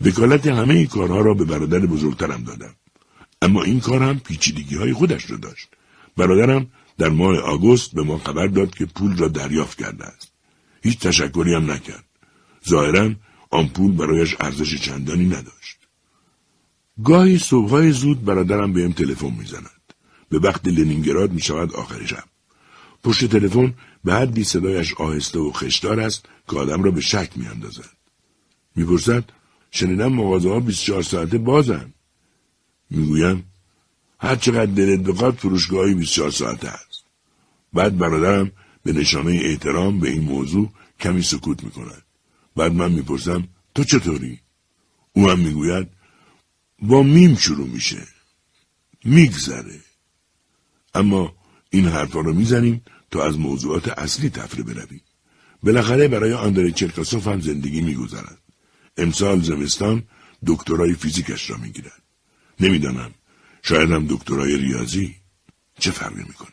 وکالت 0.02 0.48
همه 0.48 0.74
این 0.74 0.88
کارها 0.88 1.22
را 1.22 1.34
به 1.34 1.46
برادر 1.46 1.80
بزرگترم 1.80 2.44
دادم. 2.44 2.76
اما 3.42 3.64
این 3.64 3.80
کار 3.80 4.04
هم 4.04 4.20
پیچیدگی 4.20 4.76
های 4.76 4.94
خودش 4.94 5.32
را 5.32 5.38
داشت. 5.38 5.70
برادرم 6.18 6.68
در 6.98 7.10
ماه 7.10 7.38
آگوست 7.38 7.96
به 7.96 8.04
ما 8.04 8.18
خبر 8.18 8.48
داد 8.48 8.76
که 8.76 8.86
پول 8.86 9.18
را 9.18 9.28
دریافت 9.28 9.78
کرده 9.78 10.06
است. 10.06 10.32
هیچ 10.82 11.00
تشکری 11.00 11.54
هم 11.54 11.72
نکرد. 11.72 12.04
ظاهرا 12.70 13.12
آن 13.50 13.68
پول 13.68 13.92
برایش 13.92 14.36
ارزش 14.40 14.82
چندانی 14.82 15.26
نداشت. 15.26 15.78
گاهی 17.04 17.38
صبحهای 17.38 17.92
زود 17.92 18.26
برادرم 18.26 18.74
بهم 18.74 18.92
تلفن 18.92 19.34
می‌زند. 19.40 19.77
به 20.30 20.40
وقت 20.40 20.68
لنینگراد 20.68 21.32
می 21.32 21.42
شود 21.42 21.74
آخر 21.74 22.06
شب. 22.06 22.24
پشت 23.04 23.26
تلفن 23.26 23.74
به 24.04 24.14
حدی 24.14 24.44
صدایش 24.44 24.94
آهسته 24.94 25.40
و 25.40 25.52
خشدار 25.52 26.00
است 26.00 26.26
که 26.50 26.58
آدم 26.58 26.84
را 26.84 26.92
به 26.92 27.02
شک 27.02 27.30
می 27.36 27.48
اندازد. 27.48 27.98
می‌پرسد 28.76 29.24
شنیدم 29.72 30.14
مغازه 30.14 30.50
ها 30.50 30.60
24 30.60 31.02
ساعته 31.02 31.38
بازن. 31.38 31.94
می‌گویم 32.90 33.44
هر 34.20 34.36
چقدر 34.36 34.72
دلت 34.72 35.00
بخواد 35.00 35.36
فروشگاهی 35.36 35.94
24 35.94 36.32
ساعته 36.32 36.68
است. 36.68 37.04
بعد 37.74 37.98
برادرم 37.98 38.52
به 38.84 38.94
نشانه 38.94 39.42
احترام 39.44 40.00
به 40.00 40.10
این 40.10 40.24
موضوع 40.24 40.72
کمی 41.00 41.22
سکوت 41.22 41.64
می‌کند. 41.64 42.04
بعد 42.56 42.74
من 42.74 42.92
می‌پرسم 42.92 43.48
تو 43.76 43.84
چطوری؟ 43.84 44.40
او 45.14 45.30
هم 45.30 45.40
می‌گوید 45.40 45.88
با 46.80 47.04
میم 47.04 47.36
شروع 47.36 47.68
میشه. 47.68 48.08
میگذره. 49.04 49.87
اما 50.94 51.36
این 51.70 51.86
حرفا 51.86 52.20
رو 52.20 52.34
می‌زنیم 52.34 52.82
تا 53.12 53.26
از 53.26 53.40
موضوعات 53.40 54.00
اصلی 54.00 54.30
تفره 54.30 54.64
برویم. 54.64 55.02
بالاخره 55.64 56.08
برای 56.08 56.34
آندره 56.34 56.72
چرکاسوف 56.72 57.28
هم 57.28 57.42
زندگی 57.42 57.82
میگذرد. 57.82 58.38
امسال 58.98 59.42
زمستان 59.42 60.04
دکترای 60.48 60.94
فیزیکش 60.94 61.50
را 61.50 61.58
می‌گیرد. 61.58 62.04
نمی‌دانم 62.60 63.12
شاید 63.64 63.92
هم 63.92 64.06
دکترای 64.10 64.58
ریاضی 64.58 65.16
چه 65.80 65.92
فرقی 65.92 66.24
می‌کند. 66.28 66.52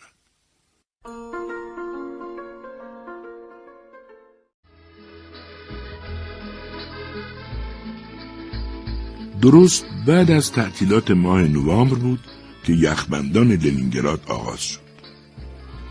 درست 9.43 9.85
بعد 10.07 10.31
از 10.31 10.53
تعطیلات 10.53 11.11
ماه 11.11 11.43
نوامبر 11.43 11.95
بود 11.95 12.21
که 12.65 12.73
یخبندان 12.73 13.53
لنینگراد 13.53 14.23
آغاز 14.27 14.61
شد 14.61 14.81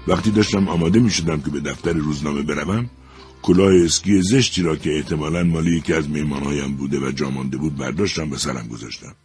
وقتی 0.07 0.31
داشتم 0.31 0.67
آماده 0.67 0.99
می 0.99 1.11
شدم 1.11 1.41
که 1.41 1.49
به 1.49 1.59
دفتر 1.59 1.93
روزنامه 1.93 2.41
بروم 2.41 2.89
کلاه 3.41 3.73
اسکی 3.85 4.21
زشتی 4.21 4.61
را 4.61 4.75
که 4.75 4.95
احتمالا 4.95 5.43
مالی 5.43 5.77
یکی 5.77 5.93
از 5.93 6.09
میمانهایم 6.09 6.75
بوده 6.75 6.99
و 6.99 7.11
جامانده 7.11 7.57
بود 7.57 7.75
برداشتم 7.75 8.29
به 8.29 8.37
سرم 8.37 8.67
گذاشتم 8.67 9.15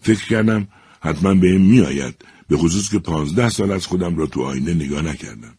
فکر 0.00 0.26
کردم 0.28 0.68
حتما 1.00 1.34
به 1.34 1.46
این 1.46 1.60
میآید 1.60 2.14
به 2.48 2.56
خصوص 2.56 2.90
که 2.90 2.98
پانزده 2.98 3.48
سال 3.48 3.72
از 3.72 3.86
خودم 3.86 4.16
را 4.16 4.26
تو 4.26 4.42
آینه 4.42 4.74
نگاه 4.74 5.02
نکردم. 5.02 5.58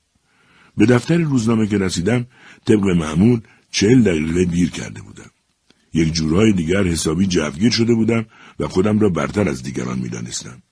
به 0.77 0.85
دفتر 0.85 1.18
روزنامه 1.18 1.68
که 1.68 1.77
رسیدم 1.77 2.26
طبق 2.65 2.85
معمول 2.85 3.41
چهل 3.72 4.02
دقیقه 4.02 4.45
دیر 4.45 4.69
کرده 4.69 5.02
بودم. 5.02 5.31
یک 5.94 6.14
جورهای 6.14 6.53
دیگر 6.53 6.84
حسابی 6.84 7.27
جوگیر 7.27 7.72
شده 7.72 7.94
بودم 7.94 8.26
و 8.60 8.68
خودم 8.68 8.99
را 8.99 9.10
برتر 9.10 9.49
از 9.49 9.64
دیگران 9.64 9.99
می‌دانستم. 9.99 10.64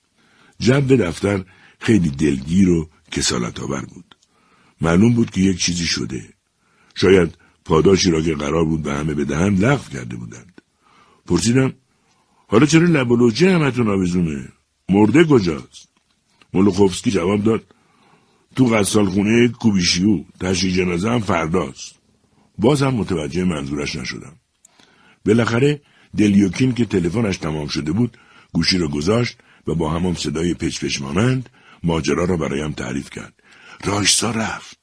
جو 0.60 0.80
دفتر 0.80 1.44
خیلی 1.78 2.10
دلگیر 2.10 2.70
و 2.70 2.88
کسالت 3.10 3.60
آور 3.60 3.84
بود. 3.84 4.16
معلوم 4.80 5.14
بود 5.14 5.30
که 5.30 5.40
یک 5.40 5.58
چیزی 5.58 5.86
شده. 5.86 6.22
شاید 6.94 7.34
پاداشی 7.64 8.10
را 8.10 8.22
که 8.22 8.34
قرار 8.34 8.64
بود 8.64 8.82
به 8.82 8.92
همه 8.94 9.14
بدهند 9.14 9.64
لغو 9.64 9.90
کرده 9.90 10.16
بودند. 10.16 10.62
پرسیدم 11.26 11.72
حالا 12.46 12.66
چرا 12.66 12.86
لب 12.86 13.10
و 13.10 13.30
همتون 13.40 13.88
آویزونه؟ 13.88 14.48
مرده 14.88 15.24
کجاست؟ 15.24 15.88
مولوخوفسکی 16.54 17.10
جواب 17.10 17.44
داد 17.44 17.64
تو 18.56 18.66
غسال 18.66 19.06
خونه 19.06 19.48
کوبیشیو 19.48 20.24
تشریح 20.40 20.76
جنازه 20.76 21.10
هم 21.10 21.20
فرداست. 21.20 21.94
باز 22.58 22.82
هم 22.82 22.94
متوجه 22.94 23.44
منظورش 23.44 23.96
نشدم. 23.96 24.36
بالاخره 25.26 25.80
دلیوکین 26.16 26.74
که 26.74 26.84
تلفنش 26.84 27.36
تمام 27.36 27.68
شده 27.68 27.92
بود 27.92 28.18
گوشی 28.52 28.78
را 28.78 28.88
گذاشت 28.88 29.38
و 29.66 29.74
با 29.74 29.90
همان 29.90 30.14
صدای 30.14 30.54
پچ 30.54 30.84
پچ 30.84 31.00
مانند 31.00 31.48
ماجرا 31.82 32.24
را 32.24 32.36
برایم 32.36 32.72
تعریف 32.72 33.10
کرد. 33.10 33.42
رایسا 33.84 34.30
رفت. 34.30 34.78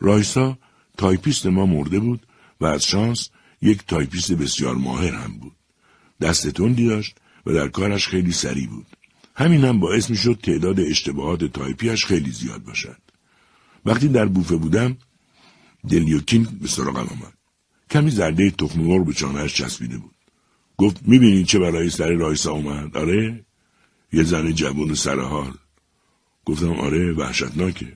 رایسا 0.00 0.58
تایپیست 0.98 1.46
ما 1.46 1.66
مرده 1.66 1.98
بود 1.98 2.26
و 2.60 2.66
از 2.66 2.84
شانس 2.84 3.28
یک 3.62 3.86
تایپیست 3.86 4.32
بسیار 4.32 4.74
ماهر 4.74 5.14
هم 5.14 5.32
بود. 5.38 5.56
دست 6.20 6.48
تندی 6.48 6.86
داشت 6.86 7.16
و 7.46 7.52
در 7.52 7.68
کارش 7.68 8.08
خیلی 8.08 8.32
سریع 8.32 8.68
بود. 8.68 8.86
همین 9.36 9.64
هم 9.64 9.80
باعث 9.80 10.10
می 10.10 10.16
شد 10.16 10.40
تعداد 10.42 10.80
اشتباهات 10.80 11.44
تایپیش 11.44 12.04
خیلی 12.04 12.30
زیاد 12.30 12.62
باشد. 12.62 12.98
وقتی 13.84 14.08
در 14.08 14.26
بوفه 14.26 14.56
بودم 14.56 14.96
دلیوکین 15.88 16.44
به 16.44 16.68
سراغم 16.68 17.08
آمد. 17.08 17.34
کمی 17.90 18.10
زرده 18.10 18.50
تخم 18.50 18.80
مرغ 18.80 19.06
به 19.06 19.12
چانهش 19.12 19.54
چسبیده 19.54 19.98
بود. 19.98 20.13
گفت 20.78 21.00
می‌بینی 21.02 21.44
چه 21.44 21.58
برای 21.58 21.90
سر 21.90 22.12
رایسا 22.12 22.52
اومد؟ 22.52 22.96
آره؟ 22.96 23.44
یه 24.12 24.22
زن 24.22 24.52
جوون 24.52 24.94
سرحال. 24.94 25.52
گفتم 26.44 26.72
آره 26.72 27.12
وحشتناکه. 27.12 27.92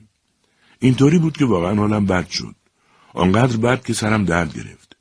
اینطوری 0.79 1.19
بود 1.19 1.37
که 1.37 1.45
واقعا 1.45 1.75
حالم 1.75 2.05
بد 2.05 2.29
شد. 2.29 2.55
آنقدر 3.13 3.57
بد 3.57 3.85
که 3.85 3.93
سرم 3.93 4.25
درد 4.25 4.53
گرفت. 4.53 4.97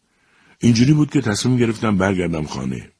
اینجوری 0.60 0.92
بود 0.92 1.10
که 1.10 1.20
تصمیم 1.20 1.56
گرفتم 1.56 1.96
برگردم 1.96 2.44
خانه. 2.44 2.90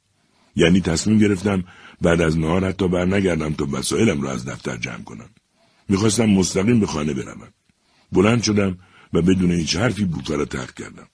یعنی 0.57 0.81
تصمیم 0.81 1.19
گرفتم 1.19 1.65
بعد 2.01 2.21
از 2.21 2.39
نهار 2.39 2.65
حتی 2.65 2.89
بر 2.89 3.05
نگردم 3.05 3.55
تا 3.55 3.69
وسایلم 3.73 4.23
را 4.23 4.31
از 4.31 4.45
دفتر 4.45 4.77
جمع 4.77 5.03
کنم. 5.03 5.31
می‌خواستم 5.89 6.27
مستقیم 6.27 6.81
به 6.81 6.87
خانه 6.87 7.15
بروم. 7.15 7.49
بلند 8.13 8.43
شدم 8.43 8.79
و 9.13 9.23
بدون 9.23 9.51
هیچ 9.51 9.77
حرفی 9.77 10.05
بوفه 10.05 10.37
را 10.37 10.45
ترک 10.45 10.75
کردم. 10.75 11.09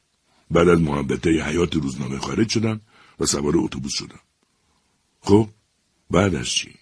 بعد 0.51 0.69
از 0.69 0.81
محبته 0.81 1.31
حیات 1.31 1.75
روزنامه 1.75 2.19
خارج 2.19 2.49
شدم 2.49 2.81
و 3.21 3.27
سوار 3.27 3.55
اتوبوس 3.57 3.93
شدم. 3.95 4.21
خب 5.21 5.49
بعدش 6.11 6.55
چی؟ 6.55 6.75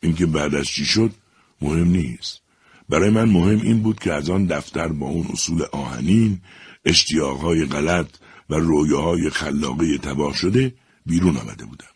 اینکه 0.00 0.26
بعدش 0.26 0.74
چی 0.74 0.84
شد 0.84 1.14
مهم 1.60 1.88
نیست. 1.88 2.40
برای 2.88 3.10
من 3.10 3.24
مهم 3.24 3.60
این 3.60 3.82
بود 3.82 4.00
که 4.00 4.12
از 4.12 4.30
آن 4.30 4.46
دفتر 4.46 4.88
با 4.88 5.06
اون 5.06 5.26
اصول 5.26 5.62
آهنین، 5.72 6.40
اشتیاقهای 6.84 7.64
غلط 7.64 8.08
و 8.50 8.54
رویاهای 8.54 9.30
خلاقه 9.30 9.98
تباه 9.98 10.34
شده 10.34 10.74
بیرون 11.06 11.36
آمده 11.36 11.64
بودم. 11.64 11.86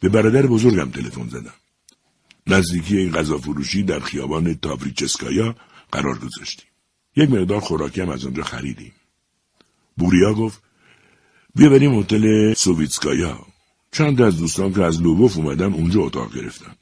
به 0.00 0.08
برادر 0.08 0.46
بزرگم 0.46 0.90
تلفن 0.90 1.28
زدم. 1.28 1.54
نزدیکی 2.46 2.98
این 2.98 3.12
غذا 3.12 3.38
فروشی 3.38 3.82
در 3.82 4.00
خیابان 4.00 4.54
تاوریچسکایا 4.54 5.56
قرار 5.92 6.18
گذاشتیم. 6.18 6.66
یک 7.16 7.30
مقدار 7.30 7.60
خوراکی 7.60 8.00
هم 8.00 8.08
از 8.08 8.26
آنجا 8.26 8.42
خریدیم. 8.42 8.92
بوریا 9.96 10.34
گفت 10.34 10.62
بیا 11.54 11.68
بریم 11.68 11.98
هتل 11.98 12.54
سوویتسکایا. 12.54 13.46
چند 13.92 14.22
از 14.22 14.36
دوستان 14.36 14.72
که 14.72 14.82
از 14.82 15.02
لوبوف 15.02 15.36
اومدن 15.36 15.72
اونجا 15.72 16.00
اتاق 16.00 16.34
گرفتن. 16.34 16.74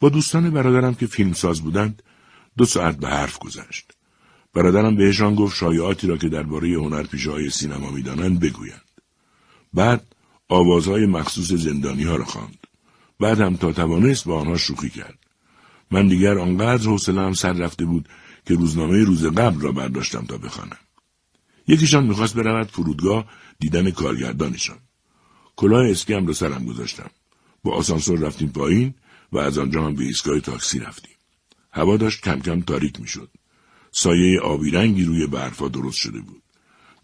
با 0.00 0.08
دوستان 0.08 0.50
برادرم 0.50 0.94
که 0.94 1.06
فیلمساز 1.06 1.60
بودند 1.60 2.02
دو 2.56 2.64
ساعت 2.64 2.96
به 2.96 3.08
حرف 3.08 3.38
گذشت. 3.38 3.92
برادرم 4.54 4.96
بهشان 4.96 5.34
گفت 5.34 5.56
شایعاتی 5.56 6.06
را 6.06 6.16
که 6.16 6.28
درباره 6.28 6.68
هنرپیشه 6.68 7.30
های 7.30 7.50
سینما 7.50 7.90
می‌دانند 7.90 8.40
بگویند. 8.40 8.82
بعد 9.74 10.06
آوازهای 10.48 11.06
مخصوص 11.06 11.52
زندانی 11.52 12.04
ها 12.04 12.16
را 12.16 12.24
خواند. 12.24 12.58
بعد 13.20 13.40
هم 13.40 13.56
تا 13.56 13.72
توانست 13.72 14.24
با 14.24 14.40
آنها 14.40 14.56
شوخی 14.56 14.90
کرد. 14.90 15.18
من 15.90 16.08
دیگر 16.08 16.38
آنقدر 16.38 16.88
حوصلهام 16.88 17.32
سر 17.32 17.52
رفته 17.52 17.84
بود 17.84 18.08
که 18.46 18.54
روزنامه 18.54 19.04
روز 19.04 19.26
قبل 19.26 19.60
را 19.60 19.72
برداشتم 19.72 20.24
تا 20.24 20.38
بخوانم. 20.38 20.78
یکیشان 21.68 22.06
می‌خواست 22.06 22.34
برود 22.34 22.70
فرودگاه 22.70 23.26
دیدن 23.58 23.90
کارگردانشان. 23.90 24.78
کلاه 25.56 25.90
اسکم 25.90 26.26
را 26.26 26.32
سرم 26.32 26.64
گذاشتم. 26.64 27.10
با 27.64 27.74
آسانسور 27.74 28.18
رفتیم 28.18 28.48
پایین 28.48 28.94
و 29.32 29.38
از 29.38 29.58
آنجا 29.58 29.86
هم 29.86 29.94
به 29.94 30.04
ایستگاه 30.04 30.40
تاکسی 30.40 30.78
رفتیم. 30.78 31.16
هوا 31.72 31.96
داشت 31.96 32.20
کم 32.20 32.40
کم 32.40 32.60
تاریک 32.60 33.00
می‌شد. 33.00 33.30
سایه 33.92 34.40
آبی 34.40 34.70
رنگی 34.70 35.04
روی 35.04 35.26
برفا 35.26 35.68
درست 35.68 35.96
شده 35.96 36.20
بود. 36.20 36.42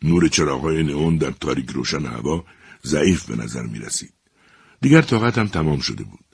نور 0.03 0.29
چراغهای 0.29 0.83
نئون 0.83 1.17
در 1.17 1.31
تاریک 1.31 1.71
روشن 1.71 2.07
هوا 2.07 2.45
ضعیف 2.85 3.25
به 3.25 3.37
نظر 3.37 3.63
می 3.63 3.79
رسید. 3.79 4.13
دیگر 4.81 5.03
طاقتم 5.03 5.47
تمام 5.47 5.79
شده 5.79 6.05
بود. 6.05 6.25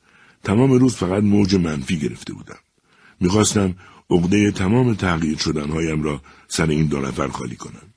تمام 0.45 0.73
روز 0.73 0.95
فقط 0.95 1.23
موج 1.23 1.55
منفی 1.55 1.99
گرفته 1.99 2.33
بودم. 2.33 2.59
می‌خواستم 3.21 3.75
عقده 4.11 4.51
تمام 4.51 4.95
تغییر 4.95 5.39
شدنهایم 5.39 6.03
را 6.03 6.23
سر 6.49 6.67
این 6.67 6.87
دو 6.87 7.01
نفر 7.01 7.29
خالی 7.29 7.57
کنم. 7.57 7.94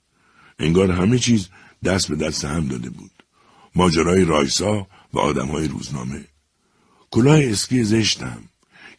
انگار 0.59 0.91
همه 0.91 1.19
چیز 1.19 1.49
دست 1.83 2.07
به 2.07 2.15
دست 2.15 2.45
هم 2.45 2.67
داده 2.67 2.89
بود. 2.89 3.11
ماجرای 3.75 4.25
رایسا 4.25 4.87
و 5.13 5.19
آدمهای 5.19 5.67
روزنامه. 5.67 6.25
کلاه 7.11 7.39
اسکی 7.43 7.83
زشتم. 7.83 8.43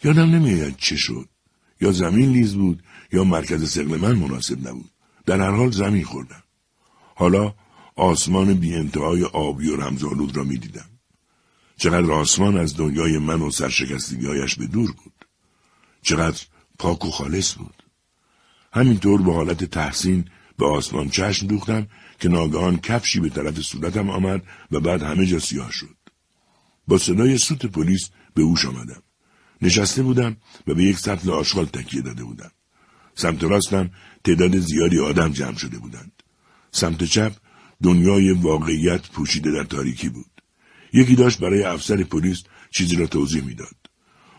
یادم 0.04 0.30
نمیآید 0.30 0.76
چه 0.76 0.96
شد. 0.96 1.28
یا 1.80 1.92
زمین 1.92 2.32
لیز 2.32 2.54
بود 2.54 2.82
یا 3.12 3.24
مرکز 3.24 3.70
سقل 3.70 3.96
من 3.96 4.14
مناسب 4.14 4.68
نبود. 4.68 4.90
در 5.26 5.40
هر 5.40 5.50
حال 5.50 5.70
زمین 5.70 6.04
خوردم. 6.04 6.42
حالا 7.14 7.54
آسمان 7.96 8.54
بی 8.54 8.74
انتهای 8.74 9.24
آبی 9.24 9.70
و 9.70 9.76
رمزالود 9.76 10.36
را 10.36 10.44
می 10.44 10.58
دیدم. 10.58 10.88
چقدر 11.76 12.12
آسمان 12.12 12.56
از 12.56 12.76
دنیای 12.76 13.18
من 13.18 13.42
و 13.42 13.50
سرشکستگیهایش 13.50 14.54
به 14.54 14.66
دور 14.66 14.92
بود. 14.92 15.26
چقدر 16.02 16.42
پاک 16.78 17.04
و 17.04 17.10
خالص 17.10 17.54
بود. 17.54 17.82
همینطور 18.72 19.22
به 19.22 19.32
حالت 19.32 19.64
تحسین 19.64 20.24
به 20.58 20.66
آسمان 20.66 21.08
چشم 21.08 21.46
دوختم 21.46 21.86
که 22.20 22.28
ناگهان 22.28 22.76
کفشی 22.78 23.20
به 23.20 23.28
طرف 23.28 23.60
صورتم 23.60 24.10
آمد 24.10 24.42
و 24.70 24.80
بعد 24.80 25.02
همه 25.02 25.26
جا 25.26 25.38
سیاه 25.38 25.72
شد. 25.72 25.96
با 26.88 26.98
صدای 26.98 27.38
سوت 27.38 27.66
پلیس 27.66 28.10
به 28.34 28.42
اوش 28.42 28.64
آمدم. 28.64 29.02
نشسته 29.62 30.02
بودم 30.02 30.36
و 30.66 30.74
به 30.74 30.84
یک 30.84 30.98
سطل 30.98 31.30
آشغال 31.30 31.64
تکیه 31.64 32.02
داده 32.02 32.24
بودم. 32.24 32.50
سمت 33.14 33.44
راستم 33.44 33.90
تعداد 34.24 34.58
زیادی 34.58 34.98
آدم 34.98 35.32
جمع 35.32 35.56
شده 35.56 35.78
بودند. 35.78 36.12
سمت 36.70 37.04
چپ 37.04 37.32
دنیای 37.82 38.32
واقعیت 38.32 39.08
پوشیده 39.08 39.50
در 39.50 39.64
تاریکی 39.64 40.08
بود. 40.08 40.30
یکی 40.92 41.14
داشت 41.14 41.38
برای 41.38 41.62
افسر 41.62 42.02
پلیس 42.02 42.42
چیزی 42.70 42.96
را 42.96 43.06
توضیح 43.06 43.44
می‌داد. 43.44 43.76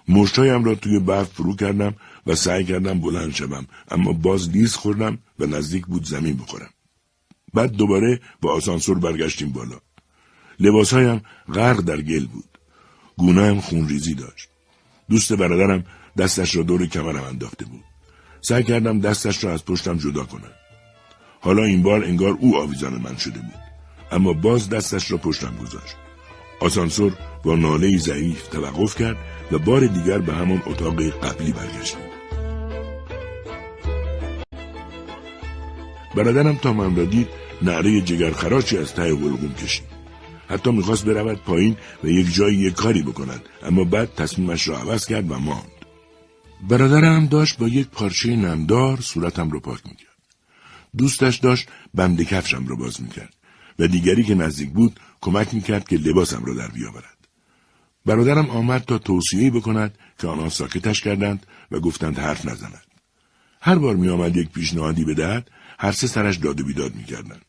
مشتایم 0.07 0.63
را 0.63 0.75
توی 0.75 0.99
برف 0.99 1.29
فرو 1.33 1.55
کردم 1.55 1.95
و 2.29 2.35
سعی 2.35 2.63
کردم 2.63 2.99
بلند 2.99 3.33
شوم 3.33 3.67
اما 3.91 4.13
باز 4.13 4.49
لیز 4.49 4.75
خوردم 4.75 5.17
و 5.39 5.45
نزدیک 5.45 5.85
بود 5.85 6.05
زمین 6.05 6.37
بخورم. 6.37 6.69
بعد 7.53 7.71
دوباره 7.71 8.19
با 8.41 8.53
آسانسور 8.53 8.99
برگشتیم 8.99 9.51
بالا. 9.51 9.77
لباسهایم 10.59 11.21
غرق 11.53 11.81
در 11.81 12.01
گل 12.01 12.25
بود. 12.25 12.57
گونه 13.17 13.41
هم 13.41 13.61
خونریزی 13.61 14.13
داشت. 14.13 14.49
دوست 15.09 15.33
برادرم 15.33 15.83
دستش 16.17 16.55
را 16.55 16.63
دور 16.63 16.85
کمرم 16.85 17.23
انداخته 17.23 17.65
بود. 17.65 17.83
سعی 18.41 18.63
کردم 18.63 18.99
دستش 18.99 19.43
را 19.43 19.53
از 19.53 19.65
پشتم 19.65 19.97
جدا 19.97 20.23
کنم. 20.23 20.51
حالا 21.41 21.63
این 21.63 21.83
بار 21.83 22.03
انگار 22.03 22.37
او 22.39 22.57
آویزان 22.57 22.93
من 22.93 23.17
شده 23.17 23.39
بود. 23.39 23.61
اما 24.11 24.33
باز 24.33 24.69
دستش 24.69 25.11
را 25.11 25.17
پشتم 25.17 25.55
گذاشت. 25.55 25.95
آسانسور 26.61 27.13
با 27.43 27.55
ناله 27.55 27.97
ضعیف 27.97 28.47
توقف 28.47 28.95
کرد 28.95 29.17
و 29.51 29.59
بار 29.59 29.87
دیگر 29.87 30.17
به 30.17 30.33
همان 30.33 30.61
اتاق 30.65 31.01
قبلی 31.01 31.51
برگشتیم. 31.51 32.08
برادرم 36.15 36.55
تا 36.55 36.73
من 36.73 36.95
را 36.95 37.05
دید 37.05 37.27
نعره 37.61 38.01
جگرخراشی 38.01 38.77
از 38.77 38.93
ته 38.93 39.13
ولغوم 39.13 39.53
کشید. 39.53 39.85
حتی 40.49 40.71
می‌خواست 40.71 41.05
برود 41.05 41.43
پایین 41.43 41.77
و 42.03 42.07
یک 42.07 42.33
جایی 42.33 42.57
یک 42.57 42.73
کاری 42.73 43.01
بکند 43.01 43.41
اما 43.63 43.83
بعد 43.83 44.15
تصمیمش 44.15 44.67
را 44.67 44.77
عوض 44.77 45.05
کرد 45.05 45.31
و 45.31 45.39
ماند. 45.39 45.71
برادرم 46.69 47.25
داشت 47.25 47.57
با 47.57 47.67
یک 47.67 47.87
پارچه 47.87 48.35
نمدار 48.35 49.01
صورتم 49.01 49.51
را 49.51 49.59
پاک 49.59 49.79
می‌کرد. 49.85 50.09
دوستش 50.97 51.37
داشت 51.37 51.67
بند 51.93 52.21
کفشم 52.21 52.67
را 52.67 52.75
باز 52.75 53.01
می‌کرد 53.01 53.33
و 53.79 53.87
دیگری 53.87 54.23
که 54.23 54.35
نزدیک 54.35 54.69
بود 54.69 54.99
کمک 55.21 55.53
می‌کرد 55.53 55.87
که 55.87 55.97
لباسم 55.97 56.45
را 56.45 56.53
در 56.53 56.67
بیاورد. 56.67 57.17
برادرم 58.05 58.49
آمد 58.49 58.83
تا 58.83 58.97
توصیهی 58.97 59.49
بکند 59.49 59.97
که 60.19 60.27
آنها 60.27 60.49
ساکتش 60.49 61.01
کردند 61.01 61.45
و 61.71 61.79
گفتند 61.79 62.19
حرف 62.19 62.45
نزند. 62.45 62.83
هر 63.61 63.75
بار 63.75 63.95
می 63.95 64.09
آمد 64.09 64.37
یک 64.37 64.49
پیشنهادی 64.49 65.05
بدهد 65.05 65.51
هر 65.79 65.91
سه 65.91 66.07
سرش 66.07 66.37
داد 66.37 66.61
و 66.61 66.63
بیداد 66.63 66.95
می 66.95 67.03
کردند. 67.03 67.45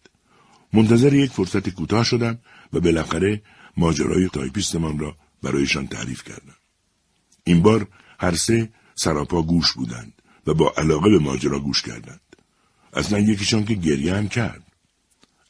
منتظر 0.72 1.14
یک 1.14 1.32
فرصت 1.32 1.68
کوتاه 1.68 2.04
شدم 2.04 2.38
و 2.72 2.80
بالاخره 2.80 3.42
ماجرای 3.76 4.28
تایپیستمان 4.28 4.98
را 4.98 5.16
برایشان 5.42 5.86
تعریف 5.86 6.24
کردم. 6.24 6.56
این 7.44 7.62
بار 7.62 7.88
هر 8.20 8.34
سه 8.34 8.68
سراپا 8.94 9.42
گوش 9.42 9.72
بودند 9.72 10.12
و 10.46 10.54
با 10.54 10.74
علاقه 10.76 11.10
به 11.10 11.18
ماجرا 11.18 11.58
گوش 11.58 11.82
کردند. 11.82 12.20
اصلا 12.92 13.18
یکیشان 13.18 13.64
که 13.64 13.74
گریه 13.74 14.14
هم 14.14 14.28
کرد. 14.28 14.62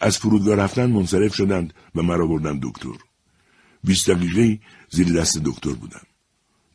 از 0.01 0.19
فرودگاه 0.19 0.57
رفتن 0.57 0.91
منصرف 0.91 1.35
شدند 1.35 1.75
و 1.95 2.03
مرا 2.03 2.27
بردن 2.27 2.61
دکتر. 2.63 2.99
بیست 3.85 4.11
دقیقه 4.11 4.61
زیر 4.91 5.13
دست 5.13 5.39
دکتر 5.39 5.73
بودم. 5.73 6.07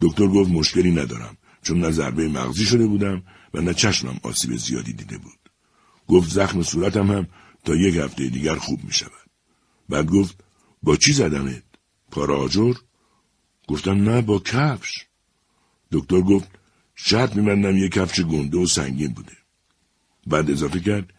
دکتر 0.01 0.27
گفت 0.27 0.51
مشکلی 0.51 0.91
ندارم 0.91 1.37
چون 1.63 1.79
نه 1.79 1.91
ضربه 1.91 2.27
مغزی 2.27 2.65
شده 2.65 2.87
بودم 2.87 3.23
و 3.53 3.61
نه 3.61 3.73
چشمم 3.73 4.19
آسیب 4.23 4.55
زیادی 4.55 4.93
دیده 4.93 5.17
بود. 5.17 5.44
گفت 6.07 6.31
زخم 6.31 6.61
صورتم 6.61 7.11
هم 7.11 7.27
تا 7.65 7.75
یک 7.75 7.95
هفته 7.95 8.29
دیگر 8.29 8.55
خوب 8.55 8.83
می 8.83 8.93
شود. 8.93 9.29
بعد 9.89 10.05
گفت 10.05 10.43
با 10.83 10.95
چی 10.95 11.13
زدنت؟ 11.13 11.63
پار 12.11 12.31
آجر؟ 12.31 12.73
گفتم 13.67 14.09
نه 14.09 14.21
با 14.21 14.39
کفش. 14.39 15.05
دکتر 15.91 16.21
گفت 16.21 16.49
شاید 16.95 17.35
میبندم 17.35 17.77
یک 17.77 17.91
کفش 17.91 18.21
گنده 18.21 18.57
و 18.57 18.65
سنگین 18.65 19.13
بوده. 19.13 19.37
بعد 20.27 20.51
اضافه 20.51 20.79
کرد 20.79 21.13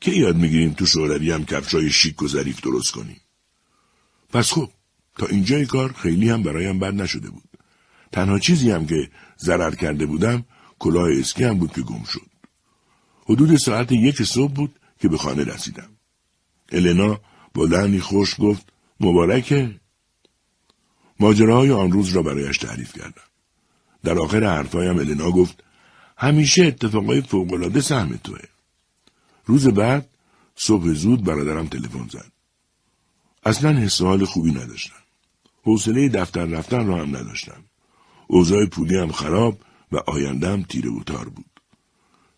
که 0.00 0.10
یاد 0.10 0.36
می‌گیریم 0.36 0.72
تو 0.72 0.86
شوروی 0.86 1.30
هم 1.30 1.44
کفشای 1.44 1.90
شیک 1.90 2.22
و 2.22 2.28
ظریف 2.28 2.60
درست 2.60 2.90
کنیم. 2.92 3.20
پس 4.28 4.52
خب 4.52 4.70
تا 5.18 5.26
اینجای 5.26 5.66
کار 5.66 5.92
خیلی 5.92 6.30
هم 6.30 6.42
برایم 6.42 6.78
بد 6.78 6.94
نشده 6.94 7.30
بود. 7.30 7.48
تنها 8.12 8.38
چیزی 8.38 8.70
هم 8.70 8.86
که 8.86 9.10
ضرر 9.38 9.74
کرده 9.74 10.06
بودم 10.06 10.44
کلاه 10.78 11.08
اسکی 11.18 11.44
هم 11.44 11.58
بود 11.58 11.72
که 11.72 11.82
گم 11.82 12.04
شد. 12.04 12.31
حدود 13.28 13.56
ساعت 13.56 13.92
یک 13.92 14.22
صبح 14.22 14.52
بود 14.52 14.78
که 15.00 15.08
به 15.08 15.18
خانه 15.18 15.44
رسیدم. 15.44 15.88
النا 16.72 17.20
با 17.54 17.64
لحنی 17.64 18.00
خوش 18.00 18.36
گفت 18.38 18.72
مبارکه. 19.00 19.80
ماجراهای 21.20 21.70
آن 21.70 21.92
روز 21.92 22.08
را 22.08 22.22
برایش 22.22 22.58
تعریف 22.58 22.98
کردم. 22.98 23.22
در 24.04 24.18
آخر 24.18 24.44
حرفهایم 24.44 24.98
النا 24.98 25.30
گفت 25.30 25.64
همیشه 26.16 26.64
اتفاقای 26.64 27.20
فوقالعاده 27.20 27.80
سهم 27.80 28.20
توه. 28.24 28.38
روز 29.46 29.68
بعد 29.68 30.08
صبح 30.56 30.92
زود 30.92 31.24
برادرم 31.24 31.66
تلفن 31.66 32.08
زد. 32.08 32.32
اصلا 33.44 33.72
حس 33.72 34.02
حال 34.02 34.24
خوبی 34.24 34.50
نداشتم. 34.50 35.02
حوصله 35.64 36.08
دفتر 36.08 36.44
رفتن 36.44 36.86
را 36.86 36.96
هم 36.96 37.16
نداشتم. 37.16 37.64
اوضاع 38.26 38.66
پولی 38.66 38.96
هم 38.96 39.12
خراب 39.12 39.58
و 39.92 39.96
آیندهم 39.96 40.62
تیره 40.62 40.90
و 40.90 41.02
تار 41.02 41.28
بود. 41.28 41.51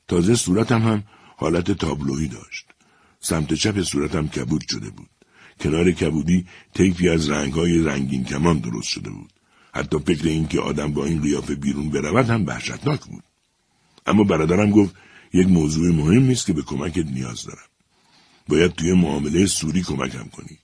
تازه 0.09 0.35
صورتم 0.35 0.83
هم 0.83 1.05
حالت 1.37 1.71
تابلویی 1.71 2.29
داشت. 2.29 2.67
سمت 3.21 3.55
چپ 3.55 3.83
صورتم 3.83 4.29
کبود 4.29 4.63
شده 4.69 4.91
بود. 4.91 5.09
کنار 5.61 5.93
کبودی 5.93 6.47
طیفی 6.75 7.09
از 7.09 7.31
رنگهای 7.31 7.79
رنگین 7.79 8.25
کمان 8.25 8.59
درست 8.59 8.89
شده 8.89 9.11
بود. 9.11 9.33
حتی 9.75 9.99
فکر 9.99 10.29
اینکه 10.29 10.61
آدم 10.61 10.93
با 10.93 11.05
این 11.05 11.23
قیافه 11.23 11.55
بیرون 11.55 11.91
برود 11.91 12.31
هم 12.31 12.47
وحشتناک 12.47 13.05
بود. 13.05 13.23
اما 14.07 14.25
برادرم 14.25 14.71
گفت 14.71 14.95
یک 15.33 15.47
موضوع 15.49 15.95
مهم 15.95 16.23
نیست 16.23 16.47
که 16.47 16.53
به 16.53 16.63
کمکت 16.63 17.07
نیاز 17.07 17.45
دارم. 17.45 17.69
باید 18.49 18.73
توی 18.73 18.93
معامله 18.93 19.47
سوری 19.47 19.83
کمکم 19.83 20.25
کنی. 20.25 20.59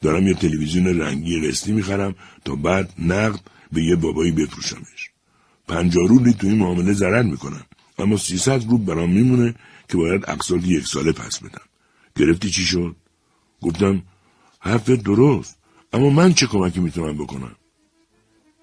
دارم 0.00 0.26
یه 0.26 0.34
تلویزیون 0.34 1.00
رنگی 1.00 1.48
قسطی 1.48 1.72
می‌خرم 1.72 2.14
تا 2.44 2.54
بعد 2.54 2.92
نقد 2.98 3.40
به 3.72 3.84
یه 3.84 3.96
بابایی 3.96 4.32
بفروشمش. 4.32 5.10
پنجاه 5.68 6.08
روبلی 6.08 6.32
توی 6.32 6.54
معامله 6.54 6.92
ضرر 6.92 7.22
می‌کنم. 7.22 7.64
اما 7.98 8.16
سیصد 8.16 8.70
روب 8.70 8.86
برام 8.86 9.10
میمونه 9.10 9.54
که 9.88 9.96
باید 9.96 10.24
اقساط 10.28 10.64
یک 10.64 10.86
ساله 10.86 11.12
پس 11.12 11.38
بدم. 11.38 11.64
گرفتی 12.16 12.50
چی 12.50 12.64
شد؟ 12.64 12.96
گفتم 13.62 14.02
حرف 14.60 14.90
درست. 14.90 15.58
اما 15.92 16.10
من 16.10 16.34
چه 16.34 16.46
کمکی 16.46 16.80
می‌تونم 16.80 17.18
بکنم؟ 17.18 17.56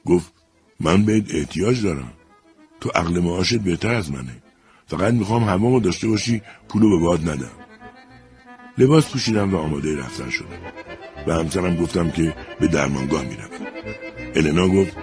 گفت 0.05 0.33
من 0.79 1.05
بهت 1.05 1.35
احتیاج 1.35 1.83
دارم. 1.83 2.13
تو 2.81 2.89
عقل 2.95 3.19
معاشت 3.19 3.59
بهتر 3.59 3.93
از 3.95 4.11
منه. 4.11 4.43
فقط 4.87 5.13
می‌خوام 5.13 5.43
همه 5.43 5.79
داشته 5.79 6.07
باشی 6.07 6.41
پولو 6.69 6.89
به 6.89 7.05
باد 7.05 7.29
ندم. 7.29 7.51
لباس 8.77 9.09
پوشیدم 9.09 9.53
و 9.53 9.57
آماده 9.57 9.97
رفتن 9.97 10.29
شدم. 10.29 10.61
و 11.27 11.33
همسرم 11.33 11.75
گفتم 11.75 12.11
که 12.11 12.35
به 12.59 12.67
درمانگاه 12.67 13.23
میرم. 13.23 13.49
النا 14.35 14.67
گفت 14.67 14.97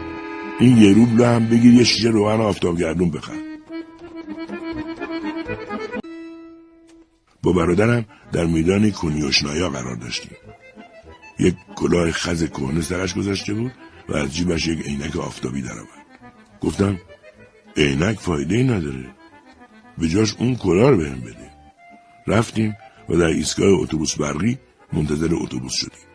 این 0.61 0.79
یه 0.79 0.93
روبلو 0.93 1.25
هم 1.25 1.49
بگیر 1.49 1.75
یه 1.75 1.85
شیشه 1.85 2.09
روغن 2.09 2.41
آفتابگردون 2.41 3.11
بخر. 3.11 3.48
با 7.43 7.52
برادرم 7.52 8.06
در 8.32 8.47
میدان 8.47 8.90
کنیوشنایا 8.90 9.69
قرار 9.69 9.97
داشتیم. 9.97 10.36
یک 11.39 11.55
کلاه 11.77 12.12
خز 12.12 12.44
کهنه 12.51 12.81
سرش 12.81 13.15
گذاشته 13.15 13.55
بود 13.55 13.73
و 14.09 14.16
از 14.16 14.35
جیبش 14.35 14.66
یک 14.66 14.86
عینک 14.86 15.16
آفتابی 15.16 15.62
درآورد. 15.62 16.06
گفتم 16.60 17.01
عینک 17.77 18.19
فایده 18.19 18.56
ای 18.56 18.65
نداره. 18.65 19.15
به 19.98 20.09
جاش 20.09 20.35
اون 20.39 20.56
کلاه 20.56 20.90
رو 20.90 20.97
بهم 20.97 21.20
بده. 21.20 21.51
رفتیم 22.27 22.77
و 23.09 23.16
در 23.16 23.27
ایستگاه 23.27 23.69
اتوبوس 23.69 24.15
برقی 24.15 24.59
منتظر 24.93 25.28
اتوبوس 25.35 25.74
شدیم. 25.74 26.09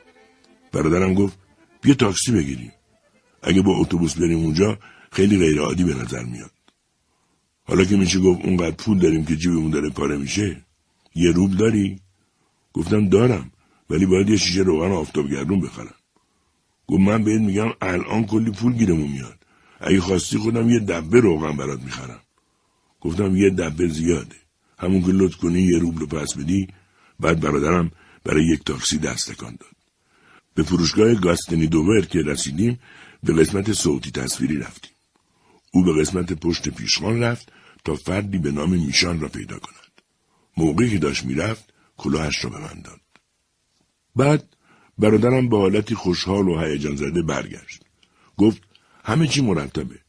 برادرم 0.72 1.14
گفت 1.14 1.38
بیا 1.82 1.94
تاکسی 1.94 2.32
بگیریم. 2.32 2.72
اگه 3.44 3.62
با 3.62 3.78
اتوبوس 3.78 4.14
بریم 4.14 4.40
اونجا 4.40 4.80
خیلی 5.12 5.38
غیر 5.38 5.60
عادی 5.60 5.84
به 5.84 5.94
نظر 5.94 6.24
میاد. 6.24 6.52
حالا 7.64 7.84
که 7.86 7.98
میشه 7.98 8.20
گفت 8.20 8.46
اونقدر 8.46 8.76
پول 8.76 9.00
داریم 9.00 9.26
که 9.26 9.36
جیبمون 9.36 9.72
داره 9.72 9.90
پاره 9.90 10.18
میشه 10.18 10.66
یه 11.16 11.32
روب 11.32 11.58
داری؟ 11.58 12.00
گفتم 12.74 13.10
دارم 13.10 13.52
ولی 13.90 14.06
باید 14.06 14.30
یه 14.30 14.38
شیشه 14.38 14.62
روغن 14.62 14.92
آفتابگردون 14.92 15.62
بخرم. 15.62 15.96
گفت 16.88 17.02
من 17.02 17.24
بهت 17.24 17.42
میگم 17.42 17.70
الان 17.82 18.26
کلی 18.26 18.52
پول 18.52 18.74
گیرمون 18.74 19.12
میاد. 19.12 19.40
اگه 19.80 20.02
خواستی 20.02 20.38
خودم 20.38 20.70
یه 20.70 20.80
دبه 20.80 21.20
روغن 21.20 21.58
برات 21.58 21.82
می‌خرم. 21.82 22.20
گفتم 23.02 23.36
یه 23.36 23.50
دبه 23.50 23.88
زیاده. 23.88 24.36
همون 24.80 25.02
که 25.02 25.12
لطف 25.12 25.36
کنی 25.36 25.62
یه 25.62 25.78
روبل 25.78 26.06
پس 26.06 26.38
بدی 26.38 26.68
بعد 27.20 27.40
برادرم 27.40 27.92
برای 28.24 28.46
یک 28.46 28.64
تاکسی 28.64 28.98
دست 28.98 29.32
تکان 29.32 29.58
داد. 29.60 29.76
به 30.56 30.64
فروشگاه 30.64 31.16
گاستنی 31.16 31.68
دوور 31.68 32.06
که 32.06 32.20
رسیدیم 32.20 32.80
به 33.24 33.34
قسمت 33.34 33.74
صوتی 33.74 34.12
تصویری 34.12 34.58
رفتیم. 34.58 34.92
او 35.72 35.84
به 35.84 36.02
قسمت 36.02 36.34
پشت 36.34 36.70
پیشخان 36.70 37.20
رفت 37.20 37.52
تا 37.86 37.96
فردی 37.96 38.38
به 38.38 38.52
نام 38.52 38.70
میشان 38.70 39.20
را 39.20 39.28
پیدا 39.28 39.60
کند. 39.60 39.83
موقعی 40.58 40.90
که 40.90 40.98
داشت 40.98 41.26
می‌رفت 41.26 41.74
کلاهش 41.98 42.44
را 42.44 42.50
به 42.50 42.60
من 42.60 42.82
داد. 42.84 43.00
بعد 44.16 44.56
برادرم 44.98 45.50
با 45.50 45.60
حالتی 45.60 45.96
خوشحال 45.96 46.48
و 46.48 46.60
هیجان 46.60 46.96
زده 46.96 47.22
برگشت. 47.22 47.84
گفت 48.38 48.62
همه 49.04 49.28
چی 49.28 49.42
مرتبه. 49.42 50.00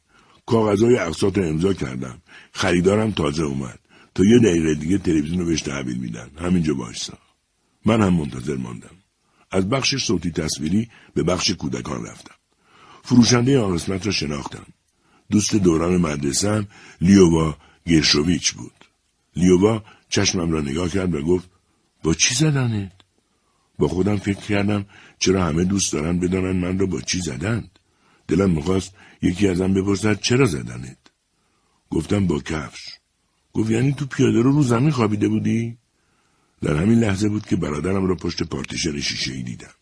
کاغذهای 0.47 0.97
اقساط 0.97 1.39
امضا 1.39 1.73
کردم. 1.73 2.23
خریدارم 2.53 3.11
تازه 3.11 3.43
اومد. 3.43 3.79
تا 4.15 4.23
یه 4.25 4.39
دقیقه 4.39 4.75
دیگه 4.75 4.99
تلویزیون 4.99 5.39
رو 5.39 5.47
بهش 5.47 5.63
تحویل 5.63 5.97
میدن. 5.97 6.31
همینجا 6.39 6.75
باشسا. 6.75 7.19
من 7.85 8.03
هم 8.03 8.15
منتظر 8.15 8.57
ماندم. 8.57 8.97
از 9.51 9.69
بخش 9.69 9.97
صوتی 9.97 10.31
تصویری 10.31 10.89
به 11.15 11.23
بخش 11.23 11.51
کودکان 11.51 12.07
رفتم. 12.07 12.35
فروشنده 13.03 13.61
آن 13.61 13.75
قسمت 13.75 14.07
را 14.07 14.13
شناختم. 14.13 14.67
دوست 15.31 15.57
دوران 15.57 15.97
مدرسه 15.97 16.67
لیووا 17.01 17.57
گرشوویچ 17.87 18.53
بود. 18.53 18.85
لیووا 19.37 19.83
چشمم 20.15 20.53
را 20.53 20.61
نگاه 20.61 20.89
کرد 20.89 21.15
و 21.15 21.23
گفت 21.23 21.51
با 22.03 22.15
چی 22.15 22.35
زدنت؟ 22.35 22.93
با 23.79 23.89
خودم 23.89 24.17
فکر 24.17 24.41
کردم 24.41 24.87
چرا 25.19 25.45
همه 25.45 25.65
دوست 25.65 25.93
دارن 25.93 26.21
بدانن 26.21 26.57
من 26.57 26.79
را 26.79 26.87
با 26.87 27.01
چی 27.01 27.21
زدند؟ 27.21 27.79
دلم 28.29 28.51
می‌خواست 28.51 28.95
یکی 29.23 29.49
ازم 29.49 29.75
بپرسد 29.75 30.21
چرا 30.21 30.47
زدنت؟ 30.47 30.97
گفتم 31.91 32.27
با 32.27 32.39
کفش. 32.39 32.89
گفت 33.53 33.71
یعنی 33.71 33.93
تو 33.93 34.07
پیاده 34.07 34.43
رو 34.43 34.53
رو 34.53 34.63
زمین 34.63 34.91
خوابیده 34.91 35.29
بودی؟ 35.29 35.79
در 36.63 36.77
همین 36.77 36.99
لحظه 36.99 37.29
بود 37.29 37.47
که 37.47 37.57
برادرم 37.57 38.07
را 38.07 38.15
پشت 38.15 38.43
پارتیشن 38.43 39.01
شیشه 39.01 39.33
ای 39.33 39.43
دیدم. 39.43 39.75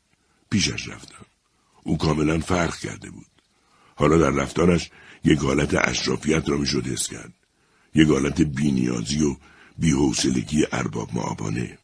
پیشش 0.51 0.89
رفتم. 0.89 1.27
او 1.83 1.99
کاملا 1.99 2.39
فرق 2.39 2.77
کرده 2.77 3.11
بود. 3.11 3.33
حالا 3.95 4.19
در 4.19 4.31
رفتارش 4.31 4.91
یک 5.25 5.39
حالت 5.39 5.89
اشرافیت 5.89 6.49
را 6.49 6.57
می‌شد 6.57 6.87
حس 6.87 7.09
کرد. 7.09 7.33
یک 7.95 8.09
حالت 8.09 8.43
بینیازی 8.43 9.23
و 9.23 9.37
بیحوصلگی 9.79 10.67
ارباب 10.73 11.15
معابانه. 11.15 11.79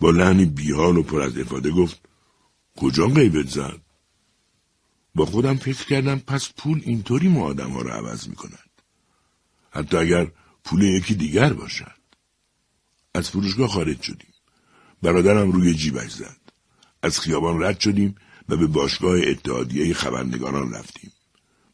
با 0.00 0.10
لحنی 0.10 0.44
بیحال 0.44 0.96
و 0.96 1.02
پر 1.02 1.20
از 1.20 1.38
افاده 1.38 1.70
گفت 1.70 2.00
کجا 2.76 3.06
غیبت 3.06 3.48
زد؟ 3.48 3.80
با 5.14 5.26
خودم 5.26 5.56
فکر 5.56 5.84
کردم 5.86 6.18
پس 6.18 6.52
پول 6.56 6.82
اینطوری 6.84 7.28
ما 7.28 7.44
آدم 7.44 7.70
ها 7.70 7.82
را 7.82 7.94
عوض 7.94 8.28
می 8.28 8.34
کند. 8.34 8.70
حتی 9.70 9.96
اگر 9.96 10.30
پول 10.64 10.82
یکی 10.82 11.14
دیگر 11.14 11.52
باشد. 11.52 11.94
از 13.14 13.30
فروشگاه 13.30 13.68
خارج 13.68 14.02
شدیم. 14.02 14.34
برادرم 15.02 15.52
روی 15.52 15.74
جیبش 15.74 16.10
زد. 16.10 16.40
از 17.02 17.20
خیابان 17.20 17.62
رد 17.62 17.80
شدیم 17.80 18.14
و 18.48 18.56
به 18.56 18.66
باشگاه 18.66 19.18
اتحادیه 19.20 19.94
خبرنگاران 19.94 20.72
رفتیم. 20.72 21.12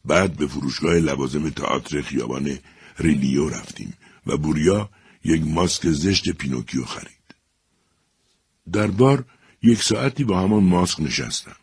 بعد 0.05 0.37
به 0.37 0.47
فروشگاه 0.47 0.95
لوازم 0.95 1.49
تئاتر 1.49 2.01
خیابان 2.01 2.59
ریلیو 2.99 3.49
رفتیم 3.49 3.93
و 4.27 4.37
بوریا 4.37 4.89
یک 5.23 5.41
ماسک 5.45 5.87
زشت 5.89 6.29
پینوکیو 6.29 6.85
خرید. 6.85 7.35
در 8.71 8.87
بار 8.87 9.25
یک 9.63 9.83
ساعتی 9.83 10.23
با 10.23 10.41
همان 10.41 10.63
ماسک 10.63 10.99
نشستم. 10.99 11.55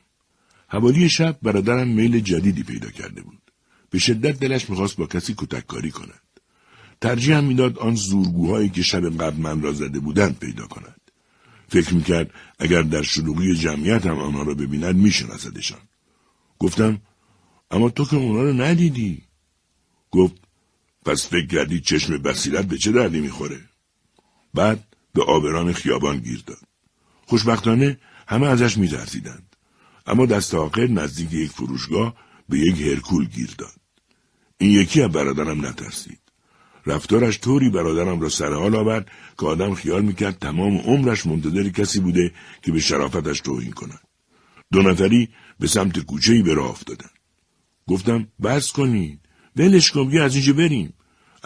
حوالی 0.68 1.09
شب 1.09 1.39
برادرم 1.43 1.89
میل 1.89 2.20
جدیدی 2.20 2.62
پیدا 2.62 2.90
کرده 2.90 3.22
بود. 3.22 3.43
به 3.90 3.98
شدت 3.98 4.40
دلش 4.40 4.70
می‌خواست 4.70 4.97
با 4.97 5.06
کسی 5.06 5.35
کتککاری 5.39 5.90
کند. 5.90 6.22
ترجیح 7.01 7.40
می‌داد 7.40 7.78
آن 7.78 7.94
زورگوهایی 7.94 8.68
که 8.68 8.82
شب 8.82 9.22
قبل 9.22 9.36
من 9.36 9.62
را 9.62 9.72
زده 9.72 10.01
بودند 10.01 10.39
پیدا 10.39 10.66
کند. 10.66 11.01
فکر 11.68 11.94
می‌کرد 11.94 12.30
اگر 12.59 12.82
در 12.82 13.02
شلوغی 13.02 13.55
جمعیت 13.55 14.06
هم 14.06 14.18
آنها 14.18 14.43
را 14.43 14.55
ببیند 14.55 14.97
میشناسدشان. 14.97 15.80
گفتم 16.59 17.01
اما 17.70 17.90
تو 17.90 18.05
که 18.05 18.16
اونا 18.16 18.43
رو 18.43 18.52
ندیدی. 18.52 19.22
گفت 20.10 20.48
پس 21.09 21.28
فکر 21.28 21.47
کردی 21.47 21.80
چشم 21.80 22.18
بصیرت 22.18 22.64
به 22.64 22.78
چه 22.78 22.93
دردی 22.93 23.20
می‌خوره؟ 23.20 23.60
بعد 24.55 24.85
به 25.14 25.22
آبران 25.22 25.72
خیابان 25.72 26.18
گیر 26.18 26.43
داد. 26.47 26.62
خوشبختانه 27.26 27.98
همه 28.26 28.47
ازش 28.47 28.78
میترسیدند. 28.78 29.56
اما 30.06 30.26
دست 30.26 30.55
آخر 30.55 30.86
نزدیک 30.86 31.32
یک 31.32 31.51
فروشگاه 31.51 32.14
به 32.48 32.59
یک 32.59 32.80
هرکول 32.80 33.24
گیر 33.24 33.55
داد. 33.59 33.80
این 34.59 34.70
یکی 34.70 35.02
از 35.02 35.10
برادرم 35.10 35.66
نترسید. 35.66 36.20
رفتارش 36.86 37.40
طوری 37.40 37.70
برادرم 37.70 38.20
را 38.20 38.28
سر 38.28 38.52
حال 38.52 38.76
آورد 38.76 39.10
که 39.39 39.47
آدم 39.47 39.74
خیال 39.74 40.02
می‌کرد 40.02 40.39
تمام 40.39 40.78
عمرش 40.78 41.26
منتظر 41.26 41.68
کسی 41.68 42.01
بوده 42.01 42.32
که 42.62 42.72
به 42.72 42.80
شرافتش 42.80 43.40
توهین 43.40 43.72
کند. 43.72 44.01
دو 44.72 44.82
نفری 44.82 45.28
به 45.59 45.66
سمت 45.66 45.98
کوچه 45.98 46.43
به 46.43 46.55
راه 46.55 46.70
افتادند. 46.70 47.18
گفتم 47.86 48.28
بس 48.43 48.72
کنید. 48.72 49.20
ولش 49.56 49.90
کن 49.90 50.18
از 50.18 50.35
اینجا 50.35 50.52
بریم. 50.52 50.94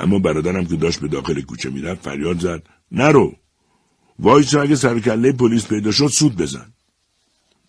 اما 0.03 0.19
برادرم 0.19 0.67
که 0.67 0.77
داشت 0.77 1.01
به 1.01 1.09
داخل 1.09 1.41
کوچه 1.41 1.71
می‌رفت 1.71 2.03
فریاد 2.03 2.41
زد 2.41 2.63
نرو. 2.93 3.37
وایسا 4.19 4.63
اگه 4.63 4.77
سرکله 4.77 5.33
پلیس 5.33 5.67
پیدا 5.67 5.91
شد 5.93 6.07
سود 6.07 6.37
بزن. 6.37 6.73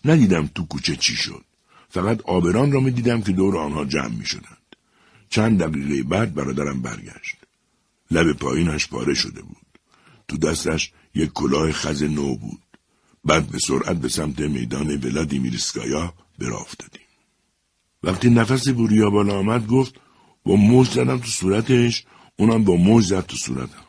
ندیدم 0.05 0.47
تو 0.55 0.65
کوچه 0.65 0.95
چی 0.95 1.15
شد. 1.15 1.43
فقط 1.89 2.21
آبران 2.21 2.71
را 2.71 2.79
می 2.79 2.91
دیدم 2.91 3.21
که 3.21 3.31
دور 3.31 3.57
آنها 3.57 3.85
جمع 3.85 4.15
می 4.15 4.25
شدند. 4.25 4.75
چند 5.29 5.63
دقیقه 5.63 6.03
بعد 6.03 6.33
برادرم 6.33 6.81
برگشت. 6.81 7.35
لب 8.11 8.33
پایینش 8.33 8.87
پاره 8.87 9.13
شده 9.13 9.41
بود. 9.41 9.79
تو 10.27 10.37
دستش 10.37 10.91
یک 11.15 11.31
کلاه 11.33 11.71
خز 11.71 12.03
نو 12.03 12.35
بود. 12.35 12.59
بعد 13.25 13.47
به 13.47 13.59
سرعت 13.59 13.97
به 13.97 14.09
سمت 14.09 14.39
میدان 14.39 14.87
ولادیمیرسکایا 14.87 16.13
برا 16.39 16.57
افتادیم. 16.57 17.01
وقتی 18.03 18.29
نفس 18.29 18.69
بوریا 18.69 19.09
بالا 19.09 19.39
آمد 19.39 19.67
گفت 19.67 19.95
با 20.43 20.55
موج 20.55 20.89
زدم 20.89 21.17
تو 21.17 21.27
صورتش 21.27 22.05
اونم 22.37 22.63
با 22.63 22.75
موج 22.75 23.05
زد 23.05 23.25
تو 23.25 23.37
صورتم. 23.37 23.85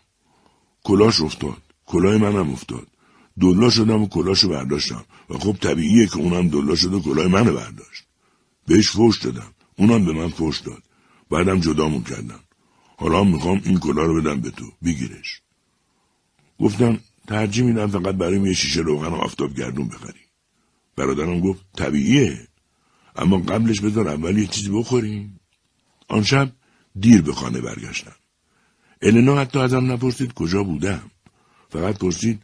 کلاش 0.85 1.21
افتاد. 1.21 1.63
کلاه 1.87 2.17
منم 2.19 2.51
افتاد. 2.51 2.87
دلا 3.41 3.71
شدم 3.71 4.03
و 4.03 4.09
کلاشو 4.09 4.49
برداشتم 4.49 5.05
و 5.31 5.39
خب 5.39 5.57
طبیعیه 5.61 6.07
که 6.07 6.17
اونم 6.17 6.49
دلا 6.49 6.75
شد 6.75 6.95
و 6.95 7.01
کلاه 7.01 7.27
منو 7.27 7.53
برداشت. 7.53 8.05
بهش 8.67 8.91
فوش 8.91 9.19
دادم. 9.19 9.53
اونم 9.77 10.05
به 10.05 10.13
من 10.13 10.29
فوش 10.29 10.61
داد. 10.61 10.83
بعدم 11.31 11.61
جدامون 11.61 12.03
کردم. 12.03 12.41
حالا 12.97 13.25
می‌خوام 13.25 13.61
این 13.65 13.79
کلا 13.79 14.03
رو 14.03 14.23
بدم 14.23 14.41
به 14.41 14.51
تو. 14.51 14.73
بگیرش. 14.85 15.41
گفتم 16.61 17.01
ترجیح 17.27 17.65
میدم 17.65 17.87
فقط 17.87 18.15
برای 18.15 18.41
یه 18.41 18.53
شیشه 18.53 18.81
روغن 18.81 19.09
و 19.09 19.15
آفتاب 19.15 19.55
گردون 19.55 19.89
بخری. 19.89 20.21
برادرم 20.97 21.41
گفت 21.41 21.65
طبیعیه. 21.77 22.49
اما 23.17 23.39
قبلش 23.39 23.81
بذار 23.81 24.09
اول 24.09 24.39
یه 24.39 24.47
چیزی 24.47 24.69
بخوریم. 24.69 25.41
آن 26.09 26.23
شب 26.23 26.53
دیر 27.01 27.23
به 27.23 27.33
خانه 27.33 27.61
برگشتم. 27.61 28.17
النا 29.05 29.41
حتی 29.41 29.59
ازم 29.59 29.93
نپرسید 29.93 30.33
کجا 30.33 30.63
بودم. 30.65 31.11
فقط 31.69 31.99
پرسید 31.99 32.43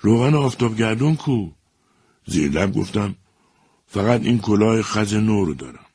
روغن 0.00 0.34
آفتاب 0.34 0.76
گردون 0.76 1.16
کو؟ 1.16 1.50
زیر 2.26 2.50
لب 2.50 2.72
گفتم 2.72 3.14
فقط 3.86 4.20
این 4.20 4.38
کلاه 4.38 4.82
خز 4.82 5.14
نو 5.14 5.44
رو 5.44 5.54
دارم. 5.54 5.86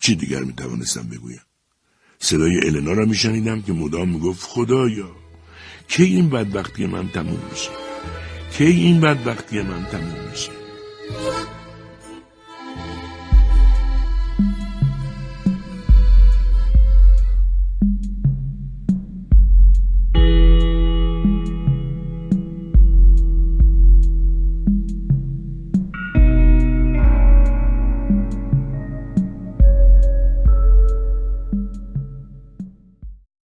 چی 0.00 0.14
دیگر 0.14 0.40
می 0.40 0.52
توانستم 0.52 1.02
بگویم؟ 1.02 1.40
صدای 2.18 2.66
النا 2.66 2.92
را 2.92 3.04
میشنیدم 3.06 3.62
که 3.62 3.72
مدام 3.72 4.08
می‌گفت 4.08 4.42
خدایا 4.42 5.10
کی 5.88 6.02
این 6.02 6.30
بدبختی 6.30 6.86
من 6.86 7.08
تموم 7.08 7.40
میشه؟ 7.50 7.70
کی 8.52 8.64
این 8.64 9.00
بدبختی 9.00 9.62
من 9.62 9.84
تموم 9.84 10.28
میشه؟ 10.30 10.52